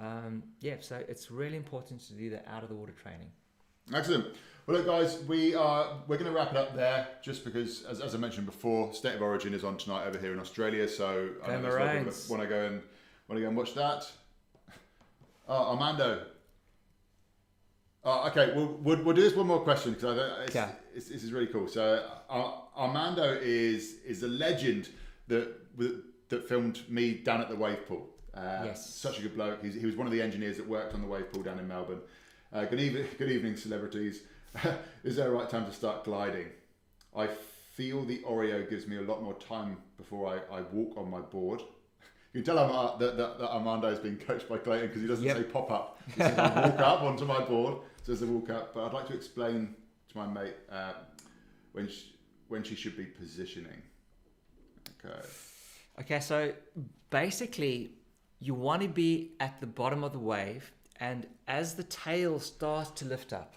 Um, 0.00 0.42
yeah, 0.60 0.74
so 0.80 1.00
it's 1.08 1.30
really 1.30 1.56
important 1.56 2.00
to 2.08 2.14
do 2.14 2.28
the 2.28 2.40
out 2.50 2.64
of 2.64 2.68
the 2.68 2.74
water 2.74 2.92
training. 3.00 3.30
Excellent. 3.94 4.26
Well, 4.66 4.76
look, 4.78 4.86
guys, 4.86 5.20
we 5.28 5.54
are 5.54 5.98
we're 6.08 6.16
going 6.16 6.28
to 6.28 6.36
wrap 6.36 6.50
it 6.50 6.56
up 6.56 6.74
there, 6.74 7.06
just 7.22 7.44
because, 7.44 7.84
as, 7.84 8.00
as 8.00 8.12
I 8.12 8.18
mentioned 8.18 8.46
before, 8.46 8.92
State 8.92 9.14
of 9.14 9.22
Origin 9.22 9.54
is 9.54 9.62
on 9.62 9.76
tonight 9.76 10.06
over 10.08 10.18
here 10.18 10.32
in 10.32 10.40
Australia. 10.40 10.88
So 10.88 11.28
I 11.44 11.46
Go 11.46 11.52
know 11.54 11.62
there's 11.62 11.74
a 11.74 11.78
lot 11.78 11.86
of 11.86 11.94
Maroons. 12.02 12.22
people 12.24 12.36
that 12.36 12.38
want 12.38 12.42
to 12.42 12.48
go 12.48 12.64
and 12.66 12.82
want 13.28 13.36
to 13.38 13.40
go 13.42 13.46
and 13.48 13.56
watch 13.56 13.74
that. 13.74 14.10
Oh, 15.46 15.72
Armando. 15.72 16.24
Oh, 18.06 18.28
okay, 18.28 18.52
we'll, 18.54 18.66
we'll, 18.82 19.02
we'll 19.02 19.14
do 19.14 19.22
this 19.22 19.34
one 19.34 19.46
more 19.46 19.60
question 19.60 19.94
because 19.94 20.18
it's, 20.44 20.54
Yeah. 20.54 20.70
it's, 20.94 21.08
this 21.08 21.24
is 21.24 21.32
really 21.32 21.46
cool. 21.46 21.66
So 21.68 22.06
Ar- 22.28 22.62
Armando 22.76 23.24
is 23.40 23.96
is 24.06 24.22
a 24.22 24.28
legend 24.28 24.90
that 25.28 25.48
that 26.28 26.48
filmed 26.48 26.80
me 26.88 27.14
down 27.14 27.40
at 27.40 27.48
the 27.48 27.56
wave 27.56 27.86
pool. 27.88 28.08
Uh, 28.34 28.62
Yes. 28.64 28.94
Such 28.94 29.18
a 29.18 29.22
good 29.22 29.34
bloke. 29.34 29.62
He's, 29.62 29.74
he 29.74 29.86
was 29.86 29.96
one 29.96 30.06
of 30.06 30.12
the 30.12 30.20
engineers 30.20 30.56
that 30.56 30.68
worked 30.68 30.92
on 30.94 31.00
the 31.00 31.06
wave 31.06 31.32
pool 31.32 31.42
down 31.42 31.58
in 31.58 31.66
Melbourne. 31.68 32.00
Uh, 32.52 32.64
good 32.66 32.80
evening, 32.80 33.06
good 33.18 33.30
evening, 33.30 33.56
celebrities. 33.56 34.22
is 35.04 35.16
there 35.16 35.28
a 35.28 35.30
right 35.30 35.48
time 35.48 35.64
to 35.66 35.72
start 35.72 36.04
gliding? 36.04 36.46
I 37.16 37.28
feel 37.72 38.04
the 38.04 38.18
Oreo 38.20 38.68
gives 38.68 38.86
me 38.86 38.96
a 38.98 39.02
lot 39.02 39.22
more 39.22 39.34
time 39.34 39.78
before 39.96 40.28
I, 40.50 40.58
I 40.58 40.60
walk 40.72 40.96
on 40.98 41.10
my 41.10 41.20
board. 41.20 41.62
You 42.34 42.42
can 42.42 42.56
tell 42.56 42.58
Arma- 42.58 42.96
that, 42.98 43.16
that, 43.16 43.38
that 43.38 43.48
Armando 43.48 43.86
is 43.86 44.00
being 44.00 44.16
coached 44.16 44.48
by 44.48 44.58
Clayton 44.58 44.88
because 44.88 45.02
he 45.02 45.06
doesn't 45.06 45.24
Yep. 45.24 45.36
say 45.36 45.42
pop 45.44 45.70
up. 45.70 46.00
He 46.16 46.20
says 46.20 46.36
I 46.36 46.68
walk 46.68 46.80
up 46.80 47.02
onto 47.02 47.24
my 47.24 47.44
board. 47.44 47.76
Says 48.04 48.22
I 48.22 48.26
walk 48.26 48.50
up. 48.50 48.74
But 48.74 48.86
I'd 48.86 48.92
like 48.92 49.08
to 49.08 49.14
explain 49.14 49.74
to 50.10 50.18
my 50.18 50.26
mate 50.26 50.54
uh, 50.70 50.92
when 51.72 51.88
she, 51.88 52.14
when 52.48 52.62
she 52.62 52.76
should 52.76 52.96
be 52.96 53.04
positioning. 53.04 53.82
Okay. 55.04 55.26
Okay, 56.00 56.20
so 56.20 56.52
basically, 57.10 57.92
you 58.40 58.54
want 58.54 58.82
to 58.82 58.88
be 58.88 59.32
at 59.40 59.60
the 59.60 59.66
bottom 59.66 60.04
of 60.04 60.12
the 60.12 60.18
wave 60.18 60.70
and 61.00 61.26
as 61.48 61.74
the 61.74 61.82
tail 61.82 62.38
starts 62.38 62.90
to 62.92 63.04
lift 63.04 63.32
up, 63.32 63.54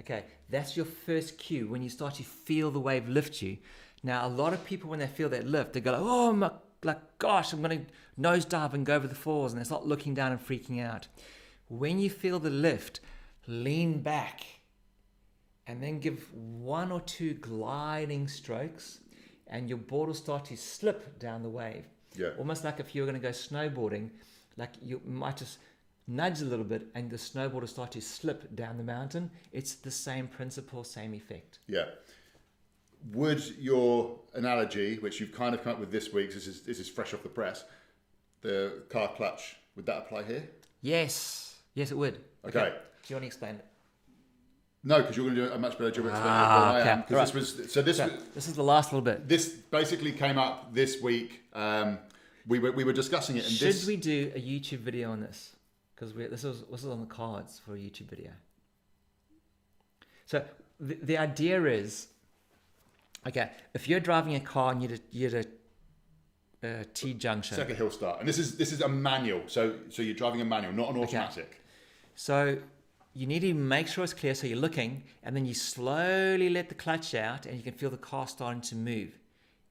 okay, 0.00 0.24
that's 0.48 0.76
your 0.76 0.86
first 0.86 1.38
cue 1.38 1.68
when 1.68 1.82
you 1.82 1.88
start 1.88 2.14
to 2.14 2.22
feel 2.22 2.70
the 2.70 2.80
wave 2.80 3.08
lift 3.08 3.40
you. 3.40 3.58
Now, 4.02 4.26
a 4.26 4.28
lot 4.28 4.52
of 4.52 4.64
people, 4.64 4.90
when 4.90 4.98
they 4.98 5.06
feel 5.06 5.28
that 5.30 5.46
lift, 5.46 5.72
they 5.72 5.80
go, 5.80 5.92
like, 5.92 6.00
oh 6.02 6.32
my, 6.32 6.50
like, 6.82 7.18
gosh, 7.18 7.52
I'm 7.52 7.62
going 7.62 7.86
to 7.86 8.20
nosedive 8.20 8.74
and 8.74 8.86
go 8.86 8.94
over 8.94 9.08
the 9.08 9.14
falls, 9.14 9.52
and 9.52 9.60
they 9.60 9.64
start 9.64 9.86
looking 9.86 10.14
down 10.14 10.32
and 10.32 10.40
freaking 10.40 10.84
out. 10.84 11.08
When 11.68 11.98
you 11.98 12.08
feel 12.08 12.38
the 12.38 12.50
lift, 12.50 13.00
lean 13.48 14.00
back 14.00 14.44
and 15.66 15.82
then 15.82 15.98
give 15.98 16.32
one 16.32 16.92
or 16.92 17.00
two 17.00 17.34
gliding 17.34 18.28
strokes, 18.28 19.00
and 19.48 19.68
your 19.68 19.78
board 19.78 20.06
will 20.06 20.14
start 20.14 20.44
to 20.46 20.56
slip 20.56 21.18
down 21.18 21.42
the 21.42 21.48
wave. 21.48 21.84
Yeah. 22.16 22.30
Almost 22.38 22.64
like 22.64 22.80
if 22.80 22.94
you 22.94 23.02
were 23.02 23.06
going 23.06 23.20
to 23.20 23.26
go 23.26 23.32
snowboarding, 23.32 24.10
like 24.56 24.70
you 24.82 25.00
might 25.04 25.36
just 25.36 25.58
nudge 26.06 26.40
a 26.40 26.44
little 26.44 26.64
bit 26.64 26.86
and 26.94 27.10
the 27.10 27.16
snowboard 27.16 27.60
will 27.60 27.66
start 27.66 27.92
to 27.92 28.00
slip 28.00 28.54
down 28.56 28.78
the 28.78 28.82
mountain. 28.82 29.30
It's 29.52 29.74
the 29.74 29.90
same 29.90 30.26
principle, 30.26 30.82
same 30.84 31.14
effect. 31.14 31.58
Yeah. 31.68 31.84
Would 33.12 33.56
your 33.58 34.18
analogy, 34.34 34.96
which 34.96 35.20
you've 35.20 35.32
kind 35.32 35.54
of 35.54 35.62
come 35.62 35.74
up 35.74 35.80
with 35.80 35.92
this 35.92 36.12
week, 36.12 36.32
this 36.32 36.46
is 36.46 36.62
this 36.62 36.80
is 36.80 36.88
fresh 36.88 37.14
off 37.14 37.22
the 37.22 37.28
press, 37.28 37.64
the 38.40 38.82
car 38.88 39.12
clutch, 39.14 39.56
would 39.76 39.86
that 39.86 39.98
apply 39.98 40.24
here? 40.24 40.48
Yes. 40.80 41.56
Yes, 41.74 41.92
it 41.92 41.96
would. 41.96 42.18
Okay. 42.44 42.70
Do 42.70 42.74
you 43.12 43.16
want 43.16 43.22
to 43.24 43.26
explain 43.26 43.54
it? 43.56 43.64
No, 44.84 44.98
because 45.00 45.16
you're 45.16 45.26
going 45.26 45.36
to 45.36 45.46
do 45.48 45.52
a 45.52 45.58
much 45.58 45.76
better 45.76 45.90
job 45.90 46.06
of 46.06 46.10
explaining 46.12 46.32
Ah, 46.40 46.44
it 46.44 46.72
than 46.72 46.76
I 46.76 46.80
okay. 46.80 46.90
am. 46.90 47.00
Because 47.08 47.32
this 47.32 47.58
was 47.58 47.72
so 47.72 47.82
this 47.82 47.96
So, 47.96 48.04
was, 48.04 48.22
this 48.34 48.48
is 48.48 48.54
the 48.54 48.62
last 48.62 48.92
little 48.92 49.02
bit. 49.04 49.28
this 49.28 49.48
basically 49.48 50.12
came 50.12 50.38
up 50.38 50.72
this 50.72 51.02
week. 51.02 51.42
Um, 51.52 51.98
we 52.46 52.58
were 52.60 52.72
we 52.72 52.84
were 52.84 52.92
discussing 52.92 53.36
it, 53.36 53.44
and 53.44 53.52
Should 53.52 53.68
this 53.68 53.86
we 53.86 53.96
do 53.96 54.32
a 54.34 54.40
YouTube 54.40 54.78
video 54.78 55.10
on 55.10 55.20
this? 55.20 55.56
Because 55.94 56.14
this 56.14 56.44
was 56.44 56.62
this 56.70 56.84
is 56.84 56.90
on 56.90 57.00
the 57.00 57.06
cards 57.06 57.58
for 57.64 57.74
a 57.74 57.78
YouTube 57.78 58.08
video. 58.08 58.30
So 60.26 60.44
the, 60.78 60.94
the 61.02 61.18
idea 61.18 61.64
is, 61.64 62.08
okay, 63.26 63.50
if 63.74 63.88
you're 63.88 64.00
driving 64.00 64.34
a 64.36 64.40
car 64.40 64.72
and 64.72 64.82
you're 64.82 64.92
at, 64.92 65.00
you're 65.10 65.36
at 65.36 65.46
a 66.62 66.84
T 66.84 67.14
junction, 67.14 67.54
it's 67.58 67.68
like 67.68 67.74
a 67.74 67.78
hill 67.78 67.90
start, 67.90 68.20
and 68.20 68.28
this 68.28 68.38
is 68.38 68.56
this 68.56 68.72
is 68.72 68.80
a 68.80 68.88
manual. 68.88 69.42
So 69.48 69.74
so 69.90 70.02
you're 70.02 70.14
driving 70.14 70.40
a 70.40 70.44
manual, 70.44 70.72
not 70.72 70.90
an 70.90 70.98
automatic. 71.02 71.44
Okay. 71.44 71.58
so 72.14 72.58
you 73.18 73.26
need 73.26 73.40
to 73.40 73.52
make 73.52 73.88
sure 73.88 74.04
it's 74.04 74.14
clear. 74.14 74.32
So 74.32 74.46
you're 74.46 74.58
looking, 74.58 75.02
and 75.24 75.34
then 75.34 75.44
you 75.44 75.52
slowly 75.52 76.48
let 76.48 76.68
the 76.68 76.76
clutch 76.76 77.16
out, 77.16 77.46
and 77.46 77.56
you 77.56 77.64
can 77.64 77.72
feel 77.72 77.90
the 77.90 77.96
car 77.96 78.28
starting 78.28 78.60
to 78.62 78.76
move, 78.76 79.18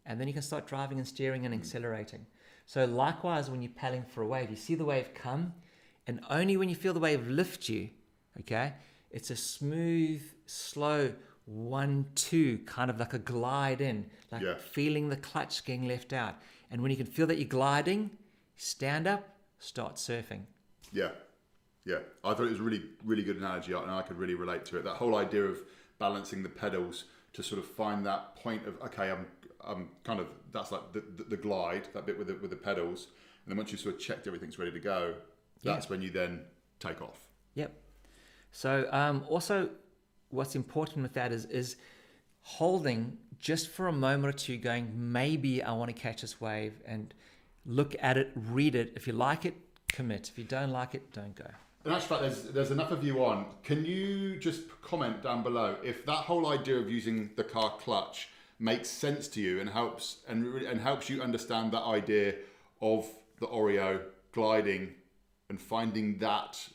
and 0.05 0.19
then 0.19 0.27
you 0.27 0.33
can 0.33 0.41
start 0.41 0.67
driving 0.67 0.97
and 0.97 1.07
steering 1.07 1.45
and 1.45 1.55
mm. 1.55 1.57
accelerating. 1.57 2.25
So 2.65 2.83
likewise, 2.83 3.49
when 3.49 3.61
you're 3.61 3.71
paddling 3.71 4.03
for 4.03 4.21
a 4.21 4.27
wave, 4.27 4.49
you 4.49 4.57
see 4.57 4.75
the 4.75 4.83
wave 4.83 5.13
come, 5.13 5.53
and 6.07 6.19
only 6.29 6.57
when 6.57 6.67
you 6.67 6.75
feel 6.75 6.93
the 6.93 6.99
wave 6.99 7.25
lift 7.29 7.69
you, 7.69 7.89
okay, 8.41 8.73
it's 9.11 9.29
a 9.29 9.35
smooth, 9.37 10.21
slow 10.45 11.13
one, 11.45 12.05
two, 12.15 12.57
kind 12.65 12.89
of 12.91 12.99
like 12.99 13.13
a 13.13 13.19
glide 13.19 13.79
in, 13.79 14.09
like 14.29 14.41
Yeah. 14.41 14.57
feeling 14.57 15.07
the 15.07 15.15
clutch 15.15 15.63
getting 15.63 15.87
left 15.87 16.11
out. 16.11 16.35
And 16.69 16.81
when 16.81 16.91
you 16.91 16.97
can 16.97 17.05
feel 17.05 17.27
that 17.27 17.37
you're 17.37 17.47
gliding, 17.47 18.09
stand 18.57 19.07
up, 19.07 19.23
start 19.59 19.95
surfing. 19.95 20.41
Yeah, 20.91 21.11
yeah. 21.87 21.99
I 22.23 22.33
thought 22.33 22.47
it 22.47 22.51
was 22.51 22.59
a 22.59 22.63
really, 22.63 22.83
really 23.05 23.23
good 23.23 23.37
analogy, 23.37 23.71
and 23.71 23.89
I 23.89 24.01
could 24.01 24.17
really 24.17 24.35
relate 24.35 24.65
to 24.65 24.77
it. 24.77 24.83
That 24.83 24.97
whole 24.97 25.15
idea 25.15 25.43
of 25.43 25.57
balancing 25.99 26.43
the 26.43 26.49
pedals 26.49 27.05
to 27.33 27.41
sort 27.41 27.59
of 27.59 27.65
find 27.65 28.05
that 28.05 28.35
point 28.35 28.67
of 28.67 28.79
okay, 28.81 29.09
I'm, 29.09 29.25
I'm 29.65 29.89
kind 30.03 30.19
of 30.19 30.27
that's 30.51 30.71
like 30.71 30.91
the, 30.91 31.03
the, 31.15 31.23
the 31.23 31.37
glide, 31.37 31.87
that 31.93 32.05
bit 32.05 32.17
with 32.17 32.27
the 32.27 32.35
with 32.35 32.49
the 32.49 32.57
pedals, 32.57 33.07
and 33.45 33.51
then 33.51 33.57
once 33.57 33.71
you 33.71 33.77
sort 33.77 33.95
of 33.95 34.01
checked 34.01 34.27
everything's 34.27 34.59
ready 34.59 34.71
to 34.71 34.79
go, 34.79 35.13
that's 35.63 35.89
when 35.89 36.01
you 36.01 36.09
then 36.09 36.41
take 36.79 37.01
off. 37.01 37.19
Yep. 37.55 37.73
So 38.51 38.87
um, 38.91 39.23
also, 39.29 39.69
what's 40.29 40.55
important 40.55 41.03
with 41.03 41.13
that 41.13 41.31
is 41.31 41.45
is 41.45 41.77
holding 42.41 43.17
just 43.39 43.69
for 43.69 43.87
a 43.87 43.93
moment 43.93 44.35
or 44.35 44.37
two, 44.37 44.57
going 44.57 44.91
maybe 44.93 45.63
I 45.63 45.71
want 45.71 45.95
to 45.95 46.01
catch 46.01 46.21
this 46.21 46.41
wave 46.41 46.81
and 46.85 47.13
look 47.65 47.95
at 48.01 48.17
it, 48.17 48.31
read 48.35 48.75
it. 48.75 48.93
If 48.95 49.07
you 49.07 49.13
like 49.13 49.45
it, 49.45 49.55
commit. 49.87 50.27
If 50.29 50.37
you 50.37 50.43
don't 50.43 50.71
like 50.71 50.95
it, 50.95 51.13
don't 51.13 51.35
go. 51.35 51.49
In 51.87 51.93
actual 51.93 52.17
fact, 52.17 52.21
there's 52.21 52.43
there's 52.53 52.71
enough 52.71 52.91
of 52.91 53.01
you 53.03 53.23
on. 53.23 53.45
Can 53.63 53.85
you 53.85 54.37
just 54.37 54.61
comment 54.81 55.23
down 55.23 55.41
below 55.41 55.77
if 55.83 56.05
that 56.05 56.21
whole 56.29 56.47
idea 56.47 56.75
of 56.77 56.89
using 56.91 57.29
the 57.37 57.43
car 57.45 57.71
clutch 57.79 58.27
makes 58.59 58.89
sense 58.89 59.27
to 59.29 59.39
you 59.41 59.61
and 59.61 59.69
helps 59.69 60.17
and 60.27 60.45
and 60.63 60.81
helps 60.81 61.09
you 61.09 61.21
understand 61.21 61.71
that 61.71 61.83
idea 61.83 62.35
of 62.81 63.05
the 63.39 63.47
Oreo 63.47 64.01
gliding 64.33 64.95
and 65.49 65.61
finding 65.61 66.17
that 66.19 66.67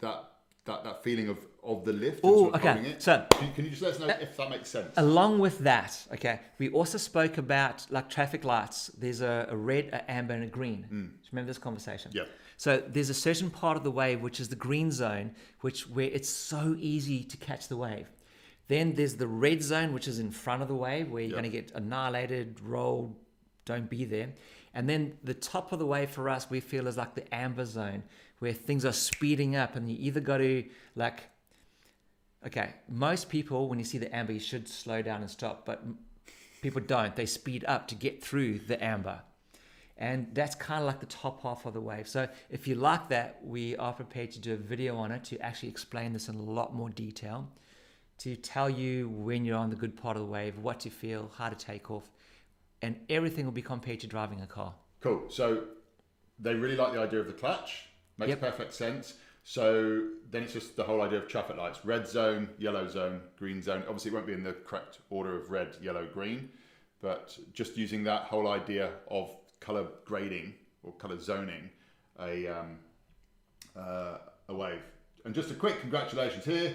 that 0.00 0.30
that 0.64 0.82
that 0.84 1.04
feeling 1.04 1.28
of 1.28 1.36
of 1.62 1.84
the 1.84 1.92
lift. 1.92 2.20
Oh, 2.24 2.44
sort 2.44 2.54
of 2.54 2.60
okay. 2.64 2.88
it? 2.88 3.02
So- 3.02 3.26
can, 3.32 3.46
you- 3.48 3.52
can 3.54 3.64
you 3.64 3.70
just 3.70 3.82
let 3.82 3.92
us 3.92 4.00
know 4.00 4.06
uh, 4.08 4.16
if 4.22 4.34
that 4.38 4.48
makes 4.48 4.70
sense? 4.70 4.94
Along 4.96 5.38
with 5.38 5.58
that, 5.58 6.06
okay, 6.14 6.40
we 6.58 6.70
also 6.70 6.96
spoke 6.96 7.36
about 7.36 7.86
like 7.90 8.08
traffic 8.08 8.44
lights. 8.44 8.90
There's 8.96 9.20
a, 9.20 9.46
a 9.50 9.56
red, 9.56 9.90
an 9.92 10.00
amber, 10.08 10.32
and 10.32 10.44
a 10.44 10.46
green. 10.46 10.84
Hmm. 10.84 10.88
Do 10.88 11.12
you 11.22 11.28
remember 11.32 11.48
this 11.50 11.58
conversation? 11.58 12.12
Yeah. 12.14 12.24
So 12.60 12.76
there's 12.86 13.08
a 13.08 13.14
certain 13.14 13.48
part 13.48 13.78
of 13.78 13.84
the 13.84 13.90
wave 13.90 14.20
which 14.20 14.38
is 14.38 14.50
the 14.50 14.54
green 14.54 14.92
zone, 14.92 15.30
which 15.62 15.88
where 15.88 16.10
it's 16.10 16.28
so 16.28 16.76
easy 16.78 17.24
to 17.24 17.38
catch 17.38 17.68
the 17.68 17.76
wave. 17.78 18.06
Then 18.68 18.96
there's 18.96 19.14
the 19.14 19.26
red 19.26 19.62
zone, 19.62 19.94
which 19.94 20.06
is 20.06 20.18
in 20.18 20.30
front 20.30 20.60
of 20.60 20.68
the 20.68 20.74
wave, 20.74 21.10
where 21.10 21.22
you're 21.22 21.30
Yeah. 21.30 21.40
going 21.40 21.50
to 21.50 21.58
get 21.58 21.72
annihilated, 21.74 22.60
rolled, 22.60 23.16
don't 23.64 23.88
be 23.88 24.04
there. 24.04 24.34
And 24.74 24.86
then 24.86 25.16
the 25.24 25.32
top 25.32 25.72
of 25.72 25.78
the 25.78 25.86
wave 25.86 26.10
for 26.10 26.28
us, 26.28 26.50
we 26.50 26.60
feel 26.60 26.86
is 26.86 26.98
like 26.98 27.14
the 27.14 27.34
amber 27.34 27.64
zone, 27.64 28.02
where 28.40 28.52
things 28.52 28.84
are 28.84 28.92
speeding 28.92 29.56
up, 29.56 29.74
and 29.74 29.90
you 29.90 29.96
either 29.98 30.20
got 30.20 30.38
to 30.38 30.62
like 30.94 31.30
Okay, 32.44 32.74
most 32.88 33.30
people, 33.30 33.68
when 33.70 33.78
you 33.78 33.86
see 33.86 33.96
the 33.96 34.14
amber, 34.14 34.32
you 34.32 34.38
should 34.38 34.68
slow 34.68 35.00
down 35.00 35.22
and 35.22 35.30
stop, 35.30 35.64
but 35.64 35.82
people 36.60 36.82
don't. 36.82 37.16
They 37.16 37.26
speed 37.26 37.64
up 37.66 37.88
to 37.88 37.94
get 37.94 38.22
through 38.22 38.58
the 38.58 38.82
amber. 38.84 39.22
And 40.00 40.28
that's 40.32 40.54
kind 40.54 40.80
of 40.80 40.86
like 40.86 40.98
the 40.98 41.06
top 41.06 41.42
half 41.42 41.66
of 41.66 41.74
the 41.74 41.80
wave. 41.80 42.08
So 42.08 42.26
if 42.48 42.66
you 42.66 42.74
like 42.74 43.10
that, 43.10 43.38
we 43.44 43.76
are 43.76 43.92
prepared 43.92 44.30
to 44.32 44.38
do 44.40 44.54
a 44.54 44.56
video 44.56 44.96
on 44.96 45.12
it 45.12 45.24
to 45.24 45.38
actually 45.40 45.68
explain 45.68 46.14
this 46.14 46.28
in 46.30 46.36
a 46.36 46.42
lot 46.42 46.74
more 46.74 46.88
detail, 46.88 47.46
to 48.18 48.34
tell 48.34 48.70
you 48.70 49.10
when 49.10 49.44
you're 49.44 49.58
on 49.58 49.68
the 49.68 49.76
good 49.76 49.94
part 49.96 50.16
of 50.16 50.22
the 50.22 50.28
wave, 50.28 50.56
what 50.58 50.80
to 50.80 50.90
feel, 50.90 51.30
how 51.36 51.50
to 51.50 51.54
take 51.54 51.90
off, 51.90 52.08
and 52.80 52.96
everything 53.10 53.44
will 53.44 53.52
be 53.52 53.60
compared 53.60 54.00
to 54.00 54.06
driving 54.06 54.40
a 54.40 54.46
car. 54.46 54.72
Cool. 55.00 55.28
So 55.28 55.64
they 56.38 56.54
really 56.54 56.76
like 56.76 56.94
the 56.94 57.00
idea 57.00 57.20
of 57.20 57.26
the 57.26 57.34
clutch. 57.34 57.86
Makes 58.16 58.30
Yep. 58.30 58.40
perfect 58.40 58.72
sense. 58.72 59.14
So 59.44 60.08
then 60.30 60.44
it's 60.44 60.52
just 60.54 60.76
the 60.76 60.84
whole 60.84 61.02
idea 61.02 61.18
of 61.18 61.28
traffic 61.28 61.56
lights: 61.56 61.84
red 61.84 62.06
zone, 62.06 62.48
yellow 62.58 62.86
zone, 62.88 63.20
green 63.36 63.62
zone. 63.62 63.82
Obviously, 63.86 64.10
it 64.10 64.14
won't 64.14 64.26
be 64.26 64.32
in 64.32 64.42
the 64.42 64.52
correct 64.52 64.98
order 65.10 65.36
of 65.36 65.50
red, 65.50 65.76
yellow, 65.82 66.06
green, 66.06 66.50
but 67.00 67.38
just 67.52 67.76
using 67.76 68.04
that 68.04 68.22
whole 68.22 68.48
idea 68.48 68.92
of 69.08 69.34
color 69.60 69.86
grading 70.04 70.54
or 70.82 70.92
color 70.94 71.18
zoning, 71.18 71.70
a 72.18 72.46
um, 72.48 72.78
uh, 73.76 74.18
a 74.48 74.54
wave. 74.54 74.82
And 75.24 75.34
just 75.34 75.50
a 75.50 75.54
quick 75.54 75.80
congratulations 75.80 76.44
here. 76.44 76.74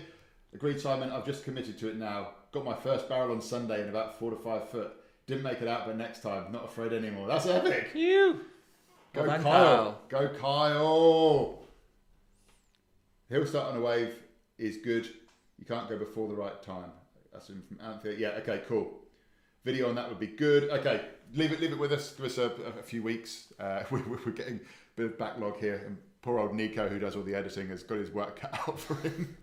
Agreed, 0.54 0.80
Simon. 0.80 1.12
I've 1.12 1.26
just 1.26 1.44
committed 1.44 1.78
to 1.80 1.90
it 1.90 1.98
now. 1.98 2.30
Got 2.52 2.64
my 2.64 2.76
first 2.76 3.10
barrel 3.10 3.32
on 3.32 3.42
Sunday 3.42 3.82
in 3.82 3.90
about 3.90 4.18
four 4.20 4.32
to 4.32 4.38
five 4.38 4.70
foot. 4.70 4.94
Didn't 5.28 5.44
make 5.44 5.62
it 5.62 5.68
out, 5.68 5.88
but 5.88 5.98
next 5.98 6.22
time, 6.22 6.52
not 6.52 6.66
afraid 6.66 6.94
anymore. 6.94 7.28
That's 7.28 7.48
epic. 7.48 7.90
You! 7.96 8.42
Go 9.14 9.22
Well 9.22 9.32
done, 9.32 9.44
Kyle. 9.44 10.02
Go 10.10 10.30
Kyle. 10.30 11.60
Hill 13.30 13.46
start 13.46 13.72
on 13.72 13.78
a 13.78 13.82
wave 13.82 14.14
is 14.58 14.78
good. 14.78 15.10
You 15.58 15.66
can't 15.66 15.90
go 15.90 15.98
before 15.98 16.28
the 16.28 16.36
right 16.36 16.62
time. 16.62 16.92
That's 17.34 17.48
from 17.48 17.64
Anthea. 17.84 18.16
Yeah, 18.18 18.30
okay, 18.40 18.62
cool. 18.68 19.00
Video 19.64 19.90
on 19.90 19.96
that 19.96 20.08
would 20.08 20.20
be 20.20 20.28
good. 20.28 20.70
Okay, 20.70 21.02
leave 21.34 21.52
it 21.52 21.60
leave 21.60 21.72
it 21.72 21.80
with 21.80 21.92
us. 21.92 22.12
Give 22.14 22.26
us 22.26 22.38
a, 22.38 22.52
a 22.80 22.84
few 22.84 23.02
weeks. 23.04 23.54
Uh, 23.60 23.84
we, 23.92 24.02
we're 24.02 24.32
getting 24.32 24.56
a 24.58 24.96
bit 24.96 25.06
of 25.08 25.18
backlog 25.18 25.58
here. 25.60 25.82
And 25.86 25.98
poor 26.22 26.40
old 26.40 26.54
Nico, 26.54 26.88
who 26.88 27.00
does 27.00 27.16
all 27.16 27.24
the 27.24 27.36
editing, 27.36 27.70
has 27.70 27.84
got 27.84 27.98
his 27.98 28.12
work 28.12 28.40
cut 28.42 28.54
out 28.68 28.80
for 28.80 28.96
him. 28.96 29.36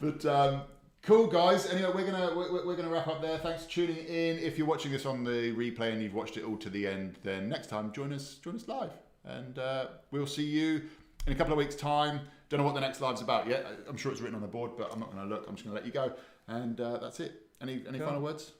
but 0.00 0.24
um, 0.26 0.62
cool, 1.02 1.26
guys. 1.26 1.66
Anyway, 1.66 1.90
we're 1.94 2.10
gonna 2.10 2.34
we're, 2.36 2.66
we're 2.66 2.76
gonna 2.76 2.90
wrap 2.90 3.08
up 3.08 3.22
there. 3.22 3.38
Thanks 3.38 3.64
for 3.64 3.70
tuning 3.70 3.96
in. 3.96 4.38
If 4.38 4.58
you're 4.58 4.66
watching 4.66 4.92
this 4.92 5.06
on 5.06 5.24
the 5.24 5.52
replay 5.54 5.92
and 5.92 6.02
you've 6.02 6.14
watched 6.14 6.36
it 6.36 6.44
all 6.44 6.56
to 6.58 6.70
the 6.70 6.86
end, 6.86 7.16
then 7.22 7.48
next 7.48 7.68
time 7.68 7.92
join 7.92 8.12
us 8.12 8.34
join 8.36 8.56
us 8.56 8.66
live, 8.68 8.92
and 9.24 9.58
uh, 9.58 9.86
we'll 10.10 10.26
see 10.26 10.44
you 10.44 10.82
in 11.26 11.32
a 11.32 11.36
couple 11.36 11.52
of 11.52 11.58
weeks' 11.58 11.74
time. 11.74 12.20
Don't 12.48 12.60
know 12.60 12.66
what 12.66 12.74
the 12.76 12.80
next 12.80 13.00
live's 13.00 13.22
about 13.22 13.48
yet. 13.48 13.66
I'm 13.88 13.96
sure 13.96 14.12
it's 14.12 14.20
written 14.20 14.36
on 14.36 14.40
the 14.40 14.46
board, 14.46 14.72
but 14.78 14.92
I'm 14.92 15.00
not 15.00 15.10
going 15.12 15.28
to 15.28 15.34
look. 15.34 15.46
I'm 15.48 15.56
just 15.56 15.64
going 15.66 15.76
to 15.76 15.82
let 15.82 15.84
you 15.84 15.92
go, 15.92 16.12
and 16.46 16.80
uh, 16.80 16.98
that's 16.98 17.18
it. 17.18 17.42
Any 17.60 17.82
any 17.88 17.98
Cool. 17.98 18.06
final 18.06 18.22
words? 18.22 18.52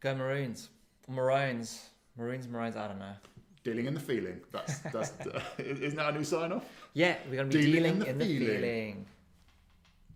Go 0.00 0.12
Maroons. 0.16 0.70
Maroons. 1.08 1.90
Maroons, 2.16 2.46
Maroons, 2.48 2.76
I 2.76 2.88
don't 2.88 2.98
know. 2.98 3.12
Dealing 3.64 3.86
in 3.86 3.94
the 3.94 4.00
feeling. 4.00 4.40
That's 4.52 4.78
that's 4.80 5.12
uh, 5.26 5.40
isn't 5.58 5.96
that 5.96 6.10
a 6.10 6.16
new 6.18 6.24
sign 6.24 6.52
off? 6.52 6.64
Yeah, 6.92 7.16
we're 7.28 7.36
going 7.36 7.50
to 7.50 7.58
be 7.58 7.64
Dealing 7.72 7.92
in 7.94 7.98
the 7.98 8.08
in 8.10 8.18
the 8.18 8.24
feeling. 8.26 8.46
feeling. 8.60 9.06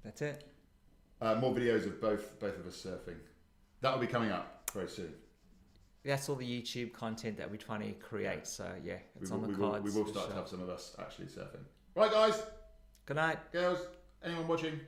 That's 0.04 0.22
it. 0.22 0.44
Uh, 1.20 1.34
more 1.36 1.52
videos 1.54 1.86
of 1.86 2.00
both 2.00 2.38
both 2.38 2.58
of 2.58 2.66
us 2.66 2.76
surfing. 2.86 3.16
That 3.80 3.92
will 3.92 4.00
be 4.00 4.06
coming 4.06 4.30
up 4.30 4.70
very 4.74 4.88
soon. 4.88 5.12
That's 6.04 6.28
all 6.28 6.36
the 6.36 6.46
YouTube 6.46 6.92
content 6.92 7.36
that 7.38 7.50
we're 7.50 7.56
trying 7.56 7.80
to 7.82 7.92
create. 7.98 8.46
So 8.46 8.66
yeah, 8.84 8.94
it's 9.20 9.30
we 9.30 9.34
on 9.36 9.40
will, 9.42 9.48
the 9.48 9.54
we 9.54 9.60
will, 9.60 9.70
cards. 9.70 9.84
we 9.84 9.90
will 10.02 10.08
start 10.08 10.26
to 10.26 10.32
sure. 10.32 10.40
have 10.40 10.48
some 10.48 10.62
of 10.62 10.68
us 10.68 10.94
actually 10.98 11.26
surfing. 11.26 11.64
Right, 11.94 12.10
guys, 12.12 12.40
Good 13.06 13.16
night. 13.16 13.50
girls, 13.50 13.78
anyone 14.22 14.46
watching, 14.46 14.78